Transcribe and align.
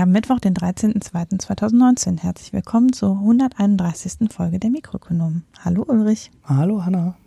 Wir 0.00 0.04
haben 0.04 0.12
Mittwoch, 0.12 0.40
den 0.40 0.54
13.02.2019. 0.54 2.20
Herzlich 2.20 2.54
willkommen 2.54 2.94
zur 2.94 3.18
131. 3.18 4.32
Folge 4.32 4.58
der 4.58 4.70
Mikroökonomen. 4.70 5.44
Hallo 5.62 5.84
Ulrich. 5.86 6.30
Hallo 6.42 6.86
Hanna. 6.86 7.18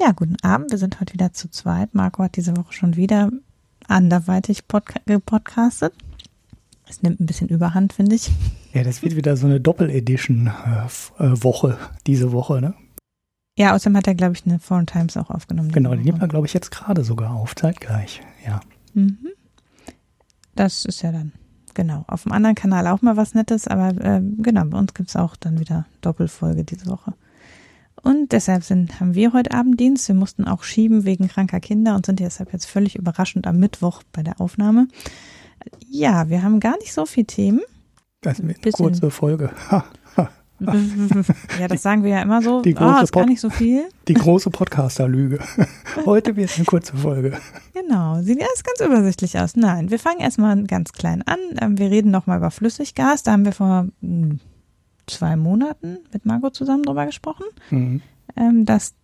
Ja, 0.00 0.12
guten 0.12 0.36
Abend. 0.42 0.70
Wir 0.70 0.78
sind 0.78 1.00
heute 1.00 1.12
wieder 1.12 1.32
zu 1.32 1.50
zweit. 1.50 1.92
Marco 1.92 2.22
hat 2.22 2.36
diese 2.36 2.56
Woche 2.56 2.72
schon 2.72 2.94
wieder 2.94 3.32
anderweitig 3.88 4.68
podca 4.68 5.00
gepodcastet. 5.06 5.92
Es 6.88 7.02
nimmt 7.02 7.18
ein 7.18 7.26
bisschen 7.26 7.48
Überhand, 7.48 7.94
finde 7.94 8.14
ich. 8.14 8.30
Ja, 8.72 8.84
das 8.84 9.02
wird 9.02 9.16
wieder 9.16 9.36
so 9.36 9.48
eine 9.48 9.60
Doppel-Edition-Woche 9.60 11.68
äh, 11.68 11.76
diese 12.06 12.30
Woche, 12.30 12.60
ne? 12.60 12.74
Ja, 13.58 13.74
außerdem 13.74 13.96
hat 13.96 14.06
er, 14.06 14.14
glaube 14.14 14.34
ich, 14.34 14.46
eine 14.46 14.60
Foreign 14.60 14.86
Times 14.86 15.16
auch 15.16 15.30
aufgenommen. 15.30 15.72
Genau, 15.72 15.96
die 15.96 16.04
nimmt 16.04 16.22
er, 16.22 16.28
glaube 16.28 16.46
ich, 16.46 16.54
jetzt 16.54 16.70
gerade 16.70 17.02
sogar 17.02 17.34
auf, 17.34 17.56
zeitgleich, 17.56 18.20
ja. 18.46 18.60
Mhm. 18.94 19.18
Das 20.54 20.84
ist 20.84 21.02
ja 21.02 21.10
dann, 21.10 21.32
genau, 21.74 22.04
auf 22.06 22.24
dem 22.24 22.32
anderen 22.32 22.54
Kanal 22.54 22.86
auch 22.86 23.02
mal 23.02 23.16
was 23.16 23.34
Nettes, 23.34 23.68
aber 23.68 23.88
äh, 24.04 24.20
genau, 24.38 24.64
bei 24.64 24.78
uns 24.78 24.94
gibt 24.94 25.08
es 25.08 25.16
auch 25.16 25.36
dann 25.36 25.58
wieder 25.58 25.86
Doppelfolge 26.00 26.64
diese 26.64 26.86
Woche. 26.86 27.14
Und 28.02 28.32
deshalb 28.32 28.64
sind, 28.64 28.98
haben 29.00 29.14
wir 29.14 29.32
heute 29.32 29.52
Abend 29.52 29.78
Dienst. 29.78 30.08
Wir 30.08 30.14
mussten 30.14 30.46
auch 30.46 30.62
schieben 30.62 31.04
wegen 31.04 31.28
kranker 31.28 31.60
Kinder 31.60 31.94
und 31.94 32.06
sind 32.06 32.20
deshalb 32.20 32.52
jetzt 32.52 32.64
völlig 32.64 32.96
überraschend 32.96 33.46
am 33.46 33.58
Mittwoch 33.58 34.02
bei 34.12 34.22
der 34.22 34.40
Aufnahme. 34.40 34.88
Ja, 35.88 36.28
wir 36.30 36.42
haben 36.42 36.60
gar 36.60 36.78
nicht 36.78 36.92
so 36.92 37.04
viele 37.04 37.26
Themen. 37.26 37.60
Das 38.22 38.42
wird 38.42 38.64
eine 38.64 38.72
kurze 38.72 39.10
Folge. 39.10 39.50
Ha, 39.70 39.84
ja, 41.60 41.68
das 41.68 41.82
sagen 41.82 42.04
wir 42.04 42.10
ja 42.10 42.22
immer 42.22 42.42
so. 42.42 42.62
Die 42.62 42.74
große 42.74 42.96
oh, 42.98 43.02
ist 43.02 43.12
gar 43.12 43.26
nicht 43.26 43.40
so 43.40 43.50
viel. 43.50 43.88
Die 44.08 44.14
große 44.14 44.50
Podcaster-Lüge. 44.50 45.38
Heute 46.06 46.36
wird 46.36 46.52
eine 46.56 46.64
kurze 46.64 46.96
Folge. 46.96 47.38
Genau, 47.72 48.20
sieht 48.22 48.38
erst 48.38 48.64
ganz 48.64 48.80
übersichtlich 48.80 49.38
aus. 49.38 49.56
Nein, 49.56 49.90
wir 49.90 49.98
fangen 49.98 50.20
erstmal 50.20 50.62
ganz 50.64 50.92
klein 50.92 51.22
an. 51.22 51.38
Ähm, 51.60 51.78
wir 51.78 51.90
reden 51.90 52.10
nochmal 52.10 52.38
über 52.38 52.50
Flüssiggas. 52.50 53.22
Da 53.22 53.32
haben 53.32 53.44
wir 53.44 53.52
vor 53.52 53.86
hm, 54.00 54.40
zwei 55.06 55.36
Monaten 55.36 55.98
mit 56.12 56.26
Margot 56.26 56.54
zusammen 56.54 56.82
drüber 56.82 57.06
gesprochen, 57.06 57.44
mhm. 57.70 58.02
Ähm, 58.36 58.64
dass 58.64 58.94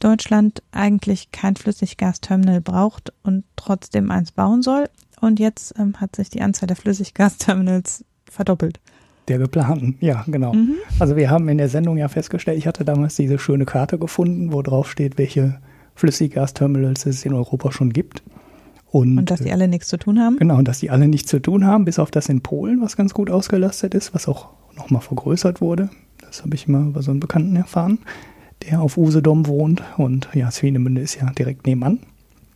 Deutschland 0.00 0.62
eigentlich 0.72 1.30
kein 1.32 1.56
Flüssiggasterminal 1.56 2.60
braucht 2.60 3.12
und 3.22 3.44
trotzdem 3.56 4.10
eins 4.10 4.32
bauen 4.32 4.60
soll. 4.60 4.90
Und 5.20 5.40
jetzt 5.40 5.74
ähm, 5.78 5.98
hat 6.00 6.16
sich 6.16 6.28
die 6.28 6.42
Anzahl 6.42 6.66
der 6.66 6.76
Flüssiggasterminals 6.76 8.04
verdoppelt. 8.30 8.80
Der 9.28 9.38
geplanten, 9.38 9.96
ja, 10.00 10.24
genau. 10.28 10.52
Mhm. 10.52 10.76
Also 11.00 11.16
wir 11.16 11.30
haben 11.30 11.48
in 11.48 11.58
der 11.58 11.68
Sendung 11.68 11.96
ja 11.96 12.08
festgestellt, 12.08 12.58
ich 12.58 12.66
hatte 12.66 12.84
damals 12.84 13.16
diese 13.16 13.38
schöne 13.38 13.64
Karte 13.64 13.98
gefunden, 13.98 14.52
wo 14.52 14.62
drauf 14.62 14.90
steht, 14.90 15.18
welche 15.18 15.58
Flüssiggasterminals 15.96 17.06
es 17.06 17.24
in 17.24 17.34
Europa 17.34 17.72
schon 17.72 17.92
gibt. 17.92 18.22
Und, 18.90 19.18
und 19.18 19.30
dass 19.30 19.40
die 19.40 19.52
alle 19.52 19.66
nichts 19.66 19.88
zu 19.88 19.96
tun 19.96 20.20
haben? 20.20 20.36
Genau, 20.38 20.56
und 20.56 20.68
dass 20.68 20.78
die 20.78 20.90
alle 20.90 21.08
nichts 21.08 21.28
zu 21.28 21.40
tun 21.40 21.64
haben, 21.66 21.84
bis 21.84 21.98
auf 21.98 22.10
das 22.10 22.28
in 22.28 22.40
Polen, 22.40 22.80
was 22.80 22.96
ganz 22.96 23.14
gut 23.14 23.30
ausgelastet 23.30 23.94
ist, 23.94 24.14
was 24.14 24.28
auch 24.28 24.50
nochmal 24.76 25.02
vergrößert 25.02 25.60
wurde. 25.60 25.90
Das 26.20 26.42
habe 26.42 26.54
ich 26.54 26.68
mal 26.68 26.84
bei 26.84 27.02
so 27.02 27.10
einem 27.10 27.20
Bekannten 27.20 27.56
erfahren, 27.56 27.98
der 28.62 28.80
auf 28.80 28.96
Usedom 28.96 29.46
wohnt. 29.46 29.82
Und 29.96 30.28
ja, 30.34 30.50
Swinemünde 30.50 31.00
ist 31.00 31.16
ja 31.16 31.30
direkt 31.30 31.66
nebenan. 31.66 31.98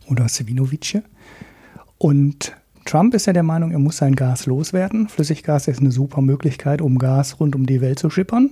Oder 0.07 0.27
Svinovice. 0.29 1.01
Und 1.97 2.53
Trump 2.85 3.13
ist 3.13 3.27
ja 3.27 3.33
der 3.33 3.43
Meinung, 3.43 3.71
er 3.71 3.79
muss 3.79 3.97
sein 3.97 4.15
Gas 4.15 4.45
loswerden. 4.45 5.07
Flüssiggas 5.07 5.67
ist 5.67 5.79
eine 5.79 5.91
super 5.91 6.21
Möglichkeit, 6.21 6.81
um 6.81 6.97
Gas 6.97 7.39
rund 7.39 7.55
um 7.55 7.65
die 7.65 7.81
Welt 7.81 7.99
zu 7.99 8.09
schippern. 8.09 8.51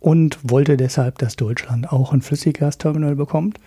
Und 0.00 0.38
wollte 0.42 0.76
deshalb, 0.76 1.18
dass 1.18 1.36
Deutschland 1.36 1.92
auch 1.92 2.12
ein 2.12 2.22
Flüssiggasterminal 2.22 3.16
bekommt. 3.16 3.58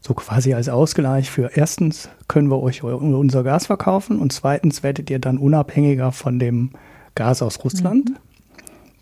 So 0.00 0.14
quasi 0.14 0.54
als 0.54 0.68
Ausgleich 0.68 1.30
für 1.30 1.50
erstens 1.54 2.08
können 2.28 2.50
wir 2.50 2.60
euch 2.62 2.82
unser 2.82 3.42
Gas 3.44 3.66
verkaufen 3.66 4.18
und 4.18 4.32
zweitens 4.32 4.82
werdet 4.82 5.10
ihr 5.10 5.18
dann 5.18 5.36
unabhängiger 5.38 6.10
von 6.12 6.38
dem 6.38 6.70
Gas 7.14 7.42
aus 7.42 7.62
Russland. 7.64 8.10
Mhm. 8.10 8.16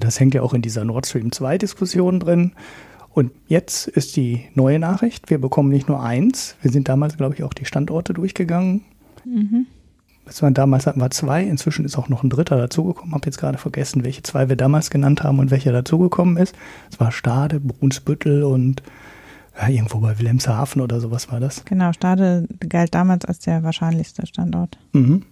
Das 0.01 0.19
hängt 0.19 0.35
ja 0.35 0.43
auch 0.43 0.55
in 0.55 0.63
dieser 0.63 0.85
Nord 0.85 1.07
Stream 1.07 1.33
2 1.33 1.59
Diskussion 1.59 2.21
drin. 2.21 2.53
Und 3.11 3.33
jetzt 3.47 3.89
ist 3.89 4.17
die 4.17 4.45
neue 4.55 4.79
Nachricht, 4.79 5.31
wir 5.31 5.41
bekommen 5.41 5.71
nicht 5.71 5.89
nur 5.89 6.03
eins, 6.03 6.57
wir 6.63 6.71
sind 6.71 6.89
damals, 6.89 7.17
glaube 7.17 7.35
ich, 7.35 7.43
auch 7.43 7.55
die 7.55 7.65
Standorte 7.65 8.13
durchgegangen. 8.13 8.83
Mhm. 9.25 9.67
Waren 10.41 10.55
damals 10.55 10.87
hatten 10.87 11.01
wir 11.01 11.11
zwei, 11.11 11.43
inzwischen 11.43 11.85
ist 11.85 11.97
auch 11.97 12.09
noch 12.09 12.23
ein 12.23 12.31
dritter 12.31 12.57
dazugekommen. 12.57 13.15
Habe 13.15 13.27
jetzt 13.27 13.39
gerade 13.39 13.59
vergessen, 13.59 14.05
welche 14.05 14.23
zwei 14.23 14.49
wir 14.49 14.57
damals 14.57 14.91
genannt 14.91 15.23
haben 15.23 15.39
und 15.39 15.51
welcher 15.51 15.73
dazugekommen 15.73 16.37
ist. 16.37 16.55
Es 16.91 17.01
war 17.01 17.13
Stade, 17.13 17.61
Brunsbüttel 17.61 18.45
und 18.45 18.83
ja, 19.61 19.69
irgendwo 19.69 19.99
bei 19.99 20.19
Wilhelmshaven 20.19 20.81
oder 20.81 21.01
sowas 21.01 21.31
war 21.33 21.41
das. 21.41 21.65
Genau, 21.65 21.93
Stade 21.93 22.47
galt 22.69 22.95
damals 22.95 23.25
als 23.25 23.41
der 23.41 23.63
wahrscheinlichste 23.63 24.27
Standort. 24.27 24.79
Mhm. 24.93 25.25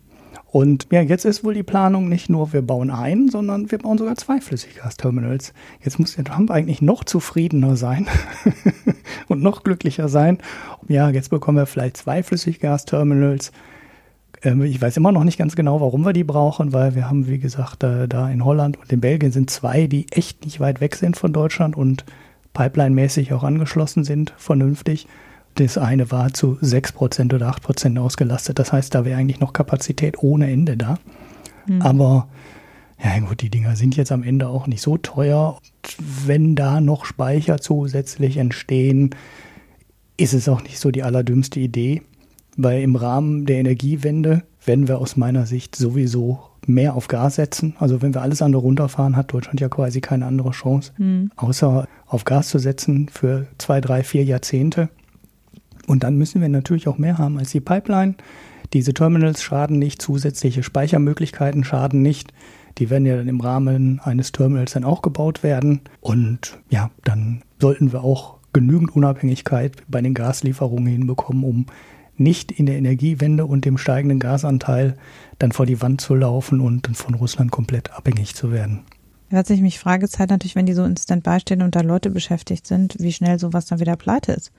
Und 0.50 0.86
ja, 0.90 1.02
jetzt 1.02 1.24
ist 1.24 1.44
wohl 1.44 1.54
die 1.54 1.62
Planung 1.62 2.08
nicht 2.08 2.30
nur, 2.30 2.52
wir 2.52 2.62
bauen 2.62 2.90
ein, 2.90 3.28
sondern 3.28 3.70
wir 3.70 3.78
bauen 3.78 3.98
sogar 3.98 4.16
zwei 4.16 4.40
Flüssiggasterminals. 4.40 5.52
Jetzt 5.82 5.98
muss 5.98 6.14
der 6.14 6.24
Trump 6.24 6.50
eigentlich 6.50 6.80
noch 6.80 7.04
zufriedener 7.04 7.76
sein 7.76 8.06
und 9.28 9.42
noch 9.42 9.64
glücklicher 9.64 10.08
sein. 10.08 10.38
Ja, 10.88 11.10
jetzt 11.10 11.30
bekommen 11.30 11.58
wir 11.58 11.66
vielleicht 11.66 11.98
zwei 11.98 12.22
Flüssiggasterminals. 12.22 13.52
Ähm, 14.42 14.62
ich 14.62 14.80
weiß 14.80 14.96
immer 14.96 15.12
noch 15.12 15.24
nicht 15.24 15.38
ganz 15.38 15.56
genau, 15.56 15.80
warum 15.80 16.04
wir 16.04 16.12
die 16.12 16.24
brauchen, 16.24 16.72
weil 16.72 16.94
wir 16.94 17.08
haben, 17.08 17.26
wie 17.26 17.38
gesagt, 17.38 17.82
da 17.82 18.30
in 18.30 18.44
Holland 18.44 18.78
und 18.78 18.92
in 18.92 19.00
Belgien 19.00 19.32
sind 19.32 19.50
zwei, 19.50 19.86
die 19.86 20.06
echt 20.12 20.44
nicht 20.44 20.60
weit 20.60 20.80
weg 20.80 20.96
sind 20.96 21.16
von 21.16 21.32
Deutschland 21.32 21.76
und 21.76 22.04
pipeline-mäßig 22.54 23.32
auch 23.32 23.44
angeschlossen 23.44 24.04
sind, 24.04 24.32
vernünftig. 24.38 25.06
Das 25.56 25.78
eine 25.78 26.10
war 26.10 26.32
zu 26.34 26.58
6% 26.62 27.34
oder 27.34 27.50
8% 27.50 27.98
ausgelastet. 27.98 28.58
Das 28.58 28.72
heißt, 28.72 28.94
da 28.94 29.04
wäre 29.04 29.18
eigentlich 29.18 29.40
noch 29.40 29.52
Kapazität 29.52 30.22
ohne 30.22 30.50
Ende 30.50 30.76
da. 30.76 30.98
Mhm. 31.66 31.82
Aber 31.82 32.28
ja 33.02 33.18
gut, 33.20 33.42
die 33.42 33.50
Dinger 33.50 33.76
sind 33.76 33.96
jetzt 33.96 34.12
am 34.12 34.22
Ende 34.22 34.48
auch 34.48 34.66
nicht 34.66 34.82
so 34.82 34.96
teuer. 34.96 35.58
Und 35.58 35.96
wenn 36.26 36.56
da 36.56 36.80
noch 36.80 37.04
Speicher 37.04 37.58
zusätzlich 37.58 38.36
entstehen, 38.38 39.14
ist 40.16 40.32
es 40.32 40.48
auch 40.48 40.62
nicht 40.62 40.78
so 40.78 40.90
die 40.90 41.02
allerdümmste 41.02 41.60
Idee. 41.60 42.02
Weil 42.56 42.82
im 42.82 42.96
Rahmen 42.96 43.46
der 43.46 43.56
Energiewende 43.56 44.42
werden 44.64 44.88
wir 44.88 44.98
aus 44.98 45.16
meiner 45.16 45.46
Sicht 45.46 45.76
sowieso 45.76 46.40
mehr 46.66 46.94
auf 46.94 47.08
Gas 47.08 47.36
setzen. 47.36 47.76
Also 47.78 48.02
wenn 48.02 48.14
wir 48.14 48.22
alles 48.22 48.42
andere 48.42 48.62
runterfahren, 48.62 49.16
hat 49.16 49.32
Deutschland 49.32 49.60
ja 49.60 49.68
quasi 49.68 50.00
keine 50.00 50.26
andere 50.26 50.50
Chance, 50.50 50.92
mhm. 50.98 51.30
außer 51.36 51.86
auf 52.06 52.24
Gas 52.24 52.48
zu 52.48 52.58
setzen 52.58 53.08
für 53.08 53.46
zwei, 53.58 53.80
drei, 53.80 54.02
vier 54.02 54.24
Jahrzehnte. 54.24 54.88
Und 55.86 56.02
dann 56.02 56.16
müssen 56.16 56.40
wir 56.40 56.48
natürlich 56.48 56.88
auch 56.88 56.98
mehr 56.98 57.18
haben 57.18 57.38
als 57.38 57.50
die 57.50 57.60
Pipeline. 57.60 58.16
Diese 58.72 58.92
Terminals 58.92 59.42
schaden 59.42 59.78
nicht, 59.78 60.02
zusätzliche 60.02 60.62
Speichermöglichkeiten 60.62 61.62
schaden 61.62 62.02
nicht. 62.02 62.32
Die 62.78 62.90
werden 62.90 63.06
ja 63.06 63.16
dann 63.16 63.28
im 63.28 63.40
Rahmen 63.40 64.00
eines 64.00 64.32
Terminals 64.32 64.72
dann 64.72 64.84
auch 64.84 65.02
gebaut 65.02 65.42
werden. 65.42 65.82
Und 66.00 66.58
ja, 66.68 66.90
dann 67.04 67.42
sollten 67.60 67.92
wir 67.92 68.02
auch 68.02 68.38
genügend 68.52 68.94
Unabhängigkeit 68.94 69.76
bei 69.88 70.00
den 70.00 70.14
Gaslieferungen 70.14 70.86
hinbekommen, 70.86 71.44
um 71.44 71.66
nicht 72.18 72.52
in 72.52 72.66
der 72.66 72.76
Energiewende 72.76 73.46
und 73.46 73.64
dem 73.64 73.78
steigenden 73.78 74.18
Gasanteil 74.18 74.96
dann 75.38 75.52
vor 75.52 75.66
die 75.66 75.80
Wand 75.82 76.00
zu 76.00 76.14
laufen 76.14 76.60
und 76.60 76.86
dann 76.86 76.94
von 76.94 77.14
Russland 77.14 77.50
komplett 77.50 77.92
abhängig 77.92 78.34
zu 78.34 78.50
werden. 78.50 78.84
Was 79.30 79.50
ich 79.50 79.60
mich 79.60 79.78
frage, 79.78 80.04
ist 80.04 80.18
halt 80.18 80.30
natürlich, 80.30 80.54
wenn 80.54 80.66
die 80.66 80.72
so 80.72 80.84
in 80.84 80.96
Standby 80.96 81.40
stehen 81.40 81.62
und 81.62 81.74
da 81.74 81.80
Leute 81.80 82.10
beschäftigt 82.10 82.66
sind, 82.66 82.96
wie 83.00 83.12
schnell 83.12 83.38
sowas 83.38 83.66
dann 83.66 83.80
wieder 83.80 83.96
pleite 83.96 84.32
ist. 84.32 84.52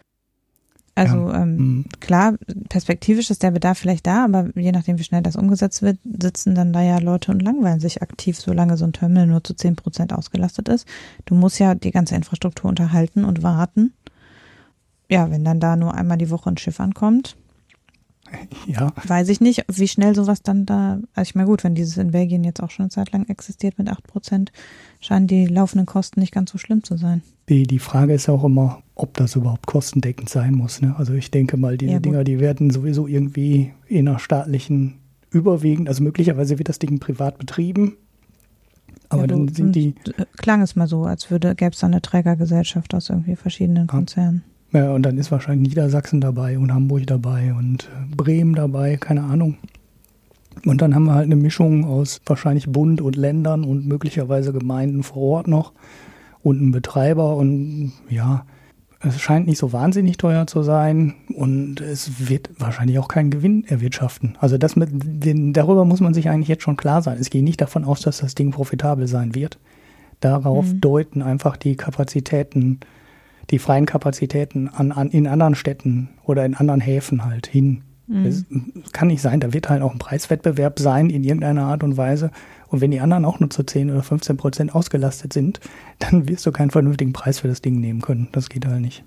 Also 0.98 1.30
ja. 1.30 1.44
ähm, 1.44 1.58
mhm. 1.58 1.86
klar, 2.00 2.34
perspektivisch 2.70 3.30
ist 3.30 3.44
der 3.44 3.52
Bedarf 3.52 3.78
vielleicht 3.78 4.08
da, 4.08 4.26
aber 4.26 4.50
je 4.56 4.72
nachdem, 4.72 4.98
wie 4.98 5.04
schnell 5.04 5.22
das 5.22 5.36
umgesetzt 5.36 5.84
wird, 5.84 6.00
sitzen 6.04 6.56
dann 6.56 6.74
da 6.74 6.82
ja 6.82 6.98
Leute 6.98 7.32
und 7.32 7.44
langweilen 7.44 7.80
sich 7.80 8.02
aktiv, 8.02 8.40
solange 8.40 8.78
so 8.78 8.86
ein 8.86 8.94
Terminal 8.94 9.28
nur 9.28 9.44
zu 9.44 9.54
zehn 9.54 9.76
Prozent 9.76 10.12
ausgelastet 10.12 10.70
ist. 10.70 10.88
Du 11.26 11.36
musst 11.36 11.60
ja 11.60 11.76
die 11.76 11.92
ganze 11.92 12.16
Infrastruktur 12.16 12.68
unterhalten 12.68 13.26
und 13.26 13.44
warten. 13.44 13.94
Ja, 15.08 15.30
wenn 15.30 15.46
dann 15.46 15.60
da 15.60 15.76
nur 15.76 15.94
einmal 15.94 16.18
die 16.18 16.32
Woche 16.32 16.50
ein 16.50 16.58
Schiff 16.58 16.80
ankommt, 16.80 17.38
Ja. 18.68 18.92
Weiß 19.06 19.30
ich 19.30 19.40
nicht, 19.40 19.64
wie 19.72 19.88
schnell 19.88 20.14
sowas 20.14 20.42
dann 20.42 20.66
da, 20.66 21.00
also 21.14 21.30
ich 21.30 21.36
meine 21.36 21.48
gut, 21.48 21.64
wenn 21.64 21.74
dieses 21.74 21.98
in 21.98 22.12
Belgien 22.12 22.44
jetzt 22.44 22.62
auch 22.62 22.70
schon 22.70 22.84
eine 22.84 22.90
Zeit 22.90 23.14
lang 23.14 23.26
existiert 23.30 23.78
mit 23.78 23.90
8%, 23.90 24.50
scheinen 25.00 25.28
die 25.28 25.46
laufenden 25.46 25.86
Kosten 25.86 26.20
nicht 26.20 26.34
ganz 26.34 26.52
so 26.52 26.58
schlimm 26.58 26.84
zu 26.84 26.98
sein. 26.98 27.22
Die, 27.48 27.64
die 27.64 27.80
Frage 27.80 28.14
ist 28.14 28.28
auch 28.28 28.44
immer, 28.44 28.82
ob 28.96 29.14
das 29.14 29.36
überhaupt 29.36 29.66
kostendeckend 29.68 30.30
sein 30.30 30.54
muss. 30.54 30.82
Ne? 30.82 30.96
Also 30.98 31.14
ich 31.14 31.32
denke 31.32 31.56
mal, 31.56 31.78
diese 31.78 31.94
ja, 31.94 32.00
Dinger, 32.00 32.26
die 32.26 32.40
werden 32.40 32.70
sowieso 32.72 33.08
irgendwie 33.08 33.72
in 33.88 34.08
einer 34.08 34.20
staatlichen 34.20 34.96
überwiegend, 35.30 35.88
also 35.88 36.04
möglicherweise 36.04 36.58
wird 36.58 36.70
das 36.70 36.80
Ding 36.80 37.00
privat 37.00 37.38
betrieben. 37.38 37.98
Aber 39.10 39.22
ja, 39.22 39.28
dann 39.28 39.48
sind 39.48 39.76
die. 39.76 39.96
Klang 40.38 40.62
es 40.62 40.76
mal 40.76 40.88
so, 40.88 41.06
als 41.06 41.32
würde 41.32 41.56
gäbe 41.56 41.72
es 41.72 41.80
da 41.80 41.88
eine 41.88 42.02
Trägergesellschaft 42.02 42.94
aus 42.94 43.10
irgendwie 43.10 43.36
verschiedenen 43.38 43.88
Konzernen. 43.88 44.44
Ja, 44.74 44.92
und 44.92 45.04
dann 45.04 45.18
ist 45.18 45.32
wahrscheinlich 45.32 45.70
Niedersachsen 45.70 46.20
dabei 46.20 46.60
und 46.60 46.74
Hamburg 46.74 47.08
dabei 47.08 47.54
und 47.54 47.86
äh, 47.86 48.16
Bremen 48.16 48.54
dabei, 48.54 48.98
keine 48.98 49.24
Ahnung. 49.24 49.58
Und 50.66 50.82
dann 50.82 50.96
haben 50.96 51.06
wir 51.06 51.14
halt 51.14 51.26
eine 51.26 51.36
Mischung 51.36 51.86
aus 51.86 52.20
wahrscheinlich 52.26 52.68
Bund 52.68 53.00
und 53.00 53.16
Ländern 53.16 53.64
und 53.64 53.88
möglicherweise 53.88 54.52
Gemeinden 54.52 55.04
vor 55.04 55.22
Ort 55.22 55.48
noch 55.48 55.72
und 56.42 56.60
einen 56.60 56.72
Betreiber 56.72 57.36
und 57.38 57.94
ja, 58.10 58.46
Es 59.00 59.22
scheint 59.22 59.46
nicht 59.46 59.60
so 59.60 59.74
wahnsinnig 59.74 60.18
teuer 60.18 60.48
zu 60.48 60.64
sein 60.64 61.14
und 61.36 61.82
es 61.82 62.30
wird 62.30 62.50
wahrscheinlich 62.58 62.98
auch 62.98 63.08
keinen 63.08 63.30
Gewinn 63.30 63.64
erwirtschaften. 63.66 64.36
Also 64.40 64.58
das 64.58 64.76
mit 64.76 64.90
den, 64.92 65.54
darüber 65.54 65.86
muss 65.86 66.00
man 66.00 66.16
sich 66.16 66.30
eigentlich 66.30 66.48
jetzt 66.48 66.64
schon 66.64 66.78
klar 66.78 67.04
sein. 67.04 67.18
Es 67.20 67.30
geht 67.30 67.44
nicht 67.44 67.62
davon 67.62 67.86
aus, 67.86 68.02
dass 68.02 68.18
das 68.18 68.34
Ding 68.34 68.52
profitabel 68.52 69.08
sein 69.08 69.36
wird. 69.36 69.60
Darauf 70.20 70.66
mhm. 70.66 70.82
deuten 70.82 71.22
einfach 71.22 71.58
die 71.58 71.76
Kapazitäten, 71.76 72.80
die 73.50 73.60
freien 73.60 73.86
Kapazitäten 73.86 74.68
an, 74.68 74.92
an, 74.92 75.10
in 75.10 75.28
anderen 75.28 75.56
Städten 75.56 76.10
oder 76.26 76.46
in 76.46 76.54
anderen 76.54 76.82
Häfen 76.82 77.24
halt 77.26 77.48
hin. 77.48 77.84
Mhm. 78.08 78.26
Es 78.26 78.44
kann 78.94 79.08
nicht 79.08 79.22
sein, 79.22 79.40
da 79.40 79.54
wird 79.54 79.70
halt 79.70 79.82
auch 79.82 79.94
ein 79.94 80.00
Preiswettbewerb 80.00 80.80
sein 80.80 81.10
in 81.10 81.24
irgendeiner 81.24 81.64
Art 81.64 81.82
und 81.84 81.96
Weise. 81.98 82.32
Und 82.68 82.82
wenn 82.82 82.92
die 82.92 83.00
anderen 83.00 83.26
auch 83.26 83.40
nur 83.40 83.50
zu 83.50 83.64
10 83.64 83.90
oder 83.92 84.04
15 84.04 84.38
Prozent 84.38 84.76
ausgelastet 84.76 85.34
sind, 85.34 85.60
dann 86.00 86.28
wirst 86.28 86.46
du 86.46 86.52
keinen 86.52 86.70
vernünftigen 86.72 87.14
Preis 87.14 87.40
für 87.40 87.48
das 87.48 87.62
Ding 87.62 87.80
nehmen 87.80 88.02
können. 88.02 88.28
Das 88.32 88.50
geht 88.50 88.66
halt 88.66 88.82
nicht. 88.82 89.06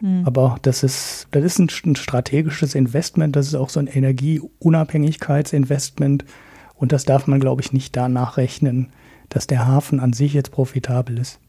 Mhm. 0.00 0.22
Aber 0.24 0.56
das 0.62 0.82
ist, 0.82 1.28
das 1.30 1.44
ist 1.44 1.58
ein, 1.58 1.68
ein, 1.84 1.96
strategisches 1.96 2.74
Investment, 2.74 3.36
das 3.36 3.46
ist 3.46 3.54
auch 3.54 3.70
so 3.70 3.80
ein 3.80 3.86
Energieunabhängigkeitsinvestment. 3.86 6.26
Und 6.74 6.92
das 6.92 7.06
darf 7.06 7.26
man, 7.26 7.40
glaube 7.40 7.62
ich, 7.62 7.72
nicht 7.72 7.96
danach 7.96 8.36
rechnen, 8.36 8.88
dass 9.30 9.46
der 9.46 9.66
Hafen 9.66 9.98
an 9.98 10.12
sich 10.12 10.34
jetzt 10.34 10.52
profitabel 10.52 11.16
ist. 11.18 11.40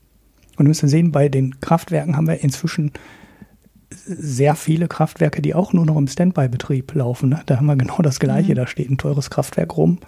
Und 0.58 0.66
wir 0.66 0.70
müssen 0.70 0.90
sehen, 0.90 1.12
bei 1.12 1.30
den 1.30 1.60
Kraftwerken 1.60 2.18
haben 2.18 2.28
wir 2.28 2.44
inzwischen 2.44 2.92
sehr 3.90 4.56
viele 4.56 4.88
Kraftwerke, 4.88 5.42
die 5.42 5.56
auch 5.56 5.72
nur 5.74 5.86
noch 5.86 5.98
im 5.98 6.08
Standby-Betrieb 6.08 6.94
laufen. 6.94 7.30
Ne? 7.30 7.42
Da 7.46 7.58
haben 7.58 7.68
wir 7.68 7.76
genau 7.76 8.00
das 8.02 8.20
Gleiche. 8.20 8.52
Mhm. 8.52 8.56
Da 8.56 8.68
steht 8.68 8.90
ein 8.90 8.98
teures 8.98 9.30
Kraftwerk 9.30 9.78
rum 9.78 10.00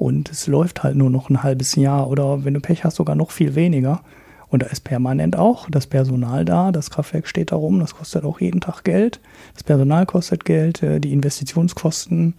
und 0.00 0.30
es 0.30 0.46
läuft 0.46 0.82
halt 0.82 0.96
nur 0.96 1.10
noch 1.10 1.28
ein 1.28 1.42
halbes 1.42 1.74
Jahr 1.74 2.08
oder 2.08 2.44
wenn 2.44 2.54
du 2.54 2.60
Pech 2.60 2.84
hast, 2.84 2.96
sogar 2.96 3.14
noch 3.14 3.30
viel 3.30 3.54
weniger. 3.54 4.00
Und 4.48 4.62
da 4.62 4.66
ist 4.66 4.80
permanent 4.80 5.36
auch 5.36 5.68
das 5.70 5.86
Personal 5.86 6.44
da, 6.44 6.72
das 6.72 6.90
Kraftwerk 6.90 7.28
steht 7.28 7.52
da 7.52 7.56
rum, 7.56 7.78
das 7.78 7.94
kostet 7.94 8.24
auch 8.24 8.40
jeden 8.40 8.60
Tag 8.60 8.82
Geld. 8.82 9.20
Das 9.54 9.62
Personal 9.62 10.06
kostet 10.06 10.44
Geld, 10.44 10.82
äh, 10.82 11.00
die 11.00 11.12
Investitionskosten. 11.12 12.34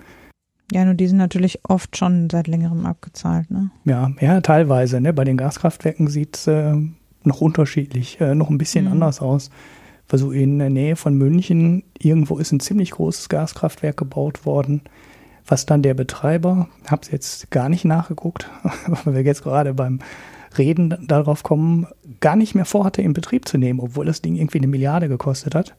Ja, 0.74 0.84
nur 0.86 0.94
die 0.94 1.08
sind 1.08 1.18
natürlich 1.18 1.62
oft 1.64 1.96
schon 1.96 2.30
seit 2.30 2.48
längerem 2.48 2.86
abgezahlt, 2.86 3.50
ne? 3.52 3.70
Ja, 3.86 4.12
ja, 4.20 4.42
teilweise. 4.42 5.00
Ne? 5.00 5.14
Bei 5.14 5.24
den 5.24 5.38
Gaskraftwerken 5.38 6.08
sieht 6.08 6.38
es 6.38 6.48
äh, 6.48 6.76
noch 7.24 7.42
unterschiedlich, 7.42 8.20
äh, 8.20 8.36
noch 8.36 8.50
ein 8.50 8.58
bisschen 8.58 8.86
mhm. 8.86 8.94
anders 8.94 9.22
aus 9.22 9.50
weil 10.12 10.20
so 10.20 10.32
in 10.32 10.60
der 10.60 10.70
Nähe 10.70 10.96
von 10.96 11.16
München 11.18 11.84
irgendwo 11.98 12.38
ist 12.38 12.52
ein 12.52 12.60
ziemlich 12.60 12.92
großes 12.92 13.30
Gaskraftwerk 13.30 13.98
gebaut 13.98 14.46
worden, 14.46 14.82
was 15.46 15.66
dann 15.66 15.82
der 15.82 15.94
Betreiber, 15.94 16.68
habe 16.88 17.02
es 17.04 17.12
jetzt 17.12 17.50
gar 17.50 17.70
nicht 17.70 17.86
nachgeguckt, 17.86 18.50
weil 19.04 19.16
wir 19.16 19.22
jetzt 19.24 19.44
gerade 19.44 19.74
beim 19.74 20.00
Reden 20.58 20.98
darauf 21.08 21.44
kommen, 21.44 21.88
gar 22.20 22.36
nicht 22.36 22.56
mehr 22.56 22.66
vorhatte, 22.66 23.02
in 23.02 23.14
Betrieb 23.14 23.48
zu 23.48 23.58
nehmen, 23.58 23.80
obwohl 23.80 24.06
das 24.06 24.22
Ding 24.22 24.36
irgendwie 24.36 24.58
eine 24.58 24.68
Milliarde 24.68 25.08
gekostet 25.08 25.56
hat. 25.56 25.76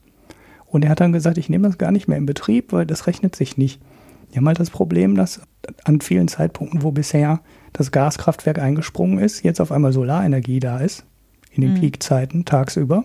Und 0.67 0.85
er 0.85 0.91
hat 0.91 1.01
dann 1.01 1.13
gesagt, 1.13 1.37
ich 1.37 1.51
nehme 1.51 1.69
das 1.69 1.77
gar 1.77 1.93
nicht 1.93 2.09
mehr 2.09 2.17
in 2.17 2.25
Betrieb, 2.25 2.73
weil 2.73 2.87
das 2.87 3.07
rechnet 3.07 3.37
sich 3.37 3.59
nicht. 3.59 3.83
Wir 4.31 4.39
haben 4.39 4.49
halt 4.49 4.61
das 4.61 4.71
Problem, 4.71 5.15
dass 5.15 5.43
an 5.85 6.01
vielen 6.01 6.29
Zeitpunkten, 6.29 6.83
wo 6.83 6.91
bisher 6.91 7.41
das 7.75 7.91
Gaskraftwerk 7.91 8.59
eingesprungen 8.59 9.19
ist, 9.19 9.45
jetzt 9.45 9.61
auf 9.61 9.71
einmal 9.71 9.93
Solarenergie 9.93 10.59
da 10.59 10.79
ist, 10.79 11.05
in 11.53 11.63
den 11.63 11.75
mhm. 11.75 11.81
Peakzeiten 11.81 12.45
tagsüber. 12.45 13.05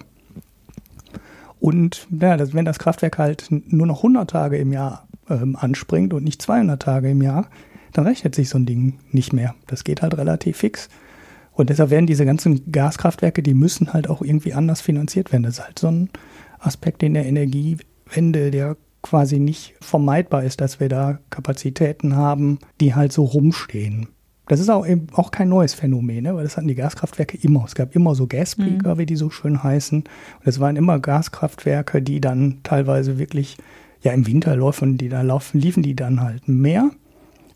Und 1.60 2.08
ja, 2.10 2.38
das, 2.38 2.54
wenn 2.54 2.66
das 2.66 2.80
Kraftwerk 2.80 3.18
halt 3.18 3.48
nur 3.50 3.88
noch 3.88 3.98
100 3.98 4.30
Tage 4.30 4.58
im 4.58 4.72
Jahr 4.72 5.08
ähm, 5.30 5.56
anspringt 5.56 6.14
und 6.14 6.24
nicht 6.24 6.42
200 6.42 6.82
Tage 6.82 7.10
im 7.10 7.22
Jahr, 7.22 7.50
dann 7.94 8.06
rechnet 8.06 8.36
sich 8.36 8.50
so 8.50 8.58
ein 8.58 8.66
Ding 8.66 9.00
nicht 9.12 9.34
mehr. 9.34 9.56
Das 9.66 9.84
geht 9.84 10.02
halt 10.02 10.18
relativ 10.18 10.58
fix. 10.58 10.90
Und 11.52 11.72
deshalb 11.72 11.90
werden 11.90 12.06
diese 12.06 12.26
ganzen 12.26 12.72
Gaskraftwerke, 12.72 13.42
die 13.42 13.56
müssen 13.56 13.92
halt 13.92 14.08
auch 14.08 14.22
irgendwie 14.22 14.54
anders 14.54 14.82
finanziert 14.82 15.32
werden. 15.32 15.44
Das 15.44 15.58
ist 15.58 15.66
halt 15.66 15.80
so 15.80 15.88
ein 15.88 16.10
Aspekt 16.60 17.02
in 17.02 17.16
der 17.16 17.26
Energiewende, 17.26 18.52
der 18.52 18.78
quasi 19.02 19.40
nicht 19.40 19.74
vermeidbar 19.82 20.44
ist, 20.44 20.62
dass 20.62 20.80
wir 20.80 20.90
da 20.90 21.20
Kapazitäten 21.32 22.16
haben, 22.16 22.60
die 22.80 22.94
halt 22.94 23.12
so 23.12 23.24
rumstehen. 23.24 24.08
Das 24.48 24.60
ist 24.60 24.70
auch 24.70 24.88
eben 24.88 25.08
auch 25.14 25.32
kein 25.32 25.50
neues 25.50 25.74
Phänomen, 25.74 26.24
ne? 26.24 26.36
weil 26.36 26.44
das 26.44 26.58
hatten 26.58 26.68
die 26.68 26.76
Gaskraftwerke 26.76 27.38
immer. 27.42 27.66
Es 27.66 27.76
gab 27.76 27.96
immer 27.96 28.16
so 28.16 28.28
Gaspeaker, 28.28 28.96
mhm. 28.96 29.00
wie 29.00 29.06
die 29.06 29.16
so 29.16 29.30
schön 29.30 29.62
heißen. 29.62 30.00
Und 30.00 30.48
es 30.48 30.60
waren 30.60 30.76
immer 30.76 31.00
Gaskraftwerke, 31.00 32.02
die 32.02 32.22
dann 32.22 32.60
teilweise 32.64 33.18
wirklich, 33.18 33.58
ja, 34.02 34.14
im 34.14 34.26
Winter 34.26 34.56
laufen 34.56 34.98
die 34.98 35.10
da 35.10 35.22
laufen, 35.22 35.60
liefen 35.60 35.84
die 35.84 35.96
dann 35.96 36.22
halt 36.22 36.48
mehr, 36.48 36.90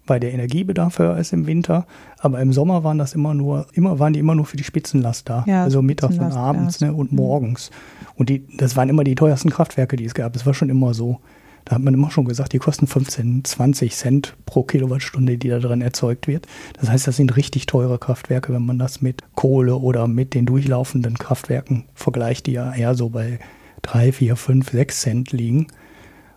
weil 0.06 0.20
der 0.20 0.34
Energiebedarf 0.34 1.00
höher 1.00 1.18
ist 1.18 1.32
im 1.32 1.48
Winter. 1.48 1.86
Aber 2.20 2.42
im 2.42 2.52
Sommer 2.52 2.84
waren 2.84 2.98
das 2.98 3.16
immer 3.16 3.34
nur, 3.34 3.68
immer 3.74 4.00
waren 4.00 4.12
die 4.12 4.20
immer 4.20 4.36
nur 4.36 4.46
für 4.46 4.58
die 4.58 4.66
Spitzenlast 4.66 5.30
da. 5.30 5.46
Ja, 5.48 5.64
also 5.64 5.82
mittags 5.82 6.18
und 6.18 6.34
abends 6.34 6.82
ne, 6.82 6.94
und 6.94 7.14
mhm. 7.14 7.18
morgens. 7.18 7.72
Und 8.16 8.28
die, 8.28 8.46
das 8.58 8.76
waren 8.76 8.90
immer 8.90 9.06
die 9.06 9.16
teuersten 9.16 9.50
Kraftwerke, 9.50 9.96
die 9.96 10.06
es 10.06 10.14
gab. 10.14 10.34
Das 10.34 10.46
war 10.46 10.54
schon 10.54 10.70
immer 10.70 10.94
so. 10.94 11.22
Da 11.66 11.76
hat 11.76 11.82
man 11.82 11.94
immer 11.94 12.12
schon 12.12 12.26
gesagt, 12.26 12.54
die 12.54 12.60
kosten 12.60 12.88
15, 12.88 13.44
20 13.44 13.96
Cent 13.96 14.36
pro 14.46 14.64
Kilowattstunde, 14.64 15.38
die 15.38 15.50
da 15.50 15.60
drin 15.60 15.82
erzeugt 15.82 16.28
wird. 16.28 16.48
Das 16.80 16.90
heißt, 16.90 17.08
das 17.08 17.18
sind 17.18 17.36
richtig 17.38 17.66
teure 17.66 18.00
Kraftwerke, 18.00 18.54
wenn 18.54 18.66
man 18.66 18.80
das 18.80 19.02
mit 19.02 19.22
Kohle 19.36 19.76
oder 19.76 20.08
mit 20.08 20.34
den 20.34 20.46
durchlaufenden 20.46 21.18
Kraftwerken 21.18 21.86
vergleicht, 21.94 22.48
die 22.48 22.54
ja 22.54 22.74
eher 22.74 22.96
so 22.96 23.10
bei 23.10 23.40
3, 23.84 24.12
4, 24.12 24.36
5, 24.36 24.72
6 24.72 25.02
Cent 25.02 25.32
liegen. 25.32 25.68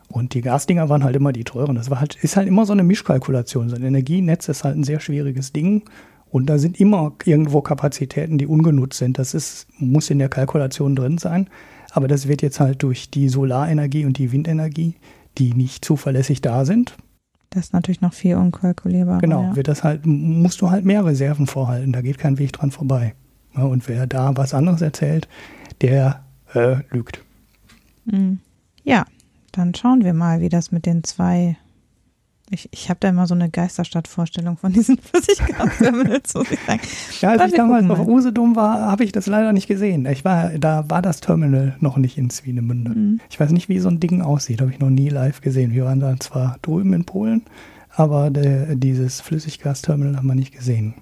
Und 0.09 0.35
die 0.35 0.43
Gasdinger 0.43 0.88
waren 0.88 1.03
halt 1.03 1.17
immer 1.17 1.32
die 1.32 1.44
teuren. 1.44 1.75
Das 1.75 1.91
war 1.91 2.00
halt, 2.00 2.17
ist 2.23 2.37
halt 2.37 2.47
immer 2.47 2.67
so 2.67 2.73
eine 2.73 2.85
Mischkalkulation. 2.85 3.69
So 3.69 3.76
ein 3.76 3.82
Energienetz 3.82 4.49
ist 4.49 4.62
halt 4.62 4.76
ein 4.76 4.85
sehr 4.85 5.00
schwieriges 5.00 5.53
Ding. 5.53 5.82
Und 6.31 6.47
da 6.47 6.59
sind 6.59 6.81
immer 6.81 7.12
irgendwo 7.25 7.62
Kapazitäten, 7.62 8.38
die 8.38 8.47
ungenutzt 8.47 8.99
sind. 8.99 9.19
Das 9.19 9.35
ist, 9.35 9.67
muss 9.79 10.11
in 10.11 10.19
der 10.19 10.29
Kalkulation 10.29 10.97
drin 10.97 11.19
sein. 11.19 11.49
Aber 11.94 12.08
das 12.08 12.26
wird 12.26 12.43
jetzt 12.43 12.58
halt 12.58 12.82
durch 12.82 13.08
die 13.08 13.29
Solarenergie 13.29 14.05
und 14.05 14.19
die 14.19 14.32
Windenergie, 14.32 14.96
die 15.38 15.55
nicht 15.55 15.85
zuverlässig 15.85 16.41
da 16.41 16.64
sind. 16.64 16.96
Das 17.50 17.67
ist 17.67 17.73
natürlich 17.73 18.00
noch 18.00 18.12
viel 18.12 18.35
unkalkulierbar. 18.35 19.20
Genau, 19.20 19.43
ja. 19.43 19.56
wird 19.56 19.68
das 19.68 19.85
halt, 19.85 20.04
musst 20.04 20.61
du 20.61 20.71
halt 20.71 20.85
mehr 20.85 21.04
Reserven 21.04 21.47
vorhalten. 21.47 21.92
Da 21.92 22.00
geht 22.00 22.18
kein 22.18 22.38
Weg 22.38 22.52
dran 22.52 22.73
vorbei. 22.73 23.14
und 23.54 23.88
wer 23.88 24.09
da 24.09 24.37
was 24.37 24.54
anderes 24.54 24.83
erzählt, 24.83 25.28
der 25.83 26.25
äh, 26.52 26.78
lügt. 26.90 27.23
Hm. 28.11 28.40
Ja, 28.83 29.07
dann 29.52 29.73
schauen 29.76 30.02
wir 30.02 30.14
mal, 30.14 30.40
wie 30.40 30.49
das 30.49 30.73
mit 30.73 30.87
den 30.87 31.04
zwei 31.04 31.57
ich, 32.50 32.68
ich 32.72 32.90
habe 32.90 33.00
da 33.00 33.08
immer 33.08 33.26
so 33.26 33.34
eine 33.34 33.48
Geisterstadtvorstellung 33.48 34.56
von 34.56 34.72
diesen 34.72 34.98
Flüssiggasterminals, 35.02 36.34
muss 36.34 36.50
ich 36.50 36.60
sagen. 36.60 36.80
Ja, 37.20 37.30
als 37.30 37.52
ich 37.52 37.56
damals 37.56 37.88
auf 37.88 38.06
Usedom 38.06 38.54
war, 38.54 38.80
habe 38.90 39.04
ich 39.04 39.12
das 39.12 39.26
leider 39.26 39.52
nicht 39.52 39.66
gesehen. 39.66 40.06
Ich 40.06 40.24
war, 40.24 40.50
da 40.50 40.88
war 40.88 41.02
das 41.02 41.20
Terminal 41.20 41.76
noch 41.80 41.96
nicht 41.96 42.18
in 42.18 42.30
Swinemünde. 42.30 42.90
Mhm. 42.90 43.20
Ich 43.30 43.40
weiß 43.40 43.50
nicht, 43.50 43.68
wie 43.68 43.78
so 43.78 43.88
ein 43.88 44.00
Ding 44.00 44.20
aussieht, 44.20 44.60
habe 44.60 44.70
ich 44.70 44.78
noch 44.78 44.90
nie 44.90 45.08
live 45.08 45.40
gesehen. 45.40 45.72
Wir 45.72 45.84
waren 45.84 46.00
da 46.00 46.18
zwar 46.20 46.58
drüben 46.62 46.92
in 46.92 47.04
Polen, 47.04 47.42
aber 47.90 48.30
der, 48.30 48.76
dieses 48.76 49.20
Flüssiggasterminal 49.20 50.16
haben 50.16 50.26
wir 50.26 50.34
nicht 50.34 50.54
gesehen. 50.54 50.94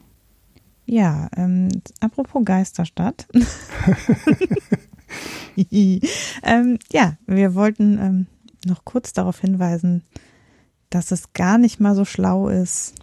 Ja, 0.86 1.28
ähm, 1.36 1.68
apropos 2.00 2.44
Geisterstadt. 2.44 3.26
ähm, 6.42 6.78
ja, 6.92 7.16
wir 7.26 7.54
wollten 7.54 7.98
ähm, 7.98 8.26
noch 8.66 8.84
kurz 8.84 9.12
darauf 9.12 9.40
hinweisen, 9.40 10.02
dass 10.94 11.10
es 11.10 11.32
gar 11.32 11.58
nicht 11.58 11.80
mal 11.80 11.94
so 11.94 12.04
schlau 12.04 12.48
ist, 12.48 12.94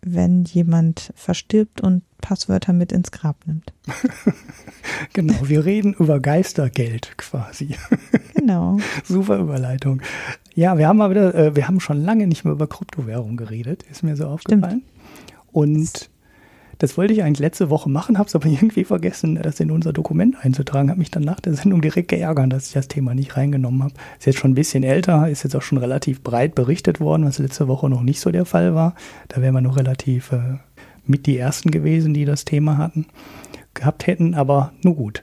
wenn 0.00 0.44
jemand 0.44 1.12
verstirbt 1.14 1.80
und 1.80 2.02
Passwörter 2.20 2.72
mit 2.72 2.90
ins 2.90 3.10
Grab 3.10 3.36
nimmt. 3.46 3.72
genau, 5.12 5.34
wir 5.44 5.64
reden 5.64 5.94
über 5.94 6.20
Geistergeld 6.20 7.16
quasi. 7.16 7.76
Genau. 8.34 8.78
Super 9.04 9.38
Überleitung. 9.38 10.02
Ja, 10.56 10.76
wir 10.76 10.88
haben 10.88 10.96
mal 10.96 11.10
wieder, 11.10 11.32
äh, 11.32 11.54
wir 11.54 11.68
haben 11.68 11.78
schon 11.78 12.02
lange 12.02 12.26
nicht 12.26 12.44
mehr 12.44 12.52
über 12.52 12.66
Kryptowährung 12.66 13.36
geredet, 13.36 13.84
ist 13.84 14.02
mir 14.02 14.16
so 14.16 14.26
aufgefallen. 14.26 14.82
Stimmt. 14.82 15.46
Und 15.52 16.10
das 16.82 16.98
wollte 16.98 17.12
ich 17.12 17.22
eigentlich 17.22 17.38
letzte 17.38 17.70
Woche 17.70 17.88
machen, 17.88 18.18
habe 18.18 18.26
es 18.26 18.34
aber 18.34 18.46
irgendwie 18.48 18.82
vergessen, 18.82 19.36
das 19.40 19.60
in 19.60 19.70
unser 19.70 19.92
Dokument 19.92 20.44
einzutragen. 20.44 20.90
Habe 20.90 20.98
mich 20.98 21.12
dann 21.12 21.22
nach 21.22 21.38
der 21.38 21.54
Sendung 21.54 21.80
direkt 21.80 22.08
geärgert, 22.08 22.52
dass 22.52 22.66
ich 22.66 22.72
das 22.72 22.88
Thema 22.88 23.14
nicht 23.14 23.36
reingenommen 23.36 23.84
habe. 23.84 23.94
Ist 24.18 24.26
jetzt 24.26 24.40
schon 24.40 24.50
ein 24.50 24.56
bisschen 24.56 24.82
älter, 24.82 25.28
ist 25.28 25.44
jetzt 25.44 25.54
auch 25.54 25.62
schon 25.62 25.78
relativ 25.78 26.24
breit 26.24 26.56
berichtet 26.56 26.98
worden, 26.98 27.24
was 27.24 27.38
letzte 27.38 27.68
Woche 27.68 27.88
noch 27.88 28.02
nicht 28.02 28.18
so 28.18 28.32
der 28.32 28.46
Fall 28.46 28.74
war. 28.74 28.96
Da 29.28 29.40
wären 29.40 29.54
wir 29.54 29.60
noch 29.60 29.76
relativ 29.76 30.32
äh, 30.32 30.58
mit 31.06 31.26
die 31.26 31.38
Ersten 31.38 31.70
gewesen, 31.70 32.14
die 32.14 32.24
das 32.24 32.44
Thema 32.44 32.78
hatten, 32.78 33.06
gehabt 33.74 34.08
hätten, 34.08 34.34
aber 34.34 34.72
nur 34.82 34.96
gut. 34.96 35.22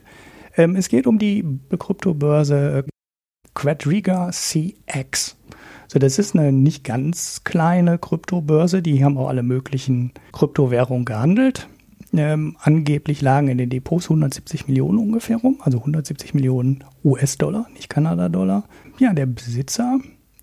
Ähm, 0.56 0.76
es 0.76 0.88
geht 0.88 1.06
um 1.06 1.18
die 1.18 1.44
Kryptobörse 1.78 2.84
äh, 2.86 2.90
Quadriga 3.52 4.30
CX. 4.30 5.36
So, 5.92 5.98
das 5.98 6.20
ist 6.20 6.36
eine 6.36 6.52
nicht 6.52 6.84
ganz 6.84 7.42
kleine 7.42 7.98
Kryptobörse. 7.98 8.80
Die 8.80 9.02
haben 9.02 9.18
auch 9.18 9.26
alle 9.26 9.42
möglichen 9.42 10.12
Kryptowährungen 10.30 11.04
gehandelt. 11.04 11.66
Ähm, 12.12 12.56
angeblich 12.60 13.22
lagen 13.22 13.48
in 13.48 13.58
den 13.58 13.70
Depots 13.70 14.04
170 14.04 14.68
Millionen 14.68 14.98
ungefähr 14.98 15.38
rum, 15.38 15.58
also 15.62 15.78
170 15.78 16.32
Millionen 16.32 16.84
US-Dollar, 17.02 17.66
nicht 17.74 17.88
Kanada-Dollar. 17.88 18.68
Ja, 19.00 19.12
der 19.12 19.26
Besitzer 19.26 19.98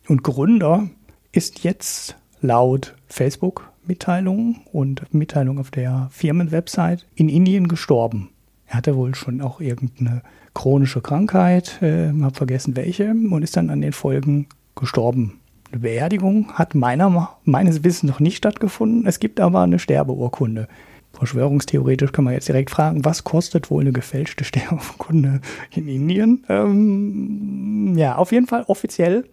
und 0.09 0.21
Gründer 0.21 0.89
ist 1.31 1.63
jetzt 1.63 2.17
laut 2.41 2.97
Facebook-Mitteilungen 3.07 4.59
und 4.73 5.13
Mitteilungen 5.13 5.61
auf 5.61 5.71
der 5.71 6.09
Firmenwebsite 6.11 7.05
in 7.15 7.29
Indien 7.29 7.69
gestorben. 7.69 8.31
Er 8.65 8.75
hatte 8.75 8.97
wohl 8.97 9.15
schon 9.15 9.39
auch 9.39 9.61
irgendeine 9.61 10.23
chronische 10.53 10.99
Krankheit, 10.99 11.81
äh, 11.81 12.11
habe 12.21 12.35
vergessen 12.35 12.75
welche, 12.75 13.11
und 13.11 13.43
ist 13.43 13.55
dann 13.55 13.69
an 13.69 13.79
den 13.79 13.93
Folgen 13.93 14.47
gestorben. 14.77 15.39
Eine 15.72 15.81
Beerdigung 15.81 16.53
hat 16.53 16.75
meiner, 16.75 17.38
meines 17.43 17.84
Wissens 17.84 18.10
noch 18.10 18.19
nicht 18.19 18.38
stattgefunden. 18.38 19.05
Es 19.05 19.19
gibt 19.19 19.39
aber 19.39 19.62
eine 19.62 19.79
Sterbeurkunde. 19.79 20.67
Verschwörungstheoretisch 21.13 22.12
kann 22.12 22.25
man 22.25 22.34
jetzt 22.34 22.48
direkt 22.48 22.69
fragen, 22.69 23.03
was 23.03 23.24
kostet 23.24 23.72
wohl 23.72 23.81
eine 23.81 23.91
gefälschte 23.91 24.43
Sterbeurkunde 24.46 25.41
in 25.75 25.88
Indien? 25.88 26.46
Ähm, 26.48 27.98
ja, 27.98 28.15
auf 28.15 28.31
jeden 28.31 28.48
Fall 28.48 28.63
offiziell 28.67 29.25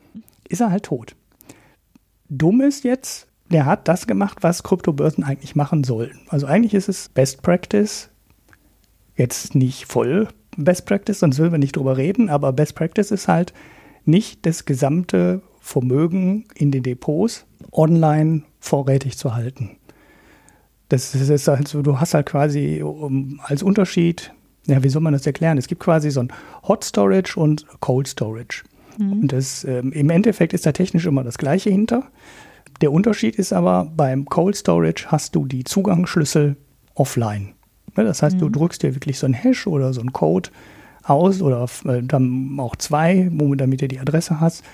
ist 0.49 0.61
er 0.61 0.71
halt 0.71 0.85
tot. 0.85 1.15
Dumm 2.29 2.61
ist 2.63 2.85
jetzt, 2.85 3.29
der 3.51 3.67
hat 3.67 3.87
das 3.87 4.07
gemacht, 4.07 4.39
was 4.41 4.63
Kryptobörsen 4.63 5.23
eigentlich 5.25 5.55
machen 5.55 5.85
sollten. 5.85 6.19
Also 6.29 6.47
eigentlich 6.47 6.75
ist 6.75 6.89
es 6.89 7.09
Best 7.11 7.43
Practice, 7.43 8.11
jetzt 9.17 9.55
nicht 9.55 9.87
voll 9.87 10.29
Best 10.57 10.87
Practice, 10.87 11.21
sonst 11.21 11.39
würden 11.39 11.53
wir 11.53 11.59
nicht 11.59 11.77
drüber 11.77 11.97
reden, 11.97 12.29
aber 12.29 12.53
Best 12.53 12.75
Practice 12.75 13.11
ist 13.11 13.29
halt 13.29 13.53
nicht 14.05 14.47
das 14.47 14.65
gesamte 14.65 15.43
Vermögen 15.61 16.45
in 16.55 16.71
den 16.71 16.83
Depots 16.83 17.47
online 17.73 18.43
vorrätig 18.61 19.17
zu 19.17 19.35
halten. 19.35 19.77
Das 20.89 21.15
ist 21.15 21.49
also, 21.49 21.83
du 21.83 21.99
hast 21.99 22.15
halt 22.15 22.27
quasi 22.27 22.85
als 23.43 23.63
Unterschied, 23.63 24.33
ja, 24.67 24.83
wie 24.83 24.89
soll 24.89 25.03
man 25.03 25.15
das 25.15 25.27
erklären? 25.27 25.59
Es 25.59 25.67
gibt 25.67 25.81
quasi 25.81 26.11
so 26.11 26.21
ein 26.21 26.33
Hot 26.69 26.85
Storage 26.85 27.39
und 27.39 27.67
Cold 27.81 28.07
Storage. 28.07 28.63
Mhm. 28.99 29.13
Und 29.13 29.33
das, 29.33 29.65
ähm, 29.65 29.93
im 29.93 30.11
Endeffekt 30.11 30.53
ist 30.53 30.67
da 30.67 30.73
technisch 30.73 31.07
immer 31.07 31.25
das 31.25 31.39
Gleiche 31.39 31.71
hinter. 31.71 32.05
Der 32.81 32.93
Unterschied 32.93 33.37
ist 33.37 33.53
aber, 33.53 33.91
beim 33.97 34.27
Cold 34.27 34.57
Storage 34.57 35.07
hast 35.09 35.35
du 35.35 35.47
die 35.47 35.65
Zugangsschlüssel 35.65 36.57
offline. 36.95 37.55
Ne, 37.97 38.05
das 38.05 38.23
heißt, 38.23 38.37
mhm. 38.37 38.41
du 38.41 38.49
drückst 38.51 38.83
dir 38.83 38.95
wirklich 38.95 39.19
so 39.19 39.27
ein 39.27 39.35
Hash 39.35 39.67
oder 39.67 39.93
so 39.93 40.01
ein 40.01 40.13
Code 40.13 40.51
aus 41.05 41.43
oder 41.43 41.67
äh, 41.87 42.03
dann 42.03 42.57
auch 42.59 42.77
zwei, 42.77 43.31
damit 43.57 43.83
du 43.83 43.89
die 43.89 44.01
Adresse 44.01 44.41
hast 44.41 44.65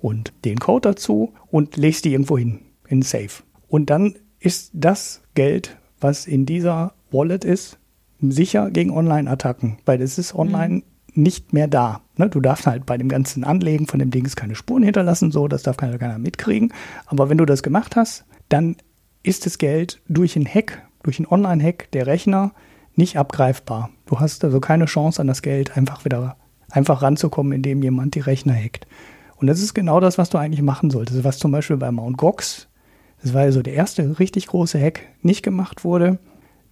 und 0.00 0.32
den 0.44 0.58
Code 0.58 0.90
dazu 0.90 1.32
und 1.50 1.76
legst 1.76 2.04
die 2.04 2.12
irgendwo 2.12 2.38
hin, 2.38 2.60
in 2.88 3.02
Safe. 3.02 3.42
Und 3.68 3.90
dann 3.90 4.14
ist 4.38 4.70
das 4.72 5.22
Geld, 5.34 5.76
was 6.00 6.26
in 6.26 6.46
dieser 6.46 6.94
Wallet 7.10 7.44
ist, 7.44 7.78
sicher 8.20 8.70
gegen 8.70 8.90
Online-Attacken, 8.90 9.78
weil 9.84 10.00
es 10.02 10.18
ist 10.18 10.34
online 10.34 10.74
mhm. 10.74 10.82
nicht 11.14 11.52
mehr 11.52 11.68
da. 11.68 12.02
Ne? 12.16 12.28
Du 12.28 12.40
darfst 12.40 12.66
halt 12.66 12.86
bei 12.86 12.98
dem 12.98 13.08
ganzen 13.08 13.44
Anlegen 13.44 13.86
von 13.86 13.98
dem 13.98 14.10
Dings 14.10 14.36
keine 14.36 14.54
Spuren 14.54 14.82
hinterlassen, 14.82 15.30
so, 15.30 15.48
das 15.48 15.62
darf 15.62 15.76
keiner, 15.76 15.98
keiner 15.98 16.18
mitkriegen. 16.18 16.72
Aber 17.06 17.28
wenn 17.28 17.38
du 17.38 17.46
das 17.46 17.62
gemacht 17.62 17.96
hast, 17.96 18.24
dann 18.48 18.76
ist 19.22 19.46
das 19.46 19.58
Geld 19.58 20.00
durch 20.08 20.36
einen 20.36 20.46
Hack, 20.46 20.82
durch 21.02 21.18
einen 21.18 21.28
Online-Hack 21.28 21.90
der 21.92 22.06
Rechner 22.06 22.52
nicht 22.94 23.18
abgreifbar. 23.18 23.90
Du 24.06 24.20
hast 24.20 24.44
also 24.44 24.60
keine 24.60 24.86
Chance 24.86 25.20
an 25.20 25.26
das 25.26 25.42
Geld 25.42 25.76
einfach 25.76 26.04
wieder 26.04 26.36
einfach 26.70 27.02
ranzukommen, 27.02 27.52
indem 27.52 27.82
jemand 27.82 28.14
die 28.14 28.20
Rechner 28.20 28.54
hackt. 28.54 28.86
Und 29.36 29.46
das 29.46 29.60
ist 29.60 29.74
genau 29.74 30.00
das, 30.00 30.18
was 30.18 30.30
du 30.30 30.38
eigentlich 30.38 30.62
machen 30.62 30.90
solltest. 30.90 31.24
Was 31.24 31.38
zum 31.38 31.50
Beispiel 31.52 31.76
bei 31.76 31.90
Mount 31.90 32.18
Gox, 32.18 32.68
das 33.22 33.34
war 33.34 33.44
ja 33.44 33.52
so 33.52 33.62
der 33.62 33.74
erste 33.74 34.18
richtig 34.18 34.46
große 34.46 34.80
Hack, 34.80 35.00
nicht 35.22 35.42
gemacht 35.42 35.84
wurde. 35.84 36.18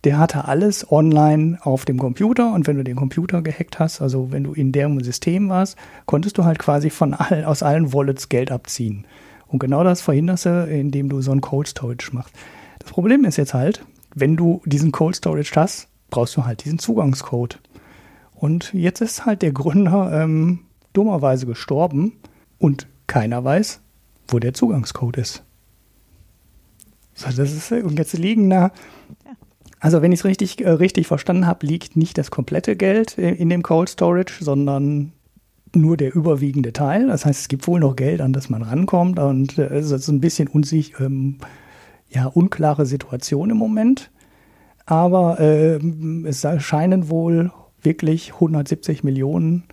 Der 0.05 0.19
hatte 0.19 0.45
alles 0.45 0.91
online 0.93 1.59
auf 1.63 1.85
dem 1.85 1.99
Computer 1.99 2.53
und 2.53 2.67
wenn 2.67 2.77
du 2.77 2.85
den 2.85 2.97
Computer 2.97 3.43
gehackt 3.43 3.81
hast, 3.81 4.01
also 4.01 4.31
wenn 4.31 4.45
du 4.45 4.53
in 4.53 4.71
dem 4.71 5.03
System 5.03 5.49
warst, 5.49 5.77
konntest 6.07 6.39
du 6.39 6.45
halt 6.45 6.59
quasi 6.59 6.89
von 6.91 7.15
allen, 7.15 7.45
aus 7.45 7.63
allen 7.63 7.93
Wallets 7.93 8.29
Geld 8.29 8.53
abziehen. 8.53 9.07
Und 9.49 9.59
genau 9.59 9.83
das 9.83 10.01
verhinderst 10.01 10.47
du, 10.47 10.67
indem 10.67 11.09
du 11.09 11.21
so 11.21 11.33
ein 11.33 11.41
Cold 11.41 11.69
Storage 11.69 12.11
machst. 12.13 12.35
Das 12.79 12.91
Problem 12.91 13.25
ist 13.25 13.39
jetzt 13.39 13.55
halt, 13.55 13.85
wenn 14.15 14.37
du 14.37 14.63
diesen 14.67 14.93
Cold 14.93 15.17
Storage 15.17 15.53
hast, 15.57 15.89
brauchst 16.11 16.37
du 16.37 16.45
halt 16.45 16.65
diesen 16.65 16.79
Zugangscode. 16.79 17.61
Und 18.35 18.73
jetzt 18.73 19.00
ist 19.00 19.27
halt 19.27 19.43
der 19.43 19.53
Gründer 19.53 20.12
ähm, 20.12 20.61
dummerweise 20.93 21.47
gestorben 21.47 22.12
und 22.59 22.87
keiner 23.07 23.43
weiß, 23.43 23.81
wo 24.29 24.38
der 24.38 24.55
Zugangscode 24.55 25.17
ist. 25.17 25.45
So, 27.15 27.27
das 27.27 27.53
ist, 27.53 27.73
und 27.73 27.99
jetzt 27.99 28.17
liegen 28.17 28.49
da, 28.49 28.71
also 29.81 30.03
wenn 30.03 30.12
ich 30.12 30.21
es 30.21 30.25
richtig, 30.25 30.61
äh, 30.61 30.71
richtig 30.71 31.07
verstanden 31.07 31.47
habe, 31.47 31.67
liegt 31.67 31.97
nicht 31.97 32.19
das 32.19 32.31
komplette 32.31 32.77
Geld 32.77 33.19
in 33.19 33.49
dem 33.49 33.62
Cold 33.62 33.88
Storage, 33.88 34.35
sondern 34.41 35.12
nur 35.75 35.97
der 35.97 36.15
überwiegende 36.15 36.73
Teil. 36.73 37.09
Das 37.09 37.25
heißt, 37.25 37.41
es 37.41 37.49
gibt 37.49 37.67
wohl 37.67 37.81
noch 37.81 37.97
Geld, 37.97 38.21
an 38.21 38.33
das 38.33 38.49
man 38.49 38.62
rankommt. 38.62 39.19
Und 39.19 39.59
äh, 39.59 39.67
es 39.67 39.91
ist 39.91 40.09
ein 40.09 40.21
bisschen 40.21 40.49
unsich, 40.49 40.95
ähm, 41.00 41.38
ja, 42.09 42.27
unklare 42.27 42.87
Situation 42.87 43.50
im 43.50 43.57
Moment. 43.57 44.11
Aber 44.88 45.38
äh, 45.38 45.78
es 46.25 46.47
scheinen 46.61 47.11
wohl 47.11 47.52
wirklich 47.83 48.33
170 48.33 49.04
Millionen 49.04 49.64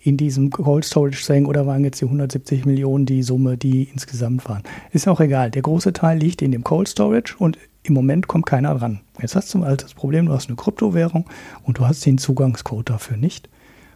in 0.00 0.16
diesem 0.16 0.50
Cold 0.50 0.84
Storage 0.84 1.22
sein 1.22 1.46
oder 1.46 1.64
waren 1.64 1.84
jetzt 1.84 2.00
die 2.00 2.06
170 2.06 2.66
Millionen 2.66 3.06
die 3.06 3.22
Summe, 3.22 3.56
die 3.56 3.84
insgesamt 3.84 4.48
waren. 4.48 4.64
Ist 4.90 5.06
auch 5.06 5.20
egal. 5.20 5.52
Der 5.52 5.62
große 5.62 5.92
Teil 5.92 6.18
liegt 6.18 6.42
in 6.42 6.50
dem 6.50 6.64
Cold 6.64 6.88
Storage 6.88 7.36
und 7.38 7.56
im 7.84 7.94
Moment 7.94 8.26
kommt 8.26 8.46
keiner 8.46 8.74
dran. 8.74 9.00
Jetzt 9.22 9.36
hast 9.36 9.54
du 9.54 9.58
mal 9.58 9.76
das 9.76 9.94
Problem, 9.94 10.26
du 10.26 10.32
hast 10.32 10.48
eine 10.48 10.56
Kryptowährung 10.56 11.26
und 11.62 11.78
du 11.78 11.86
hast 11.86 12.04
den 12.04 12.18
Zugangscode 12.18 12.90
dafür 12.90 13.16
nicht. 13.16 13.48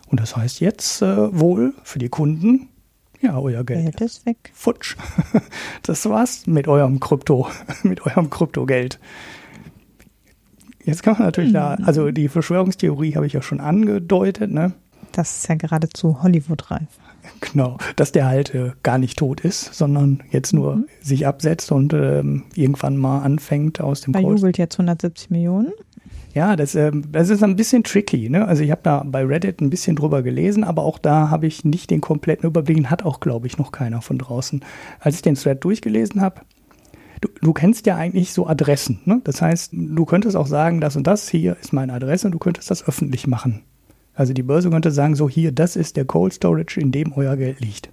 Und 0.06 0.20
das 0.20 0.36
heißt 0.36 0.60
jetzt 0.60 1.02
äh, 1.02 1.36
wohl 1.36 1.74
für 1.82 1.98
die 1.98 2.08
Kunden, 2.08 2.68
ja, 3.20 3.36
euer 3.36 3.64
Geld. 3.64 3.82
Geld 3.82 4.00
ist 4.00 4.26
weg. 4.26 4.52
Futsch. 4.54 4.96
Das 5.82 6.08
war's 6.08 6.46
mit 6.46 6.68
eurem 6.68 7.00
Krypto, 7.00 7.48
mit 7.82 8.06
eurem 8.06 8.30
Kryptogeld. 8.30 9.00
Jetzt 10.88 11.02
kann 11.02 11.14
man 11.18 11.24
natürlich 11.24 11.50
mhm. 11.50 11.56
da, 11.56 11.74
also 11.84 12.10
die 12.10 12.28
Verschwörungstheorie 12.28 13.14
habe 13.14 13.26
ich 13.26 13.34
ja 13.34 13.42
schon 13.42 13.60
angedeutet, 13.60 14.50
ne? 14.50 14.72
Das 15.12 15.36
ist 15.36 15.48
ja 15.48 15.54
geradezu 15.54 16.22
Hollywood-reif. 16.22 16.88
Genau, 17.40 17.76
dass 17.96 18.10
der 18.10 18.26
halt 18.26 18.54
äh, 18.54 18.72
gar 18.82 18.96
nicht 18.96 19.18
tot 19.18 19.42
ist, 19.42 19.74
sondern 19.74 20.22
jetzt 20.30 20.54
nur 20.54 20.76
mhm. 20.76 20.86
sich 21.02 21.26
absetzt 21.26 21.72
und 21.72 21.92
ähm, 21.92 22.44
irgendwann 22.54 22.96
mal 22.96 23.20
anfängt 23.20 23.82
aus 23.82 24.00
dem 24.00 24.12
Bei 24.12 24.22
jubelt 24.22 24.56
jetzt 24.56 24.76
170 24.76 25.28
Millionen. 25.28 25.72
Ja, 26.32 26.56
das, 26.56 26.74
ähm, 26.74 27.04
das 27.12 27.28
ist 27.28 27.42
ein 27.42 27.56
bisschen 27.56 27.84
tricky. 27.84 28.30
Ne? 28.30 28.48
Also 28.48 28.62
ich 28.62 28.70
habe 28.70 28.80
da 28.82 29.02
bei 29.04 29.26
Reddit 29.26 29.60
ein 29.60 29.68
bisschen 29.68 29.94
drüber 29.94 30.22
gelesen, 30.22 30.64
aber 30.64 30.84
auch 30.84 30.98
da 30.98 31.28
habe 31.28 31.46
ich 31.46 31.66
nicht 31.66 31.90
den 31.90 32.00
kompletten 32.00 32.48
Überblick. 32.48 32.86
Hat 32.86 33.04
auch, 33.04 33.20
glaube 33.20 33.46
ich, 33.46 33.58
noch 33.58 33.72
keiner 33.72 34.00
von 34.00 34.16
draußen. 34.16 34.64
Als 35.00 35.16
ich 35.16 35.22
den 35.22 35.34
Thread 35.34 35.62
durchgelesen 35.64 36.22
habe, 36.22 36.40
du, 37.20 37.28
du 37.40 37.52
kennst 37.52 37.86
ja 37.86 37.96
eigentlich 37.96 38.32
so 38.32 38.46
Adressen. 38.46 39.00
Ne? 39.04 39.20
Das 39.24 39.42
heißt, 39.42 39.70
du 39.72 40.04
könntest 40.04 40.36
auch 40.36 40.46
sagen, 40.46 40.80
das 40.80 40.96
und 40.96 41.06
das 41.06 41.28
hier 41.28 41.56
ist 41.60 41.72
meine 41.72 41.92
Adresse 41.92 42.28
und 42.28 42.32
du 42.32 42.38
könntest 42.38 42.70
das 42.70 42.86
öffentlich 42.86 43.26
machen. 43.26 43.62
Also 44.14 44.32
die 44.32 44.42
Börse 44.42 44.70
könnte 44.70 44.90
sagen, 44.90 45.14
so 45.14 45.28
hier, 45.28 45.52
das 45.52 45.76
ist 45.76 45.96
der 45.96 46.04
Cold 46.04 46.32
Storage, 46.32 46.80
in 46.80 46.90
dem 46.90 47.12
euer 47.12 47.36
Geld 47.36 47.60
liegt. 47.60 47.90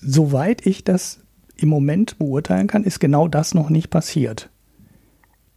Soweit 0.00 0.64
ich 0.64 0.84
das 0.84 1.20
im 1.56 1.68
Moment 1.68 2.18
beurteilen 2.18 2.68
kann, 2.68 2.84
ist 2.84 3.00
genau 3.00 3.28
das 3.28 3.54
noch 3.54 3.68
nicht 3.68 3.90
passiert. 3.90 4.50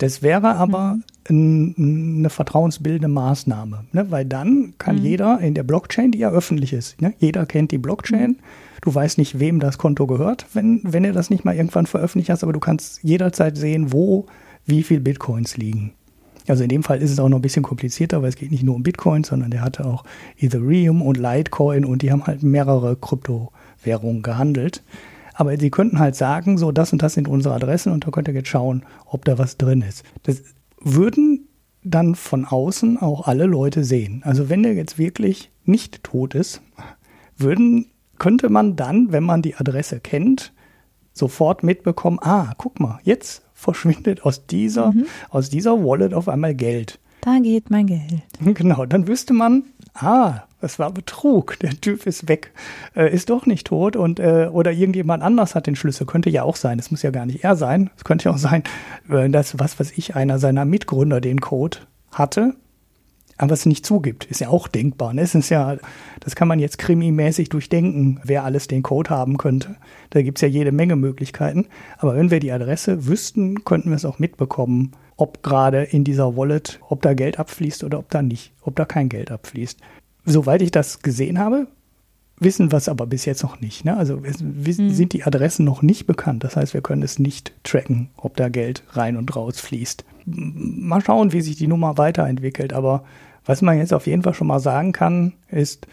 Das 0.02 0.24
wäre 0.24 0.56
aber 0.56 0.98
mhm. 1.30 1.76
ein, 1.78 2.16
eine 2.18 2.30
vertrauensbildende 2.32 3.08
Maßnahme, 3.08 3.86
ne? 3.92 4.10
weil 4.10 4.26
dann 4.26 4.74
kann 4.80 4.96
mhm. 4.98 5.04
jeder 5.04 5.40
in 5.42 5.54
der 5.54 5.62
Blockchain, 5.62 6.12
die 6.12 6.18
ja 6.18 6.32
öffentlich 6.32 6.74
ist, 6.74 7.00
ne? 7.00 7.14
jeder 7.20 7.46
kennt 7.46 7.72
die 7.72 7.78
Blockchain, 7.78 8.32
mhm. 8.32 8.38
du 8.82 8.96
weißt 8.96 9.20
nicht, 9.20 9.40
wem 9.40 9.60
das 9.60 9.78
Konto 9.78 10.08
gehört, 10.08 10.48
wenn, 10.54 10.82
wenn 10.84 11.04
er 11.04 11.14
das 11.14 11.30
nicht 11.30 11.46
mal 11.46 11.56
irgendwann 11.56 11.86
veröffentlicht 11.86 12.32
hast, 12.32 12.42
aber 12.42 12.52
du 12.52 12.60
kannst 12.60 13.04
jederzeit 13.04 13.56
sehen, 13.56 13.94
wo 13.94 14.26
wie 14.66 14.82
viel 14.82 15.02
Bitcoins 15.02 15.56
liegen. 15.58 15.94
Also 16.48 16.64
in 16.64 16.70
dem 16.70 16.82
Fall 16.82 17.00
ist 17.00 17.12
es 17.12 17.20
auch 17.20 17.30
noch 17.30 17.38
ein 17.38 17.44
bisschen 17.44 17.62
komplizierter, 17.62 18.24
weil 18.24 18.30
es 18.30 18.36
geht 18.36 18.50
nicht 18.50 18.64
nur 18.64 18.74
um 18.74 18.82
Bitcoin, 18.82 19.24
sondern 19.24 19.52
der 19.52 19.62
hatte 19.62 19.86
auch 19.86 20.04
Ethereum 20.40 21.04
und 21.04 21.18
Litecoin 21.18 21.86
und 21.86 22.02
die 22.02 22.12
haben 22.12 22.26
halt 22.26 22.42
mehrere 22.42 22.96
Kryptowährungen 22.96 24.24
gehandelt. 24.24 24.82
Aber 25.42 25.58
sie 25.58 25.72
könnten 25.72 25.98
halt 25.98 26.14
sagen, 26.16 26.60
so 26.60 26.72
das 26.72 26.94
und 26.94 27.02
das 27.02 27.16
sind 27.16 27.28
unsere 27.28 27.56
Adressen 27.56 27.92
und 27.92 28.06
da 28.06 28.12
könnt 28.12 28.28
ihr 28.28 28.34
jetzt 28.36 28.50
schauen, 28.50 28.86
ob 29.08 29.26
da 29.26 29.40
was 29.40 29.58
drin 29.58 29.82
ist. 29.82 30.04
Das 30.22 30.44
würden 30.80 31.48
dann 31.84 32.14
von 32.14 32.46
außen 32.46 33.00
auch 33.00 33.28
alle 33.28 33.48
Leute 33.48 33.84
sehen. 33.84 34.22
Also 34.24 34.50
wenn 34.50 34.62
der 34.62 34.76
jetzt 34.76 35.00
wirklich 35.00 35.50
nicht 35.66 36.04
tot 36.04 36.36
ist, 36.36 36.62
würden, 37.38 37.88
könnte 38.20 38.50
man 38.50 38.76
dann, 38.76 39.12
wenn 39.12 39.24
man 39.24 39.42
die 39.42 39.56
Adresse 39.56 40.00
kennt, 40.00 40.54
sofort 41.12 41.64
mitbekommen, 41.64 42.20
ah, 42.22 42.54
guck 42.60 42.80
mal, 42.80 43.00
jetzt 43.02 43.42
verschwindet 43.56 44.24
aus 44.24 44.46
dieser, 44.46 44.92
mhm. 44.92 45.08
aus 45.32 45.50
dieser 45.50 45.84
Wallet 45.84 46.14
auf 46.14 46.30
einmal 46.30 46.54
Geld. 46.54 47.00
Da 47.22 47.40
geht 47.40 47.72
mein 47.72 47.88
Geld. 47.88 48.22
Genau, 48.54 48.86
dann 48.86 49.08
wüsste 49.08 49.34
man, 49.34 49.64
ah, 49.96 50.44
das 50.62 50.80
war 50.80 50.92
Betrug, 50.92 51.60
der 51.60 51.72
Typ 51.72 52.06
ist 52.06 52.28
weg, 52.28 52.52
äh, 52.96 53.14
ist 53.14 53.30
doch 53.30 53.46
nicht 53.46 53.68
tot 53.68 53.96
und 53.96 54.20
äh, 54.20 54.50
oder 54.52 54.72
irgendjemand 54.72 55.24
anders 55.24 55.56
hat 55.56 55.68
den 55.68 55.76
Schlüssel, 55.76 56.06
könnte 56.06 56.30
ja 56.30 56.44
auch 56.44 56.56
sein, 56.56 56.80
es 56.80 56.92
muss 56.92 57.02
ja 57.02 57.12
gar 57.12 57.26
nicht 57.26 57.44
er 57.44 57.56
sein, 57.56 57.90
es 57.98 58.04
könnte 58.04 58.26
ja 58.26 58.32
auch 58.32 58.38
sein, 58.38 58.64
äh, 59.10 59.30
dass, 59.30 59.60
was 59.60 59.80
weiß 59.80 59.94
ich, 59.98 60.16
einer 60.16 60.40
seiner 60.40 60.66
Mitgründer 60.66 61.20
den 61.22 61.42
Code 61.42 61.80
hatte 62.12 62.54
aber 63.42 63.54
es 63.54 63.66
nicht 63.66 63.86
zugibt. 63.88 64.26
Ist 64.26 64.40
ja 64.40 64.50
auch 64.50 64.68
denkbar. 64.68 65.14
Ne? 65.14 65.22
Es 65.22 65.34
ist 65.34 65.50
ja, 65.50 65.78
das 66.20 66.36
kann 66.36 66.48
man 66.48 66.60
jetzt 66.60 66.78
krimimäßig 66.78 67.50
durchdenken, 67.50 68.20
wer 68.24 68.44
alles 68.44 68.68
den 68.68 68.84
Code 68.84 69.10
haben 69.10 69.38
könnte. 69.38 69.78
Da 70.12 70.22
gibt 70.22 70.38
es 70.38 70.44
ja 70.44 70.48
jede 70.48 70.72
Menge 70.72 70.96
Möglichkeiten. 70.96 71.66
Aber 71.98 72.16
wenn 72.16 72.30
wir 72.30 72.40
die 72.40 72.52
Adresse 72.52 73.08
wüssten, 73.08 73.66
könnten 73.66 73.90
wir 73.90 73.96
es 73.96 74.06
auch 74.06 74.20
mitbekommen, 74.20 74.92
ob 75.18 75.42
gerade 75.42 75.82
in 75.82 76.04
dieser 76.04 76.38
Wallet, 76.38 76.80
ob 76.88 77.02
da 77.02 77.16
Geld 77.16 77.40
abfließt 77.40 77.84
oder 77.84 77.98
ob 77.98 78.12
da 78.12 78.22
nicht, 78.22 78.54
ob 78.62 78.76
da 78.76 78.86
kein 78.86 79.10
Geld 79.10 79.32
abfließt. 79.32 79.80
Soweit 80.26 80.62
ich 80.62 80.72
das 80.72 81.02
gesehen 81.02 81.40
habe, 81.40 81.68
wissen 82.42 82.72
wir 82.72 82.78
es 82.78 82.90
aber 82.90 83.06
bis 83.06 83.26
jetzt 83.26 83.44
noch 83.44 83.62
nicht. 83.62 83.86
Ne? 83.86 83.96
Also 83.96 84.20
es, 84.24 84.42
mhm. 84.42 84.90
sind 84.90 85.14
die 85.14 85.24
Adressen 85.24 85.64
noch 85.64 85.82
nicht 85.82 86.08
bekannt. 86.08 86.44
Das 86.44 86.56
heißt, 86.56 86.74
wir 86.74 86.82
können 86.82 87.04
es 87.04 87.20
nicht 87.20 87.54
tracken, 87.64 88.10
ob 88.18 88.36
da 88.36 88.50
Geld 88.50 88.84
rein 88.90 89.16
und 89.16 89.34
raus 89.36 89.60
fließt. 89.60 90.04
Mal 90.26 91.02
schauen, 91.02 91.34
wie 91.34 91.42
sich 91.42 91.56
die 91.56 91.68
Nummer 91.68 91.98
weiterentwickelt. 91.98 92.74
Aber 92.74 93.04
was 93.46 93.62
man 93.62 93.78
jetzt 93.78 93.94
auf 93.94 94.08
jeden 94.08 94.24
Fall 94.24 94.34
schon 94.34 94.48
mal 94.48 94.60
sagen 94.60 94.92
kann, 94.92 95.34
ist, 95.50 95.88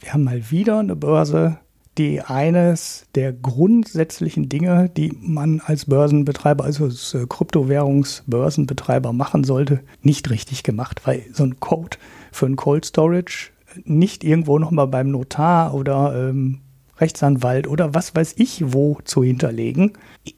wir 0.00 0.12
haben 0.12 0.24
mal 0.24 0.50
wieder 0.50 0.78
eine 0.78 0.94
Börse, 0.94 1.58
die 1.96 2.20
eines 2.20 3.06
der 3.14 3.32
grundsätzlichen 3.32 4.48
Dinge, 4.48 4.90
die 4.94 5.16
man 5.20 5.62
als 5.64 5.86
Börsenbetreiber, 5.86 6.64
also 6.64 6.84
als 6.84 7.14
äh, 7.14 7.24
Kryptowährungsbörsenbetreiber 7.26 9.12
machen 9.12 9.44
sollte, 9.44 9.80
nicht 10.02 10.28
richtig 10.28 10.64
gemacht, 10.64 11.02
weil 11.04 11.22
so 11.32 11.44
ein 11.44 11.60
Code 11.60 11.96
für 12.32 12.46
ein 12.46 12.56
Cold 12.56 12.84
Storage 12.84 13.50
nicht 13.84 14.24
irgendwo 14.24 14.58
nochmal 14.58 14.88
beim 14.88 15.10
Notar 15.10 15.74
oder 15.74 16.28
ähm, 16.28 16.60
Rechtsanwalt 16.98 17.66
oder 17.66 17.94
was 17.94 18.14
weiß 18.14 18.34
ich 18.38 18.72
wo 18.72 18.98
zu 19.04 19.22
hinterlegen, 19.24 19.92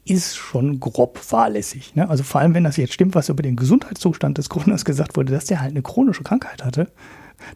ist 0.05 0.35
schon 0.35 0.79
grob 0.79 1.19
fahrlässig. 1.19 1.95
Ne? 1.95 2.09
Also 2.09 2.23
vor 2.23 2.41
allem, 2.41 2.53
wenn 2.53 2.63
das 2.63 2.77
jetzt 2.77 2.93
stimmt, 2.93 3.15
was 3.15 3.29
über 3.29 3.43
den 3.43 3.55
Gesundheitszustand 3.55 4.37
des 4.37 4.49
Gründers 4.49 4.83
gesagt 4.83 5.15
wurde, 5.15 5.33
dass 5.33 5.45
der 5.45 5.61
halt 5.61 5.71
eine 5.71 5.83
chronische 5.83 6.23
Krankheit 6.23 6.65
hatte, 6.65 6.91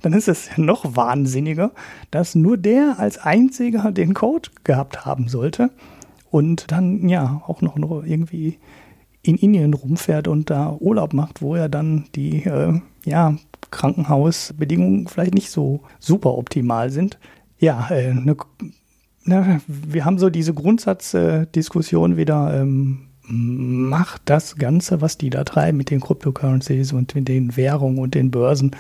dann 0.02 0.14
ist 0.14 0.28
es 0.28 0.50
noch 0.58 0.96
wahnsinniger, 0.96 1.72
dass 2.12 2.36
nur 2.36 2.58
der 2.58 2.96
als 3.00 3.18
einziger 3.18 3.92
den 3.92 4.14
Code 4.14 4.50
gehabt 4.64 5.06
haben 5.06 5.28
sollte 5.28 5.72
und 6.30 6.72
dann 6.72 7.10
ja 7.10 7.42
auch 7.48 7.62
noch 7.62 7.76
irgendwie 7.76 8.60
in 9.24 9.38
Indien 9.38 9.74
rumfährt 9.74 10.28
und 10.28 10.50
da 10.50 10.76
Urlaub 10.80 11.14
macht, 11.14 11.42
wo 11.42 11.56
er 11.56 11.70
dann 11.70 12.06
die 12.16 12.44
äh, 12.44 12.80
ja, 13.06 13.36
Krankenhausbedingungen 13.72 15.08
vielleicht 15.08 15.34
nicht 15.34 15.50
so 15.50 15.82
super 16.00 16.38
optimal 16.38 16.90
sind. 16.90 17.20
Ja, 17.58 17.90
äh, 17.90 18.14
ne, 18.14 18.36
ne, 19.24 19.62
wir 19.68 20.06
haben 20.06 20.20
so 20.20 20.30
diese 20.30 20.54
Grundsatzdiskussion 20.54 22.18
wieder. 22.18 22.60
Ähm, 22.60 23.08
macht 23.32 24.24
das 24.26 24.58
Ganze, 24.58 25.00
was 25.00 25.18
die 25.18 25.30
da 25.30 25.44
treiben 25.44 25.78
mit 25.78 25.90
den 25.90 26.02
Cryptocurrencies 26.02 26.92
und 26.92 27.16
mit 27.16 27.28
den 27.28 27.56
Währungen 27.56 28.00
und 28.00 28.14
den 28.14 28.32
Börsen, 28.32 28.76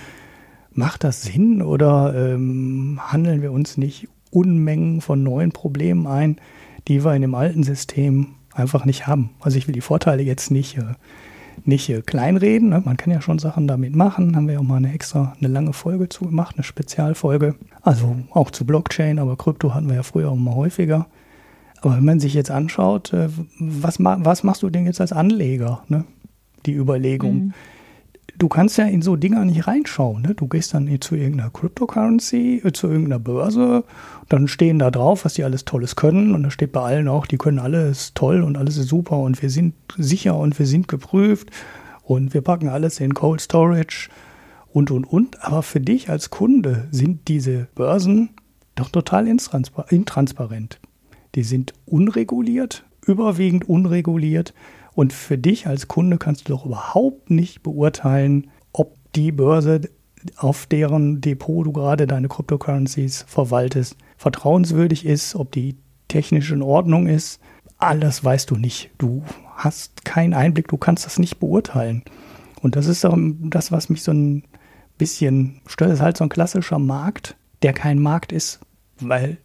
macht 0.74 1.04
das 1.04 1.24
Sinn 1.24 1.62
oder 1.62 2.14
ähm, 2.16 3.00
handeln 3.02 3.42
wir 3.42 3.52
uns 3.52 3.78
nicht 3.78 4.08
Unmengen 4.30 5.02
von 5.02 5.24
neuen 5.24 5.52
Problemen 5.52 6.08
ein, 6.08 6.38
die 6.88 7.04
wir 7.04 7.14
in 7.14 7.22
dem 7.22 7.36
alten 7.36 7.64
System 7.64 8.36
einfach 8.54 8.86
nicht 8.86 9.08
haben? 9.08 9.32
Also 9.40 9.58
ich 9.58 9.68
will 9.68 9.74
die 9.74 9.82
Vorteile 9.82 10.24
jetzt 10.24 10.52
nicht 10.52 10.78
äh, 10.78 10.96
nicht 11.66 11.90
äh, 11.90 12.02
kleinreden. 12.02 12.70
Ne? 12.70 12.82
Man 12.84 12.98
kann 12.98 13.12
ja 13.12 13.22
schon 13.22 13.40
Sachen 13.40 13.68
damit 13.68 13.96
machen. 13.96 14.36
Haben 14.36 14.48
wir 14.48 14.56
ja 14.56 14.60
auch 14.60 14.64
mal 14.64 14.78
eine 14.78 14.94
extra, 14.94 15.34
eine 15.40 15.48
lange 15.48 15.74
Folge 15.74 16.10
zu 16.10 16.26
gemacht, 16.26 16.56
eine 16.56 16.64
Spezialfolge. 16.64 17.56
Also 17.82 18.16
auch 18.32 18.52
zu 18.52 18.66
Blockchain, 18.66 19.20
aber 19.20 19.36
Krypto 19.38 19.74
hatten 19.74 19.88
wir 19.88 19.96
ja 19.96 20.04
früher 20.04 20.30
auch 20.30 20.36
mal 20.36 20.56
häufiger. 20.56 21.08
Aber 21.82 21.98
wenn 21.98 22.06
man 22.06 22.20
sich 22.20 22.34
jetzt 22.34 22.52
anschaut, 22.52 23.14
äh, 23.14 23.30
was, 23.60 23.98
was 24.00 24.44
machst 24.44 24.64
du 24.64 24.70
denn 24.70 24.86
jetzt 24.86 25.02
als 25.02 25.14
Anleger? 25.14 25.84
Ne? 25.88 26.06
Die 26.66 26.74
Überlegung. 26.74 27.36
Mhm 27.36 27.54
du 28.38 28.48
kannst 28.48 28.78
ja 28.78 28.86
in 28.86 29.02
so 29.02 29.16
Dinger 29.16 29.46
nicht 29.46 29.68
reinschauen. 29.68 30.22
Ne? 30.22 30.36
Du 30.36 30.48
gehst 30.48 30.74
dann 30.74 30.90
zu 31.02 31.16
irgendeiner 31.16 31.50
Cryptocurrency, 31.50 32.62
äh, 32.64 32.72
zu 32.72 32.88
irgendeiner 32.88 33.20
Börse, 33.20 33.84
dann 34.30 34.48
stehen 34.48 34.80
da 34.80 34.92
drauf, 34.92 35.26
was 35.26 35.34
die 35.34 35.44
alles 35.44 35.66
Tolles 35.66 35.96
können. 35.96 36.34
Und 36.34 36.44
da 36.44 36.52
steht 36.52 36.72
bei 36.72 36.82
allen 36.82 37.08
auch, 37.08 37.26
die 37.26 37.38
können 37.38 37.60
alles 37.60 38.14
toll 38.14 38.42
und 38.42 38.58
alles 38.58 38.78
ist 38.78 38.88
super 38.88 39.20
und 39.20 39.42
wir 39.42 39.50
sind 39.50 39.74
sicher 39.98 40.38
und 40.38 40.58
wir 40.58 40.66
sind 40.66 40.88
geprüft 40.88 41.52
und 42.04 42.34
wir 42.34 42.42
packen 42.42 42.70
alles 42.70 43.00
in 43.00 43.14
Cold 43.14 43.42
Storage 43.42 44.10
und 44.74 44.92
und 44.92 45.06
und. 45.06 45.44
Aber 45.44 45.64
für 45.64 45.80
dich 45.80 46.10
als 46.10 46.30
Kunde 46.30 46.88
sind 46.92 47.28
diese 47.28 47.68
Börsen 47.76 48.30
doch 48.76 48.90
total 48.90 49.28
intransparent. 49.28 50.80
Die 51.36 51.44
sind 51.44 51.74
unreguliert, 51.86 52.84
überwiegend 53.06 53.68
unreguliert. 53.68 54.54
Und 54.94 55.14
für 55.14 55.38
dich 55.38 55.68
als 55.68 55.88
Kunde 55.88 56.18
kannst 56.18 56.48
du 56.48 56.54
doch 56.54 56.66
überhaupt 56.66 57.30
nicht 57.30 57.64
beurteilen, 57.64 58.50
ob 58.74 58.96
die 59.16 59.32
Börse, 59.32 59.82
auf 60.38 60.66
deren 60.66 61.22
Depot 61.22 61.66
du 61.66 61.72
gerade 61.72 62.08
deine 62.08 62.28
Cryptocurrencies 62.28 63.26
verwaltest, 63.28 63.96
vertrauenswürdig 64.18 65.06
ist, 65.06 65.36
ob 65.36 65.52
die 65.52 65.78
technisch 66.08 66.52
in 66.52 66.62
Ordnung 66.62 67.08
ist. 67.08 67.40
Alles 67.78 68.24
weißt 68.24 68.52
du 68.52 68.56
nicht. 68.56 68.92
Du 68.98 69.24
hast 69.56 70.06
keinen 70.06 70.34
Einblick, 70.34 70.68
du 70.68 70.78
kannst 70.78 71.06
das 71.06 71.18
nicht 71.18 71.40
beurteilen. 71.40 72.04
Und 72.62 72.76
das 72.76 72.86
ist 72.86 73.04
das, 73.04 73.72
was 73.72 73.90
mich 73.90 74.04
so 74.04 74.12
ein 74.12 74.44
bisschen 74.98 75.62
stört. 75.66 75.90
Das 75.90 76.00
ist 76.00 76.04
halt 76.04 76.18
so 76.18 76.26
ein 76.26 76.30
klassischer 76.30 76.78
Markt, 76.78 77.36
der 77.64 77.74
kein 77.74 77.98
Markt 77.98 78.32
ist, 78.32 78.60
weil 79.00 79.38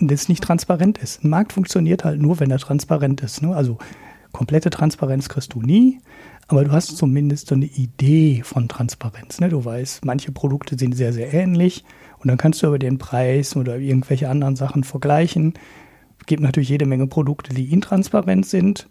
das 0.00 0.30
nicht 0.30 0.42
transparent 0.42 0.96
ist. 0.96 1.24
Ein 1.24 1.28
Markt 1.28 1.52
funktioniert 1.52 2.04
halt 2.04 2.20
nur, 2.20 2.40
wenn 2.40 2.50
er 2.50 2.58
transparent 2.58 3.20
ist. 3.20 3.42
Ne? 3.42 3.54
Also 3.54 3.76
komplette 4.34 4.68
Transparenz 4.68 5.30
kriegst 5.30 5.54
du 5.54 5.62
nie, 5.62 6.00
aber 6.48 6.64
du 6.64 6.72
hast 6.72 6.98
zumindest 6.98 7.48
so 7.48 7.54
eine 7.54 7.64
Idee 7.64 8.42
von 8.44 8.68
Transparenz. 8.68 9.40
Ne? 9.40 9.48
Du 9.48 9.64
weißt, 9.64 10.04
manche 10.04 10.32
Produkte 10.32 10.76
sind 10.78 10.94
sehr, 10.94 11.14
sehr 11.14 11.32
ähnlich 11.32 11.84
und 12.18 12.28
dann 12.28 12.36
kannst 12.36 12.62
du 12.62 12.66
über 12.66 12.78
den 12.78 12.98
Preis 12.98 13.56
oder 13.56 13.78
irgendwelche 13.78 14.28
anderen 14.28 14.56
Sachen 14.56 14.84
vergleichen. 14.84 15.54
Es 16.20 16.26
gibt 16.26 16.42
natürlich 16.42 16.68
jede 16.68 16.84
Menge 16.84 17.06
Produkte, 17.06 17.54
die 17.54 17.72
intransparent 17.72 18.44
sind, 18.44 18.88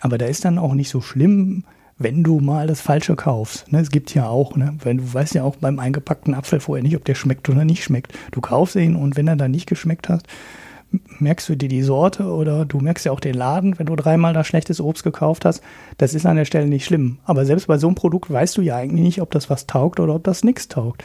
aber 0.00 0.18
da 0.18 0.26
ist 0.26 0.44
dann 0.44 0.58
auch 0.58 0.74
nicht 0.74 0.90
so 0.90 1.00
schlimm, 1.00 1.64
wenn 1.96 2.22
du 2.22 2.40
mal 2.40 2.66
das 2.66 2.80
Falsche 2.80 3.14
kaufst. 3.14 3.70
Ne? 3.70 3.80
Es 3.80 3.90
gibt 3.90 4.14
ja 4.14 4.28
auch, 4.28 4.56
ne? 4.56 4.76
wenn 4.82 4.98
du 4.98 5.14
weißt 5.14 5.34
ja 5.34 5.44
auch 5.44 5.56
beim 5.56 5.78
eingepackten 5.78 6.34
Apfel 6.34 6.58
vorher 6.58 6.82
nicht, 6.82 6.96
ob 6.96 7.04
der 7.04 7.14
schmeckt 7.14 7.48
oder 7.48 7.64
nicht 7.64 7.84
schmeckt. 7.84 8.12
Du 8.32 8.40
kaufst 8.40 8.74
ihn 8.76 8.96
und 8.96 9.16
wenn 9.16 9.28
er 9.28 9.36
dann 9.36 9.50
nicht 9.50 9.66
geschmeckt 9.66 10.08
hat, 10.08 10.24
merkst 11.18 11.48
du 11.48 11.56
dir 11.56 11.68
die 11.68 11.82
Sorte 11.82 12.24
oder 12.24 12.64
du 12.64 12.78
merkst 12.78 13.06
ja 13.06 13.12
auch 13.12 13.20
den 13.20 13.34
Laden, 13.34 13.78
wenn 13.78 13.86
du 13.86 13.96
dreimal 13.96 14.32
da 14.32 14.44
schlechtes 14.44 14.80
Obst 14.80 15.04
gekauft 15.04 15.44
hast. 15.44 15.62
Das 15.98 16.14
ist 16.14 16.26
an 16.26 16.36
der 16.36 16.44
Stelle 16.44 16.66
nicht 16.66 16.84
schlimm. 16.84 17.18
Aber 17.24 17.44
selbst 17.44 17.66
bei 17.66 17.78
so 17.78 17.86
einem 17.86 17.94
Produkt 17.94 18.30
weißt 18.30 18.56
du 18.56 18.62
ja 18.62 18.76
eigentlich 18.76 19.04
nicht, 19.04 19.20
ob 19.22 19.30
das 19.30 19.50
was 19.50 19.66
taugt 19.66 20.00
oder 20.00 20.14
ob 20.14 20.24
das 20.24 20.44
nichts 20.44 20.68
taugt. 20.68 21.04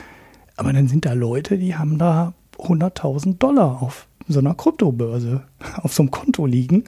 Aber 0.57 0.73
dann 0.73 0.87
sind 0.87 1.05
da 1.05 1.13
Leute, 1.13 1.57
die 1.57 1.75
haben 1.75 1.97
da 1.97 2.33
100.000 2.57 3.37
Dollar 3.37 3.81
auf 3.81 4.07
so 4.27 4.39
einer 4.39 4.55
Kryptobörse, 4.55 5.43
auf 5.81 5.93
so 5.93 6.03
einem 6.03 6.11
Konto 6.11 6.45
liegen. 6.45 6.85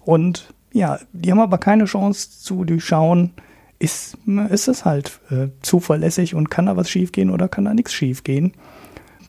Und 0.00 0.52
ja, 0.72 0.98
die 1.12 1.30
haben 1.30 1.40
aber 1.40 1.58
keine 1.58 1.84
Chance 1.84 2.40
zu 2.40 2.64
durchschauen, 2.64 3.32
ist, 3.78 4.16
ist 4.48 4.68
es 4.68 4.84
halt 4.84 5.20
äh, 5.30 5.48
zuverlässig 5.60 6.34
und 6.34 6.50
kann 6.50 6.66
da 6.66 6.76
was 6.76 6.88
schiefgehen 6.88 7.30
oder 7.30 7.48
kann 7.48 7.64
da 7.64 7.74
nichts 7.74 7.92
schiefgehen 7.92 8.52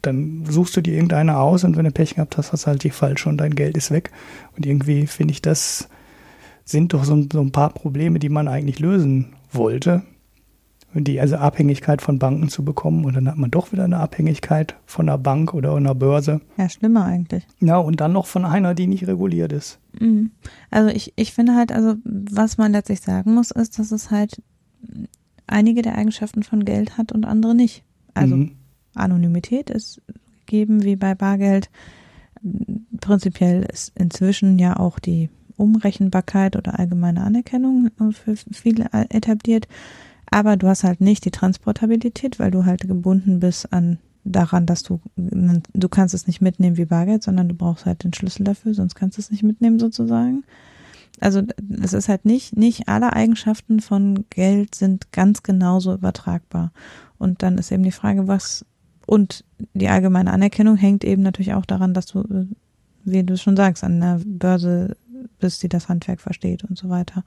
dann 0.03 0.45
suchst 0.45 0.75
du 0.77 0.81
dir 0.81 0.93
irgendeine 0.93 1.37
aus 1.37 1.63
und 1.63 1.77
wenn 1.77 1.85
du 1.85 1.91
Pech 1.91 2.15
gehabt 2.15 2.37
hast, 2.37 2.51
hast 2.51 2.63
du 2.63 2.67
halt 2.67 2.83
die 2.83 2.89
falsche 2.89 3.29
und 3.29 3.37
dein 3.37 3.55
Geld 3.55 3.77
ist 3.77 3.89
weg. 3.89 4.11
Und 4.55 4.65
irgendwie 4.65 5.07
finde 5.07 5.31
ich, 5.31 5.41
das 5.41 5.89
sind 6.65 6.93
doch 6.93 7.03
so, 7.03 7.25
so, 7.31 7.41
ein 7.41 7.51
paar 7.51 7.69
Probleme, 7.69 8.19
die 8.19 8.29
man 8.29 8.47
eigentlich 8.47 8.79
lösen 8.79 9.33
wollte. 9.51 10.03
Die 10.95 11.19
also 11.19 11.37
Abhängigkeit 11.37 12.03
von 12.03 12.19
Banken 12.19 12.49
zu 12.49 12.63
bekommen 12.63 13.03
und 13.05 13.15
dann 13.15 13.27
hat 13.27 13.37
man 13.37 13.49
doch 13.49 13.71
wieder 13.71 13.85
eine 13.85 13.97
Abhängigkeit 13.97 14.75
von 14.85 15.09
einer 15.09 15.17
Bank 15.17 15.55
oder 15.55 15.73
einer 15.73 15.95
Börse. 15.95 16.39
Ja, 16.55 16.69
schlimmer 16.69 17.05
eigentlich. 17.05 17.47
Ja, 17.59 17.77
und 17.77 17.99
dann 17.99 18.13
noch 18.13 18.27
von 18.27 18.45
einer, 18.45 18.75
die 18.75 18.85
nicht 18.85 19.07
reguliert 19.07 19.51
ist. 19.53 19.79
Mhm. 19.99 20.31
Also 20.69 20.89
ich, 20.89 21.13
ich 21.15 21.33
finde 21.33 21.55
halt, 21.55 21.71
also 21.71 21.95
was 22.03 22.59
man 22.59 22.73
letztlich 22.73 23.01
sagen 23.01 23.33
muss, 23.33 23.49
ist, 23.49 23.79
dass 23.79 23.91
es 23.91 24.11
halt 24.11 24.43
einige 25.47 25.81
der 25.81 25.97
Eigenschaften 25.97 26.43
von 26.43 26.63
Geld 26.63 26.95
hat 26.95 27.11
und 27.11 27.25
andere 27.25 27.55
nicht. 27.55 27.83
Also 28.13 28.35
mhm. 28.35 28.51
Anonymität 28.95 29.69
ist 29.69 30.01
gegeben 30.45 30.83
wie 30.83 30.95
bei 30.95 31.15
Bargeld. 31.15 31.69
Prinzipiell 32.99 33.63
ist 33.63 33.91
inzwischen 33.97 34.59
ja 34.59 34.77
auch 34.77 34.99
die 34.99 35.29
Umrechenbarkeit 35.55 36.55
oder 36.55 36.79
allgemeine 36.79 37.21
Anerkennung 37.21 37.89
für 38.11 38.35
viele 38.35 38.89
etabliert. 39.09 39.67
Aber 40.29 40.57
du 40.57 40.67
hast 40.67 40.83
halt 40.83 40.99
nicht 40.99 41.25
die 41.25 41.31
Transportabilität, 41.31 42.39
weil 42.39 42.51
du 42.51 42.65
halt 42.65 42.87
gebunden 42.87 43.39
bist 43.39 43.71
an 43.71 43.99
daran, 44.25 44.65
dass 44.65 44.83
du, 44.83 45.01
du 45.15 45.89
kannst 45.89 46.13
es 46.13 46.27
nicht 46.27 46.41
mitnehmen 46.41 46.77
wie 46.77 46.85
Bargeld, 46.85 47.23
sondern 47.23 47.49
du 47.49 47.55
brauchst 47.55 47.85
halt 47.85 48.03
den 48.03 48.13
Schlüssel 48.13 48.43
dafür, 48.43 48.73
sonst 48.73 48.95
kannst 48.95 49.17
du 49.17 49.21
es 49.21 49.31
nicht 49.31 49.43
mitnehmen 49.43 49.79
sozusagen. 49.79 50.43
Also 51.19 51.43
es 51.81 51.93
ist 51.93 52.09
halt 52.09 52.25
nicht, 52.25 52.57
nicht 52.57 52.87
alle 52.87 53.13
Eigenschaften 53.13 53.79
von 53.79 54.25
Geld 54.29 54.75
sind 54.75 55.11
ganz 55.11 55.43
genauso 55.43 55.93
übertragbar. 55.93 56.71
Und 57.19 57.43
dann 57.43 57.57
ist 57.57 57.71
eben 57.71 57.83
die 57.83 57.91
Frage, 57.91 58.27
was 58.27 58.65
und 59.05 59.43
die 59.73 59.89
allgemeine 59.89 60.31
Anerkennung 60.31 60.75
hängt 60.75 61.03
eben 61.03 61.21
natürlich 61.21 61.53
auch 61.53 61.65
daran, 61.65 61.93
dass 61.93 62.05
du, 62.05 62.47
wie 63.03 63.23
du 63.23 63.37
schon 63.37 63.55
sagst, 63.55 63.83
an 63.83 63.99
der 63.99 64.19
Börse 64.25 64.95
bist, 65.39 65.63
die 65.63 65.69
das 65.69 65.89
Handwerk 65.89 66.21
versteht 66.21 66.63
und 66.63 66.77
so 66.77 66.89
weiter. 66.89 67.23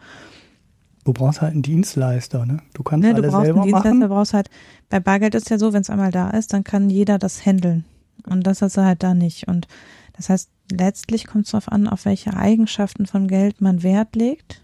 Du 1.05 1.12
brauchst 1.12 1.41
halt 1.41 1.53
einen 1.53 1.62
Dienstleister, 1.62 2.47
ne? 2.47 2.59
Du 2.75 2.83
kannst 2.83 3.05
ne, 3.05 3.15
alles 3.15 3.27
du 3.27 3.31
brauchst 3.31 3.45
selber 3.45 3.61
einen 3.62 3.71
Dienstleister, 3.71 3.95
machen. 3.95 4.09
brauchst 4.09 4.35
halt, 4.35 4.51
bei 4.89 5.01
Bargeld 5.01 5.35
ist 5.35 5.51
ja 5.51 5.59
so, 5.59 5.73
wenn 5.73 5.83
es 5.83 5.91
einmal 5.91 6.11
da 6.11 6.31
ist, 6.31 6.53
dann 6.53 6.65
kann 6.65 6.91
jeder 6.91 7.19
das 7.19 7.45
handeln. 7.47 7.85
Und 8.27 8.47
das 8.47 8.61
hast 8.62 8.77
du 8.77 8.85
halt 8.85 9.03
da 9.03 9.15
nicht. 9.15 9.47
Und 9.47 9.69
das 10.15 10.31
heißt, 10.31 10.51
letztlich 10.73 11.27
kommt 11.27 11.45
es 11.45 11.53
darauf 11.53 11.71
an, 11.71 11.87
auf 11.87 12.07
welche 12.07 12.35
Eigenschaften 12.35 13.07
von 13.07 13.29
Geld 13.29 13.61
man 13.61 13.83
Wert 13.83 14.17
legt, 14.17 14.62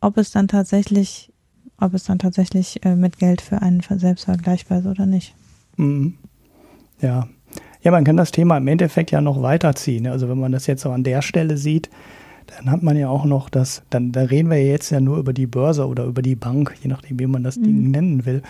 ob 0.00 0.16
es 0.16 0.30
dann 0.30 0.48
tatsächlich, 0.48 1.32
ob 1.78 1.92
es 1.92 2.04
dann 2.04 2.18
tatsächlich 2.18 2.84
äh, 2.84 2.96
mit 2.96 3.18
Geld 3.18 3.42
für 3.42 3.60
einen 3.60 3.82
selbst 3.82 4.24
vergleichbar 4.24 4.78
ist 4.78 4.86
oder 4.86 5.04
nicht. 5.04 5.34
Mhm. 5.76 6.14
Ja. 7.00 7.28
Ja, 7.82 7.90
man 7.90 8.04
kann 8.04 8.16
das 8.16 8.32
Thema 8.32 8.56
im 8.56 8.66
Endeffekt 8.66 9.10
ja 9.10 9.20
noch 9.20 9.42
weiterziehen. 9.42 10.06
Also 10.06 10.28
wenn 10.28 10.38
man 10.38 10.52
das 10.52 10.66
jetzt 10.66 10.82
so 10.82 10.90
an 10.90 11.04
der 11.04 11.20
Stelle 11.20 11.58
sieht, 11.58 11.90
dann 12.46 12.70
hat 12.70 12.82
man 12.82 12.96
ja 12.96 13.08
auch 13.08 13.26
noch 13.26 13.50
das, 13.50 13.82
dann 13.90 14.10
da 14.10 14.22
reden 14.22 14.50
wir 14.50 14.64
jetzt 14.64 14.90
ja 14.90 15.00
nur 15.00 15.18
über 15.18 15.32
die 15.32 15.46
Börse 15.46 15.86
oder 15.86 16.04
über 16.04 16.22
die 16.22 16.36
Bank, 16.36 16.74
je 16.82 16.88
nachdem, 16.88 17.18
wie 17.18 17.26
man 17.26 17.42
das 17.42 17.56
mhm. 17.56 17.62
Ding 17.64 17.90
nennen 17.90 18.26
will. 18.26 18.42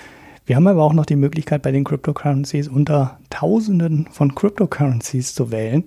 Wir 0.47 0.57
haben 0.57 0.67
aber 0.67 0.83
auch 0.83 0.93
noch 0.93 1.07
die 1.07 1.17
Möglichkeit 1.17 1.63
bei 1.63 1.73
den 1.73 1.85
Cryptocurrencies 1.85 2.69
unter 2.69 3.19
Tausenden 3.31 4.07
von 4.11 4.35
Cryptocurrencies 4.35 5.35
zu 5.35 5.51
wählen. 5.51 5.85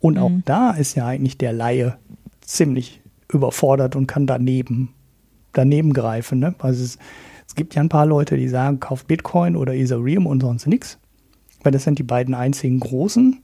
Und 0.00 0.14
mhm. 0.14 0.22
auch 0.22 0.32
da 0.44 0.72
ist 0.72 0.96
ja 0.96 1.06
eigentlich 1.06 1.38
der 1.38 1.52
Laie 1.52 1.96
ziemlich 2.40 3.00
überfordert 3.32 3.96
und 3.96 4.06
kann 4.06 4.26
daneben, 4.26 4.90
daneben 5.52 5.92
greifen. 5.92 6.40
Ne? 6.40 6.54
Also 6.58 6.82
es, 6.82 6.98
es 7.52 7.56
gibt 7.56 7.74
ja 7.74 7.82
ein 7.82 7.90
paar 7.90 8.06
Leute, 8.06 8.38
die 8.38 8.48
sagen, 8.48 8.80
kauft 8.80 9.08
Bitcoin 9.08 9.56
oder 9.56 9.74
Ethereum 9.74 10.24
und 10.24 10.40
sonst 10.40 10.66
nichts. 10.66 10.98
Weil 11.62 11.70
das 11.70 11.84
sind 11.84 11.98
die 11.98 12.02
beiden 12.02 12.34
einzigen 12.34 12.80
großen. 12.80 13.42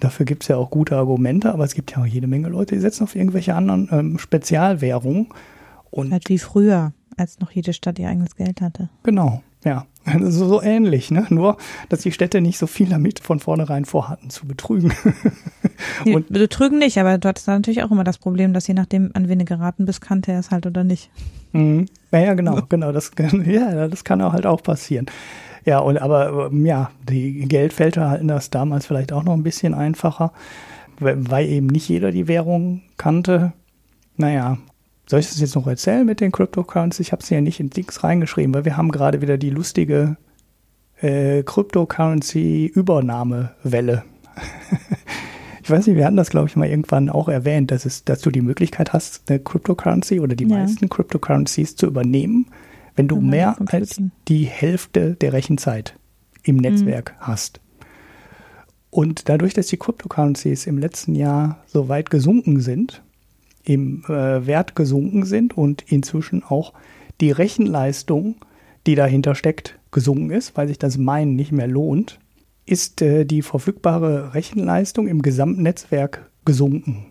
Dafür 0.00 0.24
gibt 0.24 0.44
es 0.44 0.48
ja 0.48 0.56
auch 0.56 0.70
gute 0.70 0.96
Argumente, 0.96 1.52
aber 1.52 1.64
es 1.64 1.74
gibt 1.74 1.90
ja 1.90 1.98
auch 1.98 2.06
jede 2.06 2.26
Menge 2.26 2.48
Leute, 2.48 2.74
die 2.74 2.80
setzen 2.80 3.04
auf 3.04 3.14
irgendwelche 3.14 3.54
anderen 3.54 3.90
ähm, 3.92 4.18
Spezialwährungen. 4.18 5.26
Und 5.90 6.10
halt 6.10 6.30
wie 6.30 6.38
früher, 6.38 6.94
als 7.18 7.38
noch 7.40 7.50
jede 7.50 7.74
Stadt 7.74 7.98
ihr 7.98 8.08
eigenes 8.08 8.34
Geld 8.34 8.62
hatte. 8.62 8.88
Genau, 9.02 9.42
ja. 9.62 9.84
Also 10.04 10.48
so 10.48 10.62
ähnlich, 10.62 11.10
ne? 11.10 11.26
Nur, 11.30 11.56
dass 11.88 12.00
die 12.00 12.12
Städte 12.12 12.40
nicht 12.40 12.58
so 12.58 12.66
viel 12.66 12.88
damit 12.88 13.20
von 13.20 13.38
vornherein 13.38 13.84
vorhatten 13.84 14.30
zu 14.30 14.46
betrügen. 14.46 14.92
und 16.06 16.28
betrügen 16.28 16.78
nicht, 16.78 16.98
aber 16.98 17.18
du 17.18 17.28
hattest 17.28 17.48
natürlich 17.48 17.82
auch 17.82 17.90
immer 17.90 18.04
das 18.04 18.18
Problem, 18.18 18.52
dass 18.52 18.66
je 18.66 18.74
nachdem, 18.74 19.10
an 19.14 19.28
wen 19.28 19.40
du 19.40 19.44
geraten 19.44 19.86
bist, 19.86 20.00
kannte 20.00 20.32
er 20.32 20.40
es 20.40 20.50
halt 20.50 20.66
oder 20.66 20.84
nicht. 20.84 21.10
Mhm. 21.52 21.86
Ja, 22.12 22.34
genau, 22.34 22.60
genau. 22.68 22.92
Das, 22.92 23.10
ja, 23.46 23.88
das 23.88 24.04
kann 24.04 24.22
auch 24.22 24.32
halt 24.32 24.46
auch 24.46 24.62
passieren. 24.62 25.06
Ja, 25.64 25.80
und 25.80 25.98
aber 25.98 26.50
ähm, 26.50 26.64
ja, 26.64 26.90
die 27.08 27.46
Geldfelder 27.46 28.08
halten 28.08 28.28
das 28.28 28.50
damals 28.50 28.86
vielleicht 28.86 29.12
auch 29.12 29.24
noch 29.24 29.34
ein 29.34 29.42
bisschen 29.42 29.74
einfacher, 29.74 30.32
weil 30.98 31.46
eben 31.46 31.66
nicht 31.66 31.88
jeder 31.88 32.10
die 32.10 32.28
Währung 32.28 32.82
kannte. 32.96 33.52
Naja, 34.16 34.58
soll 35.10 35.20
ich 35.20 35.28
das 35.28 35.40
jetzt 35.40 35.54
noch 35.54 35.66
erzählen 35.66 36.06
mit 36.06 36.20
den 36.20 36.32
Cryptocurrencies? 36.32 37.06
Ich 37.06 37.12
habe 37.12 37.22
es 37.22 37.30
ja 37.30 37.40
nicht 37.40 37.60
in 37.60 37.70
Dings 37.70 38.04
reingeschrieben, 38.04 38.54
weil 38.54 38.64
wir 38.64 38.76
haben 38.76 38.90
gerade 38.90 39.20
wieder 39.20 39.38
die 39.38 39.50
lustige 39.50 40.16
äh, 41.00 41.42
Cryptocurrency-Übernahmewelle. 41.42 44.04
ich 45.62 45.70
weiß 45.70 45.86
nicht, 45.86 45.96
wir 45.96 46.06
hatten 46.06 46.16
das, 46.16 46.30
glaube 46.30 46.48
ich, 46.48 46.56
mal 46.56 46.68
irgendwann 46.68 47.10
auch 47.10 47.28
erwähnt, 47.28 47.70
dass, 47.70 47.84
es, 47.84 48.04
dass 48.04 48.20
du 48.20 48.30
die 48.30 48.40
Möglichkeit 48.40 48.92
hast, 48.92 49.28
eine 49.28 49.40
Cryptocurrency 49.40 50.20
oder 50.20 50.36
die 50.36 50.46
ja. 50.46 50.58
meisten 50.58 50.88
Cryptocurrencies 50.88 51.76
zu 51.76 51.86
übernehmen 51.86 52.46
wenn 53.00 53.08
du 53.08 53.20
mehr 53.20 53.56
als 53.66 53.98
die 54.28 54.44
Hälfte 54.44 55.14
der 55.14 55.32
Rechenzeit 55.32 55.94
im 56.42 56.56
mhm. 56.56 56.60
Netzwerk 56.60 57.14
mhm. 57.18 57.26
hast. 57.26 57.60
Und 58.90 59.30
dadurch, 59.30 59.54
dass 59.54 59.68
die 59.68 59.78
Cryptocurrencies 59.78 60.66
im 60.66 60.76
letzten 60.76 61.14
Jahr 61.14 61.62
so 61.66 61.88
weit 61.88 62.10
gesunken 62.10 62.60
sind, 62.60 63.02
im 63.64 64.04
äh, 64.06 64.46
Wert 64.46 64.74
gesunken 64.74 65.24
sind 65.24 65.56
und 65.56 65.82
inzwischen 65.82 66.42
auch 66.42 66.72
die 67.20 67.30
Rechenleistung, 67.30 68.36
die 68.86 68.94
dahinter 68.94 69.34
steckt, 69.34 69.78
gesunken 69.90 70.30
ist, 70.30 70.56
weil 70.56 70.68
sich 70.68 70.78
das 70.78 70.96
Meinen 70.96 71.36
nicht 71.36 71.52
mehr 71.52 71.66
lohnt, 71.66 72.18
ist 72.66 73.02
äh, 73.02 73.24
die 73.24 73.42
verfügbare 73.42 74.34
Rechenleistung 74.34 75.08
im 75.08 75.22
gesamten 75.22 75.62
Netzwerk 75.62 76.30
gesunken. 76.44 77.06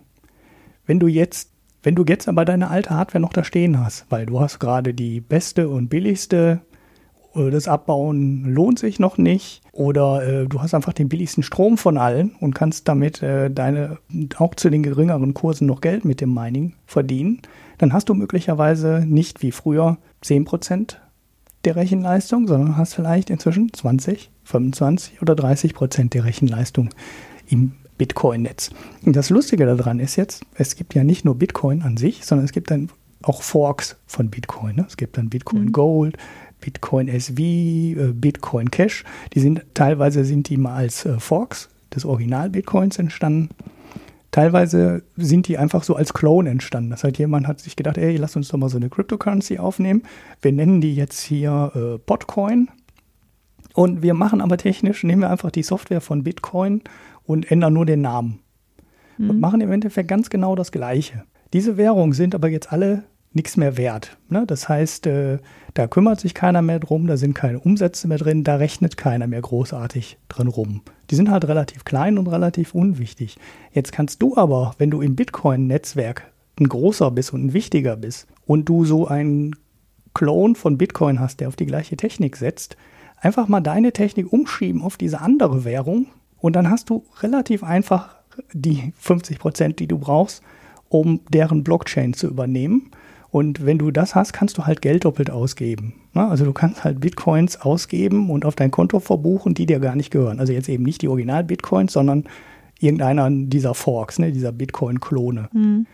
Wenn 0.86 1.00
du 1.00 1.08
jetzt 1.08 1.52
wenn 1.82 1.96
du 1.96 2.04
jetzt 2.06 2.28
aber 2.28 2.44
deine 2.44 2.70
alte 2.70 2.90
Hardware 2.90 3.22
noch 3.22 3.32
da 3.32 3.44
stehen 3.44 3.80
hast, 3.80 4.06
weil 4.10 4.26
du 4.26 4.42
hast 4.42 4.60
gerade 4.60 4.94
die 4.94 5.22
beste 5.22 5.70
und 5.70 5.88
billigste, 5.88 6.60
das 7.34 7.68
Abbauen 7.68 8.46
lohnt 8.46 8.80
sich 8.80 9.00
noch 9.00 9.18
nicht 9.18 9.62
oder 9.72 10.28
äh, 10.28 10.48
du 10.48 10.62
hast 10.62 10.74
einfach 10.74 10.94
den 10.94 11.10
billigsten 11.10 11.44
Strom 11.44 11.78
von 11.78 11.98
allen 11.98 12.32
und 12.40 12.56
kannst 12.56 12.88
damit 12.88 13.22
äh, 13.22 13.52
deine 13.52 13.98
auch 14.38 14.56
zu 14.56 14.70
den 14.70 14.84
geringeren 14.84 15.34
Kursen 15.34 15.68
noch 15.68 15.82
Geld 15.82 16.06
mit 16.06 16.22
dem 16.22 16.34
Mining 16.34 16.74
verdienen, 16.86 17.42
dann 17.78 17.94
hast 17.94 18.10
du 18.10 18.14
möglicherweise 18.14 19.04
nicht 19.06 19.42
wie 19.42 19.52
früher 19.52 19.98
10% 20.24 20.96
der 21.66 21.76
Rechenleistung, 21.76 22.48
sondern 22.48 22.78
hast 22.78 22.94
vielleicht 22.94 23.30
inzwischen 23.30 23.72
20, 23.72 24.32
25 24.44 25.22
oder 25.22 25.34
30% 25.34 26.10
der 26.10 26.26
Rechenleistung 26.26 26.90
im 27.48 27.74
Bitcoin-Netz. 27.98 28.72
Und 29.06 29.16
das 29.16 29.30
Lustige 29.30 29.66
daran 29.66 30.00
ist 30.00 30.16
jetzt, 30.16 30.46
es 30.56 30.76
gibt 30.76 30.96
ja 30.96 31.04
nicht 31.04 31.26
nur 31.26 31.36
Bitcoin 31.36 31.82
an 31.82 31.98
sich, 31.98 32.26
sondern 32.26 32.46
es 32.46 32.54
gibt 32.54 32.72
dann 32.72 32.90
auch 33.22 33.42
Forks 33.42 33.98
von 34.08 34.30
Bitcoin. 34.30 34.78
Ne? 34.78 34.86
Es 34.88 34.96
gibt 34.96 35.18
dann 35.18 35.30
Bitcoin 35.30 35.66
mhm. 35.66 35.72
Gold, 35.74 36.18
Bitcoin 36.62 37.08
SV, 37.08 37.40
äh, 37.40 38.14
Bitcoin 38.14 38.72
Cash. 38.72 39.04
Die 39.34 39.40
sind 39.40 39.66
teilweise 39.74 40.26
sind 40.26 40.50
die 40.50 40.58
mal 40.58 40.76
als 40.76 41.06
äh, 41.06 41.20
Forks 41.20 41.70
des 41.94 42.06
Original 42.06 42.50
Bitcoins 42.50 43.00
entstanden. 43.00 43.50
Teilweise 44.32 45.02
sind 45.18 45.48
die 45.48 45.58
einfach 45.58 45.84
so 45.84 45.96
als 45.96 46.14
Clone 46.14 46.50
entstanden. 46.50 46.92
Das 46.92 47.04
heißt, 47.04 47.18
jemand 47.18 47.48
hat 47.48 47.60
sich 47.60 47.76
gedacht, 47.76 47.98
ey, 47.98 48.16
lass 48.18 48.36
uns 48.36 48.50
doch 48.50 48.60
mal 48.60 48.70
so 48.70 48.78
eine 48.78 48.90
Cryptocurrency 48.90 49.58
aufnehmen. 49.58 50.04
Wir 50.42 50.52
nennen 50.52 50.82
die 50.82 50.94
jetzt 50.94 51.22
hier 51.22 51.72
äh, 51.74 51.98
Potcoin. 51.98 52.70
Und 53.74 54.02
wir 54.02 54.14
machen 54.14 54.42
aber 54.42 54.58
technisch, 54.58 55.04
nehmen 55.04 55.22
wir 55.22 55.30
einfach 55.30 55.52
die 55.52 55.64
Software 55.64 56.02
von 56.02 56.24
Bitcoin 56.24 56.82
und 57.26 57.50
ändern 57.50 57.74
nur 57.74 57.86
den 57.86 58.02
Namen. 58.02 58.40
Mhm. 59.18 59.30
Und 59.30 59.40
machen 59.40 59.62
im 59.62 59.72
Endeffekt 59.72 60.08
ganz 60.08 60.30
genau 60.30 60.56
das 60.56 60.72
Gleiche. 60.72 61.24
Diese 61.54 61.78
Währungen 61.78 62.14
sind 62.14 62.36
aber 62.36 62.50
jetzt 62.50 62.72
alle 62.72 63.04
nichts 63.32 63.58
mehr 63.58 63.78
wert. 63.78 64.18
Ne? 64.30 64.46
Das 64.48 64.70
heißt, 64.70 65.08
äh, 65.08 65.40
da 65.74 65.88
kümmert 65.88 66.20
sich 66.20 66.34
keiner 66.34 66.62
mehr 66.62 66.80
drum, 66.80 67.08
da 67.08 67.18
sind 67.18 67.36
keine 67.36 67.60
Umsätze 67.60 68.08
mehr 68.08 68.18
drin, 68.18 68.44
da 68.44 68.56
rechnet 68.56 68.98
keiner 68.98 69.28
mehr 69.28 69.42
großartig 69.42 70.18
drin 70.30 70.48
rum. 70.48 70.82
Die 71.10 71.16
sind 71.16 71.30
halt 71.30 71.48
relativ 71.48 71.86
klein 71.86 72.18
und 72.18 72.28
relativ 72.28 72.74
unwichtig. 72.74 73.38
Jetzt 73.72 73.92
kannst 73.92 74.22
du 74.22 74.36
aber, 74.36 74.74
wenn 74.78 74.92
du 74.92 75.02
im 75.02 75.16
Bitcoin-Netzwerk 75.16 76.32
ein 76.60 76.68
großer 76.68 77.12
bist 77.12 77.34
und 77.34 77.46
ein 77.46 77.54
wichtiger 77.54 77.96
bist 77.96 78.28
und 78.46 78.68
du 78.68 78.84
so 78.84 79.08
einen 79.08 79.56
Clone 80.14 80.56
von 80.56 80.78
Bitcoin 80.78 81.20
hast, 81.20 81.40
der 81.40 81.48
auf 81.48 81.56
die 81.56 81.68
gleiche 81.68 81.98
Technik 81.98 82.36
setzt, 82.36 82.78
einfach 83.18 83.48
mal 83.48 83.62
deine 83.62 83.94
Technik 83.94 84.34
umschieben 84.34 84.82
auf 84.82 84.98
diese 84.98 85.22
andere 85.22 85.66
Währung 85.66 86.08
und 86.40 86.56
dann 86.56 86.70
hast 86.70 86.90
du 86.90 87.06
relativ 87.22 87.64
einfach 87.64 88.16
die 88.54 88.94
50 88.98 89.40
Prozent, 89.40 89.80
die 89.80 89.88
du 89.88 89.98
brauchst, 89.98 90.42
um 90.90 91.22
deren 91.30 91.64
Blockchain 91.64 92.14
zu 92.14 92.28
übernehmen. 92.28 92.92
Und 93.32 93.66
wenn 93.66 93.78
du 93.78 93.92
das 93.92 94.16
hast, 94.16 94.34
kannst 94.34 94.58
du 94.58 94.66
halt 94.66 94.82
Geld 94.82 95.06
doppelt 95.06 95.30
ausgeben. 95.30 95.94
Also 96.14 96.46
du 96.46 96.54
kannst 96.54 96.84
halt 96.84 97.00
Bitcoins 97.00 97.62
ausgeben 97.62 98.30
und 98.32 98.44
auf 98.44 98.56
dein 98.56 98.72
Konto 98.72 99.00
verbuchen, 99.00 99.54
die 99.54 99.68
dir 99.68 99.80
gar 99.80 99.96
nicht 99.96 100.10
gehören. 100.10 100.40
Also 100.40 100.52
jetzt 100.52 100.68
eben 100.68 100.84
nicht 100.84 101.02
die 101.02 101.08
Original-Bitcoins, 101.08 101.94
sondern 101.94 102.26
irgendeiner 102.80 103.30
dieser 103.30 103.76
Forks, 103.76 104.18
ne, 104.18 104.32
dieser 104.32 104.52
Bitcoin-Klone. 104.52 105.50
Mhm. 105.54 105.86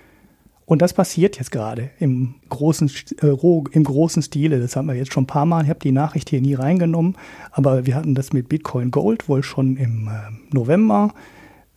Und 0.65 0.81
das 0.81 0.93
passiert 0.93 1.37
jetzt 1.37 1.51
gerade 1.51 1.91
im 1.99 2.35
großen, 2.49 2.89
äh, 3.21 3.27
im 3.71 3.83
großen 3.83 4.23
Stile. 4.23 4.59
Das 4.59 4.75
haben 4.75 4.87
wir 4.87 4.95
jetzt 4.95 5.13
schon 5.13 5.23
ein 5.23 5.27
paar 5.27 5.45
Mal. 5.45 5.63
Ich 5.63 5.69
habe 5.69 5.79
die 5.79 5.91
Nachricht 5.91 6.29
hier 6.29 6.41
nie 6.41 6.55
reingenommen, 6.55 7.15
aber 7.51 7.85
wir 7.85 7.95
hatten 7.95 8.15
das 8.15 8.33
mit 8.33 8.49
Bitcoin 8.49 8.89
Gold 8.91 9.29
wohl 9.29 9.43
schon 9.43 9.77
im 9.77 10.07
äh, 10.07 10.11
November. 10.55 11.13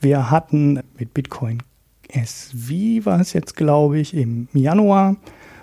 Wir 0.00 0.30
hatten 0.30 0.80
mit 0.98 1.12
Bitcoin 1.12 1.62
SV 2.08 3.04
war 3.04 3.20
es 3.20 3.34
jetzt, 3.34 3.56
glaube 3.56 3.98
ich, 3.98 4.14
im 4.14 4.48
Januar. 4.54 5.16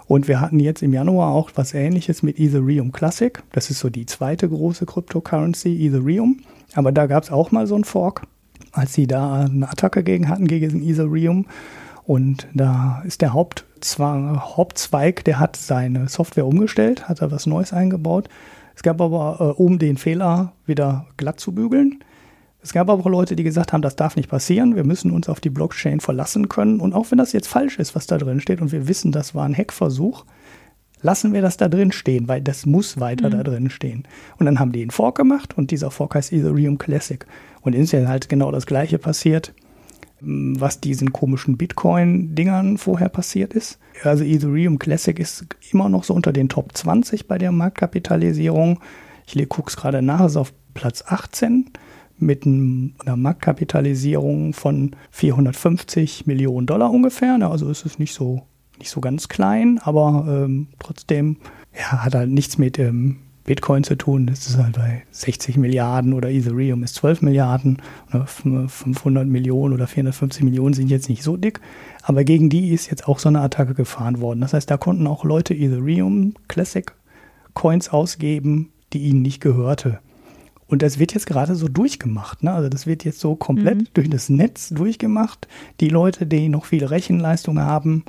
Und 0.08 0.28
wir 0.28 0.40
hatten 0.40 0.60
jetzt 0.60 0.84
im 0.84 0.94
Januar 0.94 1.34
auch 1.34 1.52
was 1.56 1.74
ähnliches 1.74 2.22
mit 2.22 2.40
Ethereum 2.40 2.92
Classic. 2.92 3.42
Das 3.52 3.70
ist 3.70 3.80
so 3.80 3.90
die 3.90 4.06
zweite 4.06 4.48
große 4.48 4.86
Cryptocurrency, 4.86 5.88
Ethereum. 5.88 6.42
Aber 6.76 6.92
da 6.92 7.08
gab 7.08 7.24
es 7.24 7.32
auch 7.32 7.52
mal 7.52 7.66
so 7.66 7.76
einen 7.76 7.86
Fork, 7.86 8.24
als 8.72 8.94
sie 8.94 9.08
da 9.08 9.46
eine 9.46 9.70
Attacke 9.70 10.04
gegen 10.04 10.30
hatten, 10.30 10.48
gegen 10.48 10.88
Ethereum. 10.88 11.48
Und 12.04 12.48
da 12.54 13.02
ist 13.06 13.22
der 13.22 13.34
Hauptzweig, 13.34 15.24
der 15.24 15.40
hat 15.40 15.56
seine 15.56 16.08
Software 16.08 16.46
umgestellt, 16.46 17.10
hat 17.10 17.22
da 17.22 17.32
was 17.32 17.48
Neues 17.48 17.74
eingebaut. 17.74 18.30
Es 18.76 18.84
gab 18.84 19.02
aber, 19.02 19.38
äh, 19.40 19.62
um 19.62 19.80
den 19.80 19.98
Fehler 19.98 20.52
wieder 20.68 21.08
glatt 21.18 21.40
zu 21.40 21.54
bügeln, 21.54 22.04
es 22.66 22.74
gab 22.74 22.90
aber 22.90 23.04
auch 23.04 23.10
Leute, 23.10 23.36
die 23.36 23.44
gesagt 23.44 23.74
haben, 23.74 23.84
das 23.84 23.96
darf 23.96 24.16
nicht 24.16 24.28
passieren, 24.28 24.76
wir 24.76 24.84
müssen 24.84 25.12
uns 25.12 25.30
auf 25.30 25.40
die 25.40 25.52
Blockchain 25.52 26.00
verlassen 26.00 26.50
können. 26.50 26.80
Und 26.80 26.94
auch 26.94 27.12
wenn 27.12 27.20
das 27.20 27.32
jetzt 27.32 27.48
falsch 27.48 27.78
ist, 27.78 27.94
was 27.94 28.08
da 28.08 28.18
drin 28.18 28.42
steht, 28.42 28.60
und 28.60 28.72
wir 28.72 28.88
wissen, 28.88 29.12
das 29.12 29.36
war 29.36 29.46
ein 29.46 29.56
Hackversuch, 29.56 30.26
lassen 31.04 31.32
wir 31.32 31.44
das 31.44 31.58
da 31.58 31.70
drin 31.70 31.92
stehen, 31.92 32.28
weil 32.28 32.42
das 32.42 32.66
muss 32.66 33.00
weiter 33.00 33.28
mhm. 33.28 33.34
da 33.34 33.44
drin 33.44 33.70
stehen. 33.70 34.08
Und 34.40 34.48
dann 34.48 34.60
haben 34.60 34.72
die 34.72 34.82
einen 34.82 34.90
Fork 34.90 35.16
gemacht 35.16 35.56
und 35.56 35.70
dieser 35.70 35.92
Fork 35.92 36.16
heißt 36.16 36.34
Ethereum 36.34 36.80
Classic. 36.80 37.24
Und 37.62 37.76
ist 37.76 37.92
ja 37.92 38.08
halt 38.08 38.30
genau 38.30 38.52
das 38.52 38.66
gleiche 38.66 38.98
passiert 38.98 39.54
was 40.22 40.80
diesen 40.80 41.14
komischen 41.14 41.58
Bitcoin-Dingern 41.58 42.78
vorher 42.78 43.10
passiert 43.10 43.54
ist. 43.54 43.78
Also 44.04 44.24
Ethereum 44.24 44.80
Classic 44.80 45.20
ist 45.20 45.46
immer 45.72 45.90
noch 45.90 46.04
so 46.04 46.14
unter 46.14 46.32
den 46.32 46.50
Top 46.50 46.76
20 46.76 47.28
bei 47.28 47.38
der 47.38 47.52
Marktkapitalisierung. 47.52 48.80
Ich 49.28 49.50
gucke 49.50 49.70
es 49.70 49.78
gerade 49.78 50.02
nach, 50.02 50.26
ist 50.26 50.38
auf 50.38 50.54
Platz 50.74 51.04
18 51.06 51.70
mit 52.18 52.46
einer 52.46 53.18
Marktkapitalisierung 53.18 54.54
von 54.54 54.96
450 55.12 56.26
Millionen 56.26 56.68
Dollar 56.68 56.92
ungefähr. 56.92 57.38
Also 57.42 57.70
ist 57.70 57.86
es 57.86 58.00
nicht 58.00 58.14
so, 58.14 58.44
nicht 58.80 58.90
so 58.90 59.02
ganz 59.02 59.28
klein, 59.28 59.80
aber 59.84 60.26
ähm, 60.28 60.68
trotzdem 60.80 61.38
ja, 61.74 62.04
hat 62.04 62.16
halt 62.16 62.30
nichts 62.30 62.58
mit 62.58 62.80
ähm, 62.80 63.18
Bitcoin 63.46 63.84
zu 63.84 63.96
tun. 63.96 64.26
Das 64.26 64.48
ist 64.48 64.58
halt 64.58 64.76
bei 64.76 65.04
60 65.12 65.58
Milliarden 65.58 66.14
oder 66.14 66.30
Ethereum 66.30 66.84
ist 66.84 66.96
12 66.96 67.22
Milliarden 67.22 67.82
oder 68.10 68.26
500 68.26 69.28
Millionen 69.28 69.74
oder 69.74 69.88
450 69.88 70.44
Millionen 70.44 70.74
sind 70.74 70.90
jetzt 70.90 71.10
nicht 71.10 71.24
so 71.24 71.38
dick. 71.38 71.62
Aber 72.02 72.24
gegen 72.24 72.50
die 72.50 72.70
ist 72.72 72.90
jetzt 72.90 73.08
auch 73.08 73.20
so 73.20 73.30
eine 73.30 73.42
Attacke 73.42 73.76
gefahren 73.76 74.20
worden. 74.20 74.42
Das 74.42 74.54
heißt, 74.54 74.70
da 74.70 74.78
konnten 74.78 75.08
auch 75.08 75.24
Leute 75.24 75.54
Ethereum 75.54 76.34
Classic 76.48 76.92
Coins 77.54 77.90
ausgeben, 77.90 78.72
die 78.94 79.00
ihnen 79.00 79.22
nicht 79.22 79.42
gehörte. 79.42 80.00
Und 80.68 80.82
das 80.82 80.98
wird 80.98 81.14
jetzt 81.14 81.28
gerade 81.28 81.56
so 81.56 81.68
durchgemacht. 81.68 82.44
Ne? 82.44 82.52
Also 82.52 82.70
das 82.70 82.88
wird 82.88 83.04
jetzt 83.06 83.20
so 83.20 83.36
komplett 83.36 83.78
mhm. 83.78 83.88
durch 83.94 84.10
das 84.10 84.30
Netz 84.30 84.70
durchgemacht. 84.70 85.48
Die 85.80 85.90
Leute, 85.90 86.26
die 86.26 86.50
noch 86.50 86.66
viel 86.66 86.86
Rechenleistung 86.86 87.60
haben, 87.60 88.04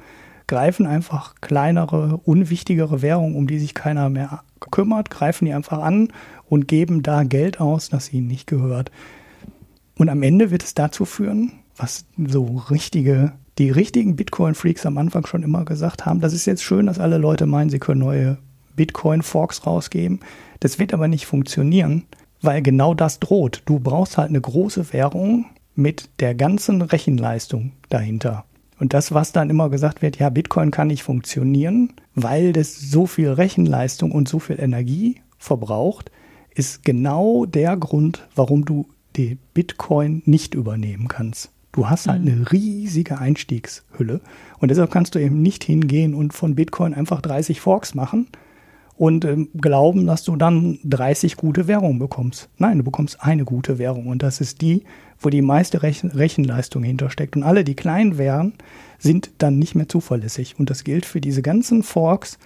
greifen 0.47 0.87
einfach 0.87 1.35
kleinere, 1.40 2.19
unwichtigere 2.25 3.03
Währungen, 3.03 3.37
um 3.37 3.47
die 3.47 3.59
sich 3.59 3.75
keiner 3.75 4.09
mehr 4.09 4.42
kümmert, 4.71 5.11
greifen 5.11 5.45
die 5.45 5.53
einfach 5.53 5.81
an 5.81 6.12
und 6.49 6.69
geben 6.69 7.03
da 7.03 7.25
Geld 7.25 7.61
aus, 7.61 7.88
das 7.88 8.12
ihnen 8.12 8.29
nicht 8.29 8.47
gehört. 8.47 8.90
Und 9.99 10.09
am 10.09 10.23
Ende 10.23 10.51
wird 10.51 10.62
es 10.62 10.75
dazu 10.75 11.05
führen, 11.05 11.53
was 11.77 12.07
so 12.16 12.62
richtige, 12.71 13.33
die 13.59 13.71
richtigen 13.71 14.16
Bitcoin-Freaks 14.16 14.87
am 14.87 14.99
Anfang 14.99 15.27
schon 15.27 15.42
immer 15.42 15.64
gesagt 15.64 16.07
haben, 16.07 16.21
das 16.21 16.33
ist 16.33 16.47
jetzt 16.47 16.62
schön, 16.62 16.87
dass 16.87 16.99
alle 16.99 17.19
Leute 17.19 17.47
meinen, 17.47 17.71
sie 17.71 17.79
können 17.79 18.01
neue 18.01 18.38
Bitcoin-Forks 18.77 19.66
rausgeben. 19.66 20.21
Das 20.61 20.79
wird 20.79 20.95
aber 20.95 21.09
nicht 21.09 21.27
funktionieren, 21.27 22.05
weil 22.40 22.62
genau 22.62 22.94
das 22.94 23.20
droht. 23.20 23.62
Du 23.66 23.79
brauchst 23.79 24.18
halt 24.18 24.29
eine 24.29 24.40
große 24.40 24.92
Währung 24.92 25.46
mit 25.75 26.09
der 26.20 26.35
ganzen 26.35 26.83
Rechenleistung 26.83 27.72
dahinter. 27.88 28.44
Und 28.79 28.92
das, 28.92 29.12
was 29.12 29.33
dann 29.33 29.51
immer 29.51 29.70
gesagt 29.70 30.03
wird, 30.03 30.18
ja, 30.18 30.29
Bitcoin 30.29 30.70
kann 30.70 30.88
nicht 30.88 31.03
funktionieren, 31.03 31.92
weil 32.14 32.53
das 32.53 32.79
so 32.79 33.07
viel 33.07 33.31
Rechenleistung 33.31 34.12
und 34.12 34.29
so 34.29 34.38
viel 34.38 34.61
Energie 34.61 35.20
verbraucht, 35.38 36.11
ist 36.55 36.85
genau 36.85 37.46
der 37.46 37.77
Grund, 37.77 38.27
warum 38.35 38.64
du 38.64 38.87
die 39.16 39.38
Bitcoin 39.55 40.22
nicht 40.27 40.55
übernehmen 40.55 41.09
kannst. 41.09 41.51
Du 41.72 41.88
hast 41.88 42.09
halt 42.09 42.22
mhm. 42.25 42.33
eine 42.33 42.53
riesige 42.53 43.18
Einstiegshülle 43.18 44.20
und 44.59 44.70
deshalb 44.70 44.90
kannst 44.90 45.14
du 45.14 45.18
eben 45.18 45.42
nicht 45.42 45.64
hingehen 45.64 46.14
und 46.14 46.33
von 46.33 46.55
Bitcoin 46.55 46.94
einfach 46.94 47.20
30 47.20 47.61
Forks 47.61 47.94
machen 47.94 48.29
und 48.96 49.24
ähm, 49.24 49.48
glauben, 49.61 50.06
dass 50.06 50.24
du 50.24 50.37
dann 50.37 50.78
30 50.85 51.37
gute 51.37 51.66
Währungen 51.66 51.98
bekommst. 51.98 52.48
Nein, 52.59 52.78
du 52.78 52.85
bekommst 52.85 53.22
eine 53.22 53.44
gute 53.44 53.78
Währung 53.78 54.06
und 54.06 54.22
das 54.22 54.40
ist 54.40 54.62
die, 54.62 54.85
wo 55.18 55.28
die 55.28 55.42
meiste 55.42 55.82
Rechen 55.82 56.11
Rechenleistung 56.11 56.82
hintersteckt. 56.82 57.37
Und 57.37 57.42
alle, 57.42 57.64
die 57.64 57.74
klein 57.74 58.16
wären, 58.16 58.54
sind 58.98 59.30
dann 59.38 59.59
nicht 59.59 59.74
mehr 59.74 59.88
zuverlässig. 59.88 60.59
Und 60.59 60.70
das 60.70 60.85
gilt 60.85 61.04
für 61.04 61.20
diese 61.20 61.42
ganzen 61.42 61.82
Forks. 61.82 62.38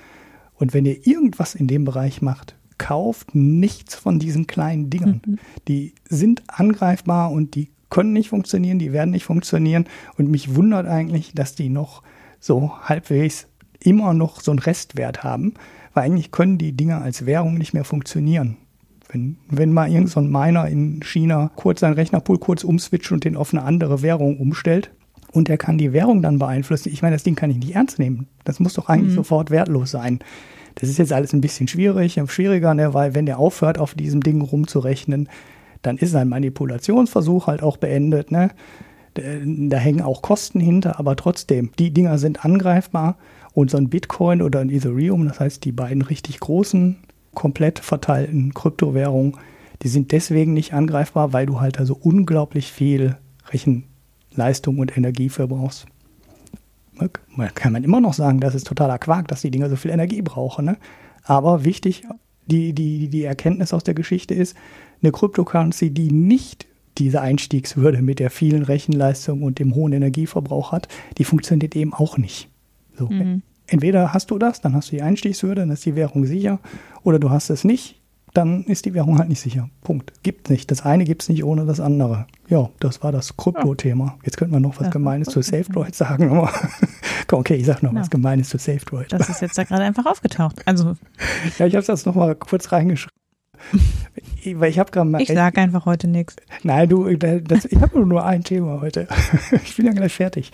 Und 0.55 0.75
wenn 0.75 0.87
ihr 0.87 1.07
irgendwas 1.07 1.55
in 1.55 1.69
dem 1.69 1.85
Bereich 1.85 2.21
macht, 2.21 2.57
kauft 2.79 3.35
nichts 3.35 3.95
von 3.95 4.19
diesen 4.19 4.47
kleinen 4.47 4.91
Dingern. 4.91 5.23
Mhm. 5.25 5.39
Die 5.69 5.95
sind 6.09 6.43
angreifbar 6.49 7.31
und 7.31 7.55
die 7.55 7.71
können 7.91 8.13
nicht 8.13 8.31
funktionieren, 8.31 8.79
die 8.79 8.93
werden 8.93 9.11
nicht 9.11 9.25
funktionieren. 9.25 9.87
Und 10.17 10.31
mich 10.31 10.55
wundert 10.55 10.87
eigentlich, 10.87 11.33
dass 11.33 11.55
die 11.55 11.69
noch 11.69 12.03
so 12.41 12.73
halbwegs 12.83 13.47
immer 13.81 14.15
noch 14.15 14.41
so 14.41 14.51
einen 14.51 14.59
Restwert 14.59 15.23
haben 15.23 15.55
weil 15.95 16.05
eigentlich 16.05 16.31
können 16.31 16.59
die 16.59 16.73
Dinge 16.73 17.01
als 17.01 17.27
Währung 17.27 17.55
nicht 17.55 17.75
mehr 17.75 17.85
funktionieren. 17.85 18.57
Wenn, 19.09 19.37
wenn 19.49 19.73
mal 19.73 19.89
irgendein 19.89 20.09
so 20.09 20.21
Miner 20.21 20.69
in 20.69 21.03
China 21.03 21.51
kurz 21.57 21.81
seinen 21.81 21.95
Rechnerpool 21.95 22.39
kurz 22.39 22.63
umswitcht 22.63 23.11
und 23.11 23.25
den 23.25 23.37
auf 23.37 23.53
eine 23.53 23.63
andere 23.63 24.03
Währung 24.03 24.39
umstellt 24.39 24.93
und 25.33 25.49
er 25.49 25.59
kann 25.59 25.79
die 25.79 25.93
Währung 25.93 26.23
dann 26.23 26.39
beeinflussen, 26.39 26.91
ich 26.93 27.03
meine, 27.03 27.17
das 27.17 27.25
Ding 27.25 27.35
kann 27.35 27.51
ich 27.51 27.57
nicht 27.57 27.75
ernst 27.75 27.99
nehmen. 27.99 28.29
Das 28.45 28.61
muss 28.61 28.75
doch 28.75 28.89
eigentlich 28.89 29.13
mhm. 29.13 29.17
sofort 29.17 29.51
wertlos 29.51 29.91
sein. 29.91 30.21
Das 30.77 30.89
ist 30.89 30.99
jetzt 30.99 31.13
alles 31.13 31.33
ein 31.33 31.41
bisschen 31.41 31.67
schwierig, 31.67 32.21
schwieriger, 32.27 32.75
ne, 32.75 32.95
weil 32.95 33.15
wenn 33.15 33.27
der 33.27 33.39
aufhört, 33.39 33.79
auf 33.79 33.95
diesem 33.95 34.23
Ding 34.23 34.41
rumzurechnen, 34.41 35.29
dann 35.83 35.97
ist 35.97 36.13
sein 36.13 36.29
Manipulationsversuch 36.29 37.47
halt 37.49 37.63
auch 37.63 37.77
beendet. 37.77 38.31
Ne? 38.31 38.51
Da 39.15 39.77
hängen 39.77 40.03
auch 40.03 40.23
Kosten 40.23 40.61
hinter, 40.61 41.01
aber 41.01 41.17
trotzdem, 41.17 41.71
die 41.79 41.93
Dinger 41.93 42.19
sind 42.19 42.45
angreifbar 42.45 43.17
und 43.61 43.71
so 43.71 43.77
ein 43.77 43.91
Bitcoin 43.91 44.43
oder 44.43 44.61
ein 44.61 44.71
Ethereum, 44.71 45.29
das 45.29 45.39
heißt 45.39 45.65
die 45.65 45.73
beiden 45.73 46.03
richtig 46.03 46.41
großen, 46.41 46.97
komplett 47.35 47.79
verteilten 47.79 48.55
Kryptowährungen, 48.55 49.37
die 49.83 49.89
sind 49.89 50.13
deswegen 50.13 50.53
nicht 50.53 50.73
angreifbar, 50.73 51.33
weil 51.33 51.47
du 51.47 51.61
halt 51.61 51.79
also 51.79 51.97
unglaublich 52.01 52.73
viel 52.73 53.17
Rechenleistung 53.51 54.79
und 54.79 54.97
Energie 54.97 55.29
verbrauchst. 55.29 55.87
Da 56.99 57.49
kann 57.55 57.73
man 57.73 57.85
immer 57.85 58.01
noch 58.01 58.13
sagen, 58.13 58.41
das 58.41 58.55
ist 58.55 58.67
totaler 58.67 58.99
Quark, 58.99 59.29
dass 59.29 59.41
die 59.41 59.51
Dinger 59.51 59.71
so 59.71 59.77
viel 59.77 59.91
Energie 59.91 60.21
brauchen. 60.21 60.67
Ne? 60.67 60.77
Aber 61.25 61.65
wichtig, 61.65 62.05
die, 62.47 62.75
die, 62.75 63.09
die 63.09 63.25
Erkenntnis 63.25 63.73
aus 63.73 63.85
der 63.85 63.95
Geschichte 63.95 64.35
ist, 64.35 64.55
eine 65.03 65.13
Cryptocurrency, 65.13 65.91
die 65.91 66.11
nicht 66.11 66.67
diese 66.99 67.23
Einstiegshürde 67.23 68.03
mit 68.03 68.19
der 68.19 68.31
vielen 68.31 68.63
Rechenleistung 68.63 69.43
und 69.43 69.59
dem 69.59 69.75
hohen 69.75 69.95
Energieverbrauch 69.95 70.73
hat, 70.73 70.89
die 71.17 71.25
funktioniert 71.25 71.75
eben 71.75 71.95
auch 71.95 72.19
nicht. 72.19 72.51
So. 72.99 73.09
Mhm. 73.09 73.43
Entweder 73.71 74.13
hast 74.13 74.31
du 74.31 74.39
das, 74.39 74.61
dann 74.61 74.75
hast 74.75 74.91
du 74.91 74.97
die 74.97 75.03
Einstiegshürde, 75.03 75.63
dann 75.63 75.71
ist 75.71 75.87
die 75.87 75.95
Währung 75.95 76.27
sicher, 76.27 76.59
oder 77.05 77.21
du 77.21 77.31
hast 77.31 77.51
es 77.51 77.63
nicht, 77.63 78.01
dann 78.35 78.65
ist 78.65 78.85
die 78.85 78.95
Währung 78.95 79.19
halt 79.19 79.29
nicht 79.29 79.41
sicher. 79.41 79.71
Punkt. 79.81 80.13
Gibt 80.23 80.51
nicht. 80.51 80.71
Das 80.71 80.85
eine 80.85 81.05
gibt 81.05 81.23
es 81.23 81.29
nicht 81.29 81.45
ohne 81.45 81.67
das 81.67 81.81
andere. 81.81 82.27
Ja, 82.49 82.69
das 82.79 83.03
war 83.03 83.13
das 83.13 83.37
Krypto-Thema. 83.37 84.19
Jetzt 84.25 84.37
könnte 84.37 84.53
man 84.53 84.63
noch 84.63 84.77
was 84.79 84.87
ja, 84.87 84.91
Gemeines 84.91 85.29
zu 85.29 85.43
SafeDroid 85.43 85.95
sagen. 85.95 86.31
Aber 86.31 86.53
okay, 87.33 87.55
ich 87.55 87.67
sage 87.67 87.85
noch 87.85 87.93
ja. 87.93 88.01
was 88.01 88.11
Gemeines 88.11 88.49
zu 88.49 88.59
SafeDroid. 88.59 89.13
Das 89.13 89.29
ist 89.29 89.41
jetzt 89.41 89.59
da 89.59 89.65
gerade 89.65 89.83
einfach 89.83 90.07
aufgetaucht. 90.07 90.63
Also. 90.67 90.95
Ja, 91.59 91.67
ich 91.67 91.75
habe 91.75 91.87
das 91.87 92.07
noch 92.07 92.15
mal 92.15 92.35
kurz 92.35 92.71
reingeschrieben. 92.73 93.11
Weil 94.55 94.71
ich 94.71 94.79
habe 94.79 94.91
gerade 94.91 95.09
mal. 95.09 95.21
Ich 95.21 95.29
sage 95.29 95.61
einfach 95.61 95.87
heute 95.87 96.09
nichts. 96.09 96.37
Nein, 96.63 96.89
du, 96.89 97.15
das, 97.17 97.65
ich 97.67 97.81
habe 97.81 98.05
nur 98.07 98.25
ein 98.25 98.45
Thema 98.45 98.81
heute. 98.81 99.07
Ich 99.65 99.77
bin 99.77 99.87
ja 99.87 99.93
gleich 99.93 100.15
fertig 100.15 100.53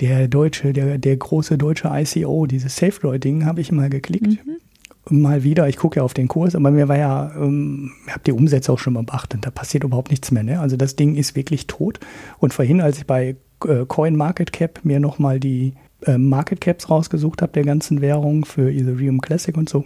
der 0.00 0.28
deutsche, 0.28 0.72
der, 0.72 0.98
der 0.98 1.16
große 1.16 1.58
deutsche 1.58 1.90
ICO, 1.92 2.46
dieses 2.46 2.76
SafeDroid-Ding, 2.76 3.44
habe 3.44 3.60
ich 3.60 3.70
mal 3.70 3.90
geklickt. 3.90 4.26
Mhm. 4.26 5.22
Mal 5.22 5.44
wieder, 5.44 5.68
ich 5.68 5.76
gucke 5.76 5.96
ja 5.96 6.02
auf 6.02 6.14
den 6.14 6.28
Kurs, 6.28 6.54
aber 6.54 6.70
mir 6.70 6.88
war 6.88 6.98
ja, 6.98 7.32
ähm, 7.34 7.92
ich 8.06 8.12
habe 8.12 8.22
die 8.24 8.32
Umsätze 8.32 8.72
auch 8.72 8.78
schon 8.78 8.92
mal 8.92 9.02
beachtet, 9.02 9.44
da 9.44 9.50
passiert 9.50 9.84
überhaupt 9.84 10.10
nichts 10.10 10.30
mehr. 10.30 10.42
Ne? 10.42 10.60
Also 10.60 10.76
das 10.76 10.94
Ding 10.94 11.16
ist 11.16 11.36
wirklich 11.36 11.66
tot. 11.66 12.00
Und 12.38 12.54
vorhin, 12.54 12.80
als 12.80 12.98
ich 12.98 13.06
bei 13.06 13.36
äh, 13.64 13.86
Coin 13.86 14.14
Market 14.14 14.52
Cap 14.52 14.80
mir 14.84 15.00
nochmal 15.00 15.40
die 15.40 15.74
äh, 16.06 16.18
Market 16.18 16.60
Caps 16.60 16.90
rausgesucht 16.90 17.42
habe, 17.42 17.52
der 17.52 17.64
ganzen 17.64 18.00
Währung 18.00 18.44
für 18.44 18.70
Ethereum 18.70 19.20
Classic 19.20 19.56
und 19.56 19.68
so, 19.68 19.84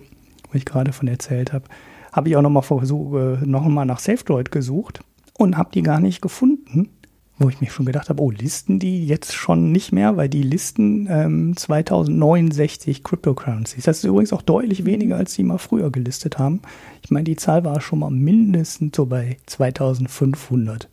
wo 0.51 0.57
ich 0.57 0.64
gerade 0.64 0.92
von 0.92 1.09
erzählt 1.09 1.53
habe, 1.53 1.64
habe 2.14 2.29
ich 2.29 2.37
auch 2.37 2.42
nochmal 2.42 2.64
äh, 2.64 3.46
noch 3.46 3.68
nach 3.85 3.98
SafeDroid 3.98 4.50
gesucht 4.50 5.00
und 5.37 5.57
habe 5.57 5.70
die 5.74 5.83
gar 5.83 6.00
nicht 6.00 6.22
gefunden 6.22 6.90
wo 7.38 7.48
ich 7.48 7.61
mich 7.61 7.72
schon 7.72 7.87
gedacht 7.87 8.09
habe, 8.09 8.22
oh, 8.22 8.31
listen 8.31 8.79
die 8.79 9.07
jetzt 9.07 9.35
schon 9.35 9.72
nicht 9.72 9.92
mehr, 9.92 10.16
weil 10.16 10.29
die 10.29 10.42
listen 10.42 11.09
ähm, 11.11 11.57
2069 11.57 13.03
Cryptocurrencies. 13.03 13.85
Das 13.85 13.98
ist 13.98 14.05
übrigens 14.05 14.33
auch 14.33 14.42
deutlich 14.42 14.85
weniger, 14.85 15.16
als 15.16 15.35
sie 15.35 15.42
mal 15.42 15.59
früher 15.59 15.90
gelistet 15.90 16.38
haben. 16.38 16.62
Ich 17.03 17.11
meine, 17.11 17.24
die 17.24 17.37
Zahl 17.37 17.64
war 17.64 17.81
schon 17.81 17.98
mal 17.98 18.11
mindestens 18.11 18.96
so 18.96 19.07
bei 19.07 19.37
2500. 19.46 20.88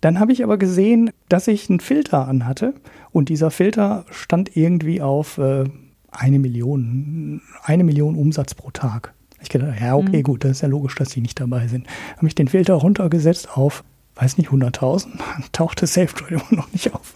Dann 0.00 0.20
habe 0.20 0.32
ich 0.32 0.44
aber 0.44 0.58
gesehen, 0.58 1.10
dass 1.28 1.48
ich 1.48 1.68
einen 1.70 1.80
Filter 1.80 2.28
anhatte 2.28 2.74
und 3.10 3.30
dieser 3.30 3.50
Filter 3.50 4.04
stand 4.10 4.56
irgendwie 4.56 5.00
auf 5.00 5.38
äh, 5.38 5.64
eine 6.10 6.38
Million, 6.38 7.40
eine 7.64 7.84
Million 7.84 8.16
Umsatz 8.16 8.54
pro 8.54 8.70
Tag. 8.70 9.14
Ich 9.40 9.48
gedacht, 9.48 9.80
ja, 9.80 9.94
okay, 9.94 10.18
mhm. 10.18 10.22
gut, 10.22 10.44
das 10.44 10.52
ist 10.52 10.60
ja 10.62 10.68
logisch, 10.68 10.94
dass 10.96 11.10
die 11.10 11.20
nicht 11.20 11.40
dabei 11.40 11.68
sind. 11.68 11.86
Habe 12.16 12.26
ich 12.26 12.34
den 12.34 12.48
Filter 12.48 12.74
runtergesetzt 12.74 13.56
auf 13.56 13.84
weiß 14.20 14.36
nicht, 14.36 14.50
100.000, 14.50 15.10
tauchte 15.52 15.86
SafeDroid 15.86 16.30
immer 16.32 16.60
noch 16.62 16.72
nicht 16.72 16.92
auf. 16.92 17.14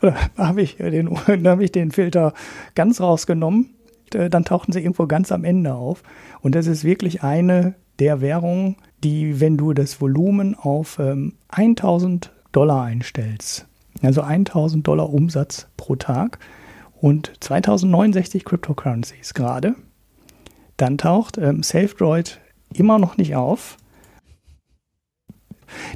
Oder 0.00 0.16
habe 0.36 0.62
ich, 0.62 0.76
den, 0.76 1.10
ich 1.60 1.72
den 1.72 1.92
Filter 1.92 2.32
ganz 2.74 3.00
rausgenommen, 3.00 3.74
äh, 4.14 4.30
dann 4.30 4.44
tauchten 4.44 4.72
sie 4.72 4.80
irgendwo 4.80 5.06
ganz 5.06 5.30
am 5.30 5.44
Ende 5.44 5.74
auf. 5.74 6.02
Und 6.40 6.54
das 6.54 6.66
ist 6.66 6.84
wirklich 6.84 7.22
eine 7.22 7.74
der 7.98 8.20
Währungen, 8.20 8.76
die, 9.04 9.40
wenn 9.40 9.56
du 9.56 9.72
das 9.72 10.00
Volumen 10.00 10.54
auf 10.54 10.98
ähm, 10.98 11.34
1000 11.48 12.32
Dollar 12.52 12.82
einstellst, 12.82 13.66
also 14.02 14.22
1000 14.22 14.86
Dollar 14.86 15.12
Umsatz 15.12 15.68
pro 15.76 15.96
Tag 15.96 16.38
und 17.00 17.32
2069 17.40 18.44
Cryptocurrencies 18.44 19.34
gerade, 19.34 19.74
dann 20.78 20.96
taucht 20.96 21.36
ähm, 21.36 21.62
SafeDroid 21.62 22.40
immer 22.72 22.98
noch 22.98 23.18
nicht 23.18 23.36
auf 23.36 23.76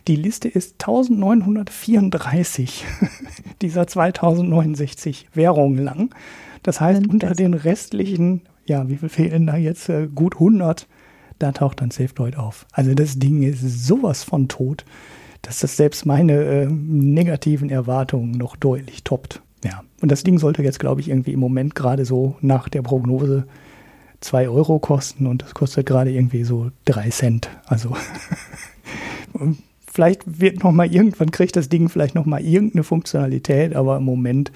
die 0.07 0.16
Liste 0.16 0.49
ist 0.49 0.83
1934 0.83 2.85
dieser 3.62 3.87
2069 3.87 5.29
Währungen 5.33 5.79
lang. 5.79 6.14
Das 6.62 6.81
heißt, 6.81 7.07
unter 7.07 7.35
den 7.35 7.55
restlichen, 7.55 8.42
ja, 8.66 8.88
wie 8.88 8.97
viel 8.97 9.09
fehlen 9.09 9.47
da 9.47 9.57
jetzt? 9.57 9.88
Äh, 9.88 10.09
gut 10.14 10.35
100, 10.35 10.87
da 11.38 11.53
taucht 11.53 11.81
dann 11.81 11.90
SafeDroid 11.90 12.37
auf. 12.37 12.66
Also 12.73 12.95
das 12.95 13.18
Ding 13.18 13.42
ist 13.42 13.87
sowas 13.87 14.23
von 14.23 14.49
tot, 14.49 14.85
dass 15.42 15.61
das 15.61 15.77
selbst 15.77 16.07
meine 16.07 16.35
äh, 16.35 16.66
negativen 16.66 17.71
Erwartungen 17.71 18.33
noch 18.33 18.57
deutlich 18.57 19.03
toppt. 19.03 19.42
Ja, 19.64 19.83
und 20.01 20.11
das 20.11 20.25
Ding 20.25 20.38
sollte 20.38 20.62
jetzt, 20.62 20.81
glaube 20.81 21.01
ich, 21.01 21.09
irgendwie 21.09 21.33
im 21.33 21.40
Moment 21.40 21.75
gerade 21.75 22.05
so 22.05 22.37
nach 22.40 22.68
der 22.68 22.83
Prognose 22.83 23.47
zwei 24.23 24.49
Euro 24.49 24.79
kosten 24.79 25.27
und 25.27 25.43
das 25.43 25.55
kostet 25.55 25.87
gerade 25.87 26.11
irgendwie 26.11 26.45
so 26.45 26.71
drei 26.85 27.11
Cent. 27.11 27.51
Also 27.67 27.97
vielleicht 29.87 30.41
wird 30.41 30.65
noch 30.65 30.73
mal 30.73 30.93
irgendwann 30.93 31.31
kriegt 31.31 31.57
das 31.57 31.69
Ding 31.69 31.89
vielleicht 31.89 32.15
noch 32.15 32.25
mal 32.25 32.41
irgendeine 32.41 32.85
Funktionalität, 32.85 33.75
aber 33.75 33.99
im 33.99 34.05
Moment 34.05 34.53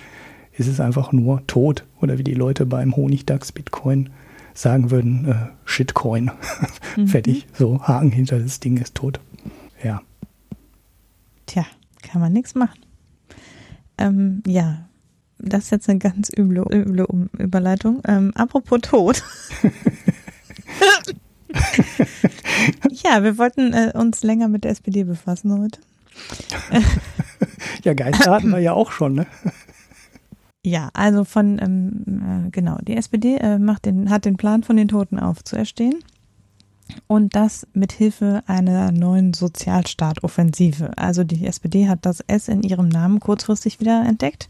ist 0.52 0.68
es 0.68 0.80
einfach 0.80 1.12
nur 1.12 1.46
tot 1.46 1.84
oder 2.00 2.18
wie 2.18 2.24
die 2.24 2.34
Leute 2.34 2.64
beim 2.64 2.96
Honigdachs 2.96 3.52
Bitcoin 3.52 4.10
sagen 4.54 4.90
würden, 4.90 5.28
äh, 5.28 5.34
Shitcoin. 5.64 6.30
Mhm. 6.96 7.08
Fertig. 7.08 7.46
So, 7.52 7.82
Haken 7.82 8.10
hinter 8.10 8.38
das 8.38 8.58
Ding 8.58 8.78
ist 8.78 8.94
tot. 8.94 9.20
Ja. 9.84 10.00
Tja, 11.44 11.66
kann 12.00 12.22
man 12.22 12.32
nichts 12.32 12.54
machen. 12.54 12.80
Ähm, 13.98 14.42
ja, 14.46 14.85
das 15.38 15.64
ist 15.64 15.70
jetzt 15.70 15.88
eine 15.88 15.98
ganz 15.98 16.30
üble, 16.36 16.64
üble 16.72 17.06
Überleitung. 17.38 18.00
Ähm, 18.06 18.32
apropos 18.34 18.80
Tod. 18.80 19.22
ja, 23.04 23.22
wir 23.22 23.38
wollten 23.38 23.72
äh, 23.72 23.92
uns 23.94 24.22
länger 24.22 24.48
mit 24.48 24.64
der 24.64 24.72
SPD 24.72 25.04
befassen 25.04 25.52
heute. 25.58 25.80
ja, 27.84 27.94
Geister 27.94 28.32
hatten 28.32 28.50
wir 28.50 28.58
ja 28.58 28.72
auch 28.72 28.90
schon, 28.92 29.14
ne? 29.14 29.26
Ja, 30.64 30.90
also 30.94 31.24
von, 31.24 31.60
ähm, 31.60 32.46
äh, 32.46 32.50
genau, 32.50 32.78
die 32.82 32.96
SPD 32.96 33.36
äh, 33.36 33.58
macht 33.58 33.84
den, 33.84 34.10
hat 34.10 34.24
den 34.24 34.36
Plan, 34.36 34.64
von 34.64 34.76
den 34.76 34.88
Toten 34.88 35.18
aufzuerstehen. 35.18 36.02
Und 37.08 37.36
das 37.36 37.66
mit 37.72 37.92
Hilfe 37.92 38.42
einer 38.46 38.92
neuen 38.92 39.32
Sozialstaat-Offensive. 39.34 40.96
Also 40.96 41.24
die 41.24 41.46
SPD 41.46 41.88
hat 41.88 42.06
das 42.06 42.20
S 42.20 42.48
in 42.48 42.62
ihrem 42.62 42.88
Namen 42.88 43.20
kurzfristig 43.20 43.80
wieder 43.80 44.04
entdeckt 44.06 44.48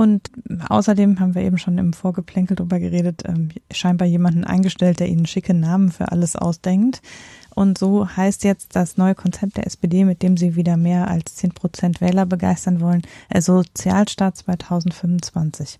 und 0.00 0.30
außerdem 0.66 1.20
haben 1.20 1.34
wir 1.34 1.42
eben 1.42 1.58
schon 1.58 1.76
im 1.76 1.92
Vorgeplänkel 1.92 2.56
drüber 2.56 2.80
geredet, 2.80 3.22
ähm, 3.26 3.50
scheinbar 3.70 4.08
jemanden 4.08 4.44
eingestellt, 4.44 4.98
der 4.98 5.10
ihnen 5.10 5.26
schicke 5.26 5.52
Namen 5.52 5.92
für 5.92 6.10
alles 6.10 6.36
ausdenkt. 6.36 7.02
Und 7.54 7.76
so 7.76 8.08
heißt 8.08 8.44
jetzt 8.44 8.76
das 8.76 8.96
neue 8.96 9.14
Konzept 9.14 9.58
der 9.58 9.66
SPD, 9.66 10.06
mit 10.06 10.22
dem 10.22 10.38
sie 10.38 10.56
wieder 10.56 10.78
mehr 10.78 11.08
als 11.08 11.34
10 11.34 11.50
Prozent 11.50 12.00
Wähler 12.00 12.24
begeistern 12.24 12.80
wollen, 12.80 13.02
äh, 13.28 13.42
Sozialstaat 13.42 14.38
2025. 14.38 15.78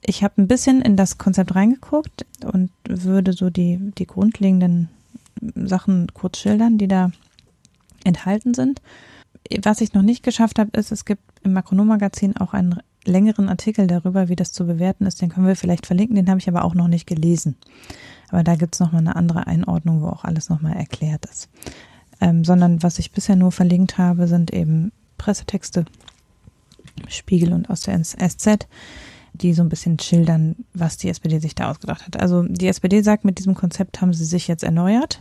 Ich 0.00 0.24
habe 0.24 0.40
ein 0.40 0.48
bisschen 0.48 0.80
in 0.80 0.96
das 0.96 1.18
Konzept 1.18 1.54
reingeguckt 1.54 2.24
und 2.50 2.70
würde 2.88 3.34
so 3.34 3.50
die, 3.50 3.92
die 3.98 4.06
grundlegenden 4.06 4.88
Sachen 5.56 6.06
kurz 6.14 6.38
schildern, 6.38 6.78
die 6.78 6.88
da 6.88 7.10
enthalten 8.02 8.54
sind. 8.54 8.80
Was 9.62 9.82
ich 9.82 9.92
noch 9.92 10.00
nicht 10.00 10.22
geschafft 10.22 10.58
habe, 10.58 10.70
ist, 10.78 10.90
es 10.90 11.04
gibt 11.04 11.20
im 11.42 11.52
Makronom-Magazin 11.52 12.38
auch 12.38 12.54
einen 12.54 12.80
längeren 13.04 13.48
Artikel 13.48 13.86
darüber, 13.86 14.28
wie 14.28 14.36
das 14.36 14.52
zu 14.52 14.66
bewerten 14.66 15.06
ist, 15.06 15.22
den 15.22 15.30
können 15.30 15.46
wir 15.46 15.56
vielleicht 15.56 15.86
verlinken, 15.86 16.16
den 16.16 16.28
habe 16.28 16.40
ich 16.40 16.48
aber 16.48 16.64
auch 16.64 16.74
noch 16.74 16.88
nicht 16.88 17.06
gelesen. 17.06 17.56
Aber 18.28 18.44
da 18.44 18.54
gibt 18.54 18.74
es 18.74 18.80
nochmal 18.80 19.00
eine 19.00 19.16
andere 19.16 19.46
Einordnung, 19.46 20.02
wo 20.02 20.08
auch 20.08 20.24
alles 20.24 20.48
nochmal 20.48 20.76
erklärt 20.76 21.26
ist. 21.26 21.48
Ähm, 22.20 22.44
sondern 22.44 22.82
was 22.82 22.98
ich 22.98 23.12
bisher 23.12 23.36
nur 23.36 23.52
verlinkt 23.52 23.98
habe, 23.98 24.28
sind 24.28 24.52
eben 24.52 24.92
Pressetexte, 25.18 25.86
Spiegel 27.08 27.52
und 27.52 27.70
aus 27.70 27.80
der 27.80 28.02
SZ, 28.02 28.66
die 29.32 29.54
so 29.54 29.62
ein 29.62 29.68
bisschen 29.68 29.98
schildern, 29.98 30.56
was 30.74 30.98
die 30.98 31.08
SPD 31.08 31.38
sich 31.38 31.54
da 31.54 31.70
ausgedacht 31.70 32.06
hat. 32.06 32.20
Also 32.20 32.42
die 32.42 32.68
SPD 32.68 33.02
sagt, 33.02 33.24
mit 33.24 33.38
diesem 33.38 33.54
Konzept 33.54 34.00
haben 34.00 34.12
sie 34.12 34.24
sich 34.24 34.48
jetzt 34.48 34.64
erneuert. 34.64 35.20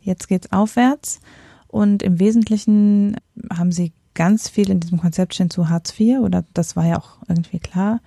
Jetzt 0.00 0.28
geht's 0.28 0.50
aufwärts. 0.50 1.20
Und 1.68 2.02
im 2.02 2.18
Wesentlichen 2.18 3.16
haben 3.50 3.72
sie 3.72 3.92
ganz 4.14 4.48
viel 4.48 4.70
in 4.70 4.80
diesem 4.80 4.98
Konzept 4.98 5.34
stehen 5.34 5.50
zu 5.50 5.68
Hartz 5.68 5.98
IV, 5.98 6.20
oder 6.20 6.44
das 6.54 6.76
war 6.76 6.86
ja 6.86 6.98
auch 6.98 7.18
irgendwie 7.28 7.58
klar, 7.58 8.00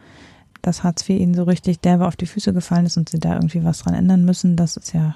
dass 0.62 0.84
Hartz 0.84 1.08
IV 1.08 1.20
ihnen 1.20 1.34
so 1.34 1.44
richtig 1.44 1.80
derbe 1.80 2.08
auf 2.08 2.16
die 2.16 2.26
Füße 2.26 2.54
gefallen 2.54 2.86
ist 2.86 2.98
und 2.98 3.10
sie 3.10 3.20
da 3.20 3.34
irgendwie 3.36 3.64
was 3.64 3.80
dran 3.80 3.94
ändern 3.94 4.26
müssen. 4.26 4.56
Das 4.56 4.78
ist 4.78 4.94
ja 4.94 5.16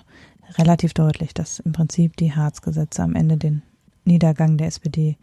relativ 0.57 0.93
deutlich, 0.93 1.33
dass 1.33 1.59
im 1.59 1.73
Prinzip 1.73 2.17
die 2.17 2.33
Hartz-Gesetze 2.33 3.03
am 3.03 3.15
Ende 3.15 3.37
den 3.37 3.61
Niedergang 4.05 4.57
der 4.57 4.67
SPD 4.67 5.17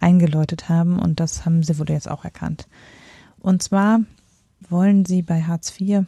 eingeläutet 0.00 0.68
haben 0.68 0.98
und 0.98 1.20
das 1.20 1.44
haben 1.44 1.62
sie 1.62 1.78
wohl 1.78 1.88
jetzt 1.90 2.10
auch 2.10 2.24
erkannt. 2.24 2.66
Und 3.38 3.62
zwar 3.62 4.00
wollen 4.68 5.04
sie 5.04 5.22
bei 5.22 5.42
Hartz 5.42 5.78
IV, 5.80 6.04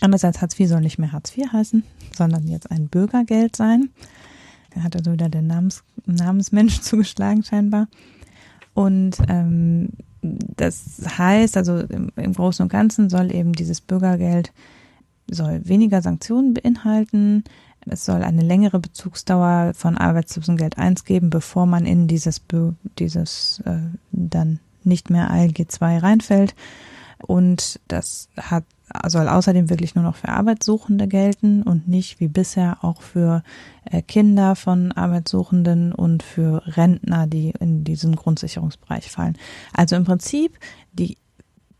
anders 0.00 0.24
als 0.24 0.40
Hartz 0.40 0.58
IV 0.58 0.68
soll 0.68 0.80
nicht 0.80 0.98
mehr 0.98 1.12
Hartz 1.12 1.36
IV 1.36 1.52
heißen, 1.52 1.82
sondern 2.16 2.46
jetzt 2.46 2.70
ein 2.70 2.88
Bürgergeld 2.88 3.56
sein. 3.56 3.90
Hat 4.82 4.96
also 4.96 5.12
wieder 5.12 5.28
der 5.28 5.42
Namens, 5.42 5.82
Namensmensch 6.06 6.80
zugeschlagen 6.82 7.42
scheinbar. 7.42 7.88
Und 8.74 9.16
ähm, 9.28 9.90
das 10.22 11.00
heißt, 11.18 11.56
also 11.56 11.78
im, 11.78 12.10
im 12.16 12.32
Großen 12.32 12.62
und 12.62 12.68
Ganzen 12.68 13.08
soll 13.08 13.34
eben 13.34 13.52
dieses 13.52 13.80
Bürgergeld 13.80 14.52
soll 15.30 15.60
weniger 15.64 16.02
Sanktionen 16.02 16.54
beinhalten. 16.54 17.44
Es 17.86 18.04
soll 18.04 18.22
eine 18.22 18.42
längere 18.42 18.80
Bezugsdauer 18.80 19.72
von 19.74 19.96
Arbeitslosengeld 19.96 20.78
1 20.78 21.04
geben, 21.04 21.30
bevor 21.30 21.66
man 21.66 21.86
in 21.86 22.08
dieses, 22.08 22.42
dieses 22.98 23.62
äh, 23.64 23.78
dann 24.12 24.60
nicht 24.84 25.10
mehr 25.10 25.30
ALG 25.30 25.66
2 25.68 25.98
reinfällt. 25.98 26.54
Und 27.18 27.80
das 27.88 28.28
hat 28.36 28.64
soll 29.06 29.28
außerdem 29.28 29.70
wirklich 29.70 29.94
nur 29.94 30.04
noch 30.04 30.16
für 30.16 30.28
Arbeitssuchende 30.28 31.08
gelten 31.08 31.62
und 31.62 31.88
nicht 31.88 32.20
wie 32.20 32.28
bisher 32.28 32.78
auch 32.82 33.02
für 33.02 33.42
äh, 33.84 34.02
Kinder 34.02 34.56
von 34.56 34.92
Arbeitssuchenden 34.92 35.92
und 35.92 36.22
für 36.22 36.62
Rentner, 36.76 37.26
die 37.26 37.52
in 37.60 37.84
diesen 37.84 38.16
Grundsicherungsbereich 38.16 39.10
fallen. 39.10 39.36
Also 39.72 39.96
im 39.96 40.04
Prinzip 40.04 40.58
die 40.92 41.16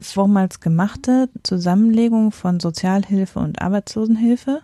vormals 0.00 0.60
gemachte 0.60 1.28
Zusammenlegung 1.42 2.30
von 2.30 2.60
Sozialhilfe 2.60 3.40
und 3.40 3.60
Arbeitslosenhilfe 3.60 4.62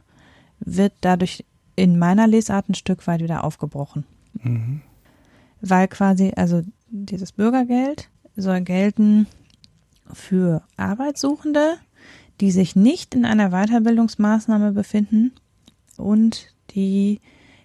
wird 0.60 0.92
dadurch 1.00 1.44
in 1.76 1.98
meiner 1.98 2.26
Lesart 2.26 2.68
ein 2.68 2.74
Stück 2.74 3.06
weit 3.06 3.20
wieder 3.20 3.44
aufgebrochen. 3.44 4.04
Mhm. 4.42 4.80
Weil 5.60 5.88
quasi, 5.88 6.32
also 6.36 6.62
dieses 6.88 7.32
Bürgergeld 7.32 8.08
soll 8.36 8.60
gelten 8.60 9.26
für 10.12 10.62
Arbeitssuchende, 10.76 11.76
die 12.40 12.50
sich 12.50 12.76
nicht 12.76 13.14
in 13.14 13.24
einer 13.24 13.50
Weiterbildungsmaßnahme 13.50 14.72
befinden 14.72 15.32
und 15.96 16.48
die 16.70 17.20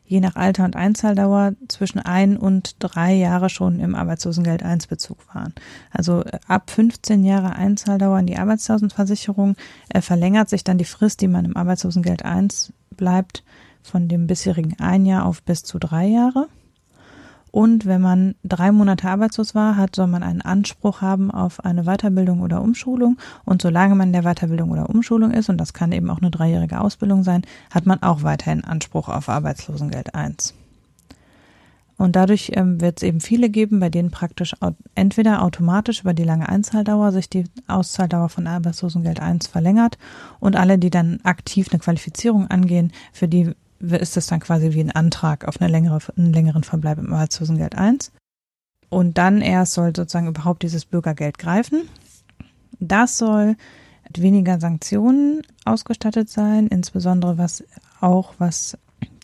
je 0.10 0.20
nach 0.22 0.36
Alter 0.36 0.66
und 0.66 0.76
Einzahldauer 0.76 1.54
zwischen 1.68 2.00
ein 2.00 2.36
und 2.36 2.76
drei 2.80 3.14
Jahre 3.14 3.50
schon 3.50 3.80
im 3.80 3.94
Arbeitslosengeld 3.94 4.64
1 4.64 4.88
Bezug 4.88 5.18
waren. 5.36 5.54
Also 5.92 6.24
äh, 6.24 6.40
ab 6.48 6.72
15 6.72 7.24
Jahre 7.24 7.56
Einzahldauer 7.56 8.18
in 8.18 8.26
die 8.26 8.38
Arbeitslosenversicherung 8.38 9.56
äh, 9.90 10.02
verlängert 10.02 10.50
sich 10.50 10.64
dann 10.64 10.80
die 10.80 10.86
Frist, 10.86 11.22
die 11.22 11.28
man 11.28 11.46
im 11.46 11.56
Arbeitslosengeld 11.56 12.26
1 12.26 12.74
bleibt, 12.98 13.44
von 13.84 14.08
dem 14.08 14.26
bisherigen 14.26 14.76
ein 14.80 15.06
Jahr 15.06 15.26
auf 15.26 15.44
bis 15.44 15.62
zu 15.62 15.78
drei 15.78 16.08
Jahre. 16.08 16.48
Und 17.52 17.86
wenn 17.86 18.02
man 18.02 18.36
drei 18.44 18.72
Monate 18.72 19.10
arbeitslos 19.10 19.56
war, 19.56 19.76
hat, 19.76 19.96
soll 19.96 20.08
man 20.08 20.24
einen 20.24 20.42
Anspruch 20.42 21.02
haben 21.02 21.32
auf 21.32 21.64
eine 21.66 21.84
Weiterbildung 21.84 22.42
oder 22.42 22.62
Umschulung. 22.62 23.18
Und 23.46 23.62
solange 23.62 23.96
man 23.96 24.10
in 24.10 24.14
der 24.14 24.24
Weiterbildung 24.24 24.72
oder 24.72 24.90
Umschulung 24.90 25.32
ist, 25.32 25.50
und 25.50 25.58
das 25.58 25.74
kann 25.74 25.92
eben 25.92 26.10
auch 26.10 26.20
eine 26.20 26.32
dreijährige 26.32 26.80
Ausbildung 26.80 27.24
sein, 27.24 27.42
hat 27.72 27.86
man 27.86 28.02
auch 28.04 28.24
weiterhin 28.24 28.64
Anspruch 28.64 29.10
auf 29.10 29.30
Arbeitslosengeld 29.30 30.14
1. 30.14 30.54
Und 32.00 32.16
dadurch 32.16 32.52
ähm, 32.56 32.80
wird 32.80 32.98
es 32.98 33.04
eben 33.04 33.20
viele 33.20 33.50
geben, 33.50 33.82
bei 33.82 33.90
denen 33.90 34.10
praktisch 34.10 34.56
entweder 34.96 35.42
automatisch 35.44 36.00
über 36.00 36.14
die 36.14 36.24
lange 36.24 36.48
Einzahldauer 36.48 37.12
sich 37.12 37.30
die 37.30 37.44
Auszahldauer 37.68 38.30
von 38.30 38.48
Arbeitslosengeld 38.48 39.20
1 39.20 39.48
verlängert 39.48 39.98
und 40.40 40.56
alle, 40.56 40.78
die 40.78 40.92
dann 40.92 41.20
aktiv 41.24 41.68
eine 41.70 41.80
Qualifizierung 41.80 42.48
angehen, 42.48 42.94
für 43.12 43.28
die 43.28 43.54
ist 43.80 44.18
das 44.18 44.28
dann 44.28 44.40
quasi 44.40 44.74
wie 44.74 44.82
ein 44.82 44.92
Antrag 44.92 45.48
auf 45.48 45.62
eine 45.62 45.72
längere, 45.72 46.00
einen 46.18 46.34
längeren 46.34 46.64
Verbleib 46.64 46.98
im 46.98 47.14
Arbeitslosengeld 47.14 47.76
1. 47.76 48.12
Und 48.90 49.18
dann 49.18 49.42
erst 49.42 49.74
soll 49.74 49.96
sozusagen 49.96 50.28
überhaupt 50.28 50.64
dieses 50.64 50.86
Bürgergeld 50.86 51.38
greifen. 51.38 51.84
Das 52.80 53.18
soll 53.18 53.56
mit 54.06 54.22
weniger 54.22 54.60
Sanktionen 54.60 55.42
ausgestattet 55.66 56.30
sein, 56.30 56.68
insbesondere 56.68 57.38
was 57.38 57.64
auch 58.02 58.34
was 58.40 58.78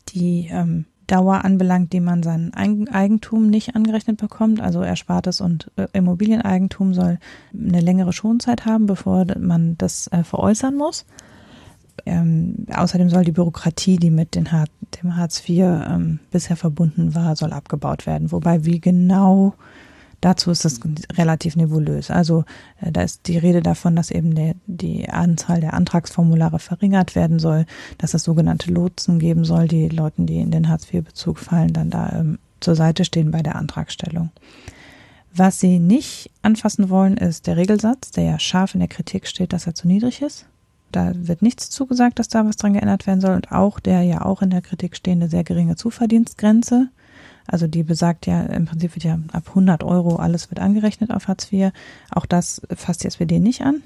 die 0.09 0.49
ähm, 0.51 0.85
Dauer 1.07 1.45
anbelangt, 1.45 1.93
die 1.93 1.99
man 1.99 2.23
sein 2.23 2.53
Eigentum 2.53 3.49
nicht 3.49 3.75
angerechnet 3.75 4.17
bekommt. 4.17 4.59
Also 4.59 4.81
Erspartes 4.81 5.41
und 5.41 5.71
äh, 5.75 5.87
Immobilieneigentum 5.93 6.93
soll 6.93 7.19
eine 7.53 7.79
längere 7.81 8.13
Schonzeit 8.13 8.65
haben, 8.65 8.85
bevor 8.85 9.25
man 9.37 9.77
das 9.77 10.07
äh, 10.07 10.23
veräußern 10.23 10.75
muss. 10.75 11.05
Ähm, 12.05 12.65
außerdem 12.73 13.09
soll 13.09 13.23
die 13.23 13.31
Bürokratie, 13.31 13.97
die 13.97 14.11
mit 14.11 14.35
den 14.35 14.51
Har 14.51 14.65
dem 15.01 15.15
Hartz 15.15 15.47
IV 15.47 15.59
ähm, 15.89 16.19
bisher 16.31 16.55
verbunden 16.55 17.15
war, 17.15 17.35
soll 17.35 17.53
abgebaut 17.53 18.05
werden. 18.05 18.31
Wobei 18.31 18.65
wie 18.65 18.79
genau 18.79 19.55
dazu 20.21 20.51
ist 20.51 20.65
das 20.65 20.79
relativ 21.13 21.55
nebulös. 21.55 22.11
Also 22.11 22.43
äh, 22.81 22.91
da 22.91 23.01
ist 23.01 23.27
die 23.27 23.37
Rede 23.37 23.61
davon, 23.61 23.95
dass 23.95 24.11
eben 24.11 24.35
der, 24.35 24.55
die 24.67 25.09
Anzahl 25.09 25.61
der 25.61 25.73
Antragsformulare 25.73 26.59
verringert 26.59 27.15
werden 27.15 27.39
soll, 27.39 27.65
dass 27.97 28.13
es 28.13 28.23
sogenannte 28.23 28.71
Lotsen 28.71 29.19
geben 29.19 29.45
soll, 29.45 29.67
die 29.67 29.87
Leuten, 29.89 30.25
die 30.25 30.39
in 30.39 30.51
den 30.51 30.69
Hartz 30.69 30.91
IV-Bezug 30.91 31.39
fallen, 31.39 31.73
dann 31.73 31.89
da 31.89 32.11
ähm, 32.19 32.39
zur 32.59 32.75
Seite 32.75 33.05
stehen 33.05 33.31
bei 33.31 33.41
der 33.41 33.55
Antragstellung. 33.55 34.31
Was 35.33 35.59
sie 35.59 35.79
nicht 35.79 36.31
anfassen 36.41 36.89
wollen, 36.89 37.17
ist 37.17 37.47
der 37.47 37.57
Regelsatz, 37.57 38.11
der 38.11 38.23
ja 38.23 38.39
scharf 38.39 38.73
in 38.73 38.79
der 38.79 38.87
Kritik 38.87 39.27
steht, 39.27 39.51
dass 39.51 39.67
er 39.67 39.75
zu 39.75 39.87
niedrig 39.87 40.21
ist 40.21 40.45
Da 40.91 41.11
wird 41.13 41.41
nichts 41.41 41.69
zugesagt, 41.69 42.19
dass 42.19 42.27
da 42.27 42.45
was 42.45 42.57
dran 42.57 42.73
geändert 42.73 43.07
werden 43.07 43.21
soll. 43.21 43.35
Und 43.35 43.51
auch 43.51 43.79
der 43.79 44.01
ja 44.03 44.23
auch 44.23 44.41
in 44.41 44.49
der 44.49 44.61
Kritik 44.61 44.95
stehende 44.95 45.27
sehr 45.27 45.43
geringe 45.43 45.75
Zuverdienstgrenze, 45.75 46.89
also 47.47 47.67
die 47.67 47.83
besagt 47.83 48.25
ja, 48.25 48.41
im 48.43 48.65
Prinzip 48.65 48.95
wird 48.95 49.03
ja 49.03 49.19
ab 49.31 49.43
100 49.49 49.83
Euro 49.83 50.15
alles 50.15 50.49
wird 50.49 50.59
angerechnet 50.59 51.11
auf 51.11 51.27
Hartz 51.27 51.51
IV. 51.51 51.71
Auch 52.11 52.25
das 52.25 52.61
fasst 52.75 53.03
die 53.03 53.07
SPD 53.07 53.39
nicht 53.39 53.61
an. 53.61 53.83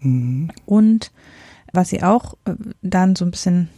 Mhm. 0.00 0.50
Und 0.66 1.12
was 1.72 1.88
sie 1.88 2.02
auch 2.02 2.34
äh, 2.44 2.54
dann 2.82 3.16
so 3.16 3.24
ein 3.24 3.30
bisschen 3.30 3.68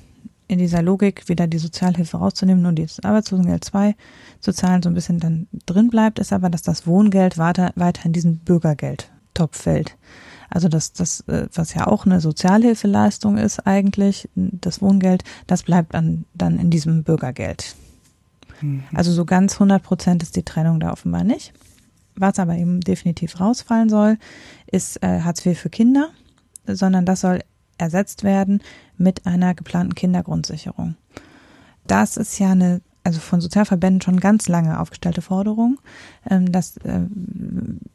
in 0.49 0.59
dieser 0.59 0.81
Logik, 0.81 1.29
wieder 1.29 1.47
die 1.47 1.59
Sozialhilfe 1.59 2.19
rauszunehmen, 2.19 2.63
nur 2.63 2.73
das 2.73 3.01
Arbeitslosengeld 3.01 3.65
2 3.65 3.97
zu 4.41 4.53
zahlen, 4.53 4.83
so 4.83 4.89
ein 4.89 4.95
bisschen 4.95 5.19
dann 5.19 5.49
drin 5.67 5.91
bleibt, 5.91 6.19
ist 6.19 6.33
aber, 6.33 6.51
dass 6.51 6.63
das 6.63 6.87
Wohngeld 6.87 7.37
weiter, 7.37 7.73
weiter 7.75 8.07
in 8.07 8.13
diesen 8.13 8.39
Bürgergeldtopf 8.39 9.61
fällt. 9.61 9.97
Also 10.51 10.69
das, 10.69 10.93
das, 10.93 11.21
äh, 11.29 11.49
was 11.55 11.75
ja 11.75 11.87
auch 11.87 12.07
eine 12.07 12.21
Sozialhilfeleistung 12.21 13.39
ist 13.39 13.67
eigentlich, 13.67 14.29
das 14.35 14.81
Wohngeld, 14.81 15.25
das 15.47 15.63
bleibt 15.63 15.95
dann, 15.95 16.25
dann 16.35 16.59
in 16.59 16.71
diesem 16.71 17.03
Bürgergeld. 17.03 17.75
Mhm. 18.61 18.85
Also 18.95 19.13
so 19.13 19.25
ganz 19.25 19.55
100 19.55 19.83
Prozent 19.83 20.23
ist 20.23 20.37
die 20.37 20.45
Trennung 20.45 20.81
da 20.81 20.93
offenbar 20.93 21.25
nicht. 21.25 21.53
Was 22.15 22.39
aber 22.39 22.55
eben 22.55 22.81
definitiv 22.81 23.41
rausfallen 23.41 23.89
soll, 23.89 24.19
ist 24.67 25.03
äh, 25.03 25.21
Hartz 25.21 25.45
IV 25.45 25.59
für 25.59 25.71
Kinder, 25.71 26.11
sondern 26.67 27.05
das 27.05 27.21
soll 27.21 27.41
ersetzt 27.79 28.25
werden 28.25 28.63
mit 28.97 29.27
einer 29.27 29.55
geplanten 29.55 29.95
Kindergrundsicherung. 29.95 30.97
Das 31.87 32.17
ist 32.17 32.39
ja 32.39 32.53
eine, 32.53 32.81
also 33.07 33.21
von 33.21 33.41
Sozialverbänden 33.41 34.03
schon 34.03 34.19
ganz 34.19 34.49
lange 34.49 34.81
aufgestellte 34.81 35.23
Forderung, 35.23 35.79
ähm, 36.29 36.51
dass 36.51 36.77
äh, 36.79 37.03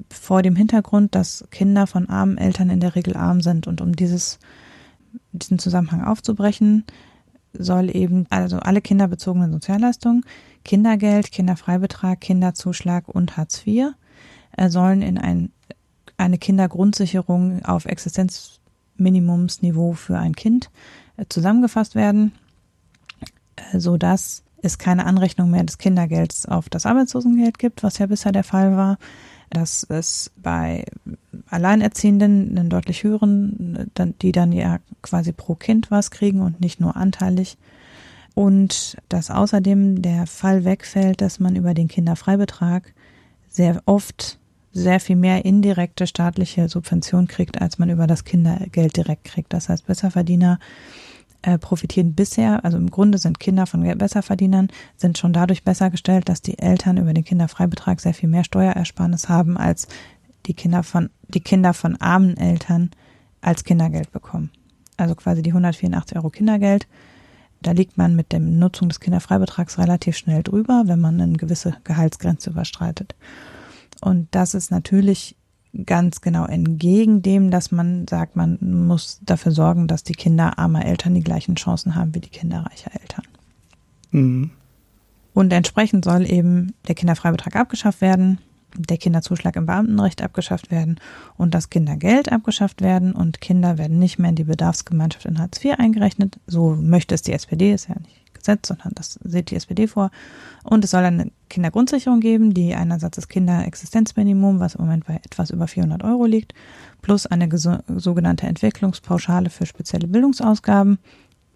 vor 0.10 0.42
dem 0.42 0.56
Hintergrund, 0.56 1.16
dass 1.16 1.44
Kinder 1.52 1.86
von 1.86 2.10
armen 2.10 2.38
Eltern 2.38 2.70
in 2.70 2.80
der 2.80 2.96
Regel 2.96 3.18
arm 3.18 3.42
sind 3.42 3.68
und 3.68 3.82
um 3.82 3.94
dieses, 3.94 4.40
diesen 5.34 5.60
Zusammenhang 5.60 6.06
aufzubrechen, 6.06 6.86
soll 7.52 7.94
eben 7.94 8.26
also 8.30 8.60
alle 8.60 8.80
kinderbezogenen 8.80 9.52
Sozialleistungen, 9.52 10.24
Kindergeld, 10.64 11.34
Kinderfreibetrag, 11.34 12.22
Kinderzuschlag 12.22 13.10
und 13.10 13.36
Hartz 13.36 13.68
IV 13.68 13.88
äh, 14.56 14.70
sollen 14.70 15.02
in 15.02 15.18
ein, 15.18 15.52
eine 16.16 16.38
Kindergrundsicherung 16.38 17.66
auf 17.66 17.84
Existenzminimumsniveau 17.84 19.92
für 19.92 20.18
ein 20.18 20.38
Kind 20.38 20.70
äh, 21.18 21.26
zusammengefasst 21.28 21.96
werden, 21.96 22.32
äh, 23.58 23.78
so 23.78 23.98
dass 23.98 24.44
es 24.62 24.78
keine 24.78 25.06
Anrechnung 25.06 25.50
mehr 25.50 25.64
des 25.64 25.78
Kindergelds 25.78 26.46
auf 26.46 26.70
das 26.70 26.86
Arbeitslosengeld 26.86 27.60
gibt, 27.60 27.84
was 27.84 27.98
ja 27.98 28.08
bisher 28.08 28.32
der 28.32 28.44
Fall 28.44 28.76
war, 28.76 28.98
dass 29.50 29.86
es 29.90 30.32
bei 30.38 30.86
Alleinerziehenden 31.50 32.58
einen 32.58 32.70
deutlich 32.70 33.04
höheren, 33.04 33.92
die 34.22 34.32
dann 34.32 34.52
ja 34.54 34.80
quasi 35.02 35.34
pro 35.34 35.56
Kind 35.56 35.92
was 35.92 36.12
kriegen 36.12 36.42
und 36.42 36.62
nicht 36.62 36.80
nur 36.80 36.96
anteilig. 36.96 37.58
Und 38.34 38.96
dass 39.10 39.30
außerdem 39.30 40.02
der 40.02 40.26
Fall 40.26 40.64
wegfällt, 40.64 41.20
dass 41.20 41.40
man 41.40 41.56
über 41.56 41.74
den 41.74 41.90
Kinderfreibetrag 41.90 42.94
sehr 43.50 43.82
oft 43.86 44.40
sehr 44.74 45.02
viel 45.02 45.18
mehr 45.18 45.44
indirekte 45.44 46.08
staatliche 46.08 46.70
Subvention 46.70 47.28
kriegt, 47.28 47.62
als 47.62 47.78
man 47.78 47.90
über 47.90 48.08
das 48.08 48.24
Kindergeld 48.24 48.96
direkt 48.96 49.26
kriegt. 49.26 49.52
Das 49.52 49.68
heißt, 49.68 49.86
Besserverdiener 49.86 50.60
äh, 51.42 51.58
profitieren 51.58 52.14
bisher, 52.14 52.64
also 52.64 52.78
im 52.78 52.90
Grunde 52.92 53.18
sind 53.18 53.40
Kinder 53.40 53.66
von 53.66 53.82
Besserverdienern, 53.98 54.70
sind 54.96 55.18
schon 55.18 55.34
dadurch 55.34 55.64
besser 55.64 55.90
gestellt, 55.90 56.30
dass 56.30 56.42
die 56.42 56.60
Eltern 56.60 56.98
über 56.98 57.14
den 57.14 57.24
Kinderfreibetrag 57.24 58.00
sehr 58.00 58.14
viel 58.14 58.30
mehr 58.30 58.44
Steuerersparnis 58.44 59.30
haben, 59.30 59.58
als 59.58 59.88
die 60.46 60.54
Kinder 60.54 60.84
von, 60.84 61.10
die 61.28 61.40
Kinder 61.40 61.74
von 61.74 62.00
armen 62.00 62.38
Eltern 62.38 62.92
als 63.42 63.64
Kindergeld 63.64 64.12
bekommen. 64.12 64.52
Also 64.98 65.16
quasi 65.16 65.42
die 65.42 65.52
184 65.52 66.18
Euro 66.18 66.30
Kindergeld. 66.30 66.88
Da 67.62 67.72
liegt 67.72 67.98
man 67.98 68.16
mit 68.16 68.32
der 68.32 68.40
Nutzung 68.40 68.90
des 68.90 69.00
Kinderfreibetrags 69.00 69.78
relativ 69.78 70.18
schnell 70.18 70.44
drüber, 70.44 70.84
wenn 70.86 71.00
man 71.00 71.22
eine 71.22 71.38
gewisse 71.38 71.76
Gehaltsgrenze 71.84 72.50
überstreitet. 72.50 73.16
Und 74.02 74.28
das 74.32 74.56
ist 74.56 74.72
natürlich 74.72 75.36
ganz 75.86 76.22
genau 76.22 76.46
entgegen 76.46 77.22
dem, 77.22 77.52
dass 77.52 77.72
man 77.72 78.08
sagt, 78.08 78.36
man 78.36 78.58
muss 78.62 79.20
dafür 79.24 79.52
sorgen, 79.52 79.88
dass 79.88 80.04
die 80.04 80.14
Kinder 80.14 80.60
armer 80.60 80.86
Eltern 80.86 81.14
die 81.14 81.24
gleichen 81.24 81.56
Chancen 81.56 81.96
haben 81.96 82.14
wie 82.14 82.20
die 82.20 82.30
Kinder 82.30 82.66
reicher 82.66 82.92
Eltern. 83.00 83.26
Mhm. 84.12 84.52
Und 85.34 85.54
entsprechend 85.54 86.04
soll 86.04 86.30
eben 86.30 86.74
der 86.88 86.96
Kinderfreibetrag 86.96 87.56
abgeschafft 87.56 88.02
werden, 88.02 88.40
der 88.78 88.98
Kinderzuschlag 88.98 89.56
im 89.56 89.66
Beamtenrecht 89.66 90.22
abgeschafft 90.22 90.72
werden 90.72 91.00
und 91.38 91.54
das 91.54 91.70
Kindergeld 91.70 92.32
abgeschafft 92.32 92.82
werden 92.82 93.14
und 93.14 93.42
Kinder 93.42 93.78
werden 93.78 94.00
nicht 94.00 94.20
mehr 94.20 94.30
in 94.30 94.36
die 94.36 94.44
Bedarfsgemeinschaft 94.44 95.26
in 95.26 95.40
Hartz 95.40 95.64
IV 95.64 95.76
eingerechnet. 95.78 96.40
So 96.48 96.76
möchte 96.76 97.16
es 97.16 97.22
die 97.22 97.34
SPD, 97.34 97.74
ist 97.74 97.88
ja 97.88 97.96
nicht 97.96 98.21
Gesetz, 98.42 98.68
sondern 98.68 98.92
das 98.96 99.20
sieht 99.24 99.52
die 99.52 99.56
SPD 99.56 99.88
vor. 99.88 100.12
Und 100.64 100.84
es 100.84 100.92
soll 100.92 101.04
eine 101.04 101.32
Kindergrundsicherung 101.50 102.20
geben, 102.20 102.54
die 102.54 102.76
einerseits 102.76 103.16
das 103.16 103.28
Kinderexistenzminimum, 103.28 104.60
was 104.60 104.76
im 104.76 104.82
Moment 104.82 105.06
bei 105.06 105.16
etwas 105.24 105.50
über 105.50 105.68
400 105.68 106.04
Euro 106.04 106.26
liegt, 106.26 106.54
plus 107.02 107.26
eine 107.26 107.50
sogenannte 107.58 108.48
Entwicklungspauschale 108.48 109.50
für 109.50 109.66
spezielle 109.66 110.08
Bildungsausgaben 110.08 111.00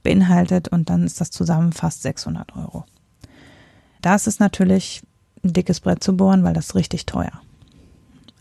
beinhaltet 0.04 0.68
und 0.70 0.90
dann 0.90 1.04
ist 1.04 1.20
das 1.20 1.32
zusammen 1.32 1.74
fast 1.74 2.04
600 2.04 2.56
Euro. 2.56 2.86
Das 4.02 4.28
ist 4.28 4.40
natürlich 4.40 5.04
ein 5.44 5.54
dickes 5.54 5.80
Brett 5.80 6.04
zu 6.04 6.16
bohren, 6.16 6.44
weil 6.44 6.54
das 6.54 6.68
ist 6.68 6.76
richtig 6.76 7.06
teuer. 7.06 7.42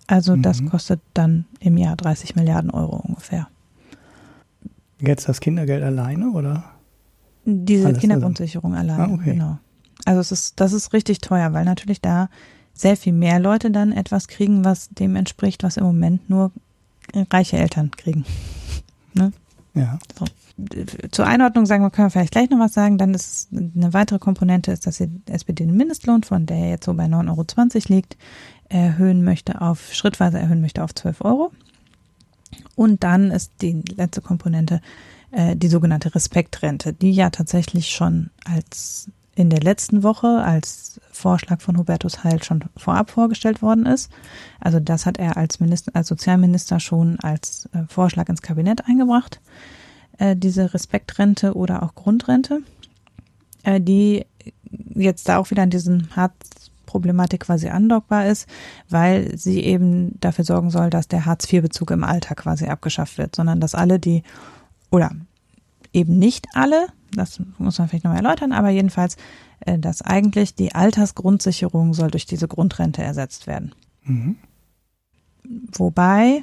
Also 0.06 0.36
das 0.36 0.60
mhm. 0.60 0.68
kostet 0.68 1.00
dann 1.14 1.46
im 1.60 1.76
Jahr 1.78 1.96
30 1.96 2.36
Milliarden 2.36 2.70
Euro 2.70 2.96
ungefähr. 2.96 3.48
Jetzt 5.00 5.28
das 5.28 5.40
Kindergeld 5.40 5.82
alleine 5.82 6.30
oder? 6.30 6.73
Diese 7.44 7.86
Alles 7.86 7.98
Kindergrundsicherung 7.98 8.74
alleine, 8.74 9.12
ah, 9.12 9.14
okay. 9.14 9.32
genau. 9.32 9.58
Also 10.04 10.20
es 10.20 10.32
ist, 10.32 10.60
das 10.60 10.72
ist 10.72 10.92
richtig 10.92 11.18
teuer, 11.18 11.52
weil 11.52 11.64
natürlich 11.64 12.00
da 12.00 12.28
sehr 12.74 12.96
viel 12.96 13.12
mehr 13.12 13.38
Leute 13.38 13.70
dann 13.70 13.92
etwas 13.92 14.28
kriegen, 14.28 14.64
was 14.64 14.88
dem 14.90 15.16
entspricht, 15.16 15.62
was 15.62 15.76
im 15.76 15.84
Moment 15.84 16.28
nur 16.28 16.50
reiche 17.30 17.58
Eltern 17.58 17.90
kriegen. 17.90 18.24
Ne? 19.16 19.32
Ja. 19.74 20.00
So. 20.18 20.24
Zur 21.12 21.24
Einordnung 21.24 21.66
sagen 21.66 21.84
wir, 21.84 21.90
können 21.90 22.06
wir 22.06 22.10
vielleicht 22.10 22.32
gleich 22.32 22.50
noch 22.50 22.58
was 22.58 22.74
sagen. 22.74 22.98
Dann 22.98 23.14
ist 23.14 23.48
eine 23.52 23.92
weitere 23.92 24.18
Komponente 24.18 24.72
ist, 24.72 24.88
dass 24.88 24.96
die 24.96 25.08
SPD 25.26 25.64
den 25.64 25.76
Mindestlohn, 25.76 26.24
von 26.24 26.46
der 26.46 26.70
jetzt 26.70 26.86
so 26.86 26.94
bei 26.94 27.04
9,20 27.04 27.30
Euro 27.30 27.94
liegt, 27.94 28.16
erhöhen 28.68 29.22
möchte 29.22 29.60
auf, 29.60 29.94
schrittweise 29.94 30.40
erhöhen 30.40 30.60
möchte 30.60 30.82
auf 30.82 30.92
12 30.96 31.20
Euro. 31.20 31.52
Und 32.74 33.04
dann 33.04 33.30
ist 33.30 33.52
die 33.62 33.82
letzte 33.96 34.20
Komponente, 34.20 34.80
äh, 35.34 35.56
die 35.56 35.68
sogenannte 35.68 36.14
Respektrente, 36.14 36.92
die 36.92 37.12
ja 37.12 37.30
tatsächlich 37.30 37.88
schon 37.88 38.30
als 38.44 39.10
in 39.36 39.50
der 39.50 39.60
letzten 39.60 40.02
Woche 40.04 40.28
als 40.44 41.00
Vorschlag 41.10 41.60
von 41.60 41.76
Hubertus 41.76 42.22
Heil 42.22 42.42
schon 42.42 42.64
vorab 42.76 43.10
vorgestellt 43.10 43.62
worden 43.62 43.84
ist. 43.84 44.12
Also 44.60 44.78
das 44.78 45.06
hat 45.06 45.18
er 45.18 45.36
als 45.36 45.58
Minister, 45.58 45.90
als 45.94 46.08
Sozialminister 46.08 46.78
schon 46.78 47.18
als 47.20 47.68
äh, 47.72 47.82
Vorschlag 47.88 48.28
ins 48.28 48.42
Kabinett 48.42 48.86
eingebracht. 48.86 49.40
Äh, 50.18 50.36
diese 50.36 50.72
Respektrente 50.72 51.54
oder 51.54 51.82
auch 51.82 51.96
Grundrente, 51.96 52.60
äh, 53.64 53.80
die 53.80 54.26
jetzt 54.94 55.28
da 55.28 55.38
auch 55.38 55.50
wieder 55.50 55.64
an 55.64 55.70
diesen 55.70 56.14
Hartz-Problematik 56.14 57.40
quasi 57.40 57.68
andockbar 57.68 58.26
ist, 58.26 58.48
weil 58.88 59.36
sie 59.36 59.64
eben 59.64 60.18
dafür 60.20 60.44
sorgen 60.44 60.70
soll, 60.70 60.90
dass 60.90 61.08
der 61.08 61.26
Hartz-IV-Bezug 61.26 61.90
im 61.90 62.04
Alter 62.04 62.36
quasi 62.36 62.66
abgeschafft 62.66 63.18
wird, 63.18 63.34
sondern 63.34 63.58
dass 63.60 63.74
alle, 63.74 63.98
die 63.98 64.22
oder 64.94 65.10
eben 65.92 66.18
nicht 66.18 66.46
alle, 66.54 66.86
das 67.10 67.40
muss 67.58 67.78
man 67.78 67.88
vielleicht 67.88 68.04
noch 68.04 68.14
erläutern, 68.14 68.52
aber 68.52 68.70
jedenfalls, 68.70 69.16
äh, 69.60 69.78
dass 69.78 70.02
eigentlich 70.02 70.54
die 70.54 70.74
Altersgrundsicherung 70.74 71.94
soll 71.94 72.10
durch 72.10 72.26
diese 72.26 72.46
Grundrente 72.46 73.02
ersetzt 73.02 73.48
werden. 73.48 73.74
Mhm. 74.04 74.36
Wobei, 75.72 76.42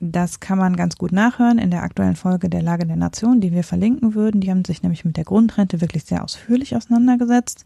das 0.00 0.40
kann 0.40 0.58
man 0.58 0.76
ganz 0.76 0.96
gut 0.96 1.12
nachhören 1.12 1.58
in 1.58 1.70
der 1.70 1.82
aktuellen 1.82 2.16
Folge 2.16 2.50
der 2.50 2.62
Lage 2.62 2.86
der 2.86 2.96
Nation, 2.96 3.40
die 3.40 3.52
wir 3.52 3.64
verlinken 3.64 4.14
würden. 4.14 4.42
Die 4.42 4.50
haben 4.50 4.64
sich 4.64 4.82
nämlich 4.82 5.04
mit 5.04 5.16
der 5.16 5.24
Grundrente 5.24 5.80
wirklich 5.80 6.04
sehr 6.04 6.22
ausführlich 6.22 6.76
auseinandergesetzt 6.76 7.64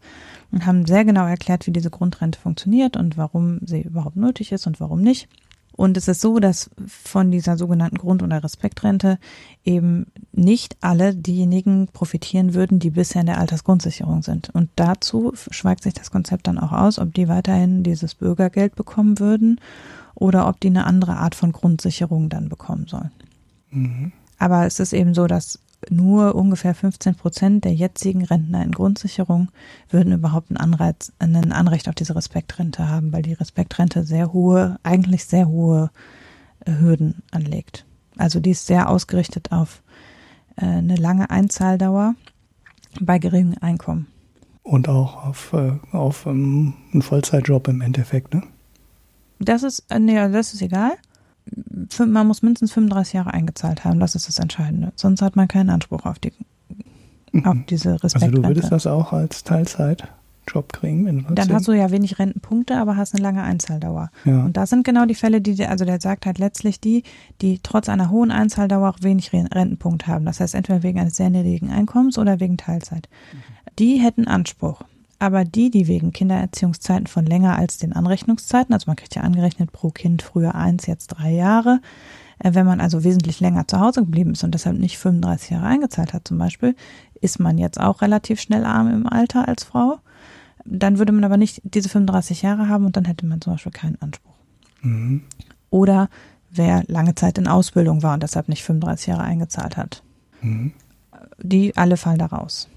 und 0.51 0.65
haben 0.65 0.85
sehr 0.85 1.03
genau 1.03 1.25
erklärt, 1.27 1.67
wie 1.67 1.71
diese 1.71 1.89
Grundrente 1.89 2.39
funktioniert 2.39 2.97
und 2.97 3.17
warum 3.17 3.59
sie 3.65 3.81
überhaupt 3.81 4.15
nötig 4.15 4.51
ist 4.51 4.67
und 4.67 4.79
warum 4.79 5.01
nicht. 5.01 5.27
Und 5.75 5.97
es 5.97 6.07
ist 6.07 6.21
so, 6.21 6.39
dass 6.39 6.69
von 6.87 7.31
dieser 7.31 7.57
sogenannten 7.57 7.97
Grund- 7.97 8.23
oder 8.23 8.43
Respektrente 8.43 9.19
eben 9.65 10.07
nicht 10.31 10.77
alle 10.81 11.13
diejenigen 11.13 11.87
profitieren 11.87 12.53
würden, 12.53 12.79
die 12.79 12.91
bisher 12.91 13.21
in 13.21 13.27
der 13.27 13.39
Altersgrundsicherung 13.39 14.21
sind. 14.23 14.49
Und 14.51 14.69
dazu 14.77 15.33
schweigt 15.35 15.83
sich 15.83 15.93
das 15.93 16.11
Konzept 16.11 16.47
dann 16.47 16.59
auch 16.59 16.71
aus, 16.71 16.97
ob 16.97 17.13
die 17.13 17.27
weiterhin 17.27 17.83
dieses 17.83 18.15
Bürgergeld 18.15 18.75
bekommen 18.75 19.19
würden 19.19 19.59
oder 20.13 20.47
ob 20.47 20.61
die 20.61 20.67
eine 20.67 20.85
andere 20.85 21.17
Art 21.17 21.35
von 21.35 21.51
Grundsicherung 21.51 22.29
dann 22.29 22.47
bekommen 22.47 22.87
sollen. 22.87 23.11
Mhm. 23.71 24.11
Aber 24.37 24.65
es 24.65 24.79
ist 24.79 24.93
eben 24.93 25.13
so, 25.13 25.27
dass 25.27 25.59
nur 25.89 26.35
ungefähr 26.35 26.73
15 26.73 27.15
Prozent 27.15 27.65
der 27.65 27.73
jetzigen 27.73 28.23
Rentner 28.23 28.63
in 28.63 28.71
Grundsicherung 28.71 29.49
würden 29.89 30.13
überhaupt 30.13 30.49
einen 30.49 30.57
Anreiz, 30.57 31.11
ein 31.19 31.51
Anrecht 31.51 31.89
auf 31.89 31.95
diese 31.95 32.15
Respektrente 32.15 32.89
haben, 32.89 33.11
weil 33.13 33.21
die 33.21 33.33
Respektrente 33.33 34.03
sehr 34.03 34.33
hohe, 34.33 34.77
eigentlich 34.83 35.25
sehr 35.25 35.47
hohe 35.47 35.91
äh, 36.65 36.71
Hürden 36.79 37.23
anlegt. 37.31 37.85
Also 38.17 38.39
die 38.39 38.51
ist 38.51 38.67
sehr 38.67 38.89
ausgerichtet 38.89 39.51
auf 39.51 39.81
äh, 40.55 40.65
eine 40.65 40.95
lange 40.95 41.29
Einzahldauer 41.29 42.15
bei 43.01 43.19
geringem 43.19 43.57
Einkommen. 43.61 44.07
Und 44.63 44.89
auch 44.89 45.25
auf, 45.25 45.53
äh, 45.53 45.73
auf 45.91 46.25
um, 46.25 46.33
ähm, 46.33 46.73
einen 46.93 47.01
Vollzeitjob 47.01 47.67
im 47.67 47.81
Endeffekt, 47.81 48.33
ne? 48.33 48.43
Das 49.39 49.63
ist, 49.63 49.85
nee, 49.99 50.15
das 50.15 50.53
ist 50.53 50.61
egal. 50.61 50.93
Man 51.99 52.27
muss 52.27 52.41
mindestens 52.41 52.71
35 52.71 53.13
Jahre 53.13 53.33
eingezahlt 53.33 53.85
haben, 53.85 53.99
das 53.99 54.15
ist 54.15 54.27
das 54.27 54.39
Entscheidende. 54.39 54.91
Sonst 54.95 55.21
hat 55.21 55.35
man 55.35 55.47
keinen 55.47 55.69
Anspruch 55.69 56.05
auf, 56.05 56.19
die, 56.19 56.33
auf 57.43 57.53
mhm. 57.53 57.65
diese 57.69 58.03
Respektrente. 58.03 58.37
Also 58.37 58.41
du 58.41 58.47
würdest 58.47 58.71
das 58.71 58.87
auch 58.87 59.13
als 59.13 59.43
Teilzeit 59.43 60.07
Job 60.47 60.73
kriegen. 60.73 61.25
Dann 61.29 61.53
hast 61.53 61.67
du 61.67 61.73
ja 61.73 61.91
wenig 61.91 62.19
Rentenpunkte, 62.19 62.77
aber 62.77 62.97
hast 62.97 63.13
eine 63.13 63.23
lange 63.23 63.43
Einzahldauer. 63.43 64.11
Ja. 64.25 64.45
Und 64.45 64.57
das 64.57 64.69
sind 64.69 64.83
genau 64.85 65.05
die 65.05 65.15
Fälle, 65.15 65.41
die, 65.41 65.65
also 65.65 65.85
der 65.85 65.99
sagt 65.99 66.25
halt 66.25 66.37
letztlich 66.37 66.79
die, 66.79 67.03
die 67.41 67.59
trotz 67.61 67.89
einer 67.89 68.09
hohen 68.09 68.31
Einzahldauer 68.31 68.89
auch 68.89 69.01
wenig 69.01 69.33
Rentenpunkte 69.33 70.07
haben. 70.07 70.25
Das 70.25 70.39
heißt 70.39 70.55
entweder 70.55 70.83
wegen 70.83 70.99
eines 70.99 71.15
sehr 71.15 71.29
niedrigen 71.29 71.71
Einkommens 71.71 72.17
oder 72.17 72.39
wegen 72.39 72.57
Teilzeit. 72.57 73.09
Mhm. 73.33 73.37
Die 73.79 73.97
hätten 73.97 74.27
Anspruch. 74.27 74.83
Aber 75.19 75.45
die, 75.45 75.69
die 75.69 75.87
wegen 75.87 76.11
Kindererziehungszeiten 76.11 77.07
von 77.07 77.25
länger 77.25 77.57
als 77.57 77.77
den 77.77 77.93
Anrechnungszeiten, 77.93 78.73
also 78.73 78.85
man 78.87 78.97
kriegt 78.97 79.15
ja 79.15 79.21
angerechnet 79.21 79.71
pro 79.71 79.89
Kind 79.89 80.21
früher 80.21 80.55
eins, 80.55 80.87
jetzt 80.87 81.07
drei 81.07 81.31
Jahre, 81.31 81.79
äh, 82.39 82.53
wenn 82.53 82.65
man 82.65 82.81
also 82.81 83.03
wesentlich 83.03 83.39
länger 83.39 83.67
zu 83.67 83.79
Hause 83.79 84.01
geblieben 84.01 84.31
ist 84.31 84.43
und 84.43 84.53
deshalb 84.53 84.77
nicht 84.77 84.97
35 84.97 85.51
Jahre 85.51 85.67
eingezahlt 85.67 86.13
hat 86.13 86.27
zum 86.27 86.37
Beispiel, 86.37 86.75
ist 87.21 87.39
man 87.39 87.57
jetzt 87.57 87.79
auch 87.79 88.01
relativ 88.01 88.41
schnell 88.41 88.65
arm 88.65 88.89
im 88.89 89.07
Alter 89.07 89.47
als 89.47 89.63
Frau. 89.63 89.99
Dann 90.65 90.97
würde 90.97 91.13
man 91.13 91.23
aber 91.23 91.37
nicht 91.37 91.61
diese 91.63 91.89
35 91.89 92.41
Jahre 92.41 92.67
haben 92.67 92.85
und 92.85 92.97
dann 92.97 93.05
hätte 93.05 93.25
man 93.25 93.39
zum 93.39 93.53
Beispiel 93.53 93.71
keinen 93.71 94.01
Anspruch. 94.01 94.33
Mhm. 94.81 95.21
Oder 95.69 96.09
wer 96.51 96.83
lange 96.87 97.15
Zeit 97.15 97.37
in 97.37 97.47
Ausbildung 97.47 98.03
war 98.03 98.13
und 98.13 98.23
deshalb 98.23 98.49
nicht 98.49 98.63
35 98.63 99.07
Jahre 99.07 99.23
eingezahlt 99.23 99.77
hat. 99.77 100.03
Mhm. 100.41 100.73
Die 101.41 101.75
alle 101.77 101.97
fallen 101.97 102.17
da 102.17 102.27
raus. 102.27 102.67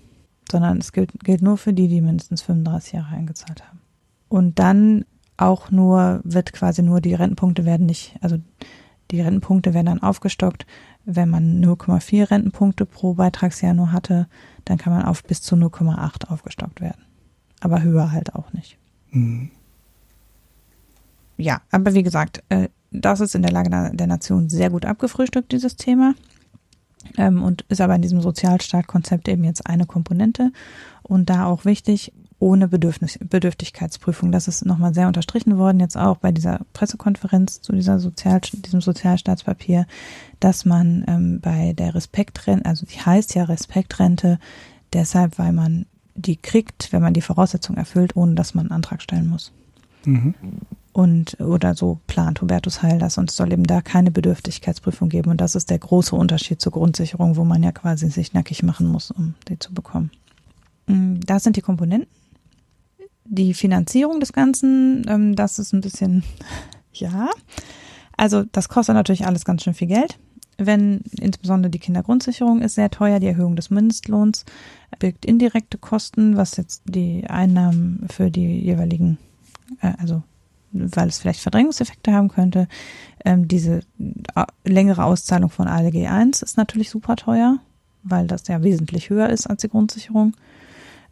Sondern 0.51 0.79
es 0.79 0.93
gilt, 0.93 1.13
gilt 1.25 1.43
nur 1.43 1.59
für 1.59 1.73
die, 1.73 1.89
die 1.89 2.01
mindestens 2.01 2.43
35 2.43 2.95
Jahre 2.95 3.15
eingezahlt 3.15 3.67
haben. 3.67 3.81
Und 4.29 4.59
dann 4.59 5.05
auch 5.37 5.71
nur, 5.71 6.21
wird 6.25 6.53
quasi 6.53 6.83
nur 6.83 7.01
die 7.01 7.15
Rentenpunkte 7.15 7.65
werden 7.65 7.87
nicht, 7.87 8.17
also 8.21 8.39
die 9.11 9.21
Rentenpunkte 9.21 9.73
werden 9.73 9.87
dann 9.87 10.03
aufgestockt. 10.03 10.67
Wenn 11.05 11.31
man 11.31 11.65
0,4 11.65 12.31
Rentenpunkte 12.31 12.85
pro 12.85 13.15
Beitragsjahr 13.15 13.73
nur 13.73 13.93
hatte, 13.93 14.27
dann 14.65 14.77
kann 14.77 14.93
man 14.93 15.05
auf 15.05 15.23
bis 15.25 15.41
zu 15.41 15.55
0,8 15.55 16.29
aufgestockt 16.31 16.81
werden 16.81 17.09
aber 17.61 17.83
höher 17.83 18.13
halt 18.13 18.35
auch 18.35 18.53
nicht. 18.53 18.79
Mhm. 19.11 19.51
Ja, 21.37 21.61
aber 21.71 21.95
wie 21.95 22.03
gesagt, 22.03 22.43
äh, 22.49 22.69
das 22.91 23.21
ist 23.21 23.35
in 23.35 23.43
der 23.43 23.53
Lage 23.53 23.71
der 23.93 24.07
Nation 24.07 24.49
sehr 24.49 24.71
gut 24.71 24.85
abgefrühstückt, 24.85 25.53
dieses 25.53 25.77
Thema. 25.77 26.15
Ähm, 27.17 27.43
und 27.43 27.63
ist 27.69 27.81
aber 27.81 27.95
in 27.95 28.03
diesem 28.03 28.21
Sozialstaatkonzept 28.21 29.29
eben 29.29 29.45
jetzt 29.45 29.67
eine 29.67 29.87
Komponente. 29.87 30.53
Und 31.03 31.31
da 31.31 31.47
auch 31.47 31.65
wichtig, 31.65 32.13
ohne 32.41 32.69
Bedürfnis, 32.69 33.19
Bedürftigkeitsprüfung. 33.23 34.31
Das 34.31 34.47
ist 34.47 34.65
nochmal 34.65 34.95
sehr 34.95 35.09
unterstrichen 35.09 35.59
worden, 35.59 35.81
jetzt 35.81 35.97
auch 35.97 36.19
bei 36.19 36.31
dieser 36.31 36.61
Pressekonferenz 36.73 37.61
zu 37.63 37.73
dieser 37.73 37.99
Sozial, 37.99 38.41
diesem 38.53 38.81
Sozialstaatspapier, 38.81 39.87
dass 40.39 40.65
man 40.65 41.05
ähm, 41.09 41.41
bei 41.41 41.73
der 41.73 41.95
Respektrente, 41.95 42.65
also 42.65 42.87
die 42.87 43.01
heißt 43.01 43.35
ja 43.35 43.45
Respektrente, 43.45 44.39
deshalb, 44.93 45.39
weil 45.39 45.53
man 45.53 45.87
die 46.15 46.37
kriegt, 46.37 46.93
wenn 46.93 47.03
man 47.03 47.15
die 47.15 47.23
Voraussetzungen 47.23 47.79
erfüllt, 47.79 48.17
ohne 48.17 48.35
dass 48.35 48.55
man 48.55 48.67
einen 48.67 48.73
Antrag 48.73 49.03
stellen 49.03 49.29
muss. 49.29 49.53
Mhm. 50.05 50.35
Und 50.99 51.39
oder 51.39 51.77
so 51.77 52.01
plant 52.09 52.43
Hubertus 52.43 52.83
Heil 52.83 52.99
das 52.99 53.19
und 53.19 53.31
es 53.31 53.37
soll 53.37 53.53
eben 53.53 53.63
da 53.63 53.83
keine 53.83 54.11
Bedürftigkeitsprüfung 54.11 55.09
geben. 55.09 55.31
Und 55.31 55.41
das 55.41 55.55
ist 55.55 55.71
der 55.71 55.79
große 55.79 56.17
Unterschied 56.17 56.61
zur 56.61 56.73
Grundsicherung, 56.73 57.37
wo 57.37 57.45
man 57.45 57.63
ja 57.63 57.71
quasi 57.71 58.11
sich 58.11 58.33
nackig 58.33 58.65
machen 58.65 58.89
muss, 58.89 59.13
um 59.13 59.35
die 59.47 59.61
zu 59.61 59.73
bekommen. 59.73 60.11
Mm, 60.89 61.21
das 61.25 61.45
sind 61.45 61.55
die 61.55 61.61
Komponenten. 61.61 62.11
Die 63.27 63.55
Finanzierung 63.55 64.19
des 64.19 64.33
Ganzen, 64.33 65.07
ähm, 65.09 65.37
das 65.37 65.61
ist 65.61 65.73
ein 65.73 65.83
bisschen, 65.83 66.25
ja. 66.93 67.31
Also 68.17 68.43
das 68.51 68.69
kostet 68.69 68.97
natürlich 68.97 69.25
alles 69.25 69.45
ganz 69.45 69.63
schön 69.63 69.75
viel 69.75 69.87
Geld 69.87 70.19
wenn 70.61 71.03
insbesondere 71.21 71.71
die 71.71 71.79
Kindergrundsicherung 71.79 72.63
ist 72.63 72.75
sehr 72.75 72.91
teuer, 72.91 73.21
die 73.21 73.29
Erhöhung 73.29 73.55
des 73.55 73.71
Mindestlohns 73.71 74.45
birgt 74.99 75.25
indirekte 75.25 75.79
Kosten, 75.79 76.37
was 76.37 76.57
jetzt 76.57 76.83
die 76.87 77.25
Einnahmen 77.29 78.05
für 78.11 78.33
die 78.33 78.59
jeweiligen, 78.59 79.19
äh, 79.81 79.93
also 79.99 80.25
weil 80.73 81.09
es 81.09 81.19
vielleicht 81.19 81.41
Verdrängungseffekte 81.41 82.13
haben 82.13 82.29
könnte. 82.29 82.69
Ähm, 83.25 83.49
diese 83.49 83.81
äh, 84.35 84.45
längere 84.65 85.05
Auszahlung 85.05 85.51
von 85.51 85.69
ALG 85.69 86.07
1 86.07 86.43
ist 86.43 86.57
natürlich 86.57 86.91
super 86.91 87.17
teuer, 87.17 87.59
weil 88.03 88.27
das 88.27 88.47
ja 88.49 88.63
wesentlich 88.63 89.11
höher 89.11 89.29
ist 89.31 89.47
als 89.47 89.63
die 89.63 89.69
Grundsicherung. 89.69 90.35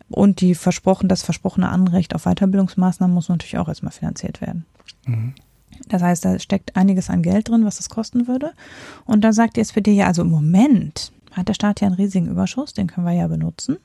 Und 0.09 0.41
die 0.41 0.55
versprochen, 0.55 1.09
das 1.09 1.23
versprochene 1.23 1.69
Anrecht 1.69 2.15
auf 2.15 2.25
Weiterbildungsmaßnahmen 2.25 3.13
muss 3.13 3.29
natürlich 3.29 3.59
auch 3.59 3.69
erstmal 3.69 3.93
finanziert 3.93 4.41
werden. 4.41 4.65
Mhm. 5.07 5.35
Das 5.89 6.03
heißt, 6.03 6.25
da 6.25 6.39
steckt 6.39 6.77
einiges 6.77 7.11
an 7.11 7.23
Geld 7.23 7.49
drin, 7.49 7.65
was 7.65 7.81
es 7.81 7.89
kosten 7.89 8.29
würde. 8.29 8.53
Und 9.05 9.23
da 9.23 9.33
sagt 9.33 9.57
die 9.57 9.61
SPD 9.61 9.93
ja, 9.93 10.07
also 10.07 10.23
im 10.23 10.31
Moment 10.31 11.13
hat 11.33 11.49
der 11.49 11.55
Staat 11.55 11.81
ja 11.81 11.89
einen 11.89 11.97
riesigen 11.97 12.29
Überschuss, 12.29 12.73
den 12.73 12.87
können 12.87 13.07
wir 13.07 13.13
ja 13.13 13.27
benutzen. 13.27 13.77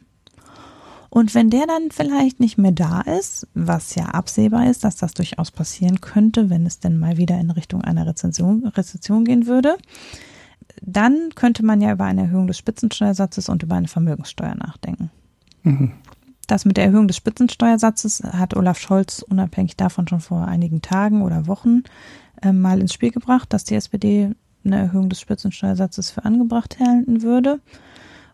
Und 1.14 1.36
wenn 1.36 1.50
der 1.50 1.68
dann 1.68 1.92
vielleicht 1.92 2.40
nicht 2.40 2.58
mehr 2.58 2.72
da 2.72 3.02
ist, 3.02 3.46
was 3.54 3.96
ja 3.96 4.06
absehbar 4.06 4.70
ist, 4.70 4.86
dass 4.86 4.96
das 4.96 5.14
durchaus 5.14 5.52
passieren 5.52 6.00
könnte, 6.00 6.50
wenn 6.50 6.66
es 6.66 6.80
denn 6.80 6.98
mal 6.98 7.18
wieder 7.18 7.38
in 7.38 7.52
Richtung 7.52 7.82
einer 7.82 8.08
Rezession, 8.08 8.66
Rezession 8.66 9.26
gehen 9.26 9.46
würde, 9.46 9.78
dann 10.82 11.32
könnte 11.36 11.66
man 11.66 11.82
ja 11.82 11.92
über 11.92 12.06
eine 12.06 12.22
Erhöhung 12.22 12.48
des 12.48 12.58
Spitzensteuersatzes 12.58 13.50
und 13.50 13.62
über 13.62 13.76
eine 13.76 13.90
Vermögenssteuer 13.90 14.56
nachdenken. 14.56 15.12
Mhm. 15.64 15.92
Das 16.48 16.64
mit 16.64 16.78
der 16.78 16.86
Erhöhung 16.86 17.10
des 17.10 17.18
Spitzensteuersatzes 17.18 18.24
hat 18.24 18.56
Olaf 18.56 18.80
Scholz 18.80 19.22
unabhängig 19.22 19.76
davon 19.76 20.08
schon 20.08 20.22
vor 20.22 20.48
einigen 20.48 20.82
Tagen 20.82 21.24
oder 21.24 21.46
Wochen 21.46 21.84
äh, 22.42 22.54
mal 22.54 22.80
ins 22.80 22.94
Spiel 22.94 23.12
gebracht, 23.12 23.52
dass 23.52 23.66
die 23.66 23.76
SPD 23.76 24.32
eine 24.64 24.78
Erhöhung 24.78 25.10
des 25.10 25.20
Spitzensteuersatzes 25.20 26.10
für 26.12 26.24
angebracht 26.24 26.78
halten 26.80 27.22
würde. 27.22 27.60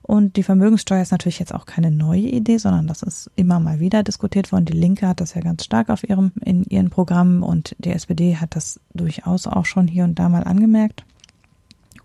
Und 0.07 0.37
die 0.37 0.43
Vermögenssteuer 0.43 1.01
ist 1.01 1.11
natürlich 1.11 1.37
jetzt 1.37 1.53
auch 1.53 1.65
keine 1.65 1.91
neue 1.91 2.21
Idee, 2.21 2.57
sondern 2.57 2.87
das 2.87 3.03
ist 3.03 3.29
immer 3.35 3.59
mal 3.59 3.81
wieder 3.81 4.03
diskutiert 4.03 4.53
worden. 4.53 4.63
Die 4.63 4.77
Linke 4.77 5.05
hat 5.05 5.19
das 5.19 5.33
ja 5.33 5.41
ganz 5.41 5.65
stark 5.65 5.89
auf 5.89 6.07
ihrem, 6.07 6.31
in 6.45 6.63
ihren 6.63 6.89
Programmen 6.89 7.43
und 7.43 7.75
die 7.77 7.91
SPD 7.91 8.37
hat 8.37 8.55
das 8.55 8.79
durchaus 8.93 9.47
auch 9.47 9.65
schon 9.65 9.85
hier 9.85 10.05
und 10.05 10.17
da 10.17 10.29
mal 10.29 10.45
angemerkt. 10.45 11.03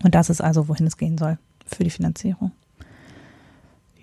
Und 0.03 0.17
das 0.17 0.31
ist 0.31 0.41
also, 0.41 0.67
wohin 0.67 0.89
es 0.89 0.97
gehen 0.97 1.17
soll 1.17 1.39
für 1.65 1.85
die 1.85 1.91
Finanzierung. 1.91 2.51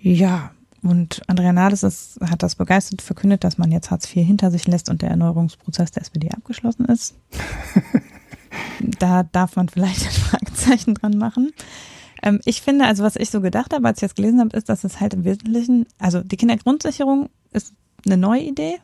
Ja, 0.00 0.50
und 0.82 1.20
Andrea 1.26 1.52
Nahles 1.52 1.82
ist, 1.82 2.18
hat 2.22 2.42
das 2.42 2.54
begeistert 2.54 3.02
verkündet, 3.02 3.44
dass 3.44 3.58
man 3.58 3.70
jetzt 3.70 3.90
Hartz 3.90 4.06
IV 4.06 4.26
hinter 4.26 4.50
sich 4.50 4.66
lässt 4.66 4.88
und 4.88 5.02
der 5.02 5.10
Erneuerungsprozess 5.10 5.90
der 5.90 6.04
SPD 6.04 6.30
abgeschlossen 6.30 6.86
ist. 6.86 7.16
da 8.98 9.24
darf 9.24 9.56
man 9.56 9.68
vielleicht 9.68 10.06
ein 10.06 10.12
Fragezeichen 10.12 10.94
dran 10.94 11.18
machen. 11.18 11.52
Ähm, 12.22 12.40
ich 12.44 12.62
finde, 12.62 12.86
also 12.86 13.02
was 13.02 13.16
ich 13.16 13.30
so 13.30 13.40
gedacht 13.40 13.74
habe, 13.74 13.86
als 13.86 13.98
ich 13.98 14.08
das 14.08 14.14
gelesen 14.14 14.40
habe, 14.40 14.56
ist, 14.56 14.68
dass 14.68 14.84
es 14.84 15.00
halt 15.00 15.14
im 15.14 15.24
Wesentlichen, 15.24 15.86
also 15.98 16.20
die 16.22 16.36
Kindergrundsicherung 16.36 17.30
ist 17.52 17.74
eine 18.06 18.16
neue 18.16 18.42
Idee, 18.42 18.78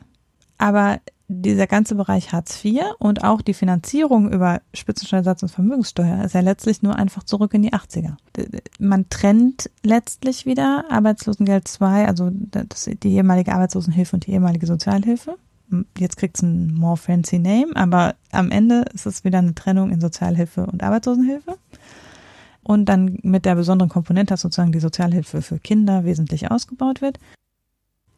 aber 0.57 0.99
dieser 1.29 1.67
ganze 1.67 1.95
Bereich 1.95 2.31
Hartz 2.31 2.63
IV 2.63 2.83
und 2.99 3.23
auch 3.23 3.41
die 3.41 3.53
Finanzierung 3.53 4.31
über 4.31 4.61
Spitzensteuersatz 4.73 5.43
und 5.43 5.49
Vermögenssteuer 5.49 6.23
ist 6.23 6.33
ja 6.33 6.39
letztlich 6.39 6.81
nur 6.83 6.95
einfach 6.95 7.23
zurück 7.23 7.53
in 7.53 7.63
die 7.63 7.73
80er. 7.73 8.15
Man 8.79 9.09
trennt 9.09 9.69
letztlich 9.83 10.45
wieder 10.45 10.85
Arbeitslosengeld 10.89 11.67
2, 11.67 12.07
also 12.07 12.29
das, 12.31 12.89
die 13.03 13.13
ehemalige 13.13 13.53
Arbeitslosenhilfe 13.53 14.15
und 14.15 14.25
die 14.25 14.31
ehemalige 14.31 14.67
Sozialhilfe. 14.67 15.35
Jetzt 15.97 16.15
kriegt 16.15 16.37
es 16.37 16.43
ein 16.43 16.73
more 16.73 16.95
fancy 16.95 17.39
name, 17.39 17.75
aber 17.75 18.15
am 18.31 18.49
Ende 18.49 18.85
ist 18.93 19.05
es 19.05 19.25
wieder 19.25 19.39
eine 19.39 19.53
Trennung 19.53 19.91
in 19.91 19.99
Sozialhilfe 19.99 20.65
und 20.65 20.81
Arbeitslosenhilfe. 20.81 21.57
Und 22.67 22.83
dann 22.87 23.19
mit 23.23 23.45
der 23.45 23.55
besonderen 23.55 23.87
Komponente, 23.87 24.33
dass 24.33 24.41
sozusagen 24.41 24.73
die 24.73 24.81
Sozialhilfe 24.81 25.41
für 25.41 25.57
Kinder 25.57 26.03
wesentlich 26.03 26.51
ausgebaut 26.51 27.01
wird. 27.01 27.17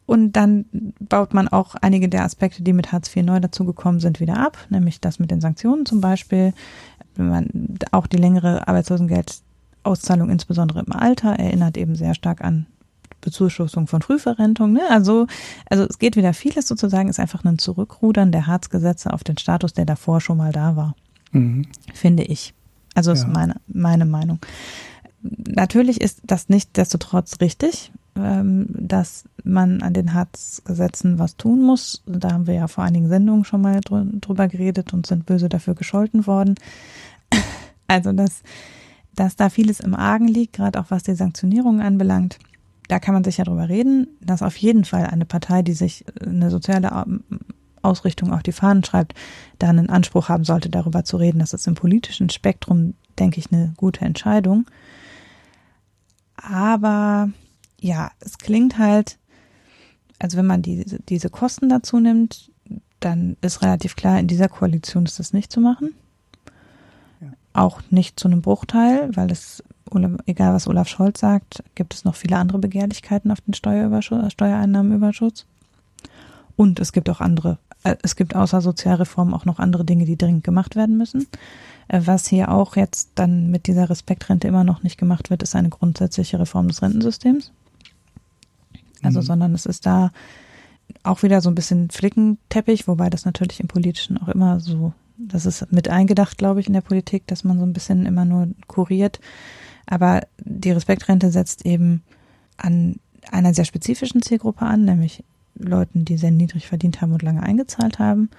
Und 0.06 0.32
dann 0.32 0.64
baut 0.98 1.34
man 1.34 1.46
auch 1.46 1.76
einige 1.76 2.08
der 2.08 2.24
Aspekte, 2.24 2.64
die 2.64 2.72
mit 2.72 2.90
Hartz 2.90 3.14
IV 3.14 3.22
neu 3.22 3.38
dazugekommen 3.38 4.00
sind, 4.00 4.18
wieder 4.18 4.38
ab, 4.38 4.58
nämlich 4.68 5.00
das 5.00 5.20
mit 5.20 5.30
den 5.30 5.40
Sanktionen 5.40 5.86
zum 5.86 6.00
Beispiel. 6.00 6.52
Man, 7.16 7.78
auch 7.92 8.08
die 8.08 8.16
längere 8.16 8.66
Arbeitslosengeldauszahlung, 8.66 10.30
insbesondere 10.30 10.80
im 10.80 10.92
Alter, 10.92 11.38
erinnert 11.38 11.76
eben 11.76 11.94
sehr 11.94 12.14
stark 12.14 12.40
an 12.40 12.66
Bezuschussung 13.20 13.86
von 13.86 14.02
Frühverrentung. 14.02 14.72
Ne? 14.72 14.82
Also, 14.90 15.28
also 15.66 15.84
es 15.84 16.00
geht 16.00 16.16
wieder 16.16 16.34
vieles 16.34 16.66
sozusagen, 16.66 17.08
ist 17.08 17.20
einfach 17.20 17.44
ein 17.44 17.58
Zurückrudern 17.58 18.32
der 18.32 18.48
Hartz-Gesetze 18.48 19.12
auf 19.12 19.22
den 19.22 19.38
Status, 19.38 19.74
der 19.74 19.84
davor 19.84 20.20
schon 20.20 20.38
mal 20.38 20.50
da 20.50 20.74
war, 20.74 20.96
mhm. 21.30 21.66
finde 21.94 22.24
ich. 22.24 22.52
Also 23.08 23.12
ist 23.12 23.22
ja. 23.22 23.28
meine, 23.28 23.56
meine 23.66 24.04
Meinung. 24.04 24.38
Natürlich 25.22 26.00
ist 26.00 26.20
das 26.24 26.48
nicht 26.48 26.76
desto 26.76 26.98
trotz 26.98 27.40
richtig. 27.40 27.92
Ähm, 28.16 28.66
dass 28.70 29.24
man 29.44 29.82
an 29.82 29.94
den 29.94 30.14
Hartz-Gesetzen 30.14 31.18
was 31.20 31.36
tun 31.36 31.62
muss. 31.62 32.02
Da 32.06 32.32
haben 32.32 32.48
wir 32.48 32.54
ja 32.54 32.66
vor 32.66 32.82
einigen 32.82 33.08
Sendungen 33.08 33.44
schon 33.44 33.62
mal 33.62 33.80
drüber 33.80 34.48
geredet 34.48 34.92
und 34.92 35.06
sind 35.06 35.26
böse 35.26 35.48
dafür 35.48 35.74
gescholten 35.74 36.26
worden. 36.26 36.54
Also 37.92 38.12
das 38.12 38.44
dass 39.14 39.36
da 39.36 39.50
vieles 39.50 39.80
im 39.80 39.94
Argen 39.94 40.28
liegt, 40.28 40.54
gerade 40.54 40.80
auch 40.80 40.86
was 40.88 41.02
die 41.02 41.14
Sanktionierungen 41.14 41.80
anbelangt. 41.80 42.38
Da 42.88 42.98
kann 42.98 43.14
man 43.14 43.22
sich 43.22 43.36
ja 43.36 43.44
drüber 43.44 43.68
reden, 43.68 44.08
dass 44.20 44.42
auf 44.42 44.56
jeden 44.56 44.84
Fall 44.84 45.06
eine 45.06 45.24
Partei, 45.24 45.62
die 45.62 45.74
sich 45.74 46.04
eine 46.24 46.50
soziale 46.50 46.92
Ausrichtung 47.82 48.32
auf 48.32 48.42
die 48.42 48.52
Fahnen 48.52 48.84
schreibt, 48.84 49.14
da 49.58 49.68
einen 49.68 49.90
Anspruch 49.90 50.28
haben 50.28 50.44
sollte, 50.44 50.68
darüber 50.68 51.04
zu 51.04 51.16
reden. 51.16 51.38
Das 51.38 51.52
ist 51.52 51.66
im 51.66 51.74
politischen 51.74 52.30
Spektrum, 52.30 52.94
denke 53.18 53.38
ich, 53.38 53.52
eine 53.52 53.72
gute 53.76 54.04
Entscheidung. 54.04 54.66
Aber 56.36 57.30
ja, 57.80 58.10
es 58.20 58.38
klingt 58.38 58.78
halt, 58.78 59.18
also 60.18 60.36
wenn 60.36 60.46
man 60.46 60.62
die, 60.62 60.84
diese 61.08 61.30
Kosten 61.30 61.68
dazu 61.68 61.98
nimmt, 62.00 62.50
dann 63.00 63.36
ist 63.40 63.62
relativ 63.62 63.96
klar, 63.96 64.20
in 64.20 64.26
dieser 64.26 64.48
Koalition 64.48 65.04
ist 65.06 65.18
das 65.18 65.32
nicht 65.32 65.50
zu 65.50 65.60
machen. 65.60 65.94
Ja. 67.20 67.28
Auch 67.54 67.80
nicht 67.90 68.20
zu 68.20 68.28
einem 68.28 68.42
Bruchteil, 68.42 69.10
weil 69.16 69.32
es, 69.32 69.64
egal 70.26 70.52
was 70.54 70.68
Olaf 70.68 70.88
Scholz 70.88 71.20
sagt, 71.20 71.64
gibt 71.74 71.94
es 71.94 72.04
noch 72.04 72.14
viele 72.14 72.36
andere 72.36 72.58
Begehrlichkeiten 72.58 73.30
auf 73.30 73.40
den 73.40 73.54
Steuereinnahmenüberschuss. 73.54 75.46
Und 76.56 76.78
es 76.78 76.92
gibt 76.92 77.08
auch 77.08 77.22
andere 77.22 77.56
es 77.82 78.16
gibt 78.16 78.36
außer 78.36 78.60
Sozialreform 78.60 79.32
auch 79.34 79.44
noch 79.44 79.58
andere 79.58 79.84
Dinge, 79.84 80.04
die 80.04 80.18
dringend 80.18 80.44
gemacht 80.44 80.76
werden 80.76 80.96
müssen. 80.96 81.26
Äh, 81.88 82.02
was 82.04 82.26
hier 82.26 82.50
auch 82.50 82.76
jetzt 82.76 83.10
dann 83.14 83.50
mit 83.50 83.66
dieser 83.66 83.88
Respektrente 83.90 84.48
immer 84.48 84.64
noch 84.64 84.82
nicht 84.82 84.98
gemacht 84.98 85.30
wird, 85.30 85.42
ist 85.42 85.56
eine 85.56 85.70
grundsätzliche 85.70 86.38
Reform 86.38 86.68
des 86.68 86.82
Rentensystems. 86.82 87.52
Also, 89.02 89.20
mhm. 89.20 89.24
sondern 89.24 89.54
es 89.54 89.66
ist 89.66 89.86
da 89.86 90.12
auch 91.02 91.22
wieder 91.22 91.40
so 91.40 91.50
ein 91.50 91.54
bisschen 91.54 91.90
Flickenteppich, 91.90 92.86
wobei 92.88 93.10
das 93.10 93.24
natürlich 93.24 93.60
im 93.60 93.68
Politischen 93.68 94.18
auch 94.18 94.28
immer 94.28 94.60
so, 94.60 94.92
das 95.16 95.46
ist 95.46 95.70
mit 95.72 95.88
eingedacht, 95.88 96.38
glaube 96.38 96.60
ich, 96.60 96.66
in 96.66 96.72
der 96.72 96.80
Politik, 96.80 97.26
dass 97.26 97.44
man 97.44 97.58
so 97.58 97.64
ein 97.64 97.72
bisschen 97.72 98.06
immer 98.06 98.24
nur 98.24 98.48
kuriert. 98.66 99.20
Aber 99.86 100.22
die 100.38 100.72
Respektrente 100.72 101.30
setzt 101.30 101.64
eben 101.64 102.02
an 102.56 102.96
einer 103.30 103.54
sehr 103.54 103.64
spezifischen 103.64 104.22
Zielgruppe 104.22 104.64
an, 104.64 104.84
nämlich 104.84 105.24
Leuten, 105.62 106.04
die 106.04 106.16
sehr 106.16 106.30
niedrig 106.30 106.66
verdient 106.66 107.00
haben 107.00 107.12
und 107.12 107.22
lange 107.22 107.42
eingezahlt 107.42 107.98
haben. 107.98 108.30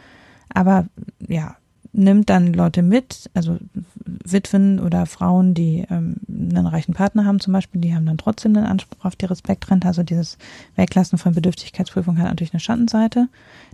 Aber 0.49 0.87
ja, 1.27 1.55
nimmt 1.93 2.29
dann 2.29 2.53
Leute 2.53 2.81
mit, 2.81 3.29
also 3.33 3.57
Witwen 4.05 4.79
oder 4.79 5.05
Frauen, 5.05 5.53
die 5.53 5.85
ähm, 5.89 6.15
einen 6.29 6.67
reichen 6.67 6.93
Partner 6.93 7.25
haben 7.25 7.39
zum 7.39 7.53
Beispiel, 7.53 7.81
die 7.81 7.93
haben 7.93 8.05
dann 8.05 8.17
trotzdem 8.17 8.53
den 8.53 8.63
Anspruch 8.63 9.03
auf 9.03 9.15
die 9.15 9.25
Respektrente. 9.25 9.87
Also 9.87 10.03
dieses 10.03 10.37
Weglassen 10.75 11.17
von 11.17 11.33
Bedürftigkeitsprüfung 11.33 12.17
hat 12.17 12.25
natürlich 12.25 12.53
eine 12.53 12.59
Schattenseite. 12.59 13.27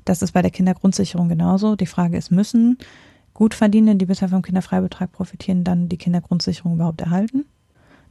Das 0.06 0.22
ist 0.22 0.32
bei 0.32 0.42
der 0.42 0.52
Kindergrundsicherung 0.52 1.30
genauso. 1.30 1.76
Die 1.76 1.86
Frage 1.86 2.18
ist, 2.18 2.32
müssen 2.32 2.78
Gutverdienende, 3.34 3.98
die 3.98 4.06
bisher 4.08 4.30
vom 4.30 4.42
Kinderfreibetrag 4.42 5.12
profitieren, 5.12 5.64
dann 5.64 5.90
die 5.90 5.98
Kindergrundsicherung 5.98 6.74
überhaupt 6.74 7.02
erhalten? 7.02 7.46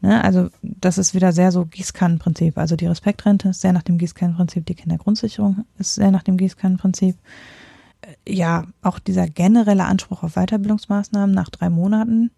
Ne? 0.07 0.23
Also 0.23 0.51
das 0.63 0.99
ist 0.99 1.15
wieder 1.15 1.33
sehr 1.33 1.51
so 1.51 1.65
Gießkannenprinzip. 1.65 2.59
Also 2.59 2.77
die 2.77 2.87
Respektrente 2.87 3.49
ist 3.49 3.61
sehr 3.61 3.73
nach 3.73 3.83
dem 3.83 3.99
Gießkannenprinzip, 3.99 4.65
die 4.65 4.77
Kindergrundsicherung 4.77 5.65
ist 5.79 5.97
sehr 5.97 6.13
nach 6.13 6.23
dem 6.23 6.37
Gießkannenprinzip. 6.37 7.17
Äh, 8.03 8.33
ja, 8.33 8.69
auch 8.83 9.01
dieser 9.01 9.27
generelle 9.27 9.85
Anspruch 9.85 10.23
auf 10.23 10.35
Weiterbildungsmaßnahmen 10.35 11.35
nach 11.35 11.51
drei 11.51 11.71
Monaten 11.71 12.31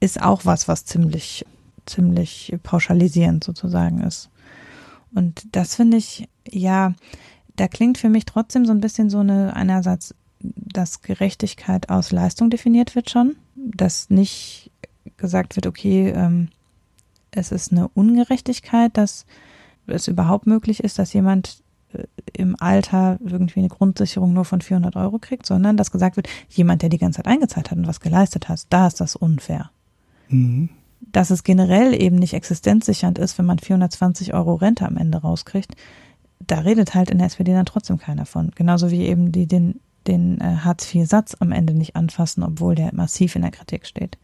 ist 0.00 0.20
auch 0.20 0.44
was, 0.44 0.66
was 0.66 0.84
ziemlich, 0.84 1.46
ziemlich 1.86 2.52
pauschalisierend 2.64 3.44
sozusagen 3.44 4.00
ist. 4.00 4.28
Und 5.14 5.54
das 5.54 5.76
finde 5.76 5.98
ich, 5.98 6.28
ja, 6.50 6.94
da 7.54 7.68
klingt 7.68 7.96
für 7.96 8.08
mich 8.08 8.24
trotzdem 8.24 8.66
so 8.66 8.72
ein 8.72 8.80
bisschen 8.80 9.08
so 9.08 9.20
eine, 9.20 9.54
einerseits, 9.54 10.16
dass 10.40 11.02
Gerechtigkeit 11.02 11.90
aus 11.90 12.10
Leistung 12.10 12.50
definiert 12.50 12.96
wird 12.96 13.08
schon, 13.08 13.36
dass 13.54 14.10
nicht 14.10 14.72
gesagt 15.16 15.54
wird, 15.54 15.68
okay, 15.68 16.08
ähm, 16.08 16.48
es 17.32 17.50
ist 17.50 17.72
eine 17.72 17.88
Ungerechtigkeit, 17.88 18.96
dass 18.96 19.26
es 19.86 20.08
überhaupt 20.08 20.46
möglich 20.46 20.84
ist, 20.84 20.98
dass 20.98 21.12
jemand 21.12 21.62
äh, 21.92 22.04
im 22.34 22.56
Alter 22.60 23.18
irgendwie 23.24 23.60
eine 23.60 23.68
Grundsicherung 23.68 24.32
nur 24.32 24.44
von 24.44 24.60
400 24.60 24.96
Euro 24.96 25.18
kriegt, 25.18 25.46
sondern 25.46 25.76
dass 25.76 25.90
gesagt 25.90 26.16
wird, 26.16 26.28
jemand, 26.48 26.82
der 26.82 26.88
die 26.88 26.98
ganze 26.98 27.16
Zeit 27.16 27.26
eingezahlt 27.26 27.70
hat 27.70 27.78
und 27.78 27.86
was 27.86 28.00
geleistet 28.00 28.48
hat, 28.48 28.66
da 28.70 28.86
ist 28.86 29.00
das 29.00 29.16
unfair. 29.16 29.70
Mhm. 30.28 30.68
Dass 31.00 31.30
es 31.30 31.42
generell 31.42 32.00
eben 32.00 32.16
nicht 32.16 32.34
existenzsichernd 32.34 33.18
ist, 33.18 33.36
wenn 33.38 33.46
man 33.46 33.58
420 33.58 34.34
Euro 34.34 34.54
Rente 34.54 34.86
am 34.86 34.96
Ende 34.96 35.18
rauskriegt, 35.18 35.74
da 36.46 36.60
redet 36.60 36.94
halt 36.94 37.10
in 37.10 37.18
der 37.18 37.26
SPD 37.28 37.52
dann 37.52 37.66
trotzdem 37.66 37.98
keiner 37.98 38.26
von. 38.26 38.50
Genauso 38.54 38.90
wie 38.90 39.02
eben 39.02 39.32
die 39.32 39.46
den, 39.46 39.80
den 40.06 40.40
äh, 40.40 40.56
Hartz-IV-Satz 40.56 41.36
am 41.40 41.52
Ende 41.52 41.74
nicht 41.74 41.96
anfassen, 41.96 42.42
obwohl 42.42 42.74
der 42.74 42.94
massiv 42.94 43.36
in 43.36 43.42
der 43.42 43.50
Kritik 43.50 43.86
steht 43.86 44.18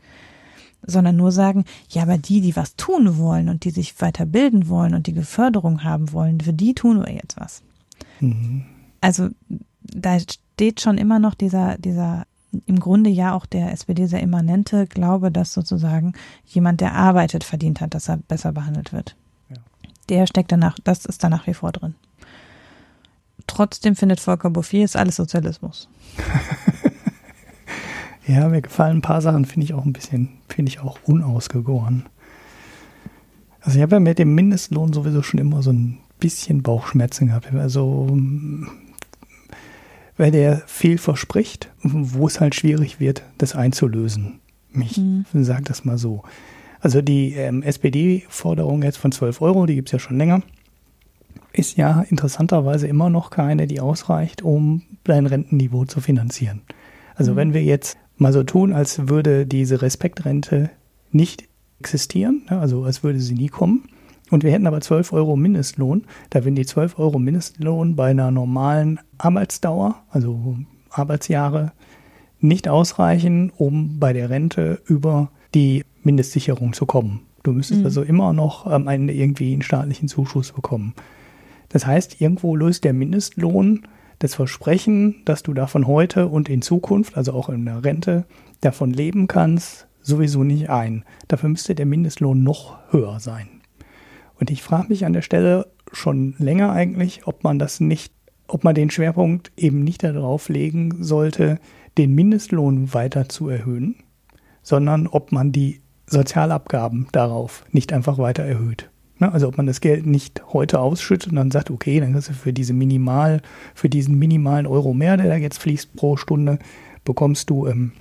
sondern 0.86 1.16
nur 1.16 1.32
sagen, 1.32 1.64
ja, 1.90 2.02
aber 2.02 2.18
die, 2.18 2.40
die 2.40 2.56
was 2.56 2.76
tun 2.76 3.18
wollen 3.18 3.48
und 3.48 3.64
die 3.64 3.70
sich 3.70 4.00
weiterbilden 4.00 4.68
wollen 4.68 4.94
und 4.94 5.06
die 5.06 5.12
Geförderung 5.12 5.84
haben 5.84 6.12
wollen, 6.12 6.40
für 6.40 6.52
die 6.52 6.74
tun 6.74 7.04
wir 7.04 7.12
jetzt 7.12 7.38
was. 7.38 7.62
Mhm. 8.20 8.64
Also 9.00 9.28
da 9.82 10.18
steht 10.18 10.80
schon 10.80 10.98
immer 10.98 11.18
noch 11.18 11.34
dieser, 11.34 11.78
dieser 11.78 12.24
im 12.66 12.80
Grunde 12.80 13.10
ja 13.10 13.34
auch 13.34 13.46
der 13.46 13.72
SPD 13.72 14.06
sehr 14.06 14.20
immanente 14.20 14.86
Glaube, 14.86 15.30
dass 15.30 15.52
sozusagen 15.52 16.14
jemand, 16.46 16.80
der 16.80 16.94
arbeitet, 16.94 17.44
verdient 17.44 17.80
hat, 17.80 17.94
dass 17.94 18.08
er 18.08 18.16
besser 18.16 18.52
behandelt 18.52 18.92
wird. 18.92 19.16
Ja. 19.50 19.56
Der 20.08 20.26
steckt 20.26 20.50
danach, 20.50 20.78
das 20.82 21.04
ist 21.04 21.22
da 21.22 21.28
nach 21.28 21.46
wie 21.46 21.54
vor 21.54 21.72
drin. 21.72 21.94
Trotzdem 23.46 23.96
findet 23.96 24.20
Volker 24.20 24.50
Bouffier, 24.50 24.84
ist 24.84 24.96
alles 24.96 25.16
Sozialismus. 25.16 25.88
Ja, 28.28 28.48
mir 28.48 28.60
gefallen 28.60 28.98
ein 28.98 29.02
paar 29.02 29.22
Sachen, 29.22 29.46
finde 29.46 29.64
ich 29.64 29.74
auch 29.74 29.86
ein 29.86 29.94
bisschen, 29.94 30.28
finde 30.48 30.70
ich 30.70 30.80
auch 30.80 30.98
unausgegoren. 31.04 32.04
Also 33.62 33.78
ich 33.78 33.82
habe 33.82 33.96
ja 33.96 34.00
mit 34.00 34.18
dem 34.18 34.34
Mindestlohn 34.34 34.92
sowieso 34.92 35.22
schon 35.22 35.40
immer 35.40 35.62
so 35.62 35.72
ein 35.72 35.98
bisschen 36.20 36.62
Bauchschmerzen 36.62 37.28
gehabt. 37.28 37.52
Also 37.54 38.18
weil 40.18 40.30
der 40.30 40.62
viel 40.66 40.98
verspricht, 40.98 41.70
wo 41.82 42.26
es 42.26 42.40
halt 42.40 42.54
schwierig 42.54 43.00
wird, 43.00 43.22
das 43.38 43.54
einzulösen. 43.54 44.40
Ich 44.74 44.98
mhm. 44.98 45.24
sage 45.32 45.62
das 45.62 45.86
mal 45.86 45.96
so. 45.96 46.22
Also 46.80 47.00
die 47.00 47.32
ähm, 47.32 47.62
SPD-Forderung 47.62 48.82
jetzt 48.82 48.98
von 48.98 49.10
12 49.10 49.40
Euro, 49.40 49.64
die 49.64 49.74
gibt 49.74 49.88
es 49.88 49.92
ja 49.92 49.98
schon 49.98 50.18
länger, 50.18 50.42
ist 51.52 51.76
ja 51.76 52.02
interessanterweise 52.02 52.86
immer 52.86 53.08
noch 53.08 53.30
keine, 53.30 53.66
die 53.66 53.80
ausreicht, 53.80 54.42
um 54.42 54.82
dein 55.04 55.26
Rentenniveau 55.26 55.86
zu 55.86 56.00
finanzieren. 56.00 56.60
Also 57.14 57.32
mhm. 57.32 57.36
wenn 57.36 57.54
wir 57.54 57.62
jetzt 57.62 57.96
mal 58.18 58.32
so 58.32 58.42
tun, 58.42 58.72
als 58.72 59.08
würde 59.08 59.46
diese 59.46 59.82
Respektrente 59.82 60.70
nicht 61.10 61.48
existieren, 61.80 62.42
ne? 62.50 62.58
also 62.58 62.84
als 62.84 63.02
würde 63.02 63.20
sie 63.20 63.34
nie 63.34 63.48
kommen. 63.48 63.84
Und 64.30 64.44
wir 64.44 64.52
hätten 64.52 64.66
aber 64.66 64.80
12 64.80 65.12
Euro 65.12 65.36
Mindestlohn. 65.36 66.04
Da 66.30 66.44
wenn 66.44 66.54
die 66.54 66.66
12 66.66 66.98
Euro 66.98 67.18
Mindestlohn 67.18 67.96
bei 67.96 68.10
einer 68.10 68.30
normalen 68.30 69.00
Arbeitsdauer, 69.16 70.02
also 70.10 70.58
Arbeitsjahre, 70.90 71.72
nicht 72.40 72.68
ausreichen, 72.68 73.50
um 73.56 73.98
bei 73.98 74.12
der 74.12 74.30
Rente 74.30 74.82
über 74.86 75.30
die 75.54 75.84
Mindestsicherung 76.02 76.72
zu 76.72 76.86
kommen. 76.86 77.22
Du 77.42 77.52
müsstest 77.52 77.80
mhm. 77.80 77.86
also 77.86 78.02
immer 78.02 78.32
noch 78.32 78.66
am 78.66 78.86
Ende 78.86 79.14
irgendwie 79.14 79.52
einen 79.52 79.62
staatlichen 79.62 80.08
Zuschuss 80.08 80.52
bekommen. 80.52 80.94
Das 81.68 81.86
heißt, 81.86 82.20
irgendwo 82.20 82.54
löst 82.56 82.84
der 82.84 82.92
Mindestlohn 82.92 83.82
das 84.18 84.34
Versprechen, 84.34 85.22
dass 85.24 85.42
du 85.42 85.54
davon 85.54 85.86
heute 85.86 86.28
und 86.28 86.48
in 86.48 86.62
Zukunft, 86.62 87.16
also 87.16 87.32
auch 87.32 87.48
in 87.48 87.64
der 87.64 87.84
Rente, 87.84 88.24
davon 88.60 88.92
leben 88.92 89.28
kannst, 89.28 89.86
sowieso 90.02 90.42
nicht 90.42 90.70
ein. 90.70 91.04
Dafür 91.28 91.50
müsste 91.50 91.74
der 91.74 91.86
Mindestlohn 91.86 92.42
noch 92.42 92.78
höher 92.90 93.20
sein. 93.20 93.48
Und 94.40 94.50
ich 94.50 94.62
frage 94.62 94.88
mich 94.88 95.04
an 95.04 95.12
der 95.12 95.22
Stelle 95.22 95.66
schon 95.92 96.34
länger 96.38 96.72
eigentlich, 96.72 97.26
ob 97.26 97.44
man 97.44 97.58
das 97.58 97.80
nicht, 97.80 98.12
ob 98.46 98.64
man 98.64 98.74
den 98.74 98.90
Schwerpunkt 98.90 99.52
eben 99.56 99.84
nicht 99.84 100.02
darauf 100.02 100.48
legen 100.48 101.02
sollte, 101.02 101.58
den 101.96 102.14
Mindestlohn 102.14 102.94
weiter 102.94 103.28
zu 103.28 103.48
erhöhen, 103.48 103.96
sondern 104.62 105.06
ob 105.06 105.32
man 105.32 105.52
die 105.52 105.80
Sozialabgaben 106.06 107.08
darauf 107.12 107.64
nicht 107.72 107.92
einfach 107.92 108.18
weiter 108.18 108.44
erhöht. 108.44 108.90
Ne? 109.18 109.32
Also 109.32 109.48
ob 109.48 109.56
man 109.56 109.66
das 109.66 109.80
Geld 109.80 110.06
nicht 110.06 110.42
heute 110.52 110.80
ausschüttet 110.80 111.30
und 111.30 111.36
dann 111.36 111.50
sagt, 111.50 111.70
okay, 111.70 112.00
dann 112.00 112.12
kannst 112.12 112.28
du 112.28 112.32
für 112.32 112.52
diese 112.52 112.72
minimal, 112.72 113.40
für 113.74 113.88
diesen 113.88 114.18
minimalen 114.18 114.66
Euro 114.66 114.94
mehr, 114.94 115.16
der 115.16 115.28
da 115.28 115.36
jetzt 115.36 115.58
fließt 115.58 115.96
pro 115.96 116.16
Stunde, 116.16 116.58
bekommst 117.04 117.50
du 117.50 117.66
ähm, 117.66 117.92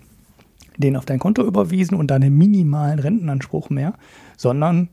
den 0.78 0.96
auf 0.96 1.06
dein 1.06 1.20
Konto 1.20 1.44
überwiesen 1.44 1.98
und 1.98 2.08
dann 2.12 2.24
einen 2.24 2.38
minimalen 2.38 3.00
Rentenanspruch 3.00 3.70
mehr, 3.70 3.94
sondern 4.38 4.90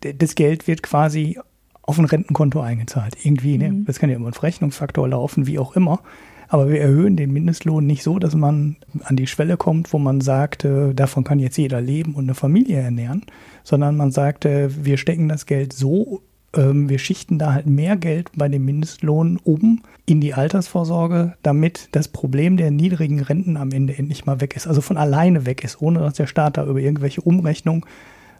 das 0.00 0.34
Geld 0.34 0.66
wird 0.68 0.82
quasi 0.82 1.38
auf 1.82 1.98
ein 1.98 2.04
Rentenkonto 2.04 2.60
eingezahlt. 2.60 3.16
Irgendwie, 3.24 3.58
ne? 3.58 3.70
Mhm. 3.70 3.84
das 3.84 3.98
kann 3.98 4.10
ja 4.10 4.16
immer 4.16 4.28
ein 4.28 4.34
Verrechnungsfaktor 4.34 5.08
laufen, 5.08 5.46
wie 5.46 5.58
auch 5.58 5.74
immer. 5.76 6.00
Aber 6.48 6.68
wir 6.68 6.80
erhöhen 6.80 7.16
den 7.16 7.32
Mindestlohn 7.32 7.86
nicht 7.86 8.04
so, 8.04 8.18
dass 8.20 8.34
man 8.34 8.76
an 9.02 9.16
die 9.16 9.26
Schwelle 9.26 9.56
kommt, 9.56 9.92
wo 9.92 9.98
man 9.98 10.20
sagt, 10.20 10.64
äh, 10.64 10.94
davon 10.94 11.24
kann 11.24 11.40
jetzt 11.40 11.56
jeder 11.56 11.80
leben 11.80 12.14
und 12.14 12.24
eine 12.24 12.34
Familie 12.34 12.78
ernähren, 12.78 13.22
sondern 13.66 13.96
man 13.96 14.12
sagt, 14.12 14.44
äh, 14.44 14.68
wir 14.84 14.96
stecken 14.96 15.28
das 15.28 15.44
Geld 15.44 15.72
so 15.72 16.22
ähm, 16.56 16.88
wir 16.88 16.98
schichten 16.98 17.38
da 17.38 17.52
halt 17.52 17.66
mehr 17.66 17.96
Geld 17.96 18.30
bei 18.36 18.48
dem 18.48 18.64
Mindestlohn 18.64 19.38
um 19.42 19.82
in 20.06 20.20
die 20.20 20.34
Altersvorsorge, 20.34 21.34
damit 21.42 21.88
das 21.92 22.08
Problem 22.08 22.56
der 22.56 22.70
niedrigen 22.70 23.20
Renten 23.20 23.56
am 23.56 23.72
Ende 23.72 23.96
endlich 23.96 24.26
mal 24.26 24.40
weg 24.40 24.56
ist. 24.56 24.66
Also 24.66 24.80
von 24.80 24.96
alleine 24.96 25.46
weg 25.46 25.64
ist, 25.64 25.80
ohne 25.80 26.00
dass 26.00 26.14
der 26.14 26.26
Staat 26.26 26.56
da 26.56 26.64
über 26.64 26.80
irgendwelche 26.80 27.20
Umrechnungen 27.20 27.84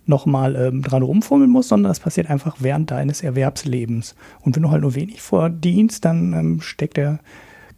nochmal 0.06 0.54
ähm, 0.54 0.82
dran 0.82 1.02
rumfummeln 1.02 1.50
muss, 1.50 1.68
sondern 1.68 1.90
das 1.90 2.00
passiert 2.00 2.30
einfach 2.30 2.56
während 2.60 2.92
deines 2.92 3.22
Erwerbslebens. 3.22 4.14
Und 4.40 4.54
wenn 4.54 4.62
du 4.62 4.70
halt 4.70 4.82
nur 4.82 4.94
wenig 4.94 5.20
verdienst, 5.20 6.04
dann 6.04 6.32
ähm, 6.32 6.60
steckt 6.60 6.96
der, 6.96 7.18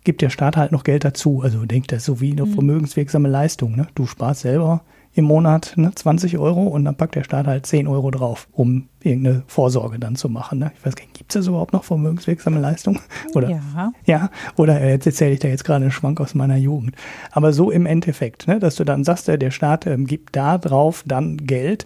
gibt 0.04 0.20
der 0.20 0.28
Staat 0.28 0.58
halt 0.58 0.70
noch 0.70 0.84
Geld 0.84 1.04
dazu. 1.04 1.40
Also 1.42 1.64
denkt 1.64 1.90
das 1.90 2.04
so 2.04 2.20
wie 2.20 2.32
eine 2.32 2.44
mhm. 2.44 2.52
vermögenswirksame 2.52 3.28
Leistung. 3.28 3.76
Ne? 3.76 3.88
Du 3.94 4.06
sparst 4.06 4.42
selber 4.42 4.82
im 5.18 5.24
Monat 5.24 5.72
ne, 5.74 5.90
20 5.92 6.38
Euro 6.38 6.62
und 6.68 6.84
dann 6.84 6.94
packt 6.94 7.16
der 7.16 7.24
Staat 7.24 7.48
halt 7.48 7.66
10 7.66 7.88
Euro 7.88 8.12
drauf, 8.12 8.46
um 8.52 8.88
irgendeine 9.02 9.42
Vorsorge 9.48 9.98
dann 9.98 10.14
zu 10.14 10.28
machen. 10.28 10.60
Ne? 10.60 10.70
Ich 10.78 10.86
weiß 10.86 10.94
gar 10.94 11.02
nicht, 11.02 11.18
gibt 11.18 11.32
es 11.32 11.40
das 11.40 11.48
überhaupt 11.48 11.72
noch 11.72 11.82
vermögenswirksame 11.82 12.60
Leistung? 12.60 13.00
Oder, 13.34 13.50
ja. 13.50 13.92
Ja, 14.06 14.30
oder 14.54 14.80
äh, 14.80 14.90
jetzt 14.90 15.06
erzähle 15.06 15.32
ich 15.32 15.40
da 15.40 15.48
jetzt 15.48 15.64
gerade 15.64 15.82
einen 15.82 15.90
Schwank 15.90 16.20
aus 16.20 16.36
meiner 16.36 16.56
Jugend. 16.56 16.94
Aber 17.32 17.52
so 17.52 17.72
im 17.72 17.84
Endeffekt, 17.84 18.46
ne, 18.46 18.60
dass 18.60 18.76
du 18.76 18.84
dann 18.84 19.02
sagst, 19.02 19.26
der 19.26 19.50
Staat 19.50 19.88
ähm, 19.88 20.06
gibt 20.06 20.36
da 20.36 20.56
drauf 20.56 21.02
dann 21.04 21.36
Geld, 21.38 21.84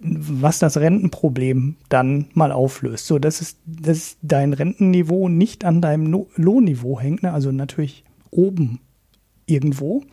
was 0.00 0.60
das 0.60 0.76
Rentenproblem 0.76 1.74
dann 1.88 2.26
mal 2.34 2.52
auflöst. 2.52 3.08
So, 3.08 3.18
dass, 3.18 3.40
es, 3.40 3.56
dass 3.66 4.16
dein 4.22 4.52
Rentenniveau 4.52 5.28
nicht 5.28 5.64
an 5.64 5.80
deinem 5.80 6.08
no 6.08 6.28
Lohnniveau 6.36 7.00
hängt, 7.00 7.24
ne? 7.24 7.32
also 7.32 7.50
natürlich 7.50 8.04
oben 8.30 8.78
irgendwo, 9.46 10.04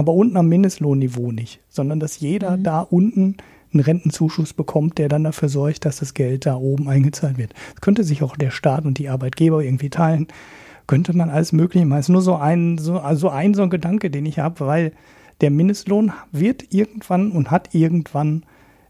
aber 0.00 0.14
unten 0.14 0.38
am 0.38 0.48
Mindestlohnniveau 0.48 1.30
nicht, 1.30 1.60
sondern 1.68 2.00
dass 2.00 2.20
jeder 2.20 2.56
mhm. 2.56 2.62
da 2.64 2.80
unten 2.80 3.36
einen 3.72 3.82
Rentenzuschuss 3.82 4.54
bekommt, 4.54 4.96
der 4.96 5.10
dann 5.10 5.24
dafür 5.24 5.50
sorgt, 5.50 5.84
dass 5.84 5.98
das 5.98 6.14
Geld 6.14 6.46
da 6.46 6.56
oben 6.56 6.88
eingezahlt 6.88 7.36
wird. 7.36 7.52
Das 7.74 7.82
könnte 7.82 8.02
sich 8.02 8.22
auch 8.22 8.34
der 8.34 8.50
Staat 8.50 8.86
und 8.86 8.96
die 8.96 9.10
Arbeitgeber 9.10 9.62
irgendwie 9.62 9.90
teilen. 9.90 10.26
Könnte 10.86 11.14
man 11.14 11.28
alles 11.28 11.52
Mögliche 11.52 11.84
machen. 11.84 12.00
Es 12.00 12.06
ist 12.06 12.12
nur 12.12 12.22
so 12.22 12.34
ein, 12.36 12.78
so, 12.78 12.98
also 12.98 13.28
ein, 13.28 13.52
so 13.52 13.62
ein 13.62 13.68
Gedanke, 13.68 14.10
den 14.10 14.24
ich 14.24 14.38
habe, 14.38 14.66
weil 14.66 14.92
der 15.42 15.50
Mindestlohn 15.50 16.12
wird 16.32 16.72
irgendwann 16.72 17.30
und 17.30 17.50
hat 17.50 17.74
irgendwann 17.74 18.44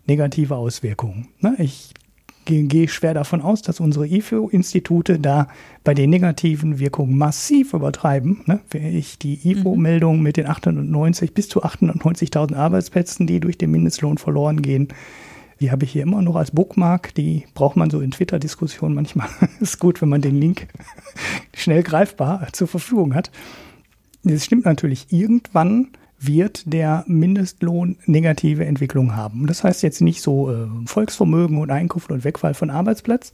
negative 0.07 0.55
Auswirkungen. 0.55 1.27
Ne? 1.41 1.57
Ich 1.59 1.93
gehe 2.51 2.89
schwer 2.89 3.15
davon 3.15 3.41
aus, 3.41 3.63
dass 3.63 3.81
unsere 3.81 4.07
IFO-Institute 4.07 5.19
da 5.19 5.49
bei 5.85 5.95
den 5.95 6.11
negativen 6.11 6.79
Wirkungen 6.79 7.17
massiv 7.17 7.73
übertreiben. 7.73 8.43
Ne? 8.47 8.61
Wenn 8.71 8.97
ich 8.97 9.19
die 9.19 9.39
IFO-Meldung 9.51 10.19
mhm. 10.19 10.23
mit 10.23 10.37
den 10.37 10.47
890 10.47 11.35
bis 11.35 11.49
zu 11.49 11.65
890.000 11.65 12.55
Arbeitsplätzen, 12.55 13.27
die 13.27 13.41
durch 13.41 13.59
den 13.59 13.71
Mindestlohn 13.71 14.19
verloren 14.19 14.63
gehen, 14.63 14.89
die 15.61 15.71
habe 15.71 15.85
ich 15.85 15.93
hier 15.93 16.03
immer 16.03 16.23
noch 16.23 16.37
als 16.37 16.53
Bookmark. 16.53 17.15
Die 17.15 17.45
braucht 17.55 17.77
man 17.77 17.91
so 17.91 18.01
in 18.01 18.11
Twitter-Diskussionen 18.11 18.95
manchmal. 18.95 19.29
ist 19.61 19.79
gut, 19.79 20.01
wenn 20.01 20.09
man 20.09 20.23
den 20.23 20.41
Link 20.41 20.69
schnell 21.55 21.83
greifbar 21.83 22.49
zur 22.53 22.67
Verfügung 22.67 23.15
hat. 23.15 23.31
Das 24.25 24.45
stimmt 24.45 24.65
natürlich. 24.65 25.07
Irgendwann 25.11 25.89
wird 26.21 26.73
der 26.73 27.05
Mindestlohn 27.07 27.97
negative 28.05 28.65
Entwicklung 28.67 29.17
haben. 29.17 29.47
Das 29.47 29.65
heißt 29.65 29.83
jetzt 29.83 30.03
nicht 30.03 30.21
so 30.21 30.51
äh, 30.51 30.67
Volksvermögen 30.85 31.59
und 31.59 31.71
Einkunft 31.71 32.11
und 32.11 32.25
Wegfall 32.25 32.55
von 32.55 32.71
Arbeitsplatz. 32.71 33.33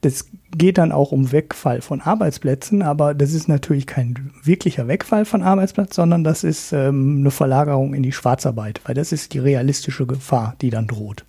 Das 0.00 0.26
geht 0.56 0.78
dann 0.78 0.92
auch 0.92 1.12
um 1.12 1.32
Wegfall 1.32 1.80
von 1.80 2.00
Arbeitsplätzen, 2.00 2.82
aber 2.82 3.14
das 3.14 3.32
ist 3.32 3.48
natürlich 3.48 3.86
kein 3.86 4.30
wirklicher 4.42 4.86
Wegfall 4.86 5.24
von 5.24 5.42
Arbeitsplatz, 5.42 5.96
sondern 5.96 6.22
das 6.24 6.44
ist 6.44 6.72
ähm, 6.72 7.20
eine 7.20 7.30
Verlagerung 7.30 7.94
in 7.94 8.02
die 8.02 8.12
Schwarzarbeit, 8.12 8.80
weil 8.84 8.94
das 8.94 9.12
ist 9.12 9.32
die 9.32 9.38
realistische 9.38 10.06
Gefahr, 10.06 10.56
die 10.60 10.70
dann 10.70 10.86
droht. 10.86 11.24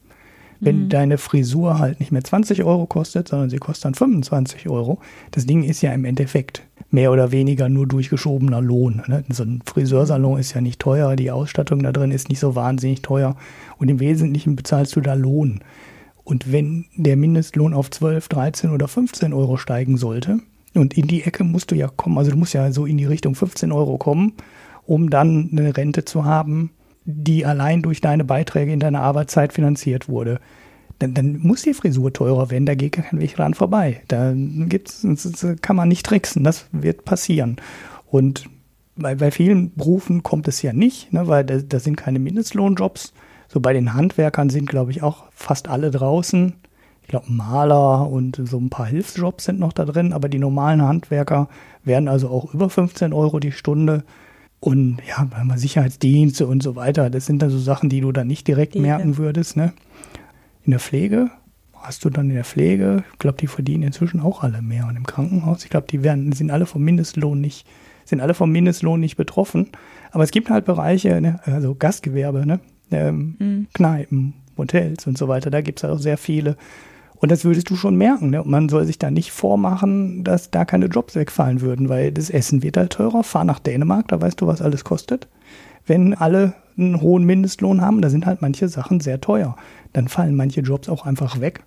Wenn 0.59 0.83
mhm. 0.83 0.89
deine 0.89 1.17
Frisur 1.17 1.79
halt 1.79 1.99
nicht 1.99 2.11
mehr 2.11 2.23
20 2.23 2.63
Euro 2.63 2.85
kostet, 2.85 3.29
sondern 3.29 3.49
sie 3.49 3.57
kostet 3.57 3.85
dann 3.85 3.95
25 3.95 4.69
Euro, 4.69 4.99
das 5.31 5.45
Ding 5.45 5.63
ist 5.63 5.81
ja 5.81 5.91
im 5.93 6.05
Endeffekt 6.05 6.63
mehr 6.95 7.11
oder 7.11 7.31
weniger 7.31 7.69
nur 7.69 7.85
durchgeschobener 7.85 8.61
Lohn. 8.61 9.03
Ne? 9.07 9.23
So 9.29 9.43
ein 9.43 9.61
Friseursalon 9.65 10.39
ist 10.39 10.55
ja 10.55 10.61
nicht 10.61 10.79
teuer, 10.79 11.15
die 11.15 11.29
Ausstattung 11.29 11.83
da 11.83 11.91
drin 11.91 12.11
ist 12.11 12.29
nicht 12.29 12.39
so 12.39 12.55
wahnsinnig 12.55 13.03
teuer 13.03 13.35
und 13.77 13.89
im 13.89 13.99
Wesentlichen 13.99 14.55
bezahlst 14.55 14.95
du 14.95 15.01
da 15.01 15.13
Lohn. 15.13 15.59
Und 16.23 16.51
wenn 16.51 16.85
der 16.95 17.17
Mindestlohn 17.17 17.73
auf 17.75 17.91
12, 17.91 18.29
13 18.29 18.71
oder 18.71 18.87
15 18.87 19.33
Euro 19.33 19.57
steigen 19.57 19.97
sollte, 19.97 20.39
und 20.73 20.97
in 20.97 21.07
die 21.07 21.23
Ecke 21.23 21.43
musst 21.43 21.71
du 21.71 21.75
ja 21.75 21.87
kommen, 21.87 22.17
also 22.17 22.31
du 22.31 22.37
musst 22.37 22.53
ja 22.53 22.71
so 22.71 22.85
in 22.85 22.97
die 22.97 23.05
Richtung 23.05 23.35
15 23.35 23.71
Euro 23.71 23.97
kommen, 23.97 24.33
um 24.85 25.09
dann 25.09 25.49
eine 25.51 25.77
Rente 25.77 26.03
zu 26.03 26.25
haben, 26.25 26.71
die 27.05 27.45
allein 27.45 27.81
durch 27.81 28.01
deine 28.01 28.25
Beiträge 28.25 28.73
in 28.73 28.79
deiner 28.79 29.01
Arbeitszeit 29.01 29.53
finanziert 29.53 30.09
wurde 30.09 30.39
dann, 30.99 31.13
dann 31.13 31.39
muss 31.39 31.63
die 31.63 31.73
Frisur 31.73 32.13
teurer 32.13 32.49
werden, 32.49 32.65
da 32.65 32.75
geht 32.75 32.93
gar 32.93 33.05
kein 33.05 33.19
Weg 33.19 33.35
dran 33.35 33.53
vorbei. 33.53 34.01
Da 34.07 34.33
gibt's, 34.35 35.05
kann 35.61 35.75
man 35.75 35.89
nicht 35.89 36.05
tricksen, 36.05 36.43
das 36.43 36.67
wird 36.71 37.05
passieren. 37.05 37.57
Und 38.09 38.49
bei, 38.95 39.15
bei 39.15 39.31
vielen 39.31 39.73
Berufen 39.75 40.23
kommt 40.23 40.47
es 40.47 40.61
ja 40.61 40.73
nicht, 40.73 41.11
ne, 41.11 41.27
weil 41.27 41.43
da, 41.43 41.57
da 41.57 41.79
sind 41.79 41.97
keine 41.97 42.19
Mindestlohnjobs. 42.19 43.13
So 43.47 43.59
bei 43.59 43.73
den 43.73 43.93
Handwerkern 43.93 44.49
sind, 44.49 44.67
glaube 44.67 44.91
ich, 44.91 45.03
auch 45.03 45.25
fast 45.31 45.67
alle 45.67 45.91
draußen. 45.91 46.53
Ich 47.01 47.09
glaube, 47.09 47.31
Maler 47.31 48.09
und 48.09 48.41
so 48.45 48.57
ein 48.57 48.69
paar 48.69 48.87
Hilfsjobs 48.87 49.45
sind 49.45 49.59
noch 49.59 49.73
da 49.73 49.85
drin, 49.85 50.13
aber 50.13 50.27
die 50.27 50.39
normalen 50.39 50.81
Handwerker 50.81 51.49
werden 51.83 52.07
also 52.07 52.29
auch 52.29 52.53
über 52.53 52.69
15 52.69 53.13
Euro 53.13 53.39
die 53.39 53.51
Stunde. 53.51 54.03
Und 54.59 54.97
ja, 55.07 55.27
Sicherheitsdienste 55.57 56.47
und 56.47 56.63
so 56.63 56.75
weiter, 56.75 57.11
das 57.11 57.27
sind 57.27 57.43
dann 57.43 57.51
so 57.51 57.59
Sachen, 57.59 57.89
die 57.89 58.01
du 58.01 58.11
dann 58.11 58.25
nicht 58.25 58.47
direkt 58.47 58.73
ja. 58.73 58.81
merken 58.81 59.17
würdest. 59.17 59.55
Ne? 59.55 59.73
In 60.65 60.71
der 60.71 60.79
Pflege 60.79 61.29
hast 61.73 62.03
du 62.03 62.09
dann 62.09 62.29
in 62.29 62.35
der 62.35 62.43
Pflege, 62.43 63.03
ich 63.13 63.19
glaube, 63.19 63.37
die 63.37 63.47
verdienen 63.47 63.83
inzwischen 63.83 64.19
auch 64.19 64.43
alle 64.43 64.61
mehr. 64.61 64.87
Und 64.87 64.95
im 64.95 65.05
Krankenhaus, 65.05 65.63
ich 65.63 65.69
glaube, 65.69 65.87
die 65.89 66.03
werden, 66.03 66.31
sind 66.31 66.49
alle 66.51 66.65
vom 66.65 66.83
Mindestlohn 66.83 67.39
nicht, 67.39 67.67
sind 68.05 68.21
alle 68.21 68.33
vom 68.33 68.51
Mindestlohn 68.51 68.99
nicht 68.99 69.15
betroffen. 69.15 69.69
Aber 70.11 70.23
es 70.23 70.31
gibt 70.31 70.49
halt 70.49 70.65
Bereiche, 70.65 71.21
ne, 71.21 71.39
also 71.45 71.75
Gastgewerbe, 71.75 72.45
ne, 72.45 72.59
ähm, 72.91 73.35
mhm. 73.39 73.67
Kneipen, 73.73 74.33
Hotels 74.57 75.05
und 75.05 75.17
so 75.17 75.27
weiter, 75.27 75.51
da 75.51 75.61
gibt 75.61 75.79
es 75.79 75.83
halt 75.83 75.93
auch 75.93 75.99
sehr 75.99 76.17
viele. 76.17 76.57
Und 77.15 77.31
das 77.31 77.45
würdest 77.45 77.69
du 77.69 77.75
schon 77.75 77.95
merken. 77.95 78.29
Ne? 78.31 78.43
Und 78.43 78.49
man 78.49 78.69
soll 78.69 78.85
sich 78.85 78.99
da 78.99 79.09
nicht 79.09 79.31
vormachen, 79.31 80.23
dass 80.23 80.51
da 80.51 80.65
keine 80.65 80.87
Jobs 80.87 81.15
wegfallen 81.15 81.61
würden, 81.61 81.87
weil 81.89 82.11
das 82.11 82.29
Essen 82.29 82.61
wird 82.61 82.77
halt 82.77 82.91
teurer. 82.91 83.23
Fahr 83.23 83.45
nach 83.45 83.59
Dänemark, 83.59 84.09
da 84.09 84.19
weißt 84.19 84.41
du, 84.41 84.47
was 84.47 84.61
alles 84.61 84.83
kostet. 84.83 85.27
Wenn 85.85 86.13
alle 86.13 86.53
einen 86.77 87.01
hohen 87.01 87.23
Mindestlohn 87.23 87.81
haben, 87.81 88.01
da 88.01 88.09
sind 88.09 88.25
halt 88.25 88.41
manche 88.41 88.67
Sachen 88.67 88.99
sehr 88.99 89.21
teuer 89.21 89.55
dann 89.95 90.07
fallen 90.09 90.35
manche 90.35 90.61
Jobs 90.61 90.89
auch 90.89 91.05
einfach 91.05 91.39
weg. 91.39 91.63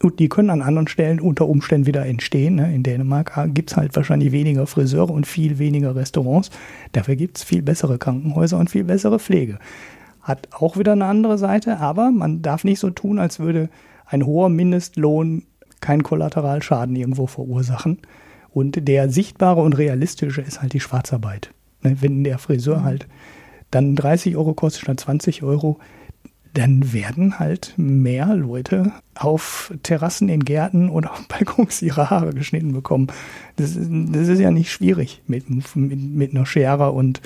Und 0.00 0.18
die 0.20 0.28
können 0.28 0.50
an 0.50 0.62
anderen 0.62 0.88
Stellen 0.88 1.20
unter 1.20 1.48
Umständen 1.48 1.86
wieder 1.86 2.06
entstehen. 2.06 2.54
Ne? 2.54 2.74
In 2.74 2.82
Dänemark 2.82 3.48
gibt 3.52 3.70
es 3.70 3.76
halt 3.76 3.94
wahrscheinlich 3.94 4.32
weniger 4.32 4.66
Friseure 4.66 5.10
und 5.10 5.26
viel 5.26 5.58
weniger 5.58 5.94
Restaurants. 5.94 6.50
Dafür 6.92 7.16
gibt 7.16 7.38
es 7.38 7.44
viel 7.44 7.62
bessere 7.62 7.98
Krankenhäuser 7.98 8.58
und 8.58 8.70
viel 8.70 8.84
bessere 8.84 9.18
Pflege. 9.18 9.58
Hat 10.22 10.48
auch 10.52 10.76
wieder 10.76 10.92
eine 10.92 11.04
andere 11.04 11.36
Seite, 11.36 11.78
aber 11.78 12.10
man 12.10 12.42
darf 12.42 12.64
nicht 12.64 12.78
so 12.78 12.90
tun, 12.90 13.18
als 13.18 13.38
würde 13.38 13.68
ein 14.06 14.24
hoher 14.24 14.48
Mindestlohn 14.48 15.42
keinen 15.80 16.04
Kollateralschaden 16.04 16.94
irgendwo 16.94 17.26
verursachen. 17.26 17.98
Und 18.50 18.86
der 18.86 19.10
sichtbare 19.10 19.60
und 19.60 19.76
realistische 19.76 20.42
ist 20.42 20.62
halt 20.62 20.72
die 20.72 20.80
Schwarzarbeit. 20.80 21.52
Ne? 21.82 21.96
Wenn 22.00 22.22
der 22.24 22.38
Friseur 22.38 22.78
mhm. 22.78 22.84
halt 22.84 23.08
dann 23.72 23.96
30 23.96 24.36
Euro 24.36 24.54
kostet 24.54 24.82
statt 24.82 25.00
20 25.00 25.42
Euro, 25.42 25.78
dann 26.54 26.92
werden 26.92 27.38
halt 27.38 27.72
mehr 27.78 28.34
Leute 28.34 28.92
auf 29.14 29.72
Terrassen 29.82 30.28
in 30.28 30.44
Gärten 30.44 30.90
oder 30.90 31.12
auf 31.12 31.26
Balkons 31.28 31.82
ihre 31.82 32.10
Haare 32.10 32.32
geschnitten 32.32 32.72
bekommen. 32.72 33.08
Das, 33.56 33.74
das 33.74 34.28
ist 34.28 34.38
ja 34.38 34.50
nicht 34.50 34.70
schwierig, 34.70 35.22
mit, 35.26 35.48
mit, 35.50 35.74
mit 35.74 36.30
einer 36.30 36.46
Schere 36.46 36.92
und, 36.92 37.22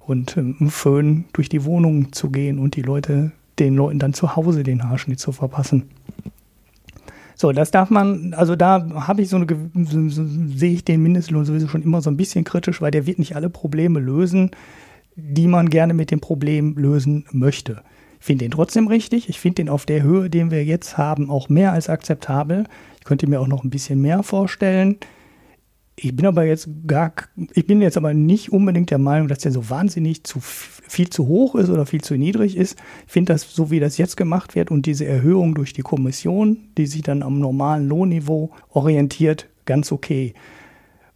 und 0.00 0.36
einem 0.36 0.56
ähm, 0.60 0.70
Föhn 0.70 1.24
durch 1.32 1.48
die 1.48 1.64
Wohnung 1.64 2.12
zu 2.12 2.30
gehen 2.30 2.58
und 2.58 2.76
die 2.76 2.82
Leute, 2.82 3.32
den 3.58 3.76
Leuten 3.76 4.00
dann 4.00 4.14
zu 4.14 4.34
Hause 4.34 4.64
den 4.64 4.84
Haarschnitt 4.84 5.20
zu 5.20 5.32
verpassen. 5.32 5.84
So, 7.36 7.52
das 7.52 7.70
darf 7.70 7.88
man, 7.90 8.34
also 8.34 8.56
da 8.56 8.84
habe 9.06 9.22
ich 9.22 9.28
so 9.28 9.36
eine, 9.36 9.46
so, 9.84 10.24
sehe 10.26 10.72
ich 10.72 10.84
den 10.84 11.00
Mindestlohn 11.04 11.44
sowieso 11.44 11.68
schon 11.68 11.84
immer 11.84 12.02
so 12.02 12.10
ein 12.10 12.16
bisschen 12.16 12.42
kritisch, 12.42 12.82
weil 12.82 12.90
der 12.90 13.06
wird 13.06 13.20
nicht 13.20 13.36
alle 13.36 13.48
Probleme 13.48 14.00
lösen, 14.00 14.50
die 15.20 15.48
man 15.48 15.68
gerne 15.68 15.94
mit 15.94 16.12
dem 16.12 16.20
Problem 16.20 16.76
lösen 16.76 17.24
möchte. 17.32 17.82
Ich 18.20 18.26
finde 18.26 18.44
ihn 18.44 18.52
trotzdem 18.52 18.86
richtig. 18.86 19.28
Ich 19.28 19.40
finde 19.40 19.62
ihn 19.62 19.68
auf 19.68 19.84
der 19.84 20.02
Höhe, 20.02 20.30
den 20.30 20.50
wir 20.50 20.64
jetzt 20.64 20.96
haben, 20.96 21.28
auch 21.28 21.48
mehr 21.48 21.72
als 21.72 21.88
akzeptabel. 21.88 22.64
Ich 22.98 23.04
könnte 23.04 23.26
mir 23.26 23.40
auch 23.40 23.48
noch 23.48 23.64
ein 23.64 23.70
bisschen 23.70 24.00
mehr 24.00 24.22
vorstellen. 24.22 24.96
Ich 25.96 26.14
bin 26.14 26.26
aber 26.26 26.44
jetzt 26.44 26.68
gar, 26.86 27.12
ich 27.54 27.66
bin 27.66 27.82
jetzt 27.82 27.96
aber 27.96 28.14
nicht 28.14 28.52
unbedingt 28.52 28.90
der 28.90 28.98
Meinung, 28.98 29.26
dass 29.26 29.40
der 29.40 29.50
so 29.50 29.68
wahnsinnig 29.68 30.22
zu 30.22 30.38
viel 30.40 31.10
zu 31.10 31.26
hoch 31.26 31.56
ist 31.56 31.70
oder 31.70 31.86
viel 31.86 32.00
zu 32.00 32.14
niedrig 32.14 32.56
ist. 32.56 32.78
Ich 33.06 33.12
finde 33.12 33.32
das, 33.32 33.52
so 33.52 33.72
wie 33.72 33.80
das 33.80 33.98
jetzt 33.98 34.16
gemacht 34.16 34.54
wird 34.54 34.70
und 34.70 34.86
diese 34.86 35.04
Erhöhung 35.04 35.56
durch 35.56 35.72
die 35.72 35.82
Kommission, 35.82 36.68
die 36.76 36.86
sich 36.86 37.02
dann 37.02 37.24
am 37.24 37.40
normalen 37.40 37.88
Lohnniveau 37.88 38.52
orientiert, 38.68 39.48
ganz 39.64 39.90
okay. 39.90 40.34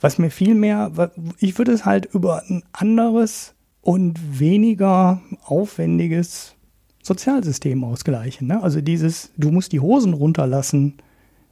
Was 0.01 0.19
mir 0.19 0.31
viel 0.31 0.57
mehr, 0.57 0.91
ich 1.39 1.59
würde 1.59 1.71
es 1.71 1.85
halt 1.85 2.07
über 2.13 2.43
ein 2.49 2.65
anderes 2.73 3.55
und 3.83 4.39
weniger 4.39 5.21
aufwendiges 5.45 6.55
Sozialsystem 7.03 7.85
ausgleichen. 7.85 8.47
Ne? 8.47 8.63
Also 8.63 8.81
dieses, 8.81 9.33
du 9.37 9.51
musst 9.51 9.73
die 9.73 9.81
Hosen 9.81 10.15
runterlassen, 10.15 10.95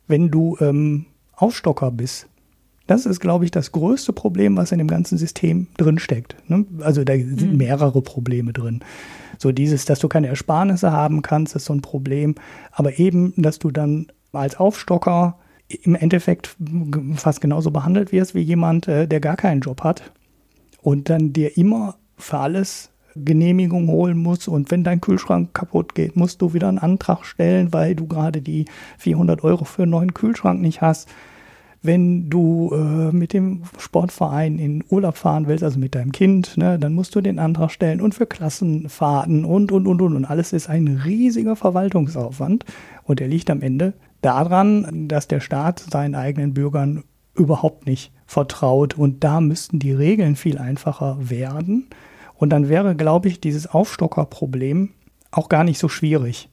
wenn 0.06 0.30
du 0.30 0.56
ähm, 0.60 1.06
Aufstocker 1.32 1.90
bist. 1.90 2.28
Das 2.86 3.06
ist, 3.06 3.20
glaube 3.20 3.44
ich, 3.44 3.50
das 3.50 3.72
größte 3.72 4.12
Problem, 4.12 4.56
was 4.56 4.72
in 4.72 4.78
dem 4.78 4.88
ganzen 4.88 5.18
System 5.18 5.68
drinsteckt. 5.76 6.36
Ne? 6.48 6.64
Also 6.80 7.04
da 7.04 7.14
sind 7.14 7.52
mhm. 7.52 7.56
mehrere 7.56 8.00
Probleme 8.02 8.52
drin. 8.52 8.80
So 9.38 9.52
dieses, 9.52 9.84
dass 9.84 9.98
du 9.98 10.08
keine 10.08 10.28
Ersparnisse 10.28 10.92
haben 10.92 11.22
kannst, 11.22 11.56
ist 11.56 11.64
so 11.64 11.72
ein 11.72 11.82
Problem. 11.82 12.34
Aber 12.72 12.98
eben, 12.98 13.32
dass 13.36 13.58
du 13.58 13.70
dann 13.70 14.08
als 14.32 14.56
Aufstocker 14.58 15.38
im 15.68 15.94
Endeffekt 15.94 16.56
fast 17.14 17.40
genauso 17.40 17.70
behandelt 17.70 18.12
wirst 18.12 18.34
wie 18.34 18.40
jemand, 18.40 18.88
äh, 18.88 19.06
der 19.06 19.20
gar 19.20 19.36
keinen 19.36 19.60
Job 19.60 19.82
hat 19.82 20.12
und 20.82 21.08
dann 21.08 21.32
dir 21.32 21.56
immer 21.56 21.96
für 22.20 22.38
alles 22.38 22.90
Genehmigung 23.16 23.88
holen 23.88 24.18
musst 24.18 24.48
und 24.48 24.70
wenn 24.70 24.84
dein 24.84 25.00
Kühlschrank 25.00 25.52
kaputt 25.54 25.94
geht, 25.94 26.16
musst 26.16 26.42
du 26.42 26.54
wieder 26.54 26.68
einen 26.68 26.78
Antrag 26.78 27.24
stellen, 27.24 27.72
weil 27.72 27.94
du 27.94 28.06
gerade 28.06 28.40
die 28.40 28.66
400 28.98 29.42
Euro 29.44 29.64
für 29.64 29.82
einen 29.82 29.90
neuen 29.90 30.14
Kühlschrank 30.14 30.60
nicht 30.60 30.80
hast. 30.80 31.08
Wenn 31.82 32.28
du 32.28 32.72
äh, 32.74 33.10
mit 33.10 33.32
dem 33.32 33.62
Sportverein 33.78 34.58
in 34.58 34.84
Urlaub 34.90 35.16
fahren 35.16 35.46
willst, 35.46 35.64
also 35.64 35.78
mit 35.78 35.94
deinem 35.94 36.12
Kind, 36.12 36.58
ne, 36.58 36.78
dann 36.78 36.92
musst 36.92 37.14
du 37.14 37.22
den 37.22 37.38
Antrag 37.38 37.70
stellen 37.70 38.02
und 38.02 38.14
für 38.14 38.26
Klassenfahrten 38.26 39.46
und, 39.46 39.72
und, 39.72 39.86
und, 39.86 40.02
und. 40.02 40.14
Und 40.14 40.24
alles 40.26 40.52
ist 40.52 40.68
ein 40.68 40.88
riesiger 40.88 41.56
Verwaltungsaufwand 41.56 42.66
und 43.04 43.18
der 43.18 43.28
liegt 43.28 43.48
am 43.48 43.62
Ende 43.62 43.94
daran, 44.20 45.08
dass 45.08 45.26
der 45.26 45.40
Staat 45.40 45.78
seinen 45.78 46.14
eigenen 46.14 46.52
Bürgern 46.52 47.02
überhaupt 47.34 47.86
nicht 47.86 48.12
vertraut 48.26 48.98
und 48.98 49.24
da 49.24 49.40
müssten 49.40 49.78
die 49.78 49.92
Regeln 49.92 50.36
viel 50.36 50.58
einfacher 50.58 51.16
werden. 51.18 51.86
Und 52.40 52.50
dann 52.50 52.68
wäre, 52.68 52.96
glaube 52.96 53.28
ich, 53.28 53.40
dieses 53.40 53.68
Aufstockerproblem 53.68 54.90
auch 55.30 55.48
gar 55.48 55.62
nicht 55.62 55.78
so 55.78 55.88
schwierig. 55.88 56.48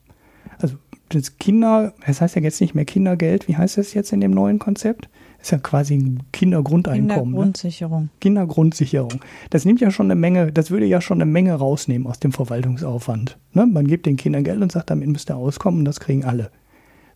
Also 0.59 0.75
das 1.09 1.38
Kinder, 1.39 1.93
es 2.05 2.21
heißt 2.21 2.35
ja 2.35 2.41
jetzt 2.41 2.61
nicht 2.61 2.75
mehr 2.75 2.85
Kindergeld, 2.85 3.47
wie 3.47 3.57
heißt 3.57 3.77
das 3.77 3.93
jetzt 3.93 4.11
in 4.13 4.21
dem 4.21 4.31
neuen 4.31 4.59
Konzept? 4.59 5.09
ist 5.41 5.51
ja 5.51 5.57
quasi 5.59 5.95
ein 5.95 6.23
Kindergrundeinkommen. 6.33 7.13
Ne? 7.13 7.21
Kindergrundsicherung. 7.23 8.03
Ne? 8.03 8.09
Kindergrundsicherung. 8.19 9.21
Das 9.49 9.65
nimmt 9.65 9.79
ja 9.79 9.91
schon 9.91 10.07
eine 10.07 10.19
Menge, 10.19 10.51
das 10.51 10.71
würde 10.71 10.85
ja 10.85 10.99
schon 10.99 11.21
eine 11.21 11.29
Menge 11.29 11.53
rausnehmen 11.53 12.07
aus 12.07 12.19
dem 12.19 12.31
Verwaltungsaufwand. 12.31 13.38
Ne? 13.53 13.65
Man 13.65 13.88
gibt 13.88 14.05
den 14.05 14.17
Kindern 14.17 14.43
Geld 14.43 14.61
und 14.61 14.71
sagt, 14.71 14.89
damit 14.89 15.07
müsst 15.07 15.29
ihr 15.29 15.38
auskommen 15.38 15.79
und 15.79 15.85
das 15.85 15.99
kriegen 15.99 16.25
alle. 16.25 16.51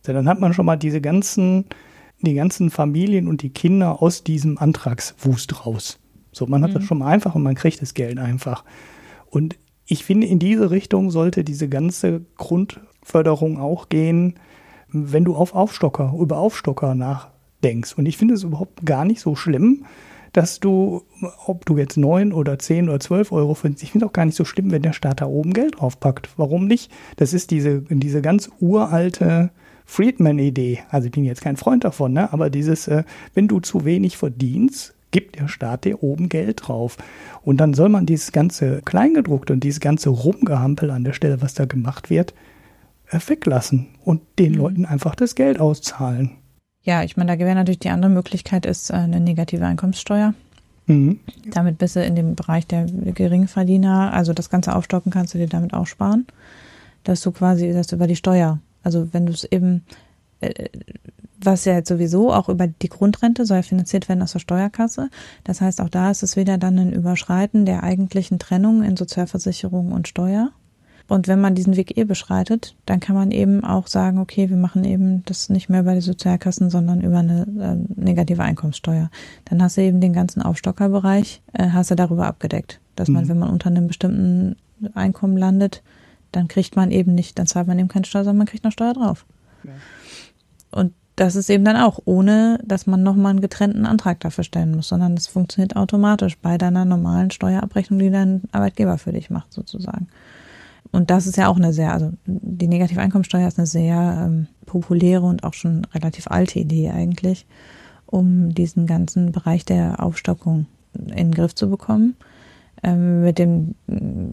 So, 0.04 0.12
dann 0.12 0.28
hat 0.28 0.40
man 0.40 0.54
schon 0.54 0.66
mal 0.66 0.76
diese 0.76 1.00
ganzen, 1.00 1.66
die 2.20 2.34
ganzen 2.34 2.70
Familien 2.70 3.28
und 3.28 3.42
die 3.42 3.50
Kinder 3.50 4.02
aus 4.02 4.24
diesem 4.24 4.58
Antragswust 4.58 5.66
raus. 5.66 5.98
So, 6.32 6.46
man 6.46 6.62
hat 6.62 6.70
mhm. 6.70 6.74
das 6.74 6.84
schon 6.84 6.98
mal 6.98 7.08
einfach 7.08 7.34
und 7.34 7.42
man 7.42 7.54
kriegt 7.54 7.80
das 7.80 7.94
Geld 7.94 8.18
einfach. 8.18 8.64
Und 9.30 9.56
ich 9.86 10.04
finde, 10.04 10.26
in 10.26 10.38
diese 10.38 10.70
Richtung 10.70 11.10
sollte 11.10 11.44
diese 11.44 11.68
ganze 11.68 12.22
Grundförderung 12.36 13.58
auch 13.58 13.88
gehen, 13.88 14.34
wenn 14.88 15.24
du 15.24 15.34
auf 15.34 15.54
Aufstocker, 15.54 16.14
über 16.18 16.38
Aufstocker 16.38 16.94
nachdenkst. 16.94 17.94
Und 17.94 18.06
ich 18.06 18.16
finde 18.16 18.34
es 18.34 18.42
überhaupt 18.42 18.84
gar 18.84 19.04
nicht 19.04 19.20
so 19.20 19.34
schlimm, 19.34 19.84
dass 20.32 20.60
du, 20.60 21.02
ob 21.46 21.66
du 21.66 21.76
jetzt 21.76 21.96
neun 21.96 22.32
oder 22.32 22.58
zehn 22.58 22.88
oder 22.88 23.00
zwölf 23.00 23.32
Euro 23.32 23.54
findest, 23.54 23.82
ich 23.82 23.92
finde 23.92 24.06
auch 24.06 24.12
gar 24.12 24.24
nicht 24.24 24.36
so 24.36 24.44
schlimm, 24.44 24.70
wenn 24.70 24.82
der 24.82 24.94
Staat 24.94 25.20
da 25.20 25.26
oben 25.26 25.52
Geld 25.52 25.78
draufpackt. 25.78 26.30
Warum 26.36 26.66
nicht? 26.66 26.90
Das 27.16 27.34
ist 27.34 27.50
diese, 27.50 27.82
diese 27.82 28.22
ganz 28.22 28.50
uralte 28.60 29.50
Friedman-Idee. 29.84 30.80
Also 30.88 31.06
ich 31.06 31.12
bin 31.12 31.24
jetzt 31.24 31.42
kein 31.42 31.56
Freund 31.56 31.84
davon, 31.84 32.14
ne? 32.14 32.32
aber 32.32 32.48
dieses, 32.48 32.88
äh, 32.88 33.04
wenn 33.34 33.48
du 33.48 33.60
zu 33.60 33.84
wenig 33.84 34.16
verdienst, 34.16 34.94
gibt 35.12 35.38
der 35.38 35.46
Staat 35.46 35.84
dir 35.84 36.02
oben 36.02 36.28
Geld 36.28 36.66
drauf. 36.66 36.96
Und 37.42 37.58
dann 37.58 37.74
soll 37.74 37.88
man 37.88 38.06
dieses 38.06 38.32
ganze 38.32 38.82
Kleingedruckte 38.82 39.52
und 39.52 39.62
dieses 39.62 39.80
ganze 39.80 40.10
Rumgehampel 40.10 40.90
an 40.90 41.04
der 41.04 41.12
Stelle, 41.12 41.40
was 41.40 41.54
da 41.54 41.64
gemacht 41.64 42.10
wird, 42.10 42.34
äh, 43.10 43.20
weglassen 43.24 43.88
und 44.04 44.22
den 44.38 44.52
mhm. 44.52 44.58
Leuten 44.58 44.84
einfach 44.84 45.14
das 45.14 45.34
Geld 45.34 45.60
auszahlen. 45.60 46.32
Ja, 46.82 47.04
ich 47.04 47.16
meine, 47.16 47.36
da 47.36 47.38
wäre 47.38 47.54
natürlich 47.54 47.78
die 47.78 47.90
andere 47.90 48.10
Möglichkeit, 48.10 48.66
ist 48.66 48.90
äh, 48.90 48.94
eine 48.94 49.20
negative 49.20 49.64
Einkommenssteuer. 49.64 50.34
Mhm. 50.86 51.20
Damit 51.46 51.78
bist 51.78 51.94
du 51.94 52.04
in 52.04 52.16
dem 52.16 52.34
Bereich 52.34 52.66
der 52.66 52.86
Geringverdiener, 52.86 54.12
also 54.12 54.32
das 54.32 54.50
ganze 54.50 54.74
Aufstocken 54.74 55.12
kannst 55.12 55.32
du 55.32 55.38
dir 55.38 55.46
damit 55.46 55.74
auch 55.74 55.86
sparen, 55.86 56.26
dass 57.04 57.20
du 57.20 57.30
quasi 57.30 57.72
das 57.72 57.92
über 57.92 58.08
die 58.08 58.16
Steuer 58.16 58.58
also 58.82 59.12
wenn 59.12 59.26
du 59.26 59.32
es 59.32 59.44
eben, 59.44 59.84
äh, 60.40 60.68
was 61.44 61.64
ja 61.64 61.74
jetzt 61.74 61.88
sowieso 61.88 62.32
auch 62.32 62.48
über 62.48 62.66
die 62.66 62.88
Grundrente 62.88 63.46
soll 63.46 63.58
ja 63.58 63.62
finanziert 63.62 64.08
werden 64.08 64.22
aus 64.22 64.32
der 64.32 64.38
Steuerkasse. 64.38 65.10
Das 65.44 65.60
heißt, 65.60 65.80
auch 65.80 65.88
da 65.88 66.10
ist 66.10 66.22
es 66.22 66.36
wieder 66.36 66.58
dann 66.58 66.78
ein 66.78 66.92
Überschreiten 66.92 67.66
der 67.66 67.82
eigentlichen 67.82 68.38
Trennung 68.38 68.82
in 68.82 68.96
Sozialversicherung 68.96 69.92
und 69.92 70.08
Steuer. 70.08 70.50
Und 71.08 71.28
wenn 71.28 71.40
man 71.40 71.54
diesen 71.54 71.76
Weg 71.76 71.98
eh 71.98 72.04
beschreitet, 72.04 72.74
dann 72.86 73.00
kann 73.00 73.14
man 73.14 73.32
eben 73.32 73.64
auch 73.64 73.86
sagen, 73.86 74.18
okay, 74.18 74.48
wir 74.48 74.56
machen 74.56 74.84
eben 74.84 75.24
das 75.26 75.48
nicht 75.48 75.68
mehr 75.68 75.80
über 75.80 75.94
die 75.94 76.00
Sozialkassen, 76.00 76.70
sondern 76.70 77.00
über 77.00 77.18
eine 77.18 77.42
äh, 77.42 78.00
negative 78.00 78.42
Einkommenssteuer. 78.42 79.10
Dann 79.44 79.62
hast 79.62 79.76
du 79.76 79.82
eben 79.82 80.00
den 80.00 80.12
ganzen 80.12 80.42
Aufstockerbereich, 80.42 81.42
äh, 81.52 81.68
hast 81.70 81.90
du 81.90 81.96
darüber 81.96 82.26
abgedeckt. 82.26 82.80
Dass 82.96 83.08
man, 83.08 83.24
mhm. 83.24 83.28
wenn 83.28 83.38
man 83.40 83.50
unter 83.50 83.68
einem 83.68 83.88
bestimmten 83.88 84.56
Einkommen 84.94 85.36
landet, 85.36 85.82
dann 86.30 86.48
kriegt 86.48 86.76
man 86.76 86.90
eben 86.90 87.14
nicht, 87.14 87.38
dann 87.38 87.46
zahlt 87.46 87.66
man 87.66 87.78
eben 87.78 87.88
keine 87.88 88.06
Steuer, 88.06 88.24
sondern 88.24 88.38
man 88.38 88.46
kriegt 88.46 88.64
noch 88.64 88.72
Steuer 88.72 88.94
drauf. 88.94 89.26
Ja. 89.64 89.70
Und 90.70 90.94
das 91.16 91.36
ist 91.36 91.50
eben 91.50 91.64
dann 91.64 91.76
auch, 91.76 91.98
ohne 92.04 92.58
dass 92.64 92.86
man 92.86 93.02
nochmal 93.02 93.30
einen 93.30 93.40
getrennten 93.40 93.84
Antrag 93.84 94.20
dafür 94.20 94.44
stellen 94.44 94.74
muss, 94.74 94.88
sondern 94.88 95.14
es 95.14 95.26
funktioniert 95.26 95.76
automatisch 95.76 96.38
bei 96.38 96.56
deiner 96.56 96.84
normalen 96.84 97.30
Steuerabrechnung, 97.30 97.98
die 97.98 98.10
dein 98.10 98.42
Arbeitgeber 98.52 98.96
für 98.98 99.12
dich 99.12 99.28
macht, 99.28 99.52
sozusagen. 99.52 100.08
Und 100.90 101.10
das 101.10 101.26
ist 101.26 101.36
ja 101.36 101.48
auch 101.48 101.56
eine 101.56 101.72
sehr, 101.72 101.92
also 101.92 102.12
die 102.26 102.68
negative 102.68 103.00
Einkommensteuer 103.00 103.48
ist 103.48 103.58
eine 103.58 103.66
sehr 103.66 104.24
ähm, 104.26 104.46
populäre 104.66 105.24
und 105.24 105.44
auch 105.44 105.54
schon 105.54 105.86
relativ 105.94 106.26
alte 106.28 106.58
Idee 106.58 106.90
eigentlich, 106.90 107.46
um 108.06 108.54
diesen 108.54 108.86
ganzen 108.86 109.32
Bereich 109.32 109.64
der 109.64 110.02
Aufstockung 110.02 110.66
in 110.94 111.16
den 111.16 111.32
Griff 111.32 111.54
zu 111.54 111.70
bekommen. 111.70 112.16
Ähm, 112.84 113.22
mit 113.22 113.38
dem 113.38 113.76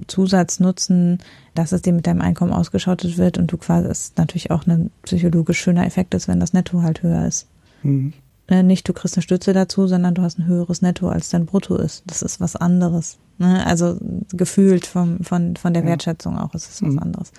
Zusatznutzen, 0.07 1.19
dass 1.53 1.71
es 1.71 1.83
dir 1.83 1.93
mit 1.93 2.07
deinem 2.07 2.21
Einkommen 2.21 2.51
ausgeschottet 2.51 3.19
wird 3.19 3.37
und 3.37 3.51
du 3.51 3.57
quasi 3.57 3.87
es 3.87 4.13
natürlich 4.17 4.49
auch 4.49 4.65
ein 4.65 4.89
psychologisch 5.03 5.59
schöner 5.59 5.85
Effekt 5.85 6.15
ist, 6.15 6.27
wenn 6.27 6.39
das 6.39 6.53
Netto 6.53 6.81
halt 6.81 7.03
höher 7.03 7.27
ist. 7.27 7.47
Mhm. 7.83 8.13
Ne, 8.49 8.63
nicht 8.63 8.89
du 8.89 8.93
kriegst 8.93 9.15
eine 9.15 9.21
Stütze 9.21 9.53
dazu, 9.53 9.85
sondern 9.85 10.15
du 10.15 10.23
hast 10.23 10.39
ein 10.39 10.47
höheres 10.47 10.81
Netto, 10.81 11.09
als 11.09 11.29
dein 11.29 11.45
Brutto 11.45 11.75
ist. 11.75 12.03
Das 12.07 12.23
ist 12.23 12.41
was 12.41 12.55
anderes. 12.55 13.19
Ne? 13.37 13.63
Also 13.67 13.97
gefühlt 14.33 14.87
vom, 14.87 15.19
von, 15.19 15.55
von 15.55 15.73
der 15.75 15.85
Wertschätzung 15.85 16.39
auch 16.39 16.55
ist 16.55 16.69
es 16.71 16.81
was 16.81 16.93
mhm. 16.93 16.99
anderes. 16.99 17.31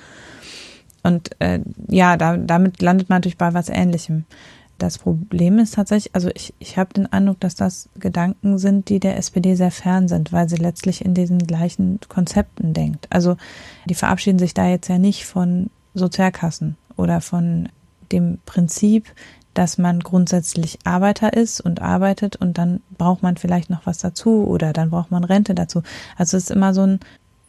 Und 1.03 1.31
äh, 1.41 1.61
ja, 1.89 2.17
da, 2.17 2.37
damit 2.37 2.83
landet 2.83 3.09
man 3.09 3.17
natürlich 3.17 3.39
bei 3.39 3.53
was 3.53 3.69
Ähnlichem. 3.69 4.27
Das 4.81 4.97
Problem 4.97 5.59
ist 5.59 5.75
tatsächlich, 5.75 6.15
also 6.15 6.31
ich, 6.35 6.55
ich 6.59 6.79
habe 6.79 6.95
den 6.95 7.07
Eindruck, 7.13 7.39
dass 7.41 7.55
das 7.55 7.91
Gedanken 7.99 8.57
sind, 8.57 8.89
die 8.89 8.99
der 8.99 9.19
SPD 9.19 9.55
sehr 9.55 9.71
fern 9.71 10.09
sind, 10.09 10.33
weil 10.33 10.49
sie 10.49 10.57
letztlich 10.57 11.05
in 11.05 11.13
diesen 11.13 11.39
gleichen 11.39 12.01
Konzepten 12.09 12.73
denkt. 12.73 13.07
Also 13.11 13.37
die 13.85 13.95
verabschieden 13.95 14.39
sich 14.39 14.55
da 14.55 14.67
jetzt 14.67 14.89
ja 14.89 14.97
nicht 14.97 15.27
von 15.27 15.69
Sozialkassen 15.93 16.79
oder 16.97 17.21
von 17.21 17.69
dem 18.11 18.39
Prinzip, 18.47 19.13
dass 19.53 19.77
man 19.77 20.01
grundsätzlich 20.01 20.79
Arbeiter 20.85 21.35
ist 21.35 21.61
und 21.61 21.83
arbeitet 21.83 22.37
und 22.37 22.57
dann 22.57 22.81
braucht 22.97 23.23
man 23.23 23.37
vielleicht 23.37 23.69
noch 23.69 23.85
was 23.85 23.99
dazu 23.99 24.47
oder 24.47 24.73
dann 24.73 24.89
braucht 24.89 25.11
man 25.11 25.25
Rente 25.25 25.55
dazu. 25.55 25.83
Also 26.17 26.39
es 26.39 26.45
ist 26.45 26.51
immer 26.51 26.73
so 26.73 26.85
ein 26.87 27.01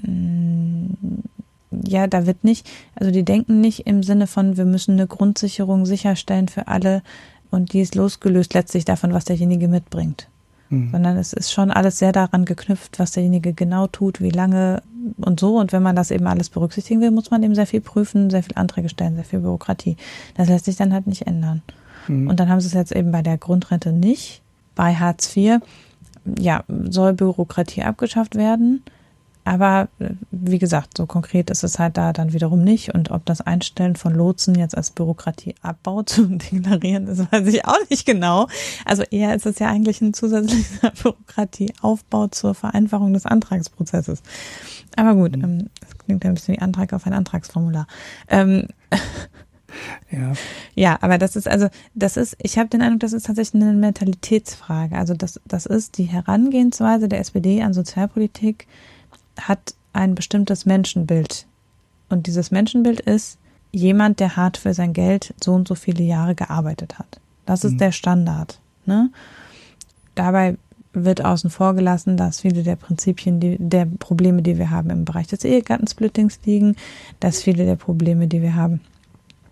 mm, 0.02 1.24
ja, 1.72 2.08
da 2.08 2.26
wird 2.26 2.44
nicht, 2.44 2.70
also 2.96 3.12
die 3.12 3.24
denken 3.24 3.62
nicht 3.62 3.88
im 3.88 4.04
Sinne 4.04 4.28
von, 4.28 4.58
wir 4.58 4.66
müssen 4.66 4.94
eine 4.94 5.08
Grundsicherung 5.08 5.86
sicherstellen 5.86 6.48
für 6.48 6.68
alle 6.68 7.02
und 7.50 7.74
die 7.74 7.82
ist 7.82 7.96
losgelöst 7.96 8.54
letztlich 8.54 8.86
davon, 8.86 9.14
was 9.14 9.26
derjenige 9.26 9.68
mitbringt. 9.68 10.28
Mhm. 10.70 10.92
Sondern 10.92 11.18
es 11.18 11.34
ist 11.34 11.52
schon 11.52 11.70
alles 11.70 12.00
sehr 12.00 12.12
daran 12.12 12.46
geknüpft, 12.46 13.00
was 13.00 13.12
derjenige 13.12 13.54
genau 13.54 13.88
tut, 13.88 14.22
wie 14.22 14.30
lange 14.30 14.82
und 15.18 15.40
so. 15.40 15.58
Und 15.58 15.74
wenn 15.74 15.84
man 15.84 15.96
das 15.96 16.12
eben 16.12 16.28
alles 16.28 16.50
berücksichtigen 16.50 17.02
will, 17.02 17.12
muss 17.12 17.30
man 17.30 17.44
eben 17.44 17.56
sehr 17.56 17.68
viel 17.68 17.82
prüfen, 17.82 18.30
sehr 18.30 18.44
viel 18.44 18.56
Anträge 18.56 18.90
stellen, 18.90 19.16
sehr 19.16 19.26
viel 19.26 19.40
Bürokratie. 19.40 19.98
Das 20.36 20.48
lässt 20.48 20.66
sich 20.66 20.78
dann 20.78 20.94
halt 20.94 21.08
nicht 21.08 21.28
ändern. 21.28 21.62
Mhm. 22.08 22.28
Und 22.28 22.40
dann 22.40 22.50
haben 22.50 22.62
sie 22.62 22.68
es 22.68 22.74
jetzt 22.74 22.96
eben 22.96 23.12
bei 23.12 23.22
der 23.22 23.38
Grundrente 23.38 23.92
nicht. 23.92 24.42
Bei 24.76 24.96
Hartz 24.96 25.36
IV, 25.36 25.60
ja, 26.40 26.64
soll 26.90 27.14
Bürokratie 27.14 27.84
abgeschafft 27.84 28.36
werden. 28.36 28.82
Aber 29.52 29.90
äh, 30.00 30.12
wie 30.32 30.60
gesagt, 30.60 30.98
so 30.98 31.06
konkret 31.06 31.50
ist 31.50 31.66
es 31.66 31.78
halt 31.78 31.98
da 31.98 32.14
dann 32.14 32.32
wiederum 32.32 32.64
nicht. 32.64 32.96
Und 32.96 33.12
ob 33.12 33.26
das 33.26 33.42
Einstellen 33.42 33.98
von 33.98 34.16
Lotsen 34.16 34.56
jetzt 34.56 34.78
als 34.78 34.92
Bürokratieabbau 34.92 36.04
zu 36.06 36.26
deklarieren 36.26 37.06
ist, 37.10 37.30
weiß 37.34 37.48
ich 37.48 37.66
auch 37.66 37.90
nicht 37.90 38.06
genau. 38.06 38.48
Also 38.86 39.04
eher 39.04 39.36
ist 39.36 39.46
es 39.46 39.60
ja 39.60 39.68
eigentlich 39.68 40.00
ein 40.00 40.14
zusätzlicher 40.14 40.92
Bürokratieaufbau 41.04 42.28
zur 42.28 42.56
Vereinfachung 42.56 43.12
des 43.12 43.26
Antragsprozesses. 43.26 44.24
Aber 44.96 45.16
gut, 45.16 45.36
mhm. 45.36 45.44
ähm, 45.44 45.70
das 45.82 45.98
klingt 45.98 46.24
ein 46.24 46.34
bisschen 46.34 46.56
wie 46.56 46.62
Antrag 46.62 46.94
auf 46.94 47.06
ein 47.06 47.12
Antragsformular. 47.12 47.88
Ähm, 48.30 48.68
ja. 50.12 50.32
ja, 50.76 50.98
aber 51.02 51.18
das 51.18 51.36
ist 51.36 51.50
also, 51.50 51.68
das 51.94 52.16
ist, 52.16 52.38
ich 52.42 52.58
habe 52.58 52.70
den 52.70 52.82
Eindruck, 52.82 53.02
das 53.02 53.12
ist 53.12 53.26
tatsächlich 53.26 53.62
eine 53.62 53.74
Mentalitätsfrage. 53.74 54.96
Also 54.96 55.14
das, 55.14 55.42
das 55.46 55.66
ist 55.66 55.98
die 55.98 56.06
Herangehensweise 56.06 57.10
der 57.10 57.20
SPD 57.20 57.62
an 57.62 57.74
Sozialpolitik, 57.74 58.66
hat 59.40 59.76
ein 59.94 60.16
bestimmtes 60.16 60.66
Menschenbild. 60.66 61.46
Und 62.10 62.28
dieses 62.28 62.52
Menschenbild 62.52 63.02
ist, 63.02 63.38
jemand, 63.72 64.20
der 64.20 64.36
hart 64.36 64.58
für 64.58 64.74
sein 64.74 64.94
Geld 64.94 65.34
so 65.42 65.54
und 65.54 65.68
so 65.68 65.76
viele 65.76 66.04
Jahre 66.04 66.36
gearbeitet 66.36 67.00
hat. 67.00 67.20
Das 67.46 67.64
ist 67.64 67.74
mhm. 67.74 67.78
der 67.78 67.92
Standard. 67.92 68.60
Ne? 68.86 69.10
Dabei 70.16 70.58
wird 70.94 71.24
außen 71.24 71.50
vor 71.50 71.74
gelassen, 71.74 72.18
dass 72.18 72.42
viele 72.42 72.64
der 72.64 72.76
Prinzipien, 72.76 73.40
die, 73.40 73.58
der 73.58 73.86
Probleme, 73.86 74.42
die 74.42 74.58
wir 74.58 74.72
haben 74.72 74.90
im 74.90 75.06
Bereich 75.06 75.28
des 75.28 75.46
Ehegattensplittings 75.46 76.40
liegen, 76.46 76.76
dass 77.22 77.42
viele 77.42 77.66
der 77.66 77.78
Probleme, 77.78 78.28
die 78.28 78.42
wir 78.42 78.56
haben 78.56 78.82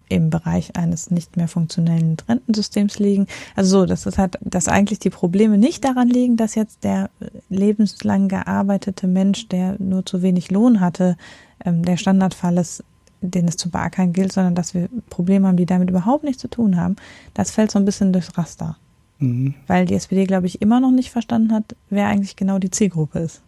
im 0.09 0.29
Bereich 0.29 0.75
eines 0.75 1.11
nicht 1.11 1.37
mehr 1.37 1.47
funktionellen 1.47 2.17
Rentensystems 2.27 2.99
liegen. 2.99 3.27
Also 3.55 3.79
so, 3.79 3.85
dass 3.85 4.03
das 4.03 4.17
halt, 4.17 4.37
dass 4.41 4.67
eigentlich 4.67 4.99
die 4.99 5.11
Probleme 5.11 5.57
nicht 5.57 5.85
daran 5.85 6.09
liegen, 6.09 6.35
dass 6.35 6.55
jetzt 6.55 6.83
der 6.83 7.09
lebenslang 7.49 8.27
gearbeitete 8.27 9.07
Mensch, 9.07 9.47
der 9.47 9.75
nur 9.79 10.05
zu 10.05 10.21
wenig 10.21 10.51
Lohn 10.51 10.79
hatte, 10.81 11.15
ähm, 11.63 11.85
der 11.85 11.97
Standardfall 11.97 12.57
ist, 12.57 12.83
den 13.21 13.47
es 13.47 13.57
zu 13.57 13.69
beackern 13.69 14.13
gilt, 14.13 14.33
sondern 14.33 14.55
dass 14.55 14.73
wir 14.73 14.89
Probleme 15.09 15.47
haben, 15.47 15.57
die 15.57 15.65
damit 15.65 15.89
überhaupt 15.89 16.23
nichts 16.23 16.41
zu 16.41 16.49
tun 16.49 16.77
haben. 16.77 16.95
Das 17.33 17.51
fällt 17.51 17.71
so 17.71 17.79
ein 17.79 17.85
bisschen 17.85 18.13
durchs 18.13 18.37
Raster. 18.37 18.77
Mhm. 19.19 19.53
Weil 19.67 19.85
die 19.85 19.95
SPD, 19.95 20.25
glaube 20.25 20.47
ich, 20.47 20.61
immer 20.61 20.79
noch 20.79 20.91
nicht 20.91 21.11
verstanden 21.11 21.53
hat, 21.53 21.75
wer 21.89 22.07
eigentlich 22.07 22.35
genau 22.35 22.57
die 22.57 22.71
Zielgruppe 22.71 23.19
ist. 23.19 23.41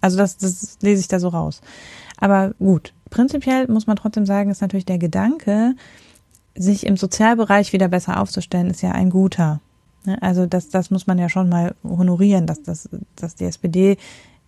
Also 0.00 0.18
das, 0.18 0.36
das 0.36 0.78
lese 0.82 1.00
ich 1.00 1.08
da 1.08 1.18
so 1.18 1.28
raus. 1.28 1.60
Aber 2.18 2.52
gut, 2.58 2.92
prinzipiell 3.10 3.68
muss 3.68 3.86
man 3.86 3.96
trotzdem 3.96 4.26
sagen, 4.26 4.50
ist 4.50 4.60
natürlich 4.60 4.86
der 4.86 4.98
Gedanke, 4.98 5.74
sich 6.54 6.86
im 6.86 6.96
Sozialbereich 6.96 7.72
wieder 7.72 7.88
besser 7.88 8.20
aufzustellen, 8.20 8.70
ist 8.70 8.82
ja 8.82 8.92
ein 8.92 9.10
guter. 9.10 9.60
Ne? 10.04 10.20
Also 10.22 10.46
das, 10.46 10.68
das 10.68 10.90
muss 10.90 11.06
man 11.06 11.18
ja 11.18 11.28
schon 11.28 11.48
mal 11.48 11.74
honorieren, 11.84 12.46
dass, 12.46 12.62
dass, 12.62 12.88
dass 13.14 13.34
die 13.34 13.44
SPD 13.44 13.98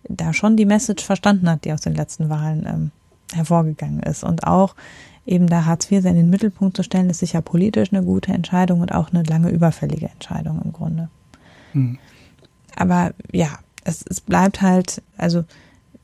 da 0.07 0.33
schon 0.33 0.57
die 0.57 0.65
Message 0.65 1.03
verstanden 1.03 1.49
hat, 1.49 1.65
die 1.65 1.73
aus 1.73 1.81
den 1.81 1.93
letzten 1.93 2.29
Wahlen 2.29 2.65
ähm, 2.65 2.91
hervorgegangen 3.33 4.01
ist. 4.01 4.23
Und 4.23 4.45
auch 4.45 4.75
eben 5.25 5.47
da 5.47 5.65
Hartz 5.65 5.91
IV 5.91 6.05
in 6.05 6.15
den 6.15 6.29
Mittelpunkt 6.29 6.75
zu 6.75 6.83
stellen, 6.83 7.09
ist 7.09 7.19
sicher 7.19 7.41
politisch 7.41 7.93
eine 7.93 8.03
gute 8.03 8.33
Entscheidung 8.33 8.81
und 8.81 8.93
auch 8.93 9.11
eine 9.11 9.23
lange 9.23 9.49
überfällige 9.49 10.09
Entscheidung 10.09 10.61
im 10.63 10.73
Grunde. 10.73 11.09
Hm. 11.73 11.99
Aber 12.75 13.11
ja, 13.31 13.59
es, 13.83 14.03
es 14.09 14.21
bleibt 14.21 14.61
halt, 14.61 15.01
also 15.17 15.43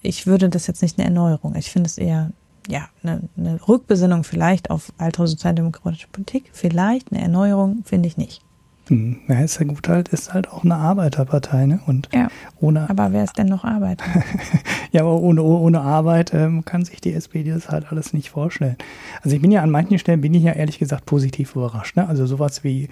ich 0.01 0.27
würde 0.27 0.49
das 0.49 0.67
jetzt 0.67 0.81
nicht 0.81 0.99
eine 0.99 1.07
Erneuerung. 1.07 1.55
Ich 1.55 1.71
finde 1.71 1.87
es 1.87 1.97
eher 1.97 2.31
ja 2.67 2.87
eine, 3.03 3.21
eine 3.37 3.59
Rückbesinnung 3.67 4.23
vielleicht 4.23 4.69
auf 4.69 4.91
alte 4.97 5.25
sozialdemokratische 5.25 6.07
Politik. 6.11 6.49
Vielleicht 6.53 7.11
eine 7.11 7.21
Erneuerung 7.21 7.83
finde 7.85 8.07
ich 8.07 8.17
nicht. 8.17 8.41
Hm, 8.87 9.17
ja, 9.27 9.39
ist 9.39 9.59
ja 9.59 9.65
gut 9.65 9.87
halt, 9.87 10.09
ist 10.09 10.33
halt 10.33 10.47
auch 10.49 10.63
eine 10.63 10.75
Arbeiterpartei, 10.75 11.65
ne? 11.65 11.79
Und 11.87 12.09
ja, 12.13 12.27
ohne. 12.59 12.87
Aber 12.89 13.11
wer 13.13 13.23
ist 13.23 13.37
denn 13.37 13.47
noch 13.47 13.63
Arbeiter? 13.63 14.05
ja, 14.91 15.01
aber 15.01 15.19
ohne, 15.19 15.41
ohne 15.41 15.81
Arbeit 15.81 16.33
ähm, 16.33 16.65
kann 16.65 16.85
sich 16.85 17.01
die 17.01 17.13
SPD 17.13 17.49
das 17.49 17.69
halt 17.69 17.91
alles 17.91 18.13
nicht 18.13 18.29
vorstellen. 18.29 18.77
Also 19.23 19.35
ich 19.35 19.41
bin 19.41 19.51
ja 19.51 19.63
an 19.63 19.71
manchen 19.71 19.97
Stellen, 19.97 20.21
bin 20.21 20.35
ich 20.35 20.43
ja 20.43 20.51
ehrlich 20.51 20.77
gesagt 20.77 21.05
positiv 21.05 21.55
überrascht, 21.55 21.95
ne? 21.95 22.07
Also 22.07 22.27
sowas 22.27 22.63
wie 22.63 22.89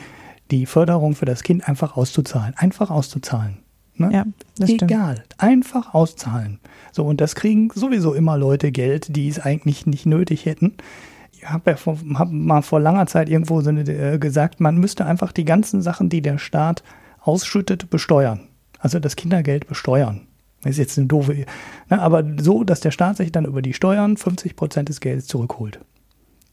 die 0.50 0.66
Förderung 0.66 1.16
für 1.16 1.26
das 1.26 1.44
Kind 1.44 1.68
einfach 1.68 1.96
auszuzahlen. 1.96 2.56
Einfach 2.58 2.90
auszuzahlen. 2.90 3.63
Ne? 3.96 4.10
Ja, 4.12 4.26
das 4.58 4.70
Egal. 4.70 5.18
Stimmt. 5.18 5.36
Einfach 5.38 5.94
auszahlen. 5.94 6.60
So, 6.92 7.06
und 7.06 7.22
das 7.22 7.36
kriegen 7.36 7.70
sowieso 7.74 8.14
immer 8.14 8.38
Leute 8.38 8.72
Geld, 8.72 9.16
die 9.16 9.28
es 9.28 9.40
eigentlich 9.40 9.86
nicht 9.86 10.06
nötig 10.06 10.46
hätten 10.46 10.74
habe 11.46 11.72
ja 11.72 11.78
vor, 11.78 11.98
hab 12.16 12.32
mal 12.32 12.62
vor 12.62 12.80
langer 12.80 13.06
Zeit 13.08 13.30
irgendwo 13.30 13.62
so 13.62 13.70
eine, 13.70 13.82
äh, 13.82 14.18
gesagt, 14.18 14.60
man 14.60 14.78
müsste 14.78 15.06
einfach 15.06 15.32
die 15.32 15.46
ganzen 15.46 15.82
Sachen, 15.82 16.10
die 16.10 16.22
der 16.22 16.38
Staat 16.38 16.84
ausschüttet, 17.22 17.90
besteuern. 17.90 18.48
Also 18.80 19.00
das 19.00 19.16
Kindergeld 19.16 19.68
besteuern. 19.68 20.28
Das 20.62 20.72
ist 20.72 20.78
jetzt 20.78 20.98
eine 20.98 21.08
doofe, 21.08 21.46
ne, 21.90 22.02
aber 22.02 22.24
so, 22.40 22.64
dass 22.64 22.80
der 22.80 22.92
Staat 22.92 23.18
sich 23.18 23.32
dann 23.32 23.46
über 23.46 23.62
die 23.62 23.74
Steuern 23.74 24.18
50 24.18 24.56
Prozent 24.56 24.90
des 24.90 25.02
Geldes 25.02 25.28
zurückholt. 25.28 25.80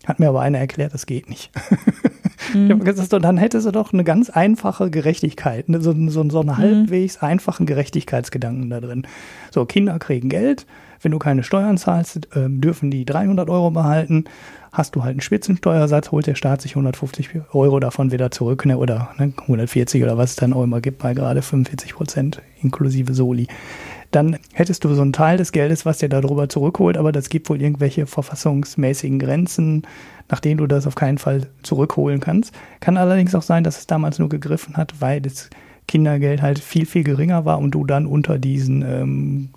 Hat 0.04 0.18
mir 0.18 0.28
aber 0.28 0.40
einer 0.40 0.58
erklärt, 0.58 0.94
das 0.94 1.06
geht 1.06 1.28
nicht. 1.28 1.50
Mhm. 2.54 2.84
Gesagt, 2.84 3.12
dann 3.24 3.36
hätte 3.36 3.60
sie 3.60 3.72
doch 3.72 3.92
eine 3.92 4.04
ganz 4.04 4.30
einfache 4.30 4.90
Gerechtigkeit, 4.90 5.68
ne, 5.68 5.80
so, 5.80 5.92
so, 6.08 6.28
so 6.28 6.40
einen 6.40 6.48
mhm. 6.48 6.56
halbwegs 6.56 7.18
einfachen 7.18 7.66
Gerechtigkeitsgedanken 7.66 8.70
da 8.70 8.80
drin. 8.80 9.06
So, 9.50 9.64
Kinder 9.64 9.98
kriegen 9.98 10.28
Geld, 10.28 10.66
wenn 11.02 11.12
du 11.12 11.18
keine 11.18 11.42
Steuern 11.42 11.78
zahlst, 11.78 12.28
ähm, 12.34 12.60
dürfen 12.60 12.90
die 12.90 13.04
300 13.04 13.48
Euro 13.48 13.70
behalten. 13.70 14.24
Hast 14.72 14.94
du 14.94 15.02
halt 15.02 15.12
einen 15.12 15.20
Spitzensteuersatz, 15.20 16.12
holt 16.12 16.26
der 16.26 16.36
Staat 16.36 16.62
sich 16.62 16.72
150 16.72 17.30
Euro 17.52 17.80
davon 17.80 18.12
wieder 18.12 18.30
zurück 18.30 18.66
ne, 18.66 18.78
oder 18.78 19.10
ne, 19.18 19.32
140 19.42 20.02
oder 20.02 20.16
was 20.16 20.30
es 20.30 20.36
dann 20.36 20.52
auch 20.52 20.62
immer 20.62 20.80
gibt, 20.80 20.98
bei 20.98 21.14
gerade 21.14 21.42
45 21.42 21.94
Prozent 21.94 22.42
inklusive 22.62 23.14
Soli. 23.14 23.48
Dann 24.10 24.38
hättest 24.52 24.84
du 24.84 24.92
so 24.94 25.02
einen 25.02 25.12
Teil 25.12 25.36
des 25.36 25.52
Geldes, 25.52 25.86
was 25.86 25.98
dir 25.98 26.08
darüber 26.08 26.48
zurückholt, 26.48 26.96
aber 26.96 27.12
das 27.12 27.28
gibt 27.28 27.48
wohl 27.48 27.62
irgendwelche 27.62 28.06
verfassungsmäßigen 28.06 29.18
Grenzen, 29.18 29.86
nach 30.28 30.40
denen 30.40 30.58
du 30.58 30.66
das 30.66 30.86
auf 30.86 30.96
keinen 30.96 31.18
Fall 31.18 31.46
zurückholen 31.62 32.20
kannst. 32.20 32.52
Kann 32.80 32.96
allerdings 32.96 33.34
auch 33.34 33.42
sein, 33.42 33.62
dass 33.62 33.78
es 33.78 33.86
damals 33.86 34.18
nur 34.18 34.28
gegriffen 34.28 34.76
hat, 34.76 35.00
weil 35.00 35.20
das 35.20 35.50
Kindergeld 35.86 36.42
halt 36.42 36.58
viel, 36.58 36.86
viel 36.86 37.04
geringer 37.04 37.44
war 37.44 37.58
und 37.58 37.72
du 37.72 37.84
dann 37.84 38.06
unter 38.06 38.38
diesen 38.38 38.82
ähm, 38.82 39.48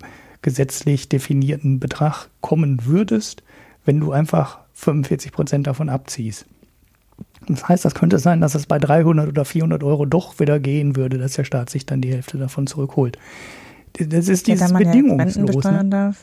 gesetzlich 0.42 1.08
definierten 1.08 1.80
Betrag 1.80 2.28
kommen 2.40 2.84
würdest, 2.84 3.42
wenn 3.84 4.00
du 4.00 4.12
einfach 4.12 4.58
45 4.74 5.32
Prozent 5.32 5.66
davon 5.66 5.88
abziehst. 5.88 6.46
Das 7.46 7.68
heißt, 7.68 7.84
das 7.84 7.94
könnte 7.94 8.18
sein, 8.18 8.40
dass 8.40 8.54
es 8.54 8.66
bei 8.66 8.78
300 8.78 9.28
oder 9.28 9.44
400 9.44 9.82
Euro 9.82 10.06
doch 10.06 10.38
wieder 10.38 10.58
gehen 10.58 10.96
würde, 10.96 11.18
dass 11.18 11.34
der 11.34 11.44
Staat 11.44 11.70
sich 11.70 11.86
dann 11.86 12.00
die 12.00 12.12
Hälfte 12.12 12.38
davon 12.38 12.66
zurückholt. 12.66 13.18
Das 13.98 14.28
ist 14.28 14.46
dieses 14.46 14.70
ja, 14.70 14.76
bedingungslos. 14.76 15.64
Ja 15.64 15.82
ne? 15.82 16.14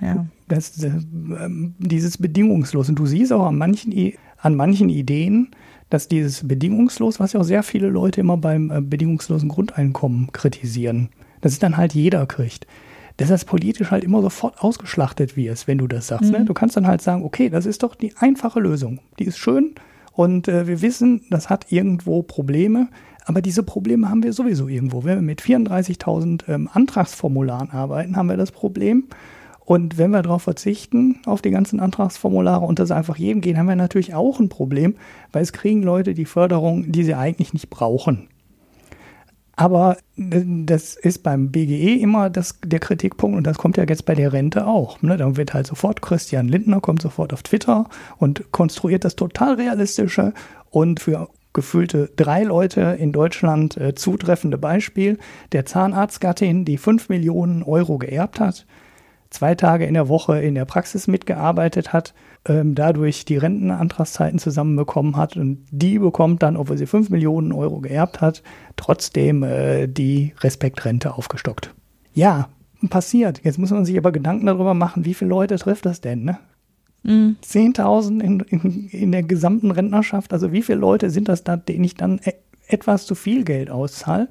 Ja. 0.00 0.26
Das, 0.48 0.82
äh, 0.82 0.90
dieses 1.78 2.18
bedingungslos. 2.18 2.88
Und 2.88 2.98
du 2.98 3.06
siehst 3.06 3.32
auch 3.32 3.46
an 3.46 3.56
manchen, 3.56 4.12
an 4.38 4.54
manchen 4.54 4.88
Ideen, 4.88 5.50
dass 5.90 6.08
dieses 6.08 6.46
bedingungslos, 6.46 7.20
was 7.20 7.32
ja 7.32 7.40
auch 7.40 7.44
sehr 7.44 7.62
viele 7.62 7.88
Leute 7.88 8.20
immer 8.20 8.36
beim 8.36 8.70
äh, 8.70 8.80
bedingungslosen 8.80 9.48
Grundeinkommen 9.48 10.32
kritisieren, 10.32 11.10
dass 11.40 11.52
es 11.52 11.58
dann 11.58 11.76
halt 11.76 11.94
jeder 11.94 12.26
kriegt 12.26 12.66
dass 13.16 13.28
das 13.28 13.44
politisch 13.44 13.90
halt 13.90 14.04
immer 14.04 14.22
sofort 14.22 14.60
ausgeschlachtet 14.60 15.36
wird, 15.36 15.66
wenn 15.68 15.78
du 15.78 15.86
das 15.86 16.08
sagst. 16.08 16.32
Ne? 16.32 16.38
Mhm. 16.38 16.42
Ne? 16.42 16.46
Du 16.46 16.54
kannst 16.54 16.76
dann 16.76 16.86
halt 16.86 17.02
sagen, 17.02 17.24
okay, 17.24 17.48
das 17.48 17.66
ist 17.66 17.82
doch 17.82 17.94
die 17.94 18.16
einfache 18.16 18.60
Lösung. 18.60 19.00
Die 19.18 19.24
ist 19.24 19.38
schön 19.38 19.74
und 20.12 20.48
äh, 20.48 20.66
wir 20.66 20.82
wissen, 20.82 21.22
das 21.30 21.50
hat 21.50 21.70
irgendwo 21.70 22.22
Probleme, 22.22 22.88
aber 23.24 23.42
diese 23.42 23.62
Probleme 23.62 24.08
haben 24.08 24.22
wir 24.22 24.32
sowieso 24.32 24.68
irgendwo. 24.68 25.04
Wenn 25.04 25.16
wir 25.16 25.22
mit 25.22 25.40
34.000 25.40 26.48
ähm, 26.48 26.68
Antragsformularen 26.72 27.70
arbeiten, 27.70 28.16
haben 28.16 28.28
wir 28.28 28.36
das 28.36 28.52
Problem. 28.52 29.08
Und 29.64 29.96
wenn 29.96 30.10
wir 30.10 30.22
darauf 30.22 30.42
verzichten, 30.42 31.20
auf 31.24 31.40
die 31.40 31.50
ganzen 31.50 31.80
Antragsformulare 31.80 32.66
und 32.66 32.78
das 32.78 32.90
einfach 32.90 33.16
jedem 33.16 33.40
gehen, 33.40 33.56
haben 33.56 33.68
wir 33.68 33.76
natürlich 33.76 34.14
auch 34.14 34.38
ein 34.38 34.50
Problem, 34.50 34.96
weil 35.32 35.42
es 35.42 35.54
kriegen 35.54 35.82
Leute 35.82 36.12
die 36.12 36.26
Förderung, 36.26 36.92
die 36.92 37.02
sie 37.02 37.14
eigentlich 37.14 37.54
nicht 37.54 37.70
brauchen. 37.70 38.28
Aber 39.56 39.96
das 40.16 40.96
ist 40.96 41.22
beim 41.22 41.52
BGE 41.52 41.94
immer 42.00 42.28
das, 42.28 42.58
der 42.64 42.80
Kritikpunkt 42.80 43.36
und 43.36 43.46
das 43.46 43.56
kommt 43.56 43.76
ja 43.76 43.84
jetzt 43.84 44.04
bei 44.04 44.14
der 44.14 44.32
Rente 44.32 44.66
auch. 44.66 45.00
Ne? 45.00 45.16
Dann 45.16 45.36
wird 45.36 45.54
halt 45.54 45.66
sofort 45.66 46.02
Christian 46.02 46.48
Lindner 46.48 46.80
kommt 46.80 47.00
sofort 47.00 47.32
auf 47.32 47.44
Twitter 47.44 47.88
und 48.18 48.50
konstruiert 48.50 49.04
das 49.04 49.14
total 49.14 49.54
realistische 49.54 50.34
und 50.70 50.98
für 50.98 51.28
gefühlte 51.54 52.10
drei 52.16 52.42
Leute 52.42 52.96
in 52.98 53.12
Deutschland 53.12 53.78
äh, 53.78 53.94
zutreffende 53.94 54.58
Beispiel 54.58 55.18
der 55.52 55.64
Zahnarztgattin, 55.64 56.66
die 56.66 56.76
fünf 56.76 57.08
Millionen 57.08 57.62
Euro 57.62 57.96
geerbt 57.96 58.40
hat, 58.40 58.66
zwei 59.30 59.54
Tage 59.54 59.86
in 59.86 59.94
der 59.94 60.08
Woche 60.08 60.40
in 60.40 60.54
der 60.54 60.66
Praxis 60.66 61.06
mitgearbeitet 61.06 61.94
hat 61.94 62.12
ähm, 62.46 62.74
dadurch 62.74 63.24
die 63.24 63.36
Rentenantragszeiten 63.36 64.38
zusammenbekommen 64.38 65.16
hat 65.16 65.36
und 65.36 65.64
die 65.70 65.98
bekommt 65.98 66.42
dann, 66.42 66.56
obwohl 66.56 66.76
sie 66.76 66.86
5 66.86 67.10
Millionen 67.10 67.52
Euro 67.52 67.80
geerbt 67.80 68.20
hat, 68.20 68.42
trotzdem 68.76 69.42
äh, 69.42 69.86
die 69.86 70.34
Respektrente 70.40 71.14
aufgestockt. 71.14 71.74
Ja, 72.12 72.48
passiert. 72.90 73.40
Jetzt 73.44 73.58
muss 73.58 73.70
man 73.70 73.84
sich 73.84 73.96
aber 73.96 74.12
Gedanken 74.12 74.46
darüber 74.46 74.74
machen, 74.74 75.04
wie 75.04 75.14
viele 75.14 75.30
Leute 75.30 75.56
trifft 75.56 75.86
das 75.86 76.00
denn, 76.00 76.24
ne? 76.24 76.38
Mhm. 77.04 77.36
10.000 77.44 78.20
in, 78.20 78.40
in, 78.40 78.88
in 78.88 79.12
der 79.12 79.22
gesamten 79.22 79.70
Rentnerschaft, 79.70 80.32
also 80.32 80.52
wie 80.52 80.62
viele 80.62 80.78
Leute 80.78 81.10
sind 81.10 81.28
das 81.28 81.44
da, 81.44 81.56
denen 81.56 81.84
ich 81.84 81.94
dann 81.94 82.20
e 82.24 82.32
etwas 82.66 83.04
zu 83.04 83.14
viel 83.14 83.44
Geld 83.44 83.70
auszahle? 83.70 84.28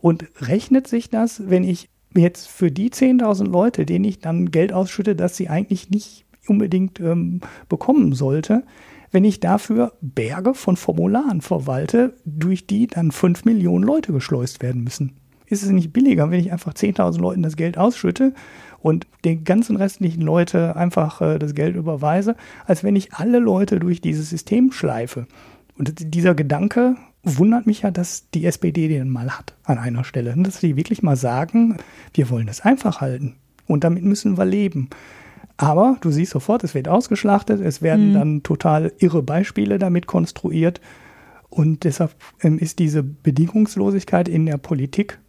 Und 0.00 0.24
rechnet 0.40 0.86
sich 0.88 1.10
das, 1.10 1.48
wenn 1.50 1.64
ich 1.64 1.90
jetzt 2.14 2.48
für 2.48 2.70
die 2.70 2.90
10.000 2.90 3.44
Leute, 3.44 3.84
denen 3.84 4.04
ich 4.04 4.20
dann 4.20 4.50
Geld 4.50 4.72
ausschütte, 4.72 5.14
dass 5.14 5.36
sie 5.36 5.48
eigentlich 5.48 5.90
nicht 5.90 6.24
unbedingt 6.48 6.98
ähm, 7.00 7.40
bekommen 7.68 8.12
sollte, 8.14 8.64
wenn 9.10 9.24
ich 9.24 9.40
dafür 9.40 9.92
Berge 10.00 10.54
von 10.54 10.76
Formularen 10.76 11.40
verwalte, 11.40 12.14
durch 12.24 12.66
die 12.66 12.86
dann 12.86 13.12
fünf 13.12 13.44
Millionen 13.44 13.84
Leute 13.84 14.12
geschleust 14.12 14.62
werden 14.62 14.82
müssen. 14.82 15.12
Ist 15.46 15.62
es 15.62 15.70
nicht 15.70 15.92
billiger, 15.92 16.30
wenn 16.30 16.40
ich 16.40 16.52
einfach 16.52 16.72
10.000 16.72 17.20
Leuten 17.20 17.42
das 17.42 17.56
Geld 17.56 17.78
ausschütte 17.78 18.34
und 18.84 19.06
den 19.24 19.44
ganzen 19.44 19.76
restlichen 19.76 20.20
Leute 20.20 20.76
einfach 20.76 21.22
äh, 21.22 21.38
das 21.38 21.54
Geld 21.54 21.74
überweise, 21.74 22.36
als 22.66 22.84
wenn 22.84 22.96
ich 22.96 23.14
alle 23.14 23.38
Leute 23.38 23.80
durch 23.80 24.02
dieses 24.02 24.28
System 24.28 24.72
schleife? 24.72 25.26
Und 25.78 26.14
dieser 26.14 26.34
Gedanke 26.34 26.96
wundert 27.22 27.66
mich 27.66 27.80
ja, 27.80 27.90
dass 27.90 28.28
die 28.34 28.44
SPD 28.44 28.88
den 28.88 29.08
mal 29.08 29.30
hat 29.30 29.54
an 29.64 29.78
einer 29.78 30.04
Stelle. 30.04 30.34
Dass 30.36 30.60
sie 30.60 30.76
wirklich 30.76 31.02
mal 31.02 31.16
sagen, 31.16 31.78
wir 32.12 32.28
wollen 32.28 32.46
es 32.46 32.60
einfach 32.60 33.00
halten 33.00 33.36
und 33.66 33.84
damit 33.84 34.04
müssen 34.04 34.36
wir 34.36 34.44
leben. 34.44 34.90
Aber 35.56 35.96
du 36.02 36.10
siehst 36.10 36.32
sofort, 36.32 36.62
es 36.62 36.74
wird 36.74 36.86
ausgeschlachtet, 36.86 37.62
es 37.62 37.80
werden 37.80 38.10
mhm. 38.10 38.12
dann 38.12 38.42
total 38.42 38.92
irre 38.98 39.22
Beispiele 39.22 39.78
damit 39.78 40.06
konstruiert. 40.06 40.82
Und 41.48 41.84
deshalb 41.84 42.14
ähm, 42.42 42.58
ist 42.58 42.78
diese 42.80 43.02
Bedingungslosigkeit 43.02 44.28
in 44.28 44.44
der 44.44 44.58
Politik 44.58 45.20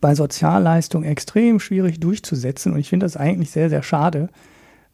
bei 0.00 0.14
Sozialleistungen 0.14 1.08
extrem 1.08 1.60
schwierig 1.60 2.00
durchzusetzen. 2.00 2.72
Und 2.72 2.78
ich 2.78 2.88
finde 2.88 3.06
das 3.06 3.16
eigentlich 3.16 3.50
sehr, 3.50 3.70
sehr 3.70 3.82
schade, 3.82 4.28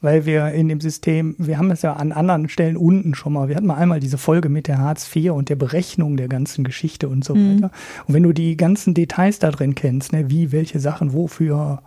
weil 0.00 0.24
wir 0.24 0.48
in 0.52 0.68
dem 0.68 0.80
System, 0.80 1.34
wir 1.38 1.58
haben 1.58 1.70
es 1.70 1.82
ja 1.82 1.94
an 1.94 2.12
anderen 2.12 2.48
Stellen 2.48 2.76
unten 2.76 3.14
schon 3.14 3.32
mal, 3.32 3.48
wir 3.48 3.56
hatten 3.56 3.66
mal 3.66 3.76
einmal 3.76 4.00
diese 4.00 4.18
Folge 4.18 4.48
mit 4.48 4.66
der 4.66 4.78
Hartz 4.78 5.14
IV 5.14 5.32
und 5.32 5.48
der 5.48 5.56
Berechnung 5.56 6.16
der 6.16 6.28
ganzen 6.28 6.64
Geschichte 6.64 7.08
und 7.08 7.24
so 7.24 7.34
mhm. 7.34 7.56
weiter. 7.56 7.70
Und 8.06 8.14
wenn 8.14 8.22
du 8.22 8.32
die 8.32 8.56
ganzen 8.56 8.94
Details 8.94 9.38
da 9.38 9.50
drin 9.50 9.74
kennst, 9.74 10.12
ne, 10.12 10.30
wie 10.30 10.52
welche 10.52 10.80
Sachen 10.80 11.12
wofür 11.12 11.82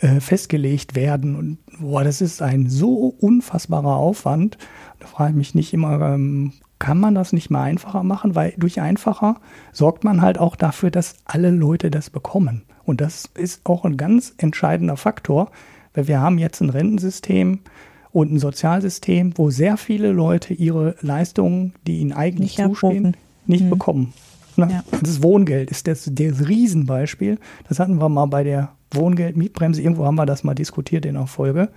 äh, 0.00 0.20
festgelegt 0.20 0.94
werden 0.94 1.34
und 1.34 1.58
boah, 1.80 2.04
das 2.04 2.20
ist 2.20 2.42
ein 2.42 2.68
so 2.68 3.14
unfassbarer 3.20 3.96
Aufwand. 3.96 4.58
Da 5.00 5.06
frage 5.06 5.30
ich 5.32 5.36
mich 5.36 5.54
nicht 5.54 5.72
immer, 5.72 6.00
ähm, 6.00 6.52
kann 6.78 6.98
man 6.98 7.14
das 7.14 7.32
nicht 7.32 7.50
mal 7.50 7.64
einfacher 7.64 8.02
machen, 8.02 8.34
weil 8.34 8.54
durch 8.56 8.80
einfacher 8.80 9.40
sorgt 9.72 10.04
man 10.04 10.22
halt 10.22 10.38
auch 10.38 10.56
dafür, 10.56 10.90
dass 10.90 11.16
alle 11.24 11.50
Leute 11.50 11.90
das 11.90 12.10
bekommen. 12.10 12.62
Und 12.84 13.00
das 13.00 13.28
ist 13.34 13.62
auch 13.64 13.84
ein 13.84 13.96
ganz 13.96 14.34
entscheidender 14.38 14.96
Faktor, 14.96 15.50
weil 15.94 16.08
wir 16.08 16.20
haben 16.20 16.38
jetzt 16.38 16.60
ein 16.60 16.70
Rentensystem 16.70 17.60
und 18.12 18.32
ein 18.32 18.38
Sozialsystem, 18.38 19.36
wo 19.36 19.50
sehr 19.50 19.76
viele 19.76 20.12
Leute 20.12 20.54
ihre 20.54 20.94
Leistungen, 21.00 21.74
die 21.86 21.98
ihnen 21.98 22.12
eigentlich 22.12 22.56
nicht 22.56 22.68
zustehen, 22.68 23.06
abrufen. 23.06 23.16
nicht 23.46 23.64
mhm. 23.64 23.70
bekommen. 23.70 24.12
Ne? 24.58 24.68
Ja. 24.70 24.84
Das 25.00 25.22
Wohngeld 25.22 25.70
ist 25.70 25.86
das, 25.86 26.10
das 26.12 26.48
Riesenbeispiel. 26.48 27.38
Das 27.68 27.78
hatten 27.78 27.98
wir 27.98 28.08
mal 28.08 28.26
bei 28.26 28.44
der 28.44 28.72
Wohngeld-Mietbremse. 28.92 29.82
Irgendwo 29.82 30.04
haben 30.04 30.16
wir 30.16 30.26
das 30.26 30.44
mal 30.44 30.54
diskutiert 30.54 31.06
in 31.06 31.14
der 31.14 31.26
Folge. 31.26 31.70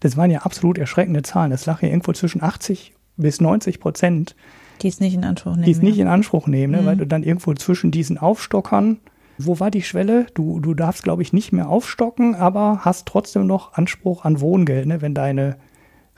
Das 0.00 0.16
waren 0.16 0.30
ja 0.30 0.40
absolut 0.40 0.78
erschreckende 0.78 1.22
Zahlen. 1.22 1.50
Das 1.50 1.66
lag 1.66 1.82
ja 1.82 1.88
irgendwo 1.88 2.12
zwischen 2.12 2.42
80 2.42 2.92
bis 3.16 3.40
90 3.40 3.80
Prozent. 3.80 4.36
Die 4.82 4.88
es 4.88 5.00
nicht 5.00 5.14
in 5.14 5.24
Anspruch 5.24 5.52
nehmen. 5.52 5.64
Die 5.64 5.70
es 5.70 5.82
nicht 5.82 5.98
in 5.98 6.08
Anspruch 6.08 6.46
nehmen, 6.46 6.72
ne? 6.72 6.82
mhm. 6.82 6.86
weil 6.86 6.96
du 6.96 7.06
dann 7.06 7.22
irgendwo 7.22 7.54
zwischen 7.54 7.90
diesen 7.90 8.18
Aufstockern 8.18 8.98
wo 9.38 9.58
war 9.58 9.70
die 9.70 9.82
Schwelle? 9.82 10.26
Du, 10.34 10.60
du 10.60 10.74
darfst, 10.74 11.02
glaube 11.02 11.22
ich, 11.22 11.32
nicht 11.32 11.52
mehr 11.52 11.68
aufstocken, 11.68 12.34
aber 12.34 12.80
hast 12.82 13.06
trotzdem 13.06 13.46
noch 13.46 13.72
Anspruch 13.74 14.24
an 14.24 14.40
Wohngeld, 14.40 14.86
ne? 14.86 15.02
wenn 15.02 15.14
deine 15.14 15.56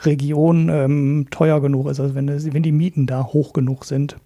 Region 0.00 0.68
ähm, 0.68 1.26
teuer 1.30 1.60
genug 1.62 1.88
ist, 1.88 2.00
also 2.00 2.14
wenn, 2.14 2.26
das, 2.26 2.52
wenn 2.52 2.62
die 2.62 2.72
Mieten 2.72 3.06
da 3.06 3.24
hoch 3.24 3.52
genug 3.54 3.86
sind. 3.86 4.18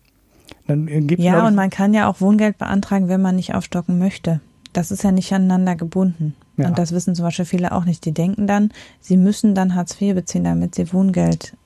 Dann 0.66 0.86
gibt 1.06 1.20
ja, 1.20 1.46
und 1.46 1.54
man 1.54 1.70
kann 1.70 1.94
ja 1.94 2.08
auch 2.08 2.20
Wohngeld 2.20 2.58
beantragen, 2.58 3.08
wenn 3.08 3.22
man 3.22 3.36
nicht 3.36 3.54
aufstocken 3.54 3.98
möchte. 3.98 4.40
Das 4.72 4.90
ist 4.90 5.02
ja 5.02 5.10
nicht 5.10 5.32
aneinander 5.32 5.74
gebunden. 5.74 6.34
Ja. 6.56 6.68
Und 6.68 6.78
das 6.78 6.92
wissen 6.92 7.14
zum 7.14 7.24
Beispiel 7.24 7.44
viele 7.44 7.72
auch 7.72 7.84
nicht. 7.84 8.04
Die 8.04 8.12
denken 8.12 8.46
dann, 8.46 8.70
sie 9.00 9.16
müssen 9.16 9.54
dann 9.54 9.74
Hartz 9.74 10.00
IV 10.00 10.14
beziehen, 10.14 10.44
damit 10.44 10.74
sie 10.74 10.92
Wohngeld 10.92 11.56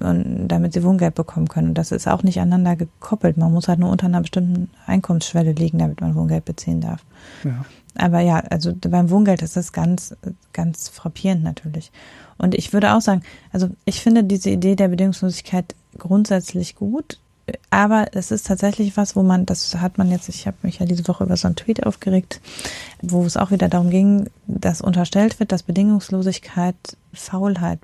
und 0.00 0.48
damit 0.48 0.72
sie 0.72 0.82
Wohngeld 0.82 1.14
bekommen 1.14 1.48
können. 1.48 1.68
Und 1.68 1.78
das 1.78 1.92
ist 1.92 2.08
auch 2.08 2.22
nicht 2.22 2.40
aneinander 2.40 2.76
gekoppelt. 2.76 3.36
Man 3.36 3.52
muss 3.52 3.68
halt 3.68 3.78
nur 3.78 3.90
unter 3.90 4.06
einer 4.06 4.20
bestimmten 4.20 4.70
Einkommensschwelle 4.86 5.52
liegen, 5.52 5.78
damit 5.78 6.00
man 6.00 6.14
Wohngeld 6.14 6.44
beziehen 6.44 6.80
darf. 6.80 7.04
Ja. 7.42 7.64
Aber 7.96 8.20
ja, 8.20 8.38
also 8.50 8.72
beim 8.74 9.10
Wohngeld 9.10 9.42
ist 9.42 9.56
das 9.56 9.72
ganz, 9.72 10.16
ganz 10.52 10.88
frappierend 10.88 11.44
natürlich. 11.44 11.92
Und 12.38 12.54
ich 12.54 12.72
würde 12.72 12.94
auch 12.94 13.00
sagen, 13.00 13.22
also 13.52 13.68
ich 13.84 14.00
finde 14.00 14.24
diese 14.24 14.50
Idee 14.50 14.74
der 14.74 14.88
Bedingungslosigkeit 14.88 15.74
grundsätzlich 15.98 16.74
gut. 16.74 17.20
Aber 17.70 18.06
es 18.12 18.30
ist 18.30 18.46
tatsächlich 18.46 18.96
was, 18.96 19.16
wo 19.16 19.22
man, 19.22 19.44
das 19.44 19.74
hat 19.76 19.98
man 19.98 20.10
jetzt, 20.10 20.28
ich 20.28 20.46
habe 20.46 20.56
mich 20.62 20.78
ja 20.78 20.86
diese 20.86 21.06
Woche 21.08 21.24
über 21.24 21.36
so 21.36 21.46
einen 21.46 21.56
Tweet 21.56 21.84
aufgeregt, 21.84 22.40
wo 23.02 23.24
es 23.24 23.36
auch 23.36 23.50
wieder 23.50 23.68
darum 23.68 23.90
ging, 23.90 24.30
dass 24.46 24.80
unterstellt 24.80 25.40
wird, 25.40 25.52
dass 25.52 25.62
Bedingungslosigkeit 25.62 26.76
Faulheit 27.12 27.80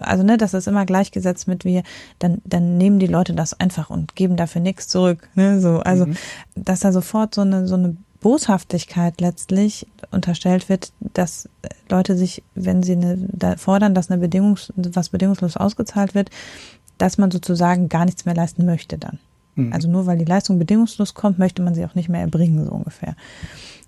also 0.00 0.22
ne, 0.22 0.36
das 0.36 0.54
ist 0.54 0.68
immer 0.68 0.86
gleichgesetzt 0.86 1.48
mit 1.48 1.64
wir, 1.64 1.82
dann, 2.18 2.40
dann 2.44 2.78
nehmen 2.78 2.98
die 2.98 3.06
Leute 3.06 3.34
das 3.34 3.58
einfach 3.58 3.90
und 3.90 4.16
geben 4.16 4.36
dafür 4.36 4.60
nichts 4.60 4.88
zurück. 4.88 5.28
Ne, 5.34 5.60
so, 5.60 5.80
also 5.80 6.06
mhm. 6.06 6.16
dass 6.54 6.80
da 6.80 6.92
sofort 6.92 7.34
so 7.34 7.42
eine, 7.42 7.66
so 7.66 7.74
eine 7.74 7.96
Boshaftigkeit 8.20 9.20
letztlich 9.20 9.86
unterstellt 10.10 10.70
wird, 10.70 10.92
dass 11.12 11.48
Leute 11.90 12.16
sich, 12.16 12.42
wenn 12.54 12.82
sie 12.82 12.92
eine, 12.92 13.18
da 13.30 13.56
fordern, 13.56 13.94
dass 13.94 14.10
eine 14.10 14.20
Bedingungs, 14.20 14.72
was 14.76 15.10
bedingungslos 15.10 15.58
ausgezahlt 15.58 16.14
wird, 16.14 16.30
dass 16.98 17.18
man 17.18 17.30
sozusagen 17.30 17.88
gar 17.88 18.04
nichts 18.04 18.24
mehr 18.24 18.34
leisten 18.34 18.64
möchte 18.64 18.98
dann. 18.98 19.18
Mhm. 19.54 19.72
Also 19.72 19.90
nur 19.90 20.06
weil 20.06 20.18
die 20.18 20.24
Leistung 20.24 20.58
bedingungslos 20.58 21.14
kommt, 21.14 21.38
möchte 21.38 21.62
man 21.62 21.74
sie 21.74 21.84
auch 21.84 21.94
nicht 21.94 22.08
mehr 22.08 22.22
erbringen, 22.22 22.64
so 22.64 22.72
ungefähr. 22.72 23.16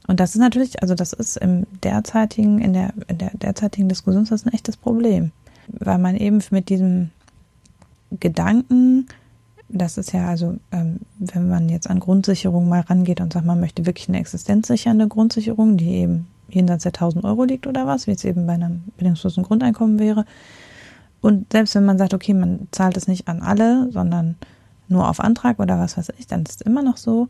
Und 0.07 0.21
das 0.21 0.35
ist 0.35 0.41
natürlich, 0.41 0.83
also 0.83 0.95
das 0.95 1.13
ist 1.13 1.37
im 1.37 1.67
derzeitigen, 1.83 2.61
in 2.61 2.73
der, 2.73 2.93
in 3.09 3.19
der 3.19 3.31
derzeitigen 3.35 3.89
Diskussion 3.89 4.23
ist 4.23 4.33
das 4.33 4.47
ein 4.47 4.53
echtes 4.53 4.77
Problem 4.77 5.33
weil 5.69 5.99
man 5.99 6.17
eben 6.17 6.43
mit 6.51 6.69
diesem 6.69 7.11
Gedanken, 8.21 9.07
das 9.69 9.99
ist 9.99 10.13
ja 10.13 10.29
also, 10.29 10.57
ähm, 10.73 11.01
wenn 11.19 11.49
man 11.49 11.69
jetzt 11.69 11.91
an 11.91 12.01
Grundsicherung 12.01 12.69
mal 12.69 12.81
rangeht 12.81 13.21
und 13.21 13.33
sagt, 13.33 13.47
man 13.47 13.61
möchte 13.61 13.87
wirklich 13.87 14.09
eine 14.09 14.21
existenzsichernde 14.21 15.09
Grundsicherung, 15.09 15.77
die 15.77 15.91
eben 15.97 16.29
jenseits 16.49 16.85
der 16.85 16.93
1000 16.93 17.25
Euro 17.25 17.45
liegt 17.45 17.67
oder 17.67 17.87
was, 17.87 18.07
wie 18.07 18.13
es 18.13 18.25
eben 18.25 18.47
bei 18.47 18.53
einem 18.53 18.85
bedingungslosen 18.97 19.43
Grundeinkommen 19.43 19.99
wäre. 19.99 20.25
Und 21.21 21.53
selbst 21.53 21.75
wenn 21.75 21.85
man 21.85 21.99
sagt, 21.99 22.15
okay, 22.15 22.35
man 22.35 22.69
zahlt 22.71 22.97
es 22.97 23.09
nicht 23.09 23.29
an 23.29 23.43
alle, 23.43 23.91
sondern 23.91 24.37
nur 24.89 25.09
auf 25.09 25.21
Antrag 25.21 25.59
oder 25.59 25.79
was 25.79 25.97
weiß 25.97 26.13
ich, 26.19 26.27
dann 26.27 26.43
ist 26.43 26.61
es 26.61 26.67
immer 26.67 26.83
noch 26.83 26.97
so, 26.97 27.29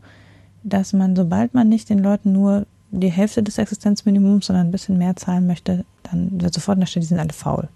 dass 0.63 0.93
man, 0.93 1.15
sobald 1.15 1.53
man 1.53 1.69
nicht 1.69 1.89
den 1.89 1.99
Leuten 1.99 2.31
nur 2.31 2.65
die 2.91 3.11
Hälfte 3.11 3.43
des 3.43 3.57
Existenzminimums, 3.57 4.47
sondern 4.47 4.67
ein 4.67 4.71
bisschen 4.71 4.97
mehr 4.97 5.15
zahlen 5.15 5.47
möchte, 5.47 5.85
dann 6.03 6.41
wird 6.41 6.53
sofort 6.53 6.77
Stelle, 6.87 7.03
die 7.03 7.07
sind 7.07 7.19
alle 7.19 7.33
faul. 7.33 7.67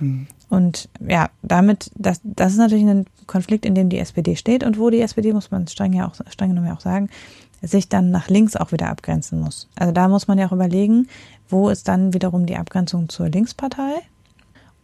Mhm. 0.00 0.26
Und 0.48 0.88
ja, 1.06 1.28
damit, 1.42 1.90
das, 1.94 2.20
das 2.24 2.52
ist 2.52 2.58
natürlich 2.58 2.86
ein 2.86 3.04
Konflikt, 3.26 3.66
in 3.66 3.74
dem 3.74 3.90
die 3.90 3.98
SPD 3.98 4.36
steht 4.36 4.64
und 4.64 4.78
wo 4.78 4.88
die 4.88 5.00
SPD, 5.00 5.32
muss 5.32 5.50
man 5.50 5.66
streng 5.66 5.92
ja 5.92 6.08
auch, 6.08 6.14
streng 6.30 6.50
genommen 6.50 6.68
ja 6.68 6.74
auch 6.74 6.80
sagen, 6.80 7.10
sich 7.60 7.88
dann 7.88 8.10
nach 8.10 8.28
links 8.28 8.56
auch 8.56 8.72
wieder 8.72 8.88
abgrenzen 8.88 9.40
muss. 9.40 9.68
Also 9.76 9.92
da 9.92 10.08
muss 10.08 10.28
man 10.28 10.38
ja 10.38 10.46
auch 10.46 10.52
überlegen, 10.52 11.08
wo 11.48 11.68
ist 11.68 11.88
dann 11.88 12.14
wiederum 12.14 12.46
die 12.46 12.56
Abgrenzung 12.56 13.08
zur 13.08 13.28
Linkspartei? 13.28 13.96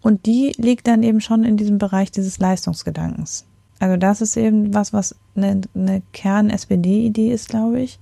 Und 0.05 0.27
die 0.27 0.53
liegt 0.59 0.87
dann 0.87 1.03
eben 1.03 1.23
schon 1.23 1.45
in 1.45 1.57
diesem 1.57 1.79
Bereich 1.79 2.11
dieses 2.11 2.39
Leistungsgedankens. 2.39 3.47
Also 3.78 3.97
das 3.97 4.20
ist 4.20 4.37
eben 4.37 4.74
was, 4.74 4.93
was 4.93 5.16
eine, 5.35 5.62
eine 5.74 6.03
Kern-SPD-Idee 6.12 7.33
ist, 7.33 7.49
glaube 7.49 7.81
ich, 7.81 7.99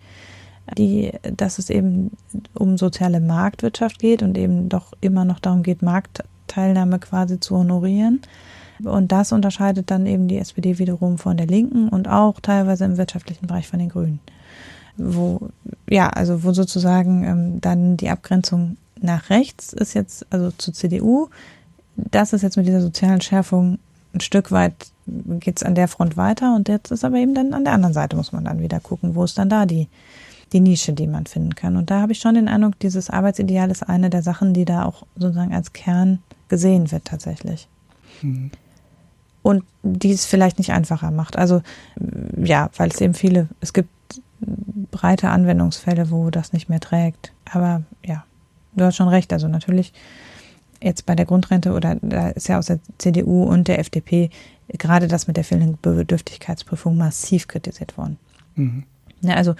die, 0.77 1.13
dass 1.37 1.61
es 1.61 1.71
eben 1.71 2.11
um 2.55 2.77
soziale 2.77 3.21
Marktwirtschaft 3.21 4.01
geht 4.01 4.25
und 4.25 4.37
eben 4.37 4.69
doch 4.69 4.95
immer 5.01 5.25
noch 5.25 5.39
darum 5.39 5.63
geht, 5.63 5.83
Markt 5.83 6.25
Teilnahme 6.49 6.99
quasi 6.99 7.39
zu 7.39 7.57
honorieren. 7.57 8.21
Und 8.83 9.13
das 9.13 9.31
unterscheidet 9.31 9.93
dann 9.93 10.05
eben 10.07 10.27
die 10.27 10.39
SPD 10.39 10.81
wiederum 10.81 11.19
von 11.19 11.37
der 11.37 11.47
Linken 11.47 11.89
und 11.89 12.09
auch 12.09 12.41
teilweise 12.41 12.85
im 12.85 12.97
wirtschaftlichen 12.97 13.47
Bereich 13.47 13.69
von 13.69 13.79
den 13.79 13.91
Grünen. 13.91 14.19
Wo, 14.97 15.51
ja, 15.89 16.09
also 16.09 16.43
wo 16.43 16.53
sozusagen 16.53 17.23
ähm, 17.23 17.61
dann 17.61 17.97
die 17.97 18.11
Abgrenzung 18.11 18.77
nach 19.01 19.31
rechts 19.31 19.73
ist 19.73 19.95
jetzt, 19.95 20.27
also 20.31 20.51
zur 20.51 20.75
CDU, 20.75 21.29
das 21.97 22.33
ist 22.33 22.43
jetzt 22.43 22.57
mit 22.57 22.67
dieser 22.67 22.81
sozialen 22.81 23.21
Schärfung 23.21 23.79
ein 24.15 24.21
Stück 24.21 24.53
weit 24.53 24.75
geht 25.07 25.57
es 25.57 25.63
an 25.63 25.75
der 25.75 25.89
Front 25.89 26.17
weiter 26.17 26.55
und 26.55 26.69
jetzt 26.69 26.91
ist 26.91 27.05
aber 27.05 27.17
eben 27.17 27.35
dann 27.35 27.55
an 27.55 27.65
der 27.65 27.73
anderen 27.73 27.95
Seite 27.95 28.17
muss 28.17 28.33
man 28.33 28.45
dann 28.45 28.61
wieder 28.61 28.79
gucken, 28.79 29.15
wo 29.15 29.25
ist 29.25 29.39
dann 29.39 29.49
da 29.49 29.67
die 29.67 29.89
die 30.53 30.61
Nische, 30.61 30.93
die 30.93 31.07
man 31.07 31.27
finden 31.27 31.55
kann. 31.55 31.77
Und 31.77 31.91
da 31.91 32.01
habe 32.01 32.13
ich 32.13 32.21
schon 32.21 32.35
den 32.35 32.49
Eindruck, 32.49 32.79
dieses 32.79 33.11
Arbeitsideal 33.11 33.71
ist 33.71 33.83
eine 33.83 34.11
der 34.11 34.23
Sachen, 34.23 34.53
die 34.55 34.65
da 34.65 34.85
auch 34.85 35.07
sozusagen 35.17 35.55
als 35.55 35.73
Kern 35.73 36.19
gesehen 36.49 36.93
wird 36.93 37.05
tatsächlich. 37.05 37.69
Mhm. 38.21 38.51
Und 39.43 39.65
die 39.83 40.13
es 40.13 40.27
vielleicht 40.27 40.59
nicht 40.59 40.73
einfacher 40.73 41.11
macht. 41.11 41.37
Also 41.37 41.63
ja, 42.37 42.71
weil 42.77 42.91
es 42.91 43.01
eben 43.01 43.15
viele, 43.15 43.49
es 43.61 43.73
gibt 43.73 43.91
breite 44.91 45.31
Anwendungsfälle, 45.31 46.11
wo 46.11 46.31
das 46.31 46.53
nicht 46.53 46.69
mehr 46.69 46.81
trägt. 46.81 47.33
Aber 47.51 47.83
ja, 48.05 48.25
du 48.77 48.85
hast 48.85 48.97
schon 48.97 49.09
recht. 49.09 49.33
Also 49.33 49.49
natürlich 49.49 49.93
jetzt 50.83 51.07
bei 51.07 51.15
der 51.15 51.27
Grundrente 51.27 51.73
oder 51.73 51.97
da 52.01 52.29
ist 52.29 52.49
ja 52.49 52.59
aus 52.59 52.67
der 52.67 52.79
CDU 52.99 53.45
und 53.45 53.69
der 53.69 53.79
FDP 53.79 54.31
gerade 54.69 55.09
das 55.09 55.27
mit 55.27 55.37
der 55.37 55.45
fehlenden 55.45 55.79
Bedürftigkeitsprüfung 55.81 56.97
massiv 56.97 57.49
kritisiert 57.49 57.97
worden. 57.99 58.19
Mhm. 58.55 58.85
Ja, 59.21 59.35
also 59.35 59.55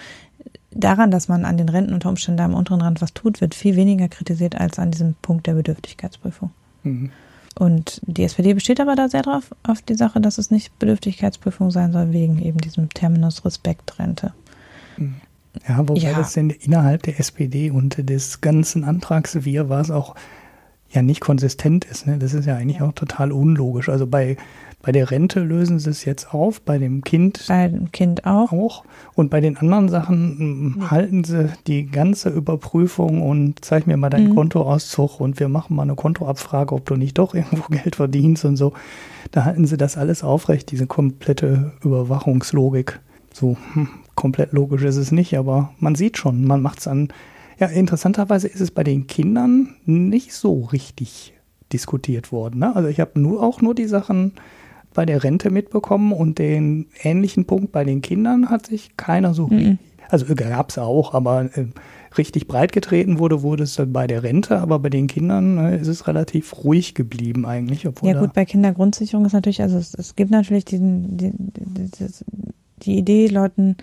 daran, 0.71 1.11
dass 1.11 1.27
man 1.27 1.45
an 1.45 1.57
den 1.57 1.69
Renten 1.69 1.93
unter 1.93 2.09
Umständen 2.09 2.37
da 2.37 2.45
am 2.45 2.53
unteren 2.53 2.81
Rand 2.81 3.01
was 3.01 3.13
tut, 3.13 3.41
wird 3.41 3.55
viel 3.55 3.75
weniger 3.75 4.07
kritisiert 4.07 4.59
als 4.59 4.79
an 4.79 4.91
diesem 4.91 5.15
Punkt 5.21 5.47
der 5.47 5.53
Bedürftigkeitsprüfung. 5.53 6.51
Mhm. 6.83 7.11
Und 7.55 8.01
die 8.05 8.23
SPD 8.23 8.53
besteht 8.53 8.81
aber 8.81 8.95
da 8.95 9.09
sehr 9.09 9.21
drauf, 9.21 9.55
auf 9.61 9.81
die 9.81 9.93
Sache, 9.93 10.19
dass 10.19 10.39
es 10.39 10.49
nicht 10.49 10.77
Bedürftigkeitsprüfung 10.79 11.69
sein 11.69 11.91
soll, 11.91 12.11
wegen 12.11 12.41
eben 12.41 12.57
diesem 12.57 12.89
Terminus 12.89 13.45
Respektrente. 13.45 14.33
Mhm. 14.97 15.15
Ja, 15.67 15.77
wobei 15.87 15.99
ja. 15.99 16.13
das 16.13 16.33
denn 16.33 16.49
innerhalb 16.49 17.03
der 17.03 17.19
SPD 17.19 17.69
und 17.69 18.09
des 18.09 18.41
ganzen 18.41 18.83
Antrags 18.83 19.45
wir 19.45 19.69
war 19.69 19.81
es 19.81 19.91
auch 19.91 20.15
ja 20.93 21.01
nicht 21.01 21.21
konsistent 21.21 21.85
ist. 21.85 22.07
Ne? 22.07 22.17
Das 22.17 22.33
ist 22.33 22.45
ja 22.45 22.55
eigentlich 22.55 22.81
auch 22.81 22.93
total 22.93 23.31
unlogisch. 23.31 23.89
Also 23.89 24.05
bei, 24.05 24.37
bei 24.81 24.91
der 24.91 25.11
Rente 25.11 25.39
lösen 25.39 25.79
sie 25.79 25.89
es 25.89 26.05
jetzt 26.05 26.33
auf, 26.33 26.61
bei 26.61 26.77
dem 26.77 27.03
Kind. 27.03 27.45
Bei 27.47 27.67
dem 27.67 27.91
Kind 27.91 28.25
auch. 28.25 28.51
auch. 28.51 28.83
Und 29.15 29.29
bei 29.29 29.41
den 29.41 29.57
anderen 29.57 29.89
Sachen 29.89 30.77
nee. 30.77 30.85
halten 30.85 31.23
sie 31.23 31.49
die 31.67 31.87
ganze 31.87 32.29
Überprüfung 32.29 33.21
und 33.21 33.65
zeig 33.65 33.87
mir 33.87 33.97
mal 33.97 34.09
deinen 34.09 34.29
mhm. 34.29 34.35
Kontoauszug 34.35 35.19
und 35.19 35.39
wir 35.39 35.49
machen 35.49 35.75
mal 35.75 35.83
eine 35.83 35.95
Kontoabfrage, 35.95 36.75
ob 36.75 36.85
du 36.85 36.95
nicht 36.95 37.17
doch 37.17 37.33
irgendwo 37.33 37.63
Geld 37.69 37.95
verdienst 37.95 38.45
und 38.45 38.57
so. 38.57 38.73
Da 39.31 39.45
halten 39.45 39.65
sie 39.65 39.77
das 39.77 39.97
alles 39.97 40.23
aufrecht, 40.23 40.69
diese 40.71 40.85
komplette 40.85 41.73
Überwachungslogik. 41.83 42.99
So, 43.33 43.57
hm, 43.73 43.87
komplett 44.13 44.51
logisch 44.51 44.83
ist 44.83 44.97
es 44.97 45.11
nicht, 45.11 45.35
aber 45.37 45.71
man 45.79 45.95
sieht 45.95 46.17
schon, 46.17 46.45
man 46.45 46.61
macht 46.61 46.79
es 46.79 46.87
an 46.87 47.07
ja, 47.63 47.69
interessanterweise 47.69 48.47
ist 48.47 48.59
es 48.59 48.71
bei 48.71 48.83
den 48.83 49.07
Kindern 49.07 49.75
nicht 49.85 50.33
so 50.33 50.63
richtig 50.63 51.33
diskutiert 51.71 52.31
worden. 52.31 52.59
Ne? 52.59 52.75
Also 52.75 52.89
ich 52.89 52.99
habe 52.99 53.19
nur 53.19 53.41
auch 53.41 53.61
nur 53.61 53.73
die 53.73 53.85
Sachen 53.85 54.33
bei 54.93 55.05
der 55.05 55.23
Rente 55.23 55.49
mitbekommen 55.49 56.11
und 56.11 56.39
den 56.39 56.87
ähnlichen 57.01 57.45
Punkt 57.45 57.71
bei 57.71 57.85
den 57.85 58.01
Kindern 58.01 58.49
hat 58.49 58.65
sich 58.65 58.97
keiner 58.97 59.33
so 59.33 59.47
mhm. 59.47 59.79
also 60.09 60.25
gab 60.35 60.69
es 60.69 60.77
auch, 60.77 61.13
aber 61.13 61.45
äh, 61.55 61.67
richtig 62.17 62.47
breit 62.47 62.73
getreten 62.73 63.17
wurde, 63.17 63.41
wurde 63.41 63.63
es 63.63 63.75
dann 63.75 63.93
bei 63.93 64.07
der 64.07 64.23
Rente, 64.23 64.59
aber 64.59 64.77
bei 64.79 64.89
den 64.89 65.07
Kindern 65.07 65.57
äh, 65.57 65.79
ist 65.79 65.87
es 65.87 66.05
relativ 66.05 66.63
ruhig 66.65 66.93
geblieben 66.93 67.45
eigentlich. 67.45 67.83
ja 68.01 68.19
gut, 68.19 68.33
bei 68.33 68.43
Kindergrundsicherung 68.43 69.25
ist 69.25 69.33
natürlich, 69.33 69.61
also 69.61 69.77
es, 69.77 69.93
es 69.93 70.15
gibt 70.17 70.31
natürlich 70.31 70.65
diesen, 70.65 71.17
die, 71.17 71.31
die, 71.33 71.89
die 72.83 72.97
Idee, 72.97 73.27
Leuten 73.27 73.77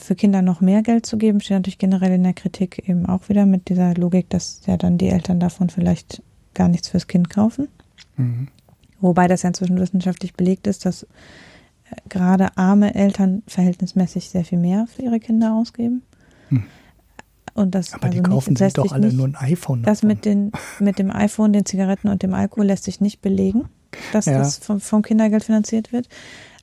für 0.00 0.14
Kinder 0.14 0.42
noch 0.42 0.60
mehr 0.60 0.82
Geld 0.82 1.06
zu 1.06 1.18
geben, 1.18 1.40
steht 1.40 1.56
natürlich 1.56 1.78
generell 1.78 2.12
in 2.12 2.22
der 2.22 2.34
Kritik 2.34 2.88
eben 2.88 3.06
auch 3.06 3.28
wieder 3.28 3.46
mit 3.46 3.68
dieser 3.68 3.94
Logik, 3.94 4.28
dass 4.30 4.62
ja 4.66 4.76
dann 4.76 4.98
die 4.98 5.08
Eltern 5.08 5.40
davon 5.40 5.70
vielleicht 5.70 6.22
gar 6.54 6.68
nichts 6.68 6.88
fürs 6.88 7.06
Kind 7.06 7.30
kaufen. 7.30 7.68
Mhm. 8.16 8.48
Wobei 9.00 9.28
das 9.28 9.42
ja 9.42 9.48
inzwischen 9.48 9.78
wissenschaftlich 9.78 10.34
belegt 10.34 10.66
ist, 10.66 10.84
dass 10.84 11.04
äh, 11.04 11.06
gerade 12.08 12.56
arme 12.56 12.94
Eltern 12.94 13.42
verhältnismäßig 13.46 14.28
sehr 14.30 14.44
viel 14.44 14.58
mehr 14.58 14.86
für 14.86 15.02
ihre 15.02 15.20
Kinder 15.20 15.54
ausgeben. 15.54 16.02
Hm. 16.48 16.64
Und 17.54 17.74
das 17.74 17.92
Aber 17.92 18.04
also 18.04 18.16
die 18.16 18.22
kaufen 18.22 18.50
nicht, 18.50 18.58
sich 18.58 18.72
doch 18.72 18.92
alle 18.92 19.06
nicht, 19.06 19.16
nur 19.16 19.26
ein 19.26 19.36
iPhone. 19.36 19.82
Das 19.82 20.02
mit, 20.02 20.24
den, 20.24 20.52
mit 20.78 20.98
dem 20.98 21.10
iPhone, 21.10 21.52
den 21.52 21.64
Zigaretten 21.64 22.08
und 22.08 22.22
dem 22.22 22.34
Alkohol 22.34 22.66
lässt 22.66 22.84
sich 22.84 23.00
nicht 23.00 23.20
belegen, 23.20 23.68
dass 24.12 24.26
ja. 24.26 24.38
das 24.38 24.58
vom, 24.58 24.80
vom 24.80 25.02
Kindergeld 25.02 25.44
finanziert 25.44 25.92
wird. 25.92 26.08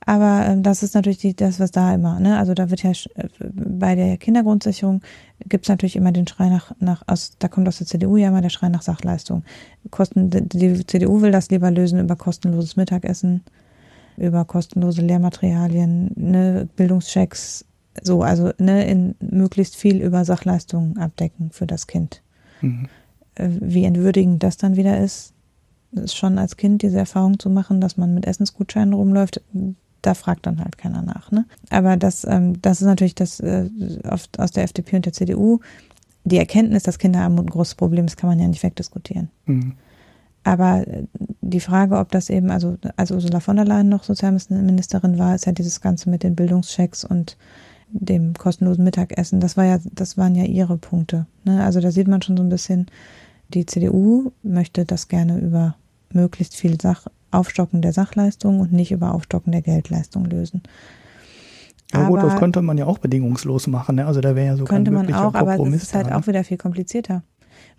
Aber 0.08 0.46
ähm, 0.46 0.62
das 0.62 0.84
ist 0.84 0.94
natürlich 0.94 1.18
die, 1.18 1.34
das, 1.34 1.58
was 1.58 1.72
da 1.72 1.92
immer, 1.92 2.20
ne? 2.20 2.38
Also 2.38 2.54
da 2.54 2.70
wird 2.70 2.84
ja 2.84 2.92
äh, 2.92 3.28
bei 3.52 3.96
der 3.96 4.16
Kindergrundsicherung 4.16 5.02
gibt's 5.48 5.68
natürlich 5.68 5.96
immer 5.96 6.12
den 6.12 6.28
Schrei 6.28 6.48
nach, 6.48 6.72
nach 6.78 7.02
aus, 7.08 7.32
da 7.40 7.48
kommt 7.48 7.66
aus 7.66 7.78
der 7.78 7.88
CDU 7.88 8.16
ja 8.16 8.28
immer 8.28 8.40
der 8.40 8.50
Schrei 8.50 8.68
nach 8.68 8.82
Sachleistung. 8.82 9.42
Kosten, 9.90 10.30
die 10.30 10.86
CDU 10.86 11.22
will 11.22 11.32
das 11.32 11.50
lieber 11.50 11.72
lösen 11.72 11.98
über 11.98 12.14
kostenloses 12.14 12.76
Mittagessen, 12.76 13.42
über 14.16 14.44
kostenlose 14.44 15.02
Lehrmaterialien, 15.02 16.12
ne, 16.14 16.68
Bildungschecks, 16.76 17.64
so, 18.00 18.22
also 18.22 18.52
ne, 18.58 18.88
in 18.88 19.16
möglichst 19.20 19.74
viel 19.74 20.00
über 20.00 20.24
Sachleistungen 20.24 20.98
abdecken 20.98 21.50
für 21.50 21.66
das 21.66 21.88
Kind. 21.88 22.22
Mhm. 22.60 22.88
Äh, 23.34 23.48
wie 23.60 23.84
entwürdigend 23.84 24.44
das 24.44 24.56
dann 24.56 24.76
wieder 24.76 25.00
ist, 25.00 25.32
ist 25.96 26.16
schon 26.16 26.38
als 26.38 26.56
Kind 26.56 26.82
diese 26.82 26.98
Erfahrung 26.98 27.38
zu 27.38 27.50
machen, 27.50 27.80
dass 27.80 27.96
man 27.96 28.14
mit 28.14 28.26
Essensgutscheinen 28.26 28.94
rumläuft, 28.94 29.42
da 30.02 30.14
fragt 30.14 30.46
dann 30.46 30.60
halt 30.60 30.78
keiner 30.78 31.02
nach. 31.02 31.30
Ne? 31.30 31.46
Aber 31.70 31.96
das, 31.96 32.24
ähm, 32.24 32.60
das 32.62 32.80
ist 32.80 32.86
natürlich 32.86 33.14
das 33.14 33.40
äh, 33.40 33.68
oft 34.08 34.38
aus 34.38 34.52
der 34.52 34.64
FDP 34.64 34.96
und 34.96 35.06
der 35.06 35.12
CDU. 35.12 35.60
Die 36.24 36.38
Erkenntnis, 36.38 36.84
dass 36.84 36.98
Kinderarmut 36.98 37.46
ein 37.46 37.50
großes 37.50 37.74
Problem 37.74 38.06
ist, 38.06 38.16
kann 38.16 38.30
man 38.30 38.38
ja 38.38 38.48
nicht 38.48 38.62
wegdiskutieren. 38.62 39.30
Mhm. 39.46 39.74
Aber 40.44 40.86
äh, 40.86 41.04
die 41.40 41.60
Frage, 41.60 41.98
ob 41.98 42.12
das 42.12 42.30
eben, 42.30 42.50
also 42.50 42.76
als 42.96 43.10
Ursula 43.10 43.40
von 43.40 43.56
der 43.56 43.64
Leyen 43.64 43.88
noch 43.88 44.04
Sozialministerin 44.04 45.18
war, 45.18 45.34
ist 45.34 45.46
ja 45.46 45.52
dieses 45.52 45.80
Ganze 45.80 46.08
mit 46.08 46.22
den 46.22 46.36
Bildungschecks 46.36 47.04
und 47.04 47.36
dem 47.88 48.34
kostenlosen 48.34 48.84
Mittagessen, 48.84 49.40
das 49.40 49.56
war 49.56 49.64
ja, 49.64 49.78
das 49.92 50.16
waren 50.18 50.34
ja 50.34 50.44
ihre 50.44 50.76
Punkte. 50.76 51.26
Ne? 51.44 51.64
Also 51.64 51.80
da 51.80 51.90
sieht 51.90 52.08
man 52.08 52.22
schon 52.22 52.36
so 52.36 52.42
ein 52.42 52.48
bisschen, 52.48 52.86
die 53.48 53.66
CDU 53.66 54.32
möchte 54.42 54.84
das 54.84 55.08
gerne 55.08 55.38
über 55.38 55.76
möglichst 56.16 56.56
viel 56.56 56.80
Sach 56.80 57.06
Aufstocken 57.30 57.82
der 57.82 57.92
Sachleistung 57.92 58.60
und 58.60 58.72
nicht 58.72 58.92
über 58.92 59.12
Aufstocken 59.12 59.52
der 59.52 59.62
Geldleistung 59.62 60.24
lösen. 60.24 60.62
Ja 61.92 62.08
gut, 62.08 62.22
das 62.22 62.36
könnte 62.36 62.62
man 62.62 62.78
ja 62.78 62.86
auch 62.86 62.98
bedingungslos 62.98 63.66
machen. 63.68 63.96
Ne? 63.96 64.06
Also 64.06 64.20
da 64.20 64.34
wäre 64.34 64.46
ja 64.46 64.56
so 64.56 64.64
könnte 64.64 64.90
man 64.90 65.12
auch, 65.14 65.34
aber 65.34 65.56
das 65.56 65.82
ist 65.82 65.94
halt 65.94 66.06
da, 66.06 66.10
ne? 66.10 66.16
auch 66.16 66.26
wieder 66.26 66.42
viel 66.44 66.56
komplizierter. 66.56 67.22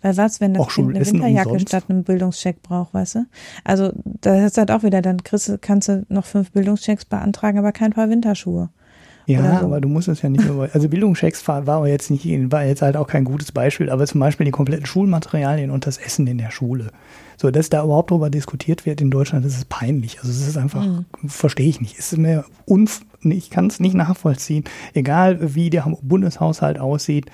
Weil 0.00 0.16
was, 0.16 0.40
wenn 0.40 0.54
das 0.54 0.62
auch 0.62 0.72
Kind 0.72 0.94
eine 0.94 1.04
Winterjacke 1.04 1.48
umsonst. 1.50 1.68
statt 1.68 1.84
einem 1.88 2.04
Bildungscheck 2.04 2.62
braucht, 2.62 2.94
weißt 2.94 3.16
du? 3.16 3.26
Also 3.64 3.92
da 4.20 4.46
ist 4.46 4.56
halt 4.56 4.70
auch 4.70 4.82
wieder, 4.82 5.02
dann 5.02 5.22
kriegst, 5.22 5.60
kannst 5.60 5.88
du 5.88 6.06
noch 6.08 6.24
fünf 6.24 6.52
Bildungschecks 6.52 7.04
beantragen, 7.04 7.58
aber 7.58 7.72
kein 7.72 7.92
paar 7.92 8.08
Winterschuhe. 8.08 8.70
Ja, 9.26 9.60
so. 9.60 9.66
aber 9.66 9.80
du 9.80 9.88
musst 9.88 10.08
es 10.08 10.22
ja 10.22 10.30
nicht 10.30 10.46
nur, 10.46 10.70
also 10.72 10.88
Bildungschecks 10.88 11.46
war 11.46 11.86
jetzt 11.86 12.10
nicht, 12.10 12.26
war 12.50 12.64
jetzt 12.64 12.80
halt 12.80 12.96
auch 12.96 13.06
kein 13.06 13.24
gutes 13.24 13.52
Beispiel, 13.52 13.90
aber 13.90 14.06
zum 14.06 14.20
Beispiel 14.20 14.46
die 14.46 14.52
kompletten 14.52 14.86
Schulmaterialien 14.86 15.70
und 15.70 15.86
das 15.86 15.98
Essen 15.98 16.26
in 16.26 16.38
der 16.38 16.50
Schule. 16.50 16.92
So, 17.40 17.52
dass 17.52 17.70
da 17.70 17.84
überhaupt 17.84 18.10
darüber 18.10 18.30
diskutiert 18.30 18.84
wird 18.84 19.00
in 19.00 19.12
Deutschland, 19.12 19.44
das 19.44 19.54
ist 19.54 19.68
peinlich. 19.68 20.18
Also 20.18 20.30
es 20.30 20.46
ist 20.46 20.58
einfach, 20.58 20.84
mhm. 20.84 21.06
verstehe 21.26 21.68
ich 21.68 21.80
nicht. 21.80 21.96
Es 21.96 22.12
ist 22.12 22.18
mir 22.18 22.44
unf 22.66 23.02
ich 23.22 23.50
kann 23.50 23.66
es 23.66 23.80
nicht 23.80 23.94
nachvollziehen. 23.94 24.64
Egal 24.94 25.54
wie 25.54 25.70
der 25.70 25.82
Bundeshaushalt 26.02 26.78
aussieht, 26.78 27.26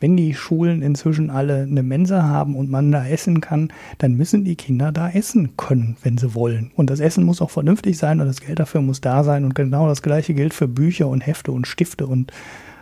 wenn 0.00 0.16
die 0.16 0.34
Schulen 0.34 0.80
inzwischen 0.80 1.28
alle 1.28 1.62
eine 1.62 1.82
Mensa 1.82 2.22
haben 2.22 2.56
und 2.56 2.70
man 2.70 2.92
da 2.92 3.06
essen 3.06 3.40
kann, 3.40 3.72
dann 3.98 4.14
müssen 4.14 4.44
die 4.44 4.54
Kinder 4.54 4.92
da 4.92 5.10
essen 5.10 5.56
können, 5.56 5.96
wenn 6.02 6.18
sie 6.18 6.34
wollen. 6.34 6.70
Und 6.76 6.88
das 6.88 7.00
Essen 7.00 7.24
muss 7.24 7.42
auch 7.42 7.50
vernünftig 7.50 7.98
sein 7.98 8.20
und 8.20 8.26
das 8.26 8.40
Geld 8.40 8.60
dafür 8.60 8.80
muss 8.80 9.00
da 9.00 9.24
sein. 9.24 9.44
Und 9.44 9.54
genau 9.54 9.88
das 9.88 10.02
gleiche 10.02 10.34
gilt 10.34 10.54
für 10.54 10.68
Bücher 10.68 11.08
und 11.08 11.26
Hefte 11.26 11.50
und 11.50 11.66
Stifte 11.66 12.06
und 12.06 12.32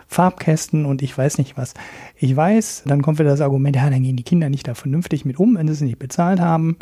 Farbkästen 0.07 0.85
und 0.85 1.01
ich 1.01 1.15
weiß 1.17 1.37
nicht 1.37 1.57
was. 1.57 1.73
Ich 2.15 2.35
weiß, 2.35 2.83
dann 2.85 3.01
kommt 3.01 3.19
wieder 3.19 3.29
das 3.29 3.41
Argument, 3.41 3.75
ja, 3.75 3.89
dann 3.89 4.03
gehen 4.03 4.15
die 4.15 4.23
Kinder 4.23 4.49
nicht 4.49 4.67
da 4.67 4.73
vernünftig 4.73 5.25
mit 5.25 5.37
um, 5.39 5.55
wenn 5.55 5.67
sie 5.67 5.73
es 5.73 5.81
nicht 5.81 5.99
bezahlt 5.99 6.39
haben. 6.39 6.77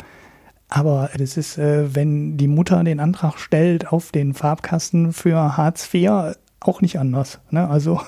Aber 0.68 1.10
das 1.16 1.36
ist, 1.36 1.58
äh, 1.58 1.94
wenn 1.94 2.36
die 2.36 2.48
Mutter 2.48 2.82
den 2.82 3.00
Antrag 3.00 3.38
stellt 3.38 3.92
auf 3.92 4.10
den 4.10 4.34
Farbkasten 4.34 5.12
für 5.12 5.56
Hartz 5.56 5.92
IV, 5.92 6.36
auch 6.60 6.80
nicht 6.80 6.98
anders. 6.98 7.38
Ne? 7.50 7.68
Also 7.68 8.00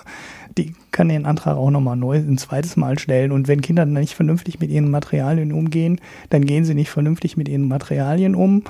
die 0.57 0.75
kann 0.91 1.09
den 1.09 1.27
Antrag 1.27 1.57
auch 1.57 1.71
nochmal 1.71 1.97
neu 1.97 2.17
ein 2.17 2.39
zweites 2.39 2.77
Mal 2.77 2.99
stellen. 2.99 3.31
Und 3.31 3.47
wenn 3.47 3.61
Kinder 3.61 3.85
dann 3.85 3.95
nicht 3.95 4.15
vernünftig 4.15 4.59
mit 4.59 4.71
ihren 4.71 4.91
Materialien 4.91 5.53
umgehen, 5.53 6.01
dann 6.31 6.45
gehen 6.45 6.65
sie 6.65 6.75
nicht 6.75 6.91
vernünftig 6.91 7.37
mit 7.37 7.49
ihren 7.49 7.69
Materialien 7.69 8.35
um. 8.35 8.65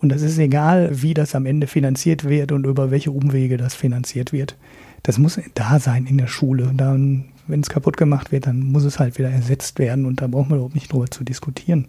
Und 0.00 0.10
das 0.10 0.22
ist 0.22 0.38
egal, 0.38 0.90
wie 1.02 1.12
das 1.12 1.34
am 1.34 1.44
Ende 1.44 1.66
finanziert 1.66 2.26
wird 2.26 2.52
und 2.52 2.64
über 2.66 2.90
welche 2.90 3.10
Umwege 3.10 3.56
das 3.56 3.74
finanziert 3.74 4.32
wird 4.32 4.56
das 5.02 5.18
muss 5.18 5.40
da 5.54 5.78
sein 5.78 6.06
in 6.06 6.18
der 6.18 6.26
Schule. 6.26 6.72
Dann, 6.74 7.26
wenn 7.46 7.60
es 7.60 7.68
kaputt 7.68 7.96
gemacht 7.96 8.32
wird, 8.32 8.46
dann 8.46 8.60
muss 8.60 8.84
es 8.84 8.98
halt 8.98 9.18
wieder 9.18 9.30
ersetzt 9.30 9.78
werden 9.78 10.06
und 10.06 10.20
da 10.20 10.26
braucht 10.26 10.48
man 10.48 10.58
überhaupt 10.58 10.74
nicht 10.74 10.92
drüber 10.92 11.10
zu 11.10 11.24
diskutieren. 11.24 11.88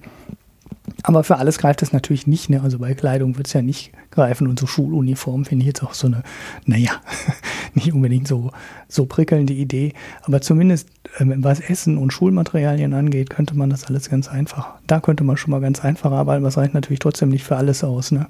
Aber 1.03 1.23
für 1.23 1.38
alles 1.38 1.57
greift 1.57 1.81
es 1.81 1.94
natürlich 1.94 2.27
nicht. 2.27 2.49
Ne? 2.49 2.61
Also 2.61 2.80
bei 2.80 2.94
Kleidung 2.94 3.38
wird 3.38 3.48
es 3.48 3.53
ja 3.53 3.61
nicht 3.61 3.91
greifen 4.11 4.48
und 4.48 4.60
so 4.60 4.68
Schuluniform 4.68 5.45
finde 5.45 5.64
ich 5.64 5.68
jetzt 5.68 5.84
auch 5.84 5.94
so 5.94 6.07
eine, 6.07 6.23
naja, 6.65 6.91
nicht 7.73 7.94
unbedingt 7.94 8.27
so, 8.27 8.52
so 8.88 9.06
prickelnde 9.06 9.53
Idee. 9.53 9.94
Aber 10.23 10.41
zumindest 10.41 10.90
ähm, 11.19 11.44
was 11.44 11.60
Essen 11.60 11.98
und 11.98 12.11
Schulmaterialien 12.11 12.94
angeht, 12.94 13.30
könnte 13.30 13.56
man 13.56 13.69
das 13.69 13.86
alles 13.86 14.10
ganz 14.10 14.27
einfach. 14.27 14.76
Da 14.88 14.99
könnte 14.99 15.23
man 15.23 15.38
schon 15.38 15.52
mal 15.52 15.61
ganz 15.61 15.84
einfach 15.84 16.11
arbeiten, 16.11 16.44
was 16.44 16.57
reicht 16.57 16.73
natürlich 16.73 16.99
trotzdem 16.99 17.30
nicht 17.30 17.44
für 17.44 17.56
alles 17.56 17.84
aus. 17.84 18.11
Ne? 18.11 18.27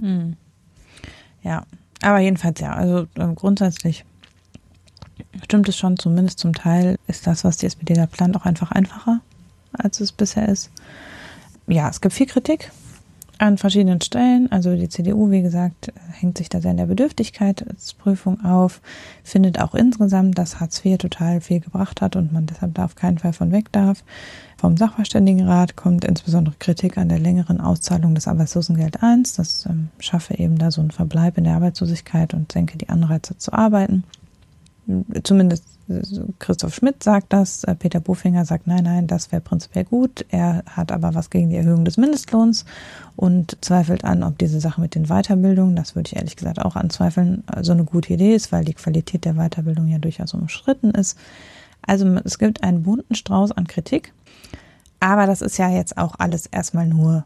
Hm. 0.00 0.36
Ja, 1.42 1.64
aber 2.02 2.18
jedenfalls 2.18 2.60
ja, 2.60 2.72
also 2.72 3.06
äh, 3.16 3.34
grundsätzlich 3.34 4.04
stimmt 5.44 5.68
es 5.68 5.76
schon, 5.76 5.98
zumindest 5.98 6.38
zum 6.38 6.54
Teil 6.54 6.98
ist 7.06 7.26
das, 7.26 7.44
was 7.44 7.56
die 7.56 7.66
SPD 7.66 7.94
da 7.94 8.06
plant, 8.06 8.36
auch 8.36 8.44
einfach 8.44 8.72
einfacher, 8.72 9.20
als 9.72 10.00
es 10.00 10.12
bisher 10.12 10.48
ist. 10.48 10.70
Ja, 11.66 11.88
es 11.88 12.00
gibt 12.00 12.14
viel 12.14 12.26
Kritik 12.26 12.70
an 13.38 13.56
verschiedenen 13.56 14.00
Stellen. 14.00 14.50
Also 14.50 14.74
die 14.74 14.88
CDU, 14.88 15.30
wie 15.30 15.42
gesagt, 15.42 15.92
hängt 16.12 16.38
sich 16.38 16.48
da 16.48 16.60
sehr 16.60 16.72
in 16.72 16.76
der 16.76 16.86
Bedürftigkeitsprüfung 16.86 18.44
auf, 18.44 18.80
findet 19.22 19.60
auch 19.60 19.74
insgesamt, 19.74 20.36
dass 20.38 20.60
Hartz 20.60 20.84
IV 20.84 20.98
total 20.98 21.40
viel 21.40 21.60
gebracht 21.60 22.00
hat 22.00 22.16
und 22.16 22.32
man 22.32 22.46
deshalb 22.46 22.74
da 22.74 22.84
auf 22.84 22.96
keinen 22.96 23.18
Fall 23.18 23.32
von 23.32 23.52
weg 23.52 23.70
darf. 23.72 24.02
Vom 24.56 24.76
Sachverständigenrat 24.76 25.76
kommt 25.76 26.04
insbesondere 26.04 26.56
Kritik 26.58 26.98
an 26.98 27.08
der 27.08 27.20
längeren 27.20 27.60
Auszahlung 27.60 28.14
des 28.14 28.26
Arbeitslosengeld 28.26 29.02
1. 29.02 29.34
Das 29.34 29.66
ähm, 29.66 29.88
schaffe 30.00 30.34
eben 30.34 30.58
da 30.58 30.70
so 30.70 30.80
einen 30.80 30.90
Verbleib 30.90 31.38
in 31.38 31.44
der 31.44 31.54
Arbeitslosigkeit 31.54 32.34
und 32.34 32.50
senke 32.50 32.76
die 32.76 32.88
Anreize 32.88 33.38
zu 33.38 33.52
arbeiten 33.52 34.04
zumindest 35.22 35.64
Christoph 36.38 36.74
Schmidt 36.74 37.02
sagt 37.02 37.32
das, 37.32 37.64
äh, 37.64 37.74
Peter 37.74 38.00
Bofinger 38.00 38.44
sagt, 38.44 38.66
nein, 38.66 38.84
nein, 38.84 39.06
das 39.06 39.32
wäre 39.32 39.40
prinzipiell 39.40 39.84
gut. 39.84 40.26
Er 40.28 40.62
hat 40.66 40.92
aber 40.92 41.14
was 41.14 41.30
gegen 41.30 41.48
die 41.48 41.56
Erhöhung 41.56 41.84
des 41.84 41.96
Mindestlohns 41.96 42.66
und 43.16 43.56
zweifelt 43.62 44.04
an, 44.04 44.22
ob 44.22 44.38
diese 44.38 44.60
Sache 44.60 44.80
mit 44.80 44.94
den 44.94 45.06
Weiterbildungen, 45.06 45.76
das 45.76 45.94
würde 45.94 46.08
ich 46.08 46.16
ehrlich 46.16 46.36
gesagt 46.36 46.60
auch 46.60 46.76
anzweifeln, 46.76 47.42
so 47.62 47.72
eine 47.72 47.84
gute 47.84 48.12
Idee 48.12 48.34
ist, 48.34 48.52
weil 48.52 48.64
die 48.64 48.74
Qualität 48.74 49.24
der 49.24 49.34
Weiterbildung 49.34 49.88
ja 49.88 49.98
durchaus 49.98 50.34
umstritten 50.34 50.90
ist. 50.90 51.16
Also 51.82 52.06
es 52.24 52.38
gibt 52.38 52.62
einen 52.62 52.82
bunten 52.82 53.14
Strauß 53.14 53.52
an 53.52 53.66
Kritik. 53.66 54.12
Aber 55.00 55.26
das 55.26 55.40
ist 55.40 55.58
ja 55.58 55.70
jetzt 55.70 55.96
auch 55.96 56.16
alles 56.18 56.46
erstmal 56.46 56.86
nur 56.86 57.24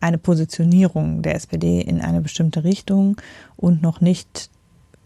eine 0.00 0.18
Positionierung 0.18 1.22
der 1.22 1.34
SPD 1.34 1.80
in 1.80 2.00
eine 2.00 2.20
bestimmte 2.20 2.62
Richtung 2.62 3.16
und 3.56 3.82
noch 3.82 4.00
nicht 4.00 4.50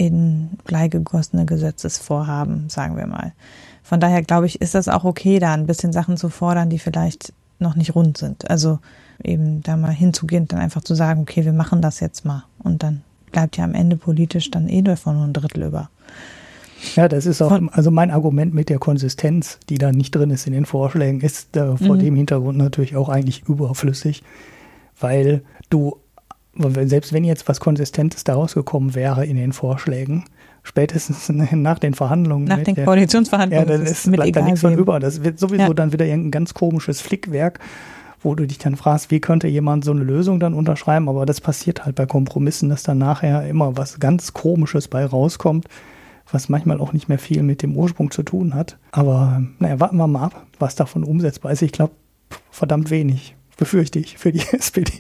in 0.00 0.48
bleigegossene 0.64 1.44
Gesetzesvorhaben, 1.44 2.70
sagen 2.70 2.96
wir 2.96 3.06
mal. 3.06 3.34
Von 3.82 4.00
daher 4.00 4.22
glaube 4.22 4.46
ich, 4.46 4.62
ist 4.62 4.74
das 4.74 4.88
auch 4.88 5.04
okay, 5.04 5.38
da 5.38 5.52
ein 5.52 5.66
bisschen 5.66 5.92
Sachen 5.92 6.16
zu 6.16 6.30
fordern, 6.30 6.70
die 6.70 6.78
vielleicht 6.78 7.34
noch 7.58 7.76
nicht 7.76 7.94
rund 7.94 8.16
sind. 8.16 8.48
Also 8.48 8.78
eben 9.22 9.62
da 9.62 9.76
mal 9.76 9.92
hinzugehen, 9.92 10.48
dann 10.48 10.58
einfach 10.58 10.82
zu 10.82 10.94
sagen, 10.94 11.20
okay, 11.20 11.44
wir 11.44 11.52
machen 11.52 11.82
das 11.82 12.00
jetzt 12.00 12.24
mal. 12.24 12.44
Und 12.60 12.82
dann 12.82 13.02
bleibt 13.30 13.58
ja 13.58 13.64
am 13.64 13.74
Ende 13.74 13.96
politisch 13.96 14.50
dann 14.50 14.70
eh 14.70 14.80
davon 14.80 15.16
nur 15.16 15.26
ein 15.26 15.34
Drittel 15.34 15.64
über. 15.64 15.90
Ja, 16.96 17.06
das 17.06 17.26
ist 17.26 17.42
auch, 17.42 17.60
also 17.72 17.90
mein 17.90 18.10
Argument 18.10 18.54
mit 18.54 18.70
der 18.70 18.78
Konsistenz, 18.78 19.58
die 19.68 19.76
da 19.76 19.92
nicht 19.92 20.14
drin 20.14 20.30
ist 20.30 20.46
in 20.46 20.54
den 20.54 20.64
Vorschlägen, 20.64 21.20
ist 21.20 21.54
äh, 21.58 21.76
vor 21.76 21.96
mhm. 21.96 22.00
dem 22.00 22.16
Hintergrund 22.16 22.56
natürlich 22.56 22.96
auch 22.96 23.10
eigentlich 23.10 23.46
überflüssig, 23.46 24.22
weil 24.98 25.42
du, 25.68 25.98
selbst 26.86 27.12
wenn 27.12 27.24
jetzt 27.24 27.48
was 27.48 27.60
Konsistentes 27.60 28.24
daraus 28.24 28.54
gekommen 28.54 28.94
wäre 28.94 29.24
in 29.24 29.36
den 29.36 29.52
Vorschlägen, 29.52 30.24
spätestens 30.62 31.28
nach 31.52 31.78
den 31.78 31.94
Verhandlungen. 31.94 32.44
Nach 32.44 32.62
den 32.62 32.76
Koalitionsverhandlungen. 32.76 33.68
Ja, 33.68 33.76
dann 33.76 33.86
ist, 33.86 34.06
ist 34.06 34.12
bleibt 34.12 34.36
da 34.36 34.42
nichts 34.42 34.60
von 34.60 34.76
über. 34.76 35.00
Das 35.00 35.24
wird 35.24 35.38
sowieso 35.38 35.62
ja. 35.62 35.74
dann 35.74 35.92
wieder 35.92 36.06
irgendein 36.06 36.30
ganz 36.30 36.54
komisches 36.54 37.00
Flickwerk, 37.00 37.58
wo 38.22 38.34
du 38.34 38.46
dich 38.46 38.58
dann 38.58 38.76
fragst, 38.76 39.10
wie 39.10 39.20
könnte 39.20 39.48
jemand 39.48 39.84
so 39.84 39.92
eine 39.92 40.02
Lösung 40.02 40.40
dann 40.40 40.54
unterschreiben? 40.54 41.08
Aber 41.08 41.26
das 41.26 41.40
passiert 41.40 41.84
halt 41.84 41.96
bei 41.96 42.06
Kompromissen, 42.06 42.68
dass 42.68 42.82
dann 42.82 42.98
nachher 42.98 43.46
immer 43.48 43.76
was 43.76 43.98
ganz 43.98 44.32
Komisches 44.32 44.88
bei 44.88 45.04
rauskommt, 45.04 45.66
was 46.30 46.48
manchmal 46.48 46.80
auch 46.80 46.92
nicht 46.92 47.08
mehr 47.08 47.18
viel 47.18 47.42
mit 47.42 47.62
dem 47.62 47.76
Ursprung 47.76 48.10
zu 48.10 48.22
tun 48.22 48.54
hat. 48.54 48.78
Aber 48.92 49.42
naja, 49.58 49.80
warten 49.80 49.96
wir 49.96 50.06
mal 50.06 50.26
ab, 50.26 50.46
was 50.58 50.74
davon 50.74 51.04
umsetzbar 51.04 51.52
ist. 51.52 51.62
Ich 51.62 51.72
glaube, 51.72 51.94
verdammt 52.50 52.90
wenig, 52.90 53.34
befürchte 53.60 54.00
ich, 54.00 54.18
für 54.18 54.32
die 54.32 54.40
SPD. 54.52 54.92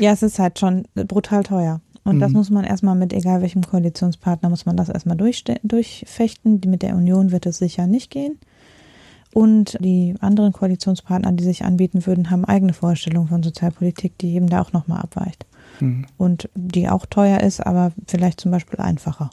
Ja, 0.00 0.10
es 0.10 0.24
ist 0.24 0.40
halt 0.40 0.58
schon 0.58 0.88
brutal 0.94 1.44
teuer. 1.44 1.80
Und 2.02 2.16
mhm. 2.16 2.20
das 2.20 2.32
muss 2.32 2.50
man 2.50 2.64
erstmal 2.64 2.96
mit 2.96 3.12
egal 3.12 3.42
welchem 3.42 3.62
Koalitionspartner, 3.62 4.48
muss 4.50 4.66
man 4.66 4.76
das 4.76 4.88
erstmal 4.88 5.16
durchfechten. 5.16 6.60
Mit 6.66 6.82
der 6.82 6.96
Union 6.96 7.30
wird 7.30 7.46
es 7.46 7.58
sicher 7.58 7.86
nicht 7.86 8.10
gehen. 8.10 8.38
Und 9.32 9.76
die 9.80 10.14
anderen 10.20 10.52
Koalitionspartner, 10.52 11.32
die 11.32 11.44
sich 11.44 11.64
anbieten 11.64 12.06
würden, 12.06 12.30
haben 12.30 12.44
eigene 12.44 12.72
Vorstellungen 12.72 13.28
von 13.28 13.42
Sozialpolitik, 13.42 14.16
die 14.18 14.34
eben 14.34 14.48
da 14.48 14.62
auch 14.62 14.72
nochmal 14.72 15.00
abweicht. 15.00 15.46
Mhm. 15.80 16.06
Und 16.16 16.48
die 16.54 16.88
auch 16.88 17.06
teuer 17.06 17.40
ist, 17.40 17.60
aber 17.60 17.92
vielleicht 18.06 18.40
zum 18.40 18.50
Beispiel 18.50 18.80
einfacher. 18.80 19.30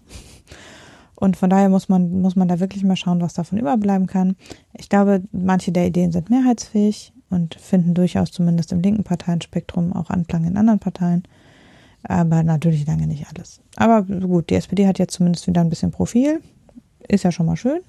Und 1.15 1.37
von 1.37 1.49
daher 1.49 1.69
muss 1.69 1.87
man, 1.87 2.21
muss 2.21 2.35
man 2.35 2.47
da 2.47 2.59
wirklich 2.59 2.83
mal 2.83 2.95
schauen, 2.95 3.21
was 3.21 3.33
davon 3.33 3.59
überbleiben 3.59 4.07
kann. 4.07 4.35
Ich 4.73 4.89
glaube, 4.89 5.21
manche 5.31 5.71
der 5.71 5.87
Ideen 5.87 6.11
sind 6.11 6.29
mehrheitsfähig 6.29 7.13
und 7.31 7.55
finden 7.55 7.93
durchaus 7.93 8.31
zumindest 8.31 8.71
im 8.71 8.81
linken 8.81 9.03
Parteienspektrum 9.03 9.93
auch 9.93 10.09
Anklang 10.09 10.45
in 10.45 10.57
anderen 10.57 10.79
Parteien. 10.79 11.23
Aber 12.03 12.43
natürlich 12.43 12.85
lange 12.85 13.07
nicht 13.07 13.27
alles. 13.29 13.61
Aber 13.75 14.03
gut, 14.03 14.49
die 14.49 14.55
SPD 14.55 14.87
hat 14.87 14.99
jetzt 14.99 15.13
zumindest 15.13 15.47
wieder 15.47 15.61
ein 15.61 15.69
bisschen 15.69 15.91
Profil. 15.91 16.41
Ist 17.07 17.23
ja 17.23 17.31
schon 17.31 17.45
mal 17.45 17.57
schön. 17.57 17.81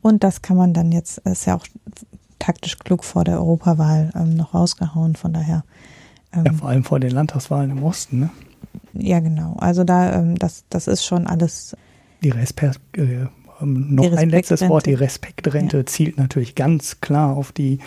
Und 0.00 0.22
das 0.22 0.42
kann 0.42 0.56
man 0.56 0.72
dann 0.72 0.92
jetzt, 0.92 1.18
ist 1.18 1.46
ja 1.46 1.56
auch 1.56 1.66
taktisch 2.38 2.78
klug 2.78 3.02
vor 3.02 3.24
der 3.24 3.38
Europawahl 3.38 4.10
ähm, 4.14 4.36
noch 4.36 4.54
rausgehauen. 4.54 5.16
Von 5.16 5.32
daher. 5.32 5.64
Ähm, 6.32 6.44
ja, 6.44 6.52
vor 6.52 6.68
allem 6.68 6.84
vor 6.84 7.00
den 7.00 7.10
Landtagswahlen 7.10 7.70
im 7.70 7.82
Osten, 7.82 8.20
ne? 8.20 8.30
Ja, 8.92 9.20
genau. 9.20 9.54
Also 9.58 9.84
da, 9.84 10.14
ähm, 10.14 10.36
das, 10.36 10.64
das 10.70 10.86
ist 10.86 11.04
schon 11.04 11.26
alles. 11.26 11.76
Die 12.22 12.30
Respekt, 12.30 12.80
äh, 12.96 13.26
noch 13.60 14.10
die 14.10 14.16
ein 14.16 14.30
letztes 14.30 14.68
Wort, 14.68 14.86
die 14.86 14.94
Respektrente 14.94 15.78
ja. 15.78 15.86
zielt 15.86 16.18
natürlich 16.18 16.54
ganz 16.54 17.00
klar 17.00 17.36
auf 17.36 17.52
die 17.52 17.78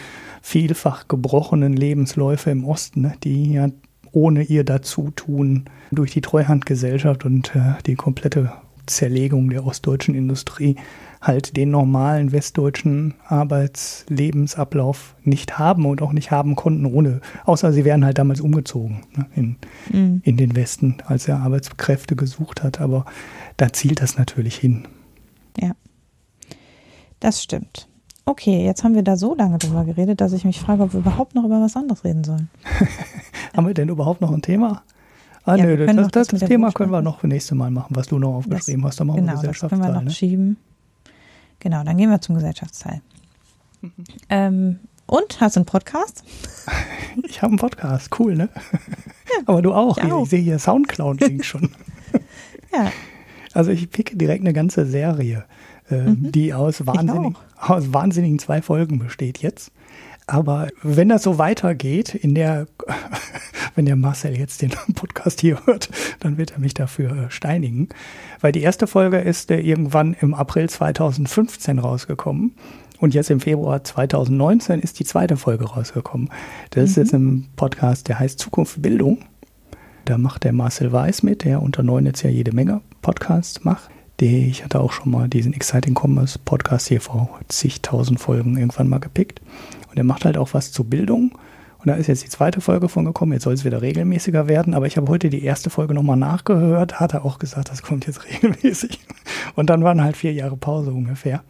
vielfach 0.42 1.08
gebrochenen 1.08 1.74
Lebensläufe 1.74 2.50
im 2.50 2.66
Osten, 2.66 3.02
ne, 3.02 3.14
die 3.24 3.54
ja 3.54 3.70
ohne 4.12 4.44
ihr 4.44 4.64
Dazutun 4.64 5.66
durch 5.92 6.12
die 6.12 6.22
Treuhandgesellschaft 6.22 7.26
und 7.26 7.56
äh, 7.56 7.74
die 7.86 7.96
komplette 7.96 8.52
Zerlegung 8.88 9.50
der 9.50 9.66
ostdeutschen 9.66 10.16
Industrie 10.16 10.76
halt 11.22 11.58
den 11.58 11.70
normalen 11.70 12.32
westdeutschen 12.32 13.14
Arbeitslebensablauf 13.28 15.16
nicht 15.24 15.60
haben 15.60 15.86
und 15.86 16.02
auch 16.02 16.14
nicht 16.14 16.32
haben 16.32 16.56
konnten 16.56 16.86
ohne, 16.86 17.22
außer 17.46 17.74
sie 17.74 17.86
wären 17.86 18.06
halt 18.06 18.18
damals 18.18 18.42
umgezogen 18.42 19.02
ne, 19.16 19.26
in, 19.36 19.58
mhm. 19.92 20.22
in 20.24 20.38
den 20.38 20.56
Westen, 20.56 20.98
als 21.06 21.28
er 21.28 21.40
Arbeitskräfte 21.40 22.16
gesucht 22.16 22.64
hat. 22.64 22.82
Aber 22.82 23.06
da 23.58 23.74
zielt 23.74 24.02
das 24.02 24.18
natürlich 24.18 24.56
hin. 24.56 24.88
Ja, 25.58 25.72
das 27.20 27.44
stimmt. 27.44 27.88
Okay, 28.26 28.64
jetzt 28.64 28.84
haben 28.84 28.94
wir 28.94 29.02
da 29.02 29.18
so 29.18 29.34
lange 29.36 29.58
drüber 29.58 29.86
geredet, 29.86 30.22
dass 30.22 30.34
ich 30.34 30.46
mich 30.46 30.60
frage, 30.60 30.84
ob 30.84 30.94
wir 30.94 31.00
überhaupt 31.00 31.34
noch 31.34 31.46
über 31.46 31.60
was 31.62 31.76
anderes 31.76 32.04
reden 32.04 32.24
sollen. 32.24 32.50
haben 33.56 33.66
wir 33.66 33.74
denn 33.74 33.90
überhaupt 33.90 34.22
noch 34.22 34.32
ein 34.32 34.42
Thema? 34.42 34.84
Ah, 35.46 35.56
ja, 35.56 35.66
nö, 35.66 35.88
das, 35.88 36.08
das, 36.10 36.28
das 36.28 36.42
Thema 36.42 36.72
können 36.72 36.92
wir 36.92 37.02
noch 37.02 37.24
nächste 37.24 37.56
Mal 37.56 37.72
machen, 37.72 37.96
was 37.96 38.08
du 38.08 38.20
noch 38.20 38.36
aufgeschrieben 38.36 38.84
das, 38.84 38.92
hast. 38.92 39.00
Dann 39.00 39.08
machen 39.08 39.22
genau, 39.22 39.32
wir 39.32 39.36
Gesellschaftsteil. 39.38 39.70
Das 39.70 39.80
können 39.80 39.94
wir 39.94 40.00
noch 40.00 40.04
ne? 40.04 40.12
schieben. 40.12 40.58
Genau, 41.60 41.84
dann 41.84 41.98
gehen 41.98 42.10
wir 42.10 42.22
zum 42.22 42.36
Gesellschaftsteil. 42.36 43.02
Mhm. 43.82 43.92
Ähm, 44.30 44.80
und, 45.08 45.42
hast 45.42 45.56
du 45.56 45.62
einen 45.62 45.66
Podcast? 45.66 46.24
Ich 47.24 47.42
habe 47.42 47.54
einen 47.54 47.58
Podcast, 47.58 48.20
cool, 48.20 48.36
ne? 48.36 48.50
Ja, 48.54 49.40
Aber 49.48 49.64
du 49.64 49.74
auch. 49.74 49.98
Ich, 49.98 50.04
ich 50.04 50.30
sehe 50.30 50.42
hier 50.42 50.60
Soundcloud-Link 50.60 51.44
schon. 51.44 51.72
ja. 52.72 52.92
Also 53.54 53.72
ich 53.72 53.90
picke 53.90 54.16
direkt 54.16 54.42
eine 54.42 54.54
ganze 54.54 54.86
Serie, 54.86 55.46
äh, 55.90 56.02
mhm. 56.02 56.32
die 56.32 56.54
aus, 56.54 56.86
wahnsinnig, 56.86 57.36
aus 57.58 57.94
wahnsinnigen 57.94 58.40
zwei 58.40 58.62
Folgen 58.62 59.00
besteht 59.00 59.40
jetzt. 59.40 59.72
Aber 60.30 60.68
wenn 60.84 61.10
das 61.10 61.24
so 61.24 61.40
weitergeht, 61.40 62.14
in 62.14 62.36
der, 62.36 62.68
wenn 63.76 63.86
der 63.86 63.96
Marcel 63.96 64.38
jetzt 64.38 64.62
den 64.62 64.70
Podcast 64.96 65.42
hier 65.42 65.66
hört, 65.66 65.90
dann 66.20 66.38
wird 66.38 66.52
er 66.52 66.60
mich 66.60 66.76
dafür 66.76 67.12
äh, 67.12 67.32
steinigen. 67.32 67.90
Weil 68.40 68.52
die 68.52 68.62
erste 68.62 68.86
Folge 68.86 69.18
ist 69.18 69.50
äh, 69.50 69.60
irgendwann 69.60 70.16
im 70.20 70.36
April 70.36 70.70
2015 70.70 71.80
rausgekommen. 71.80 72.56
Und 73.00 73.14
jetzt 73.14 73.32
im 73.32 73.40
Februar 73.40 73.84
2019 73.84 74.82
ist 74.82 75.00
die 75.00 75.06
zweite 75.06 75.38
Folge 75.38 75.66
rausgekommen. 75.66 76.30
Das 76.70 76.82
mhm. 76.82 76.86
ist 76.86 76.96
jetzt 76.98 77.14
ein 77.14 77.48
Podcast, 77.56 78.08
der 78.08 78.20
heißt 78.20 78.38
Zukunft 78.38 78.82
Bildung. 78.82 79.20
Da 80.10 80.18
macht 80.18 80.44
der 80.44 80.54
Marcel 80.54 80.92
Weiß 80.92 81.22
mit, 81.22 81.44
der 81.44 81.62
unter 81.62 81.84
neun 81.84 82.08
jetzt 82.08 82.24
ja 82.24 82.32
jede 82.32 82.52
Menge 82.52 82.82
Podcasts 83.04 83.64
macht. 83.64 83.92
Ich 84.20 84.64
hatte 84.64 84.80
auch 84.80 84.92
schon 84.92 85.12
mal 85.12 85.30
diesen 85.30 85.54
Exciting 85.54 85.96
Commerce 85.96 86.40
Podcast 86.44 86.88
hier 86.88 87.00
vor 87.00 87.40
zigtausend 87.48 88.20
Folgen 88.20 88.58
irgendwann 88.58 88.90
mal 88.90 88.98
gepickt. 88.98 89.40
Und 89.88 89.98
er 89.98 90.04
macht 90.04 90.26
halt 90.26 90.36
auch 90.36 90.56
was 90.56 90.72
zur 90.72 90.86
Bildung. 90.86 91.38
Und 91.78 91.86
da 91.86 91.94
ist 91.94 92.08
jetzt 92.08 92.24
die 92.24 92.30
zweite 92.30 92.60
Folge 92.60 92.90
von 92.90 93.06
gekommen. 93.06 93.34
Jetzt 93.34 93.44
soll 93.44 93.54
es 93.54 93.66
wieder 93.66 93.84
regelmäßiger 93.84 94.48
werden. 94.48 94.74
Aber 94.74 94.88
ich 94.88 94.98
habe 94.98 95.12
heute 95.12 95.30
die 95.30 95.44
erste 95.44 95.70
Folge 95.70 95.94
nochmal 95.94 96.18
nachgehört. 96.18 97.00
Hat 97.00 97.14
er 97.14 97.24
auch 97.24 97.38
gesagt, 97.38 97.70
das 97.70 97.84
kommt 97.84 98.08
jetzt 98.08 98.26
regelmäßig. 98.34 99.00
Und 99.54 99.70
dann 99.70 99.84
waren 99.84 100.04
halt 100.04 100.18
vier 100.18 100.34
Jahre 100.34 100.58
Pause 100.58 100.92
ungefähr. 100.92 101.44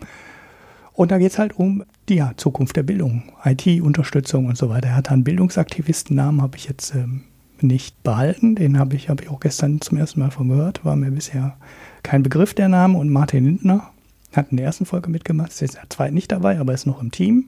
Und 0.92 1.12
da 1.12 1.18
geht 1.18 1.32
es 1.32 1.40
halt 1.40 1.58
um 1.58 1.86
die 2.10 2.16
ja, 2.16 2.34
Zukunft 2.36 2.76
der 2.76 2.84
Bildung, 2.84 3.24
IT-Unterstützung 3.46 4.48
und 4.48 4.58
so 4.58 4.68
weiter. 4.68 4.90
Er 4.90 4.96
hat 4.98 5.12
einen 5.12 5.24
Bildungsaktivistennamen, 5.24 6.42
habe 6.42 6.58
ich 6.58 6.68
jetzt 6.68 6.94
ähm, 6.94 7.22
nicht 7.64 8.02
behalten. 8.04 8.56
Den 8.56 8.80
habe 8.80 8.96
ich, 8.96 9.10
hab 9.10 9.22
ich 9.22 9.30
auch 9.30 9.40
gestern 9.40 9.82
zum 9.82 9.98
ersten 9.98 10.20
Mal 10.20 10.32
von 10.32 10.50
gehört. 10.50 10.84
War 10.86 10.96
mir 10.96 11.12
bisher 11.12 11.58
kein 12.04 12.24
Begriff 12.24 12.54
der 12.54 12.70
Name. 12.70 12.98
Und 12.98 13.10
Martin 13.10 13.46
Lindner 13.46 13.90
hat 14.34 14.52
in 14.52 14.58
der 14.58 14.66
ersten 14.66 14.86
Folge 14.86 15.10
mitgemacht. 15.10 15.52
Ist 15.52 15.62
jetzt 15.62 15.76
in 15.76 15.82
der 15.82 15.90
zweiten 15.90 16.16
nicht 16.16 16.32
dabei, 16.32 16.60
aber 16.60 16.74
ist 16.74 16.86
noch 16.86 17.02
im 17.02 17.12
Team. 17.12 17.48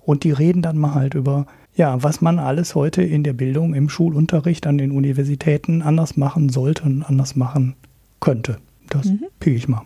Und 0.00 0.24
die 0.24 0.32
reden 0.32 0.62
dann 0.62 0.78
mal 0.78 0.94
halt 0.94 1.14
über, 1.14 1.46
ja, 1.74 2.02
was 2.02 2.20
man 2.20 2.38
alles 2.38 2.74
heute 2.74 3.02
in 3.02 3.24
der 3.24 3.34
Bildung, 3.34 3.74
im 3.74 3.88
Schulunterricht 3.88 4.66
an 4.66 4.78
den 4.78 4.90
Universitäten 4.90 5.82
anders 5.82 6.16
machen 6.16 6.48
sollte 6.48 6.84
und 6.84 7.02
anders 7.02 7.36
machen 7.36 7.74
könnte. 8.20 8.58
Das 8.88 9.06
mhm. 9.06 9.26
pick 9.38 9.54
ich 9.54 9.68
mal. 9.68 9.82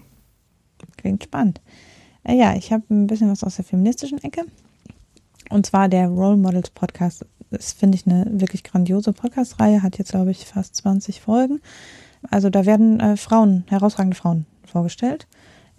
Klingt 0.97 1.25
spannend. 1.25 1.61
Äh, 2.25 2.37
ja, 2.37 2.55
ich 2.55 2.73
habe 2.73 2.85
ein 2.91 3.07
bisschen 3.07 3.31
was 3.31 3.43
aus 3.43 3.57
der 3.57 3.65
feministischen 3.65 4.23
Ecke. 4.23 4.43
Und 5.51 5.67
zwar 5.67 5.89
der 5.89 6.09
Role 6.09 6.37
Models 6.37 6.71
Podcast. 6.71 7.27
Das 7.53 7.73
finde 7.73 7.97
ich 7.97 8.07
eine 8.07 8.27
wirklich 8.29 8.65
grandiose 8.65 9.13
Podcast-Reihe, 9.13 9.83
hat 9.83 9.99
jetzt, 9.99 10.11
glaube 10.11 10.31
ich, 10.31 10.47
fast 10.47 10.77
20 10.77 11.21
Folgen. 11.21 11.61
Also 12.31 12.51
da 12.51 12.67
werden 12.67 13.01
äh, 13.01 13.17
Frauen, 13.17 13.65
herausragende 13.69 14.17
Frauen 14.17 14.47
vorgestellt 14.65 15.27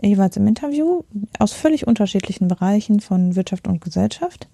jeweils 0.01 0.37
im 0.37 0.47
Interview 0.47 1.03
aus 1.39 1.53
völlig 1.53 1.87
unterschiedlichen 1.87 2.47
Bereichen 2.47 2.99
von 2.99 3.35
Wirtschaft 3.35 3.67
und 3.67 3.81
Gesellschaft, 3.81 4.47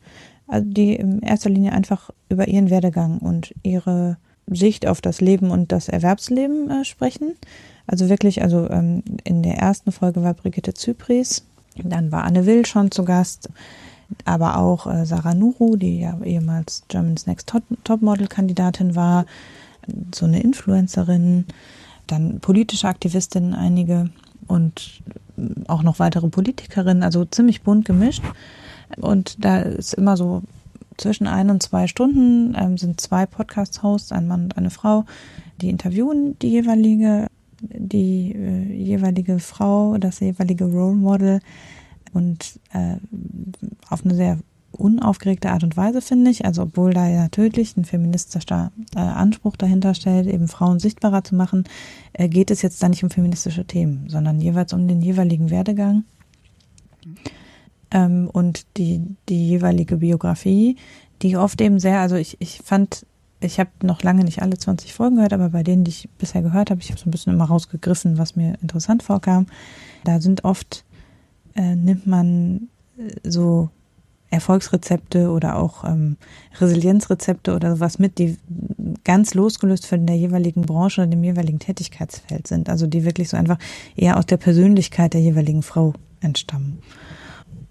also 0.48 0.68
die 0.70 0.96
in 0.96 1.22
erster 1.22 1.50
Linie 1.50 1.74
einfach 1.74 2.10
über 2.30 2.48
ihren 2.48 2.70
Werdegang 2.70 3.20
und 3.20 3.54
ihre 3.64 4.18
Sicht 4.48 4.88
auf 4.88 5.02
das 5.02 5.22
Leben 5.22 5.52
und 5.52 5.72
das 5.72 5.90
Erwerbsleben 5.90 6.70
äh, 6.70 6.86
sprechen. 6.86 7.36
Also 7.86 8.10
wirklich, 8.10 8.42
also 8.42 8.70
ähm, 8.70 9.04
in 9.24 9.44
der 9.44 9.58
ersten 9.58 9.92
Folge 9.92 10.24
war 10.24 10.34
Brigitte 10.34 10.74
Zypris, 10.74 11.46
dann 11.84 12.12
war 12.12 12.24
Anne 12.24 12.46
Will 12.46 12.66
schon 12.66 12.92
zu 12.92 13.06
Gast, 13.06 13.50
aber 14.26 14.58
auch 14.58 14.88
äh, 14.88 15.06
Sarah 15.06 15.34
Nuru, 15.34 15.76
die 15.76 16.00
ja 16.00 16.20
ehemals 16.24 16.84
Germany's 16.88 17.28
Next 17.28 17.52
Topmodel-Kandidatin 17.84 18.96
war, 18.96 19.26
so 20.14 20.26
eine 20.26 20.42
Influencerin, 20.42 21.46
dann 22.08 22.40
politische 22.40 22.88
Aktivistinnen 22.88 23.54
einige 23.54 24.10
und 24.48 25.02
auch 25.68 25.84
noch 25.84 26.00
weitere 26.00 26.28
Politikerinnen, 26.28 27.04
also 27.04 27.26
ziemlich 27.26 27.62
bunt 27.62 27.86
gemischt. 27.86 28.24
Und 28.98 29.44
da 29.44 29.60
ist 29.60 29.94
immer 29.94 30.18
so 30.18 30.44
zwischen 30.98 31.28
ein 31.28 31.50
und 31.50 31.64
zwei 31.64 31.88
Stunden 31.88 32.56
ähm, 32.58 32.78
sind 32.78 33.00
zwei 33.00 33.26
Podcast-Hosts, 33.26 34.12
ein 34.12 34.28
Mann 34.28 34.44
und 34.46 34.58
eine 34.58 34.70
Frau, 34.70 35.06
die 35.62 35.70
interviewen 35.70 36.38
die 36.40 36.50
jeweilige, 36.50 37.28
die 37.62 38.34
äh, 38.34 38.74
jeweilige 38.74 39.40
Frau, 39.40 39.98
das 39.98 40.20
jeweilige 40.20 40.66
Role 40.66 40.96
Model 40.96 41.40
und 42.14 42.60
äh, 42.74 42.96
auf 43.90 44.06
eine 44.06 44.16
sehr 44.16 44.40
unaufgeregte 44.72 45.50
Art 45.50 45.64
und 45.64 45.76
Weise, 45.78 46.02
finde 46.02 46.32
ich. 46.32 46.46
Also 46.46 46.64
obwohl 46.64 46.94
da 46.94 47.08
ja 47.08 47.24
natürlich 47.24 47.76
ein 47.76 47.86
feministischer 47.86 48.72
äh, 48.96 49.00
Anspruch 49.00 49.58
dahinter 49.58 49.94
stellt, 49.94 50.28
eben 50.28 50.48
Frauen 50.48 50.80
sichtbarer 50.80 51.24
zu 51.24 51.36
machen, 51.36 51.64
äh, 52.14 52.30
geht 52.30 52.52
es 52.52 52.62
jetzt 52.62 52.82
da 52.82 52.90
nicht 52.90 53.04
um 53.04 53.10
feministische 53.10 53.66
Themen, 53.66 54.06
sondern 54.10 54.40
jeweils 54.40 54.74
um 54.74 54.88
den 54.88 55.02
jeweiligen 55.02 55.50
Werdegang 55.50 56.04
ähm, 57.92 58.30
und 58.32 58.66
die, 58.78 59.02
die 59.28 59.48
jeweilige 59.48 59.98
Biografie, 59.98 60.78
die 61.22 61.38
oft 61.38 61.60
eben 61.62 61.80
sehr, 61.80 62.00
also 62.00 62.16
ich, 62.16 62.38
ich 62.40 62.62
fand, 62.64 63.06
ich 63.42 63.60
habe 63.60 63.70
noch 63.84 64.04
lange 64.04 64.24
nicht 64.24 64.42
alle 64.42 64.58
20 64.58 64.94
Folgen 64.94 65.16
gehört, 65.16 65.34
aber 65.34 65.50
bei 65.50 65.64
denen, 65.64 65.84
die 65.84 65.92
ich 65.92 66.10
bisher 66.18 66.42
gehört 66.42 66.72
habe, 66.72 66.82
ich 66.82 66.90
habe 66.90 67.00
so 67.00 67.08
ein 67.08 67.12
bisschen 67.12 67.34
immer 67.34 67.46
rausgegriffen, 67.46 68.18
was 68.18 68.36
mir 68.36 68.58
interessant 68.62 69.04
vorkam. 69.04 69.48
Da 70.04 70.22
sind 70.22 70.44
oft, 70.44 70.86
äh, 71.60 71.76
nimmt 71.76 72.08
man 72.08 72.70
äh, 72.98 73.30
so 73.30 73.70
Erfolgsrezepte 74.32 75.32
oder 75.32 75.58
auch 75.58 75.84
ähm, 75.84 76.18
Resilienzrezepte 76.60 77.56
oder 77.56 77.76
sowas 77.76 77.98
mit, 77.98 78.20
die 78.20 78.38
ganz 79.04 79.34
losgelöst 79.34 79.88
von 79.88 80.06
der 80.06 80.18
jeweiligen 80.18 80.62
Branche 80.62 81.02
oder 81.02 81.10
dem 81.10 81.24
jeweiligen 81.24 81.60
Tätigkeitsfeld 81.60 82.48
sind. 82.48 82.70
Also 82.70 82.86
die 82.86 83.06
wirklich 83.06 83.30
so 83.30 83.38
einfach 83.38 83.58
eher 83.96 84.18
aus 84.18 84.28
der 84.28 84.38
Persönlichkeit 84.38 85.14
der 85.14 85.22
jeweiligen 85.22 85.64
Frau 85.64 85.94
entstammen 86.22 86.80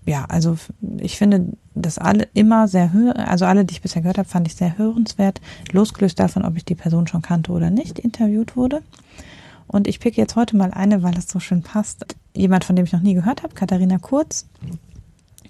ja, 0.09 0.25
also 0.25 0.57
ich 0.99 1.19
finde, 1.19 1.53
dass 1.75 1.99
alle 1.99 2.29
immer 2.33 2.67
sehr 2.67 2.95
hör, 2.95 3.29
also 3.29 3.45
alle, 3.45 3.67
die 3.67 3.75
ich 3.75 3.83
bisher 3.83 4.01
gehört 4.01 4.17
habe, 4.17 4.29
fand 4.29 4.47
ich 4.47 4.55
sehr 4.55 4.79
hörenswert, 4.79 5.41
losgelöst 5.71 6.19
davon, 6.19 6.47
ob 6.47 6.57
ich 6.57 6.65
die 6.65 6.75
Person 6.75 7.07
schon 7.07 7.21
kannte 7.21 7.53
oder 7.53 7.69
nicht, 7.69 7.99
interviewt 7.99 8.57
wurde. 8.57 8.81
Und 9.69 9.87
ich 9.87 10.01
picke 10.01 10.21
jetzt 10.21 10.35
heute 10.35 10.57
mal 10.57 10.73
eine, 10.73 11.03
weil 11.03 11.17
es 11.17 11.29
so 11.29 11.41
schön 11.41 11.63
passt. 11.63 12.17
Jemand, 12.35 12.65
von 12.65 12.75
dem 12.75 12.85
ich 12.87 12.93
noch 12.93 13.03
nie 13.03 13.15
gehört 13.15 13.43
habe, 13.43 13.55
Katharina 13.55 13.99
Kurz, 13.99 14.47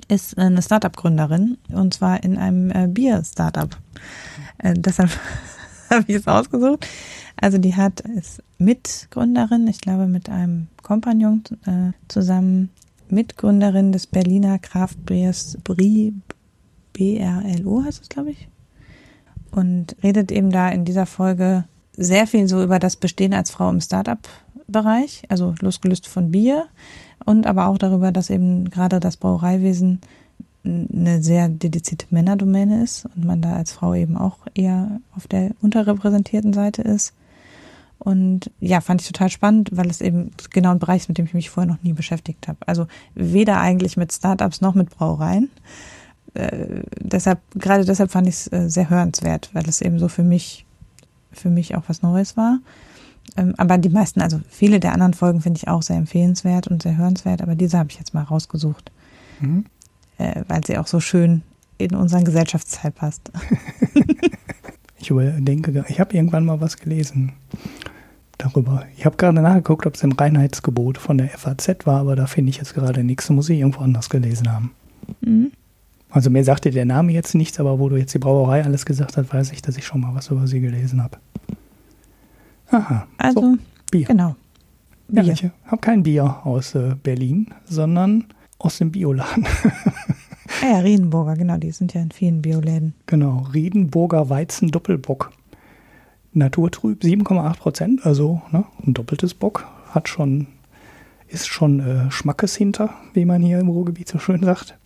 ist 0.08 0.36
eine 0.38 0.62
Startup-Gründerin 0.62 1.58
und 1.72 1.94
zwar 1.94 2.22
in 2.24 2.36
einem 2.36 2.70
äh, 2.70 2.88
Bier-Startup. 2.88 3.76
Äh, 4.58 4.74
deshalb 4.74 5.10
habe 5.90 6.04
ich 6.08 6.16
es 6.16 6.26
ausgesucht. 6.26 6.86
Also 7.36 7.58
die 7.58 7.76
hat 7.76 8.00
ist 8.00 8.42
Mitgründerin, 8.58 9.68
ich 9.68 9.80
glaube 9.80 10.06
mit 10.06 10.28
einem 10.28 10.66
Kompagnon 10.82 11.44
äh, 11.66 11.92
zusammen 12.08 12.70
Mitgründerin 13.08 13.92
des 13.92 14.06
Berliner 14.06 14.58
Kraftbiers 14.58 15.58
Brie, 15.62 16.14
BRLO 16.92 17.84
heißt 17.84 18.02
es, 18.02 18.08
glaube 18.08 18.30
ich. 18.30 18.48
Und 19.50 19.96
redet 20.02 20.32
eben 20.32 20.50
da 20.50 20.68
in 20.68 20.84
dieser 20.84 21.06
Folge 21.06 21.64
sehr 21.98 22.26
viel 22.26 22.48
so 22.48 22.62
über 22.62 22.78
das 22.78 22.96
Bestehen 22.96 23.34
als 23.34 23.50
Frau 23.50 23.68
im 23.68 23.80
Startup-Bereich, 23.80 25.24
also 25.28 25.54
losgelöst 25.60 26.06
von 26.06 26.30
Bier 26.30 26.66
und 27.24 27.46
aber 27.46 27.66
auch 27.66 27.76
darüber, 27.76 28.12
dass 28.12 28.30
eben 28.30 28.70
gerade 28.70 29.00
das 29.00 29.16
Brauereiwesen 29.16 30.00
eine 30.64 31.22
sehr 31.22 31.48
dedizierte 31.48 32.06
Männerdomäne 32.10 32.82
ist 32.82 33.06
und 33.16 33.24
man 33.24 33.42
da 33.42 33.54
als 33.56 33.72
Frau 33.72 33.94
eben 33.94 34.16
auch 34.16 34.38
eher 34.54 35.00
auf 35.16 35.26
der 35.26 35.50
unterrepräsentierten 35.60 36.52
Seite 36.52 36.82
ist. 36.82 37.14
Und 37.98 38.50
ja, 38.60 38.80
fand 38.80 39.00
ich 39.00 39.08
total 39.08 39.28
spannend, 39.28 39.70
weil 39.72 39.90
es 39.90 40.00
eben 40.00 40.30
genau 40.50 40.70
ein 40.70 40.78
Bereich 40.78 41.02
ist, 41.02 41.08
mit 41.08 41.18
dem 41.18 41.26
ich 41.26 41.34
mich 41.34 41.50
vorher 41.50 41.72
noch 41.72 41.82
nie 41.82 41.92
beschäftigt 41.92 42.46
habe. 42.46 42.58
Also 42.66 42.86
weder 43.14 43.60
eigentlich 43.60 43.96
mit 43.96 44.12
Startups 44.12 44.60
noch 44.60 44.74
mit 44.74 44.90
Brauereien. 44.90 45.50
Äh, 46.34 46.82
deshalb, 47.00 47.40
gerade 47.54 47.84
deshalb 47.84 48.10
fand 48.10 48.28
ich 48.28 48.34
es 48.34 48.52
äh, 48.52 48.70
sehr 48.70 48.88
hörenswert, 48.88 49.50
weil 49.52 49.68
es 49.68 49.80
eben 49.80 49.98
so 49.98 50.08
für 50.08 50.22
mich, 50.22 50.64
für 51.32 51.50
mich 51.50 51.76
auch 51.76 51.84
was 51.86 52.02
Neues 52.02 52.36
war. 52.36 52.58
Ähm, 53.36 53.54
aber 53.56 53.78
die 53.78 53.88
meisten, 53.88 54.20
also 54.20 54.40
viele 54.48 54.80
der 54.80 54.92
anderen 54.92 55.14
Folgen 55.14 55.40
finde 55.40 55.58
ich 55.58 55.68
auch 55.68 55.82
sehr 55.82 55.96
empfehlenswert 55.96 56.68
und 56.68 56.82
sehr 56.82 56.96
hörenswert, 56.96 57.42
aber 57.42 57.54
diese 57.54 57.78
habe 57.78 57.90
ich 57.90 57.98
jetzt 57.98 58.14
mal 58.14 58.22
rausgesucht, 58.22 58.90
mhm. 59.40 59.64
äh, 60.18 60.42
weil 60.48 60.64
sie 60.64 60.78
auch 60.78 60.86
so 60.86 61.00
schön 61.00 61.42
in 61.76 61.94
unseren 61.94 62.24
Gesellschaftsteil 62.24 62.90
passt. 62.90 63.30
ich 64.98 65.10
überdenke, 65.10 65.84
ich 65.88 66.00
habe 66.00 66.14
irgendwann 66.14 66.44
mal 66.44 66.60
was 66.60 66.76
gelesen 66.76 67.32
darüber. 68.38 68.86
Ich 68.96 69.04
habe 69.04 69.16
gerade 69.16 69.40
nachgeguckt, 69.40 69.86
ob 69.86 69.94
es 69.94 70.02
im 70.02 70.12
Reinheitsgebot 70.12 70.98
von 70.98 71.18
der 71.18 71.28
FAZ 71.28 71.86
war, 71.86 72.00
aber 72.00 72.16
da 72.16 72.26
finde 72.26 72.50
ich 72.50 72.56
jetzt 72.56 72.74
gerade 72.74 73.04
nichts. 73.04 73.28
Muss 73.30 73.48
ich 73.48 73.58
irgendwo 73.58 73.80
anders 73.80 74.08
gelesen 74.08 74.50
haben. 74.50 74.72
Mhm. 75.20 75.52
Also 76.10 76.30
mir 76.30 76.42
sagte 76.44 76.70
der 76.70 76.86
Name 76.86 77.12
jetzt 77.12 77.34
nichts, 77.34 77.60
aber 77.60 77.78
wo 77.78 77.88
du 77.88 77.96
jetzt 77.96 78.14
die 78.14 78.18
Brauerei 78.18 78.64
alles 78.64 78.86
gesagt 78.86 79.16
hast, 79.16 79.32
weiß 79.32 79.52
ich, 79.52 79.62
dass 79.62 79.76
ich 79.76 79.84
schon 79.84 80.00
mal 80.00 80.14
was 80.14 80.30
über 80.30 80.46
sie 80.46 80.60
gelesen 80.60 81.02
habe. 81.02 81.18
Aha. 82.70 83.06
Also, 83.18 83.40
so, 83.40 83.58
Bier. 83.90 84.06
Genau. 84.06 84.36
Bier. 85.08 85.22
Ja, 85.22 85.32
ich 85.32 85.44
habe 85.66 85.80
kein 85.80 86.02
Bier 86.02 86.46
aus 86.46 86.74
äh, 86.74 86.94
Berlin, 87.02 87.48
sondern 87.64 88.24
aus 88.58 88.78
dem 88.78 88.90
Bioladen. 88.90 89.46
ah 90.62 90.66
ja, 90.66 90.78
Riedenburger, 90.78 91.34
genau, 91.36 91.56
die 91.56 91.70
sind 91.70 91.94
ja 91.94 92.00
in 92.00 92.10
vielen 92.10 92.42
Bioläden. 92.42 92.94
Genau, 93.06 93.46
Riedenburger 93.52 94.28
Weizen 94.28 94.70
Doppelbock. 94.70 95.32
Naturtrüb 96.32 97.02
7,8 97.02 97.56
Prozent, 97.58 98.06
also 98.06 98.42
ne, 98.52 98.64
ein 98.86 98.94
doppeltes 98.94 99.34
Bock, 99.34 99.66
hat 99.90 100.08
schon, 100.08 100.46
ist 101.26 101.48
schon 101.48 101.80
äh, 101.80 102.10
Schmackes 102.10 102.54
hinter, 102.54 102.90
wie 103.14 103.24
man 103.24 103.42
hier 103.42 103.58
im 103.58 103.68
Ruhrgebiet 103.68 104.08
so 104.08 104.18
schön 104.18 104.42
sagt. 104.42 104.78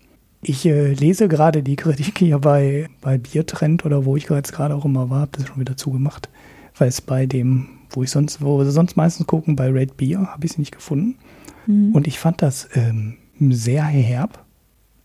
Ich 0.44 0.66
äh, 0.66 0.92
lese 0.92 1.28
gerade 1.28 1.62
die 1.62 1.76
Kritik 1.76 2.18
hier 2.18 2.40
bei, 2.40 2.88
bei 3.00 3.16
Biertrend 3.16 3.84
oder 3.86 4.04
wo 4.04 4.16
ich 4.16 4.28
jetzt 4.28 4.52
gerade 4.52 4.74
auch 4.74 4.84
immer 4.84 5.08
war, 5.08 5.20
habe 5.20 5.38
das 5.38 5.46
schon 5.46 5.60
wieder 5.60 5.76
zugemacht, 5.76 6.28
weil 6.76 6.88
es 6.88 7.00
bei 7.00 7.26
dem, 7.26 7.68
wo 7.90 8.02
ich 8.02 8.10
sonst, 8.10 8.42
wo 8.42 8.58
wir 8.58 8.68
sonst 8.72 8.96
meistens 8.96 9.28
gucken, 9.28 9.54
bei 9.54 9.70
Red 9.70 9.96
Beer, 9.96 10.32
habe 10.32 10.44
ich 10.44 10.52
es 10.52 10.58
nicht 10.58 10.72
gefunden. 10.72 11.16
Mhm. 11.68 11.94
Und 11.94 12.08
ich 12.08 12.18
fand 12.18 12.42
das 12.42 12.68
ähm, 12.74 13.18
sehr 13.38 13.84
herb. 13.84 14.44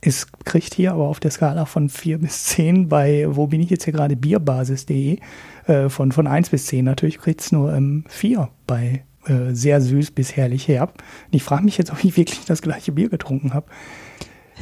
Es 0.01 0.27
kriegt 0.43 0.73
hier 0.73 0.93
aber 0.93 1.07
auf 1.07 1.19
der 1.19 1.29
Skala 1.29 1.65
von 1.65 1.89
4 1.89 2.17
bis 2.19 2.45
10 2.45 2.89
bei, 2.89 3.27
wo 3.29 3.45
bin 3.45 3.61
ich 3.61 3.69
jetzt 3.69 3.83
hier 3.83 3.93
gerade, 3.93 4.15
bierbasis.de, 4.15 5.19
äh, 5.67 5.89
von, 5.89 6.11
von 6.11 6.25
1 6.25 6.49
bis 6.49 6.65
10 6.65 6.83
natürlich 6.83 7.19
kriegt 7.19 7.41
es 7.41 7.51
nur 7.51 7.71
ähm, 7.75 8.05
4 8.07 8.49
bei 8.65 9.03
äh, 9.27 9.53
sehr 9.53 9.81
süß 9.81 10.11
bis 10.11 10.35
herrlich 10.35 10.67
herb. 10.67 10.93
Und 11.27 11.35
ich 11.35 11.43
frage 11.43 11.63
mich 11.63 11.77
jetzt, 11.77 11.91
ob 11.91 12.03
ich 12.03 12.17
wirklich 12.17 12.45
das 12.45 12.63
gleiche 12.63 12.91
Bier 12.91 13.09
getrunken 13.09 13.53
habe. 13.53 13.67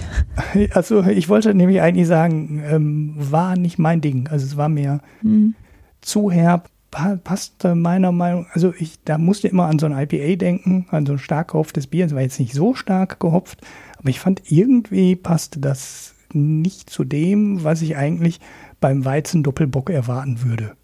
Also 0.74 1.04
ich 1.04 1.30
wollte 1.30 1.54
nämlich 1.54 1.82
eigentlich 1.82 2.08
sagen, 2.08 2.62
ähm, 2.66 3.14
war 3.16 3.56
nicht 3.58 3.80
mein 3.80 4.02
Ding. 4.02 4.28
Also 4.28 4.46
es 4.46 4.58
war 4.58 4.70
mir 4.70 5.02
mhm. 5.22 5.56
zu 6.02 6.32
herb, 6.32 6.70
passte 7.24 7.76
meiner 7.76 8.12
Meinung, 8.12 8.48
also 8.54 8.74
ich, 8.78 9.04
da 9.04 9.18
musste 9.18 9.48
immer 9.48 9.66
an 9.66 9.80
so 9.80 9.86
ein 9.86 9.92
IPA 9.98 10.38
denken, 10.38 10.88
an 10.92 11.06
so 11.06 11.14
ein 11.14 11.20
stark 11.20 11.52
gehopftes 11.52 11.88
Bier. 11.88 12.06
Es 12.06 12.16
war 12.16 12.22
jetzt 12.22 12.40
nicht 12.40 12.54
so 12.54 12.74
stark 12.74 13.20
gehopft, 13.20 13.60
aber 13.98 14.10
ich 14.10 14.20
fand 14.20 14.44
irgendwie 14.52 15.16
passte 15.16 15.60
das 15.60 16.16
nicht 16.32 16.90
zu 16.90 17.04
dem, 17.04 17.64
was 17.64 17.82
ich 17.82 17.98
eigentlich 17.98 18.40
beim 18.80 19.06
Weizen 19.06 19.44
Doppelbock 19.44 19.90
erwarten 19.90 20.44
würde. 20.44 20.76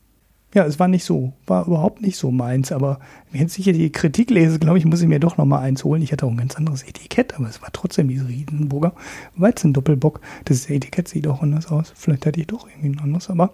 Ja, 0.54 0.66
es 0.66 0.80
war 0.80 0.90
nicht 0.90 1.06
so, 1.06 1.32
war 1.48 1.66
überhaupt 1.66 2.02
nicht 2.02 2.18
so 2.18 2.30
meins, 2.30 2.74
aber 2.74 3.00
wenn 3.32 3.48
ich 3.48 3.56
hier 3.56 3.72
die 3.72 3.92
Kritik 3.92 4.30
lese, 4.30 4.60
glaube 4.60 4.78
ich, 4.78 4.86
muss 4.86 5.02
ich 5.02 5.08
mir 5.08 5.20
doch 5.20 5.38
noch 5.38 5.46
mal 5.46 5.60
eins 5.60 5.86
holen. 5.86 6.02
Ich 6.02 6.12
hatte 6.12 6.26
auch 6.26 6.32
ein 6.32 6.38
ganz 6.38 6.56
anderes 6.56 6.84
Etikett, 6.84 7.36
aber 7.36 7.48
es 7.48 7.62
war 7.62 7.70
trotzdem 7.72 8.10
diese 8.10 8.28
Riesenburger 8.28 8.94
Weizen-Doppelbock. 9.38 10.20
Das 10.46 10.70
Etikett 10.70 11.08
sieht 11.08 11.28
auch 11.28 11.42
anders 11.42 11.68
aus. 11.68 11.94
Vielleicht 11.96 12.26
hätte 12.26 12.42
ich 12.42 12.48
doch 12.48 12.68
irgendwie 12.68 12.90
ein 12.90 13.00
anderes, 13.00 13.30
aber 13.30 13.54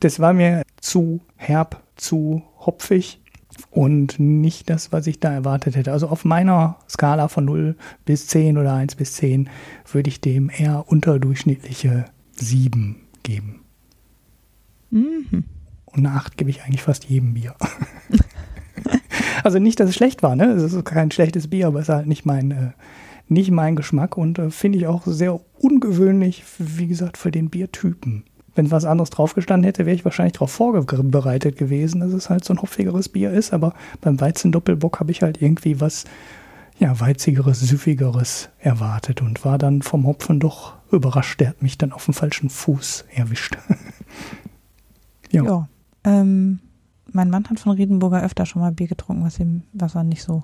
das 0.00 0.18
war 0.18 0.32
mir 0.32 0.62
zu 0.80 1.20
herb, 1.36 1.82
zu 1.94 2.42
hopfig 2.58 3.20
und 3.70 4.18
nicht 4.18 4.68
das, 4.70 4.90
was 4.90 5.06
ich 5.06 5.20
da 5.20 5.32
erwartet 5.32 5.76
hätte. 5.76 5.92
Also 5.92 6.08
auf 6.08 6.24
meiner 6.24 6.76
Skala 6.88 7.28
von 7.28 7.44
0 7.44 7.76
bis 8.04 8.26
10 8.26 8.58
oder 8.58 8.74
1 8.74 8.96
bis 8.96 9.14
10 9.14 9.48
würde 9.92 10.08
ich 10.08 10.20
dem 10.20 10.50
eher 10.50 10.84
unterdurchschnittliche 10.88 12.06
7 12.36 12.96
geben. 13.22 13.60
Mhm. 14.90 15.44
Und 15.94 16.06
eine 16.06 16.16
8 16.16 16.36
gebe 16.36 16.50
ich 16.50 16.62
eigentlich 16.62 16.82
fast 16.82 17.04
jedem 17.04 17.34
Bier. 17.34 17.54
also 19.44 19.58
nicht, 19.58 19.78
dass 19.80 19.90
es 19.90 19.94
schlecht 19.94 20.22
war, 20.22 20.34
ne? 20.36 20.46
Es 20.46 20.72
ist 20.72 20.84
kein 20.84 21.10
schlechtes 21.10 21.48
Bier, 21.48 21.68
aber 21.68 21.80
es 21.80 21.88
ist 21.88 21.94
halt 21.94 22.06
nicht 22.06 22.26
mein, 22.26 22.50
äh, 22.50 22.70
nicht 23.28 23.50
mein 23.50 23.76
Geschmack 23.76 24.16
und 24.16 24.38
äh, 24.38 24.50
finde 24.50 24.78
ich 24.78 24.86
auch 24.86 25.02
sehr 25.06 25.40
ungewöhnlich, 25.58 26.44
wie 26.58 26.88
gesagt, 26.88 27.16
für 27.16 27.30
den 27.30 27.48
Biertypen. 27.48 28.24
Wenn 28.56 28.70
was 28.70 28.84
anderes 28.84 29.10
draufgestanden 29.10 29.64
hätte, 29.64 29.86
wäre 29.86 29.96
ich 29.96 30.04
wahrscheinlich 30.04 30.34
darauf 30.34 30.52
vorbereitet 30.52 31.56
gewesen, 31.56 32.00
dass 32.00 32.12
es 32.12 32.30
halt 32.30 32.44
so 32.44 32.54
ein 32.54 32.62
hopfigeres 32.62 33.08
Bier 33.08 33.32
ist, 33.32 33.52
aber 33.52 33.74
beim 34.00 34.20
Weizen-Doppelbock 34.20 35.00
habe 35.00 35.10
ich 35.10 35.22
halt 35.22 35.42
irgendwie 35.42 35.80
was 35.80 36.04
ja, 36.78 36.98
weizigeres, 36.98 37.60
süffigeres 37.60 38.48
erwartet 38.58 39.22
und 39.22 39.44
war 39.44 39.58
dann 39.58 39.82
vom 39.82 40.06
Hopfen 40.06 40.40
doch 40.40 40.74
überrascht. 40.90 41.40
Der 41.40 41.50
hat 41.50 41.62
mich 41.62 41.78
dann 41.78 41.92
auf 41.92 42.04
dem 42.04 42.14
falschen 42.14 42.50
Fuß 42.50 43.04
erwischt. 43.14 43.56
ja. 45.30 45.44
ja. 45.44 45.68
Ähm, 46.04 46.60
mein 47.12 47.30
Mann 47.30 47.48
hat 47.48 47.60
von 47.60 47.72
Riedenburger 47.72 48.22
öfter 48.22 48.46
schon 48.46 48.62
mal 48.62 48.72
Bier 48.72 48.88
getrunken, 48.88 49.24
was 49.24 49.38
ihm, 49.38 49.62
was 49.72 49.94
er 49.94 50.04
nicht 50.04 50.22
so 50.22 50.42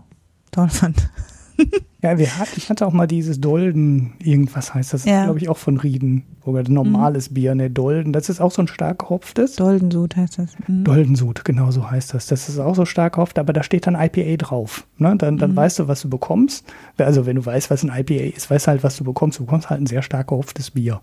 toll 0.50 0.68
fand. 0.68 1.10
ja, 2.02 2.18
wir 2.18 2.38
hat, 2.38 2.56
ich 2.56 2.70
hatte 2.70 2.86
auch 2.86 2.92
mal 2.92 3.06
dieses 3.06 3.40
Dolden, 3.40 4.14
irgendwas 4.18 4.74
heißt 4.74 4.94
das, 4.94 5.04
ja. 5.04 5.24
glaube 5.24 5.38
ich 5.38 5.48
auch 5.48 5.56
von 5.58 5.76
Rieden. 5.78 6.24
Oder 6.44 6.68
normales 6.68 7.30
mhm. 7.30 7.34
Bier, 7.34 7.54
ne, 7.54 7.70
Dolden. 7.70 8.12
Das 8.12 8.28
ist 8.28 8.40
auch 8.40 8.50
so 8.50 8.62
ein 8.62 8.68
stark 8.68 9.00
gehopftes. 9.00 9.56
Doldensud 9.56 10.16
heißt 10.16 10.38
das. 10.38 10.52
Mhm. 10.66 10.84
Doldensud, 10.84 11.44
genau 11.44 11.70
so 11.70 11.90
heißt 11.90 12.14
das. 12.14 12.26
Das 12.26 12.48
ist 12.48 12.58
auch 12.58 12.74
so 12.74 12.86
stark 12.86 13.14
gehopft, 13.14 13.38
aber 13.38 13.52
da 13.52 13.62
steht 13.62 13.86
dann 13.86 13.94
IPA 13.94 14.36
drauf. 14.38 14.86
Ne? 14.96 15.14
Dann, 15.16 15.36
dann 15.36 15.52
mhm. 15.52 15.56
weißt 15.56 15.80
du, 15.80 15.88
was 15.88 16.00
du 16.00 16.08
bekommst. 16.08 16.64
Also 16.96 17.26
wenn 17.26 17.36
du 17.36 17.44
weißt, 17.44 17.70
was 17.70 17.84
ein 17.84 17.92
IPA 17.94 18.36
ist, 18.36 18.50
weißt 18.50 18.66
du 18.66 18.70
halt, 18.70 18.82
was 18.82 18.96
du 18.96 19.04
bekommst. 19.04 19.38
Du 19.38 19.44
bekommst 19.44 19.68
halt 19.68 19.80
ein 19.80 19.86
sehr 19.86 20.02
stark 20.02 20.28
gehopftes 20.28 20.70
Bier. 20.70 21.00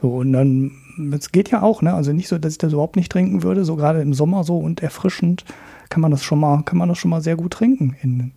So, 0.00 0.16
und 0.16 0.32
dann, 0.32 0.72
das 0.98 1.32
geht 1.32 1.50
ja 1.50 1.62
auch, 1.62 1.82
ne? 1.82 1.94
Also 1.94 2.12
nicht 2.12 2.28
so, 2.28 2.38
dass 2.38 2.52
ich 2.52 2.58
das 2.58 2.72
überhaupt 2.72 2.96
nicht 2.96 3.10
trinken 3.10 3.42
würde, 3.42 3.64
so 3.64 3.76
gerade 3.76 4.00
im 4.00 4.14
Sommer 4.14 4.44
so 4.44 4.58
und 4.58 4.82
erfrischend 4.82 5.44
kann 5.88 6.00
man 6.00 6.10
das 6.10 6.22
schon 6.22 6.38
mal, 6.38 6.62
kann 6.62 6.78
man 6.78 6.88
das 6.88 6.98
schon 6.98 7.10
mal 7.10 7.20
sehr 7.20 7.36
gut 7.36 7.52
trinken 7.52 7.96
in 8.02 8.32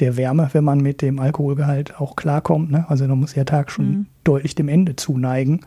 der 0.00 0.16
Wärme, 0.16 0.48
wenn 0.52 0.64
man 0.64 0.80
mit 0.80 1.02
dem 1.02 1.18
Alkoholgehalt 1.18 2.00
auch 2.00 2.16
klarkommt. 2.16 2.70
Ne? 2.70 2.84
Also 2.88 3.06
da 3.06 3.14
muss 3.14 3.34
der 3.34 3.46
Tag 3.46 3.70
schon 3.70 3.86
mhm. 3.86 4.06
deutlich 4.24 4.54
dem 4.54 4.68
Ende 4.68 4.96
zuneigen, 4.96 5.60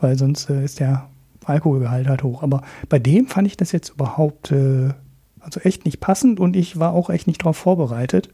weil 0.00 0.16
sonst 0.16 0.50
äh, 0.50 0.64
ist 0.64 0.80
der 0.80 1.08
Alkoholgehalt 1.44 2.08
halt 2.08 2.22
hoch. 2.22 2.42
Aber 2.42 2.62
bei 2.88 2.98
dem 2.98 3.26
fand 3.26 3.46
ich 3.46 3.56
das 3.56 3.72
jetzt 3.72 3.90
überhaupt 3.90 4.52
äh, 4.52 4.90
also 5.40 5.60
echt 5.60 5.84
nicht 5.84 6.00
passend 6.00 6.40
und 6.40 6.56
ich 6.56 6.78
war 6.78 6.92
auch 6.92 7.10
echt 7.10 7.26
nicht 7.26 7.42
darauf 7.42 7.56
vorbereitet. 7.56 8.28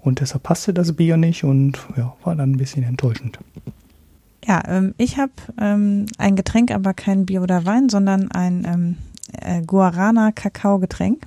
Und 0.00 0.20
deshalb 0.20 0.42
passte 0.42 0.74
das 0.74 0.94
Bier 0.94 1.16
nicht 1.16 1.44
und 1.44 1.78
ja, 1.96 2.16
war 2.24 2.34
dann 2.34 2.52
ein 2.52 2.56
bisschen 2.56 2.82
enttäuschend. 2.82 3.38
Ja, 4.44 4.62
ähm, 4.66 4.94
ich 4.98 5.18
habe 5.18 5.32
ähm, 5.60 6.06
ein 6.18 6.36
Getränk, 6.36 6.70
aber 6.70 6.94
kein 6.94 7.26
Bier 7.26 7.42
oder 7.42 7.64
Wein, 7.64 7.88
sondern 7.88 8.30
ein 8.32 8.64
ähm, 8.66 8.96
äh, 9.40 9.62
Guarana-Kakao-Getränk, 9.62 11.26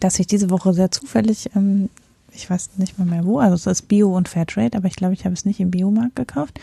das 0.00 0.18
ich 0.18 0.26
diese 0.26 0.50
Woche 0.50 0.72
sehr 0.72 0.90
zufällig 0.90 1.50
ähm, 1.54 1.90
ich 2.36 2.48
weiß 2.48 2.70
nicht 2.76 2.98
mal 2.98 3.06
mehr 3.06 3.24
wo, 3.24 3.38
also 3.38 3.54
es 3.54 3.66
ist 3.66 3.88
Bio 3.88 4.14
und 4.14 4.28
Fairtrade, 4.28 4.76
aber 4.76 4.88
ich 4.88 4.96
glaube, 4.96 5.14
ich 5.14 5.24
habe 5.24 5.34
es 5.34 5.44
nicht 5.44 5.60
im 5.60 5.70
Biomarkt 5.70 6.16
gekauft. 6.16 6.60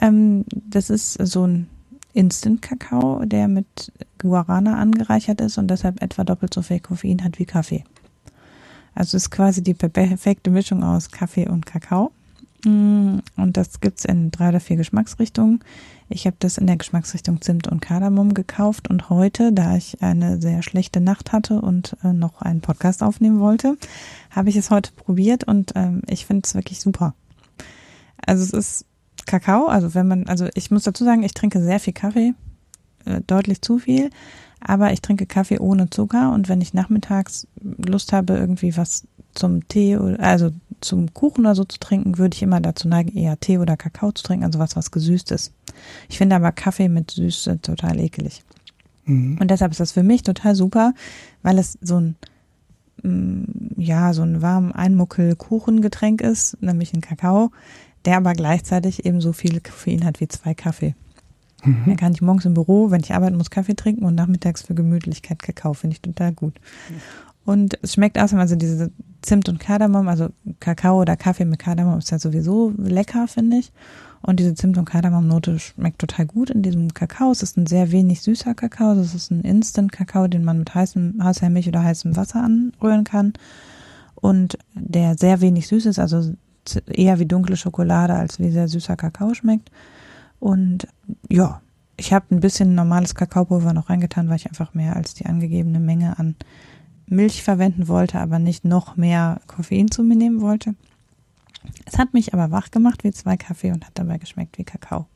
Ähm, 0.00 0.44
das 0.50 0.90
ist 0.90 1.14
so 1.14 1.46
ein 1.46 1.68
Instant-Kakao, 2.12 3.24
der 3.24 3.48
mit 3.48 3.92
Guarana 4.18 4.76
angereichert 4.78 5.40
ist 5.40 5.58
und 5.58 5.68
deshalb 5.68 6.02
etwa 6.02 6.24
doppelt 6.24 6.52
so 6.52 6.62
viel 6.62 6.80
Koffein 6.80 7.22
hat 7.22 7.38
wie 7.38 7.46
Kaffee. 7.46 7.84
Also 8.94 9.16
es 9.16 9.24
ist 9.24 9.30
quasi 9.30 9.62
die 9.62 9.74
perfekte 9.74 10.50
Mischung 10.50 10.82
aus 10.82 11.10
Kaffee 11.10 11.48
und 11.48 11.66
Kakao. 11.66 12.12
Mm, 12.66 13.20
und 13.36 13.56
das 13.56 13.80
gibt 13.80 14.00
es 14.00 14.04
in 14.04 14.32
drei 14.32 14.48
oder 14.48 14.58
vier 14.58 14.76
Geschmacksrichtungen. 14.76 15.60
Ich 16.08 16.26
habe 16.26 16.34
das 16.40 16.58
in 16.58 16.66
der 16.66 16.76
Geschmacksrichtung 16.76 17.40
Zimt 17.40 17.68
und 17.68 17.80
Kardamom 17.80 18.34
gekauft 18.34 18.90
und 18.90 19.08
heute, 19.08 19.52
da 19.52 19.76
ich 19.76 20.02
eine 20.02 20.40
sehr 20.40 20.64
schlechte 20.64 21.00
Nacht 21.00 21.32
hatte 21.32 21.60
und 21.60 21.96
äh, 22.02 22.12
noch 22.12 22.42
einen 22.42 22.62
Podcast 22.62 23.04
aufnehmen 23.04 23.38
wollte, 23.38 23.76
habe 24.30 24.48
ich 24.48 24.56
es 24.56 24.70
heute 24.70 24.90
probiert 24.92 25.44
und 25.44 25.74
ähm, 25.76 26.02
ich 26.08 26.26
finde 26.26 26.42
es 26.44 26.56
wirklich 26.56 26.80
super. 26.80 27.14
Also 28.26 28.42
es 28.42 28.52
ist 28.52 28.86
Kakao, 29.26 29.66
also 29.66 29.94
wenn 29.94 30.08
man, 30.08 30.26
also 30.26 30.48
ich 30.54 30.72
muss 30.72 30.82
dazu 30.82 31.04
sagen, 31.04 31.22
ich 31.22 31.34
trinke 31.34 31.62
sehr 31.62 31.78
viel 31.78 31.92
Kaffee, 31.92 32.34
äh, 33.04 33.20
deutlich 33.28 33.62
zu 33.62 33.78
viel, 33.78 34.10
aber 34.58 34.92
ich 34.92 35.02
trinke 35.02 35.26
Kaffee 35.26 35.60
ohne 35.60 35.88
Zucker 35.90 36.32
und 36.32 36.48
wenn 36.48 36.60
ich 36.60 36.74
nachmittags 36.74 37.46
Lust 37.60 38.12
habe, 38.12 38.36
irgendwie 38.36 38.76
was 38.76 39.06
zum 39.36 39.68
Tee 39.68 39.96
oder 39.96 40.20
also 40.20 40.50
zum 40.80 41.12
Kuchen 41.14 41.40
oder 41.46 41.54
so 41.54 41.64
zu 41.64 41.78
trinken, 41.78 42.18
würde 42.18 42.34
ich 42.34 42.42
immer 42.42 42.60
dazu 42.60 42.88
neigen, 42.88 43.16
eher 43.16 43.38
Tee 43.38 43.58
oder 43.58 43.76
Kakao 43.76 44.12
zu 44.12 44.22
trinken, 44.22 44.44
also 44.44 44.58
was, 44.58 44.76
was 44.76 44.90
gesüßt 44.90 45.30
ist. 45.32 45.52
Ich 46.08 46.18
finde 46.18 46.36
aber 46.36 46.52
Kaffee 46.52 46.88
mit 46.88 47.10
Süße 47.10 47.60
total 47.60 47.98
ekelig. 48.00 48.42
Mhm. 49.04 49.38
Und 49.40 49.50
deshalb 49.50 49.72
ist 49.72 49.80
das 49.80 49.92
für 49.92 50.02
mich 50.02 50.22
total 50.22 50.54
super, 50.54 50.94
weil 51.42 51.58
es 51.58 51.78
so 51.80 52.00
ein, 52.00 52.16
mm, 53.02 53.80
ja, 53.80 54.12
so 54.12 54.22
ein 54.22 54.42
warm 54.42 54.72
Einmuckel-Kuchengetränk 54.72 56.20
ist, 56.20 56.60
nämlich 56.62 56.92
ein 56.92 57.00
Kakao, 57.00 57.50
der 58.04 58.18
aber 58.18 58.34
gleichzeitig 58.34 59.04
eben 59.04 59.20
so 59.20 59.32
viel 59.32 59.60
Koffein 59.60 60.04
hat 60.04 60.20
wie 60.20 60.28
zwei 60.28 60.54
Kaffee. 60.54 60.94
Mhm. 61.64 61.84
Dann 61.86 61.96
kann 61.96 62.12
ich 62.12 62.22
morgens 62.22 62.44
im 62.44 62.54
Büro, 62.54 62.90
wenn 62.90 63.00
ich 63.00 63.14
arbeiten 63.14 63.36
muss, 63.36 63.50
Kaffee 63.50 63.74
trinken 63.74 64.04
und 64.04 64.14
nachmittags 64.14 64.62
für 64.62 64.74
Gemütlichkeit 64.74 65.42
Kakao, 65.42 65.74
finde 65.74 65.94
ich 65.94 66.02
total 66.02 66.32
gut. 66.32 66.54
Und 67.46 67.78
es 67.80 67.94
schmeckt 67.94 68.18
außerdem, 68.18 68.40
also 68.40 68.56
diese 68.56 68.90
Zimt 69.22 69.48
und 69.48 69.60
Kardamom, 69.60 70.08
also 70.08 70.28
Kakao 70.60 71.00
oder 71.00 71.16
Kaffee 71.16 71.44
mit 71.44 71.60
Kardamom 71.60 71.98
ist 71.98 72.10
ja 72.10 72.18
sowieso 72.18 72.72
lecker, 72.76 73.28
finde 73.28 73.58
ich. 73.58 73.72
Und 74.20 74.40
diese 74.40 74.54
Zimt- 74.54 74.76
und 74.76 74.84
Kardamom-Note 74.84 75.60
schmeckt 75.60 76.00
total 76.00 76.26
gut 76.26 76.50
in 76.50 76.62
diesem 76.62 76.92
Kakao. 76.92 77.30
Es 77.30 77.44
ist 77.44 77.56
ein 77.56 77.66
sehr 77.66 77.92
wenig 77.92 78.20
süßer 78.22 78.54
Kakao. 78.54 78.96
Das 78.96 79.14
ist 79.14 79.30
ein 79.30 79.42
Instant-Kakao, 79.42 80.26
den 80.26 80.44
man 80.44 80.58
mit 80.58 80.74
heißem, 80.74 81.22
heißer 81.22 81.48
Milch 81.48 81.68
oder 81.68 81.84
heißem 81.84 82.16
Wasser 82.16 82.42
anrühren 82.42 83.04
kann. 83.04 83.34
Und 84.16 84.58
der 84.74 85.16
sehr 85.16 85.40
wenig 85.40 85.68
süß 85.68 85.86
ist, 85.86 86.00
also 86.00 86.32
eher 86.86 87.20
wie 87.20 87.26
dunkle 87.26 87.56
Schokolade 87.56 88.14
als 88.14 88.40
wie 88.40 88.50
sehr 88.50 88.66
süßer 88.66 88.96
Kakao 88.96 89.34
schmeckt. 89.34 89.70
Und 90.40 90.88
ja, 91.30 91.60
ich 91.96 92.12
habe 92.12 92.26
ein 92.34 92.40
bisschen 92.40 92.74
normales 92.74 93.14
Kakaopulver 93.14 93.72
noch 93.72 93.88
reingetan, 93.88 94.28
weil 94.28 94.36
ich 94.36 94.48
einfach 94.48 94.74
mehr 94.74 94.96
als 94.96 95.14
die 95.14 95.26
angegebene 95.26 95.78
Menge 95.78 96.18
an 96.18 96.34
Milch 97.06 97.42
verwenden 97.42 97.88
wollte, 97.88 98.18
aber 98.18 98.38
nicht 98.38 98.64
noch 98.64 98.96
mehr 98.96 99.40
Koffein 99.46 99.90
zu 99.90 100.02
mir 100.02 100.16
nehmen 100.16 100.40
wollte. 100.40 100.74
Es 101.84 101.98
hat 101.98 102.14
mich 102.14 102.34
aber 102.34 102.50
wach 102.50 102.70
gemacht 102.70 103.04
wie 103.04 103.12
zwei 103.12 103.36
Kaffee 103.36 103.72
und 103.72 103.84
hat 103.86 103.92
dabei 103.94 104.18
geschmeckt 104.18 104.58
wie 104.58 104.64
Kakao. 104.64 105.06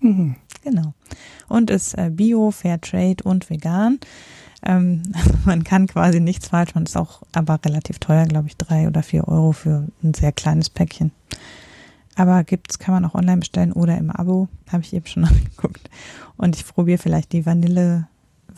Mhm. 0.00 0.36
Genau. 0.62 0.94
Und 1.48 1.70
ist 1.70 1.94
äh, 1.94 2.10
Bio, 2.10 2.50
Fair 2.50 2.80
Trade 2.80 3.22
und 3.24 3.48
vegan. 3.50 3.98
Ähm, 4.62 5.02
man 5.44 5.64
kann 5.64 5.86
quasi 5.86 6.20
nichts 6.20 6.48
falsch 6.48 6.74
machen. 6.74 6.86
Ist 6.86 6.96
auch 6.96 7.22
aber 7.32 7.58
relativ 7.64 7.98
teuer, 7.98 8.26
glaube 8.26 8.48
ich, 8.48 8.56
drei 8.56 8.86
oder 8.86 9.02
vier 9.02 9.26
Euro 9.28 9.52
für 9.52 9.86
ein 10.02 10.14
sehr 10.14 10.32
kleines 10.32 10.70
Päckchen. 10.70 11.12
Aber 12.16 12.42
gibt's, 12.42 12.78
kann 12.78 12.94
man 12.94 13.04
auch 13.04 13.14
online 13.14 13.38
bestellen 13.38 13.72
oder 13.72 13.96
im 13.96 14.10
Abo. 14.10 14.48
Habe 14.70 14.82
ich 14.82 14.92
eben 14.92 15.06
schon 15.06 15.24
angeguckt. 15.26 15.88
Und 16.36 16.56
ich 16.56 16.66
probiere 16.66 16.98
vielleicht 16.98 17.32
die 17.32 17.46
Vanille 17.46 18.08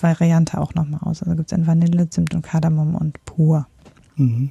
Variante 0.03 0.59
auch 0.59 0.75
nochmal 0.75 1.01
aus. 1.03 1.23
Also 1.23 1.37
gibt 1.37 1.53
es 1.53 1.59
in 1.59 1.67
Vanille, 1.67 2.09
Zimt 2.11 2.35
und 2.35 2.43
Kardamom 2.43 2.95
und 2.95 3.25
pur. 3.25 3.67
Mhm. 4.17 4.51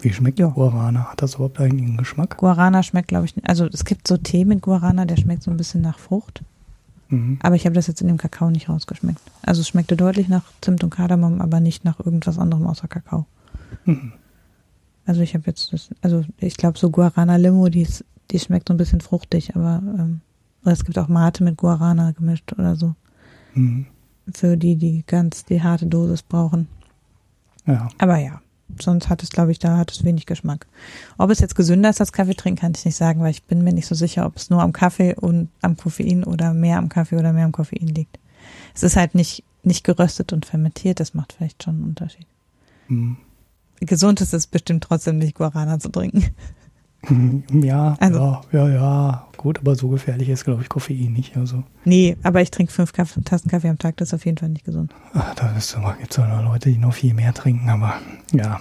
Wie 0.00 0.12
schmeckt 0.12 0.38
ja. 0.38 0.48
Guarana? 0.48 1.12
Hat 1.12 1.22
das 1.22 1.34
überhaupt 1.34 1.60
eigentlich 1.60 1.88
einen 1.88 1.96
Geschmack? 1.96 2.36
Guarana 2.36 2.82
schmeckt, 2.82 3.08
glaube 3.08 3.26
ich, 3.26 3.34
also 3.48 3.66
es 3.66 3.84
gibt 3.84 4.08
so 4.08 4.16
Tee 4.16 4.44
mit 4.44 4.60
Guarana, 4.60 5.04
der 5.04 5.16
schmeckt 5.16 5.44
so 5.44 5.50
ein 5.50 5.56
bisschen 5.56 5.80
nach 5.80 5.98
Frucht. 5.98 6.42
Mhm. 7.08 7.38
Aber 7.42 7.54
ich 7.54 7.66
habe 7.66 7.74
das 7.74 7.86
jetzt 7.86 8.00
in 8.00 8.08
dem 8.08 8.16
Kakao 8.16 8.50
nicht 8.50 8.68
rausgeschmeckt. 8.68 9.20
Also 9.42 9.60
es 9.60 9.68
schmeckte 9.68 9.96
deutlich 9.96 10.28
nach 10.28 10.42
Zimt 10.60 10.82
und 10.82 10.90
Kardamom, 10.90 11.40
aber 11.40 11.60
nicht 11.60 11.84
nach 11.84 12.00
irgendwas 12.00 12.38
anderem 12.38 12.66
außer 12.66 12.88
Kakao. 12.88 13.26
Mhm. 13.84 14.12
Also 15.06 15.20
ich 15.20 15.34
habe 15.34 15.44
jetzt 15.46 15.72
das, 15.72 15.90
also 16.00 16.24
ich 16.38 16.56
glaube 16.56 16.78
so 16.78 16.90
Guarana 16.90 17.36
Limo, 17.36 17.68
die, 17.68 17.82
ist, 17.82 18.04
die 18.32 18.38
schmeckt 18.40 18.68
so 18.68 18.74
ein 18.74 18.78
bisschen 18.78 19.00
fruchtig, 19.00 19.54
aber 19.54 19.82
ähm, 19.98 20.20
es 20.64 20.84
gibt 20.84 20.98
auch 20.98 21.08
Mate 21.08 21.44
mit 21.44 21.56
Guarana 21.56 22.10
gemischt 22.10 22.52
oder 22.52 22.74
so. 22.74 22.94
Mhm 23.54 23.86
für 24.32 24.56
die, 24.56 24.76
die 24.76 25.04
ganz 25.06 25.44
die 25.44 25.62
harte 25.62 25.86
Dosis 25.86 26.22
brauchen. 26.22 26.68
Ja. 27.66 27.88
Aber 27.98 28.18
ja, 28.18 28.40
sonst 28.80 29.08
hat 29.08 29.22
es, 29.22 29.30
glaube 29.30 29.52
ich, 29.52 29.58
da 29.58 29.76
hat 29.76 29.90
es 29.92 30.04
wenig 30.04 30.26
Geschmack. 30.26 30.66
Ob 31.18 31.30
es 31.30 31.40
jetzt 31.40 31.54
gesünder 31.54 31.90
ist 31.90 32.00
als 32.00 32.12
Kaffee 32.12 32.34
trinken, 32.34 32.60
kann 32.60 32.72
ich 32.74 32.84
nicht 32.84 32.96
sagen, 32.96 33.20
weil 33.20 33.30
ich 33.30 33.44
bin 33.44 33.62
mir 33.62 33.72
nicht 33.72 33.86
so 33.86 33.94
sicher, 33.94 34.26
ob 34.26 34.36
es 34.36 34.50
nur 34.50 34.62
am 34.62 34.72
Kaffee 34.72 35.14
und 35.14 35.48
am 35.60 35.76
Koffein 35.76 36.24
oder 36.24 36.54
mehr 36.54 36.78
am 36.78 36.88
Kaffee 36.88 37.16
oder 37.16 37.32
mehr 37.32 37.44
am 37.44 37.52
Koffein 37.52 37.88
liegt. 37.88 38.18
Es 38.74 38.82
ist 38.82 38.96
halt 38.96 39.14
nicht, 39.14 39.44
nicht 39.62 39.84
geröstet 39.84 40.32
und 40.32 40.46
fermentiert, 40.46 41.00
das 41.00 41.14
macht 41.14 41.32
vielleicht 41.32 41.62
schon 41.62 41.76
einen 41.76 41.84
Unterschied. 41.84 42.26
Mhm. 42.88 43.16
Gesund 43.80 44.20
ist 44.20 44.32
es 44.32 44.46
bestimmt 44.46 44.84
trotzdem 44.84 45.18
nicht, 45.18 45.34
Guarana 45.34 45.78
zu 45.78 45.88
trinken. 45.88 46.24
Ja, 47.52 47.96
also, 48.00 48.18
ja, 48.52 48.68
ja, 48.68 48.68
ja, 48.68 49.28
gut, 49.36 49.58
aber 49.58 49.74
so 49.74 49.88
gefährlich 49.88 50.28
ist, 50.28 50.44
glaube 50.44 50.62
ich, 50.62 50.68
Koffein 50.68 51.12
nicht. 51.12 51.36
Also. 51.36 51.64
Nee, 51.84 52.16
aber 52.22 52.40
ich 52.42 52.50
trinke 52.50 52.72
fünf 52.72 52.92
Kaff 52.92 53.18
Tassen 53.24 53.50
Kaffee 53.50 53.68
am 53.68 53.78
Tag, 53.78 53.96
das 53.96 54.08
ist 54.08 54.14
auf 54.14 54.24
jeden 54.24 54.38
Fall 54.38 54.48
nicht 54.48 54.64
gesund. 54.64 54.94
Ach, 55.14 55.34
da 55.34 55.48
gibt 55.48 55.58
es 55.58 55.76
noch 55.76 56.44
Leute, 56.44 56.70
die 56.70 56.78
noch 56.78 56.94
viel 56.94 57.14
mehr 57.14 57.34
trinken, 57.34 57.68
aber 57.68 57.94
ja. 58.32 58.60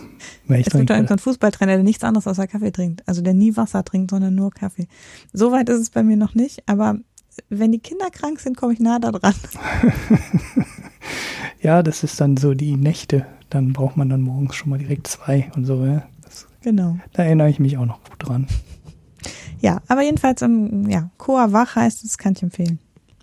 Ich 0.50 0.68
es 0.68 0.74
gibt 0.74 0.90
doch 0.90 0.96
einen 0.96 1.20
Fußballtrainer, 1.20 1.76
der 1.76 1.84
nichts 1.84 2.04
anderes 2.04 2.28
außer 2.28 2.48
Kaffee 2.48 2.72
trinkt. 2.72 3.08
Also 3.08 3.22
der 3.22 3.34
nie 3.34 3.56
Wasser 3.56 3.84
trinkt, 3.84 4.12
sondern 4.12 4.36
nur 4.36 4.52
Kaffee. 4.52 4.88
So 5.34 5.52
weit 5.52 5.70
ist 5.70 5.80
es 5.80 5.90
bei 5.90 6.04
mir 6.04 6.18
noch 6.18 6.36
nicht, 6.36 6.68
aber 6.68 6.98
wenn 7.50 7.72
die 7.72 7.80
Kinder 7.80 8.10
krank 8.12 8.40
sind, 8.40 8.58
komme 8.58 8.74
ich 8.74 8.80
nah 8.80 9.00
da 9.00 9.12
dran. 9.12 9.34
ja, 11.62 11.84
das 11.84 12.04
ist 12.04 12.20
dann 12.20 12.38
so 12.38 12.54
die 12.54 12.76
Nächte. 12.76 13.26
Dann 13.50 13.74
braucht 13.74 13.98
man 13.98 14.10
dann 14.10 14.22
morgens 14.22 14.56
schon 14.56 14.70
mal 14.70 14.80
direkt 14.80 15.08
zwei 15.08 15.52
und 15.56 15.66
so, 15.66 15.86
ja. 15.86 16.04
Genau. 16.62 16.98
Da 17.14 17.24
erinnere 17.24 17.50
ich 17.50 17.60
mich 17.60 17.78
auch 17.78 17.86
noch 17.86 18.04
gut 18.04 18.18
dran. 18.20 18.48
Ja, 19.64 19.80
aber 19.88 20.02
jedenfalls, 20.02 20.42
um, 20.42 20.90
ja, 20.90 21.12
Coa 21.20 21.54
Wach 21.54 21.76
heißt 21.76 22.04
es, 22.04 22.18
kann 22.18 22.34
ich 22.34 22.42
empfehlen. 22.42 22.80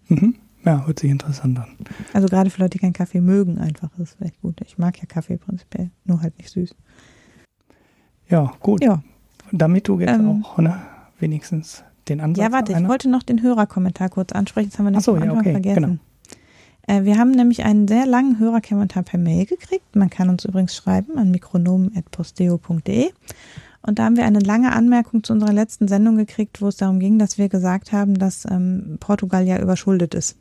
Mhm. 0.06 0.36
Ja, 0.65 0.86
hört 0.86 1.01
sich 1.01 1.10
interessant 1.10 1.59
an. 1.59 1.66
Also 2.12 2.28
gerade 2.28 2.51
für 2.51 2.60
Leute, 2.60 2.70
die 2.70 2.78
keinen 2.78 2.93
Kaffee 2.93 3.20
mögen, 3.20 3.59
einfach 3.59 3.90
ist 3.98 4.16
vielleicht 4.16 4.40
gut. 4.40 4.60
Ich 4.65 4.78
mag 4.78 4.97
ja 4.98 5.06
Kaffee 5.06 5.36
prinzipiell, 5.36 5.90
nur 6.05 6.23
halt 6.23 6.39
nicht 6.39 6.51
süß. 6.51 6.77
Ja, 8.28 8.52
gut. 8.60 8.85
Ja. 8.85 9.02
Damit 9.51 9.89
du 9.89 9.98
jetzt 9.98 10.12
ähm, 10.19 10.44
auch, 10.44 10.59
ne, 10.59 10.81
wenigstens 11.19 11.82
den 12.09 12.20
Ansatz 12.20 12.44
Ja, 12.44 12.52
warte, 12.52 12.73
ich 12.73 12.89
wollte 12.89 13.09
noch 13.09 13.23
den 13.23 13.43
Hörerkommentar 13.43 14.09
kurz 14.09 14.32
ansprechen, 14.32 14.70
das 14.70 14.78
haben 14.78 14.86
wir 14.86 14.90
noch 14.93 15.01
so, 15.01 15.16
am 15.16 15.23
Anfang 15.23 15.35
ja, 15.35 15.40
okay, 15.40 15.52
vergessen. 15.52 15.82
Genau. 15.82 15.98
Äh, 16.89 17.05
wir 17.05 17.19
haben 17.19 17.31
nämlich 17.31 17.65
einen 17.65 17.86
sehr 17.86 18.06
langen 18.06 18.40
Hörerkommentar 18.40 19.05
per 19.05 19.20
Mail 19.20 19.47
gekriegt. 19.47 19.94
Man 19.94 20.10
kann 20.10 20.28
uns 20.28 20.44
übrigens 20.44 20.74
schreiben 20.74 21.19
an 21.19 21.31
mikronomen.posteo.de. 21.31 23.10
Und 23.82 23.98
da 23.98 24.05
haben 24.05 24.16
wir 24.16 24.24
eine 24.24 24.40
lange 24.40 24.73
Anmerkung 24.73 25.23
zu 25.23 25.35
unserer 25.35 25.52
letzten 25.52 25.86
Sendung 25.86 26.16
gekriegt, 26.16 26.60
wo 26.60 26.66
es 26.69 26.77
darum 26.77 26.98
ging, 26.98 27.19
dass 27.19 27.39
wir 27.39 27.48
gesagt 27.48 27.93
haben, 27.93 28.19
dass 28.19 28.44
ähm, 28.51 28.97
Portugal 28.98 29.47
ja 29.47 29.60
überschuldet 29.60 30.15
ist. 30.15 30.36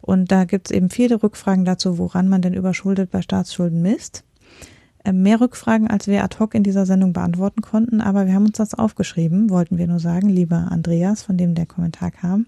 Und 0.00 0.32
da 0.32 0.44
gibt 0.44 0.70
es 0.70 0.76
eben 0.76 0.88
viele 0.88 1.22
Rückfragen 1.22 1.66
dazu, 1.66 1.98
woran 1.98 2.28
man 2.28 2.40
denn 2.40 2.54
überschuldet 2.54 3.10
bei 3.10 3.20
Staatsschulden 3.20 3.82
misst. 3.82 4.24
Ähm, 5.04 5.22
mehr 5.22 5.40
Rückfragen, 5.40 5.88
als 5.88 6.06
wir 6.06 6.24
ad 6.24 6.38
hoc 6.38 6.54
in 6.54 6.62
dieser 6.62 6.86
Sendung 6.86 7.12
beantworten 7.12 7.60
konnten, 7.60 8.00
aber 8.00 8.26
wir 8.26 8.34
haben 8.34 8.46
uns 8.46 8.56
das 8.56 8.74
aufgeschrieben, 8.74 9.50
wollten 9.50 9.76
wir 9.76 9.86
nur 9.86 10.00
sagen, 10.00 10.28
lieber 10.28 10.68
Andreas, 10.70 11.22
von 11.22 11.36
dem 11.36 11.54
der 11.54 11.66
Kommentar 11.66 12.10
kam. 12.10 12.46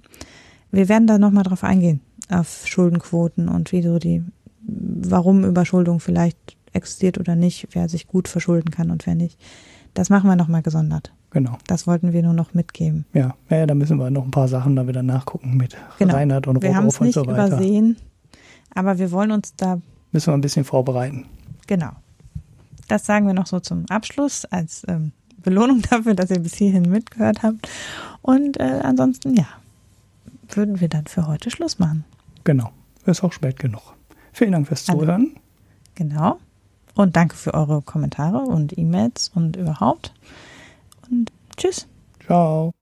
Wir 0.73 0.89
werden 0.89 1.07
da 1.07 1.19
nochmal 1.19 1.45
drauf 1.45 1.65
eingehen, 1.65 2.01
auf 2.31 2.67
Schuldenquoten 2.67 3.49
und 3.49 3.73
wie 3.73 3.83
so 3.83 3.99
die, 3.99 4.23
warum 4.63 5.45
Überschuldung 5.45 6.01
vielleicht 6.01 6.57
existiert 6.73 7.19
oder 7.19 7.37
nicht, 7.37 7.69
wer 7.73 7.89
sich 7.89 8.07
gut 8.07 8.29
verschulden 8.29 8.71
kann 8.71 8.91
und 8.91 9.07
wer 9.07 9.15
nicht. 9.15 9.39
Das 9.95 10.11
machen 10.11 10.29
wir 10.29 10.37
nochmal 10.37 10.63
gesondert. 10.63 11.13
Genau. 11.31 11.59
Das 11.67 11.87
wollten 11.87 12.13
wir 12.13 12.23
nur 12.23 12.33
noch 12.33 12.55
mitgeben. 12.55 13.05
Ja, 13.13 13.35
ja, 13.49 13.67
da 13.67 13.75
müssen 13.75 13.99
wir 13.99 14.11
noch 14.11 14.25
ein 14.25 14.31
paar 14.31 14.49
Sachen 14.49 14.77
da 14.77 14.87
wieder 14.87 15.03
nachgucken 15.03 15.57
mit 15.57 15.77
genau. 15.99 16.15
Reinhard 16.15 16.47
und 16.47 16.63
wir 16.63 16.71
und 16.71 16.75
so 16.75 16.77
weiter. 16.77 16.77
Wir 16.77 16.77
haben 16.77 16.87
es 16.87 17.01
nicht 17.01 17.17
übersehen, 17.17 17.97
aber 18.75 18.99
wir 18.99 19.11
wollen 19.13 19.31
uns 19.31 19.55
da... 19.57 19.81
Müssen 20.13 20.29
wir 20.29 20.35
ein 20.35 20.41
bisschen 20.41 20.65
vorbereiten. 20.65 21.27
Genau. 21.67 21.91
Das 22.89 23.07
sagen 23.07 23.27
wir 23.27 23.35
noch 23.35 23.47
so 23.47 23.61
zum 23.61 23.87
Abschluss 23.89 24.45
als 24.47 24.83
ähm, 24.89 25.13
Belohnung 25.43 25.83
dafür, 25.91 26.15
dass 26.15 26.31
ihr 26.31 26.41
bis 26.41 26.55
hierhin 26.55 26.91
mitgehört 26.91 27.43
habt. 27.43 27.69
Und 28.23 28.59
äh, 28.59 28.81
ansonsten, 28.83 29.35
ja, 29.35 29.47
würden 30.49 30.81
wir 30.81 30.89
dann 30.89 31.07
für 31.07 31.27
heute 31.29 31.51
Schluss 31.51 31.79
machen. 31.79 32.05
Genau. 32.45 32.71
Ist 33.07 33.23
auch 33.23 33.33
spät 33.33 33.59
genug. 33.59 33.95
Vielen 34.33 34.53
Dank 34.53 34.69
fürs 34.69 34.85
Zuhören. 34.85 35.37
Genau. 35.95 36.39
Und 36.95 37.17
danke 37.17 37.37
für 37.37 37.55
eure 37.55 37.83
Kommentare 37.83 38.39
und 38.39 38.77
E-Mails 38.77 39.31
und 39.35 39.57
überhaupt. 39.57 40.13
Und 41.11 41.33
tschüss. 41.57 41.87
Ciao. 42.25 42.73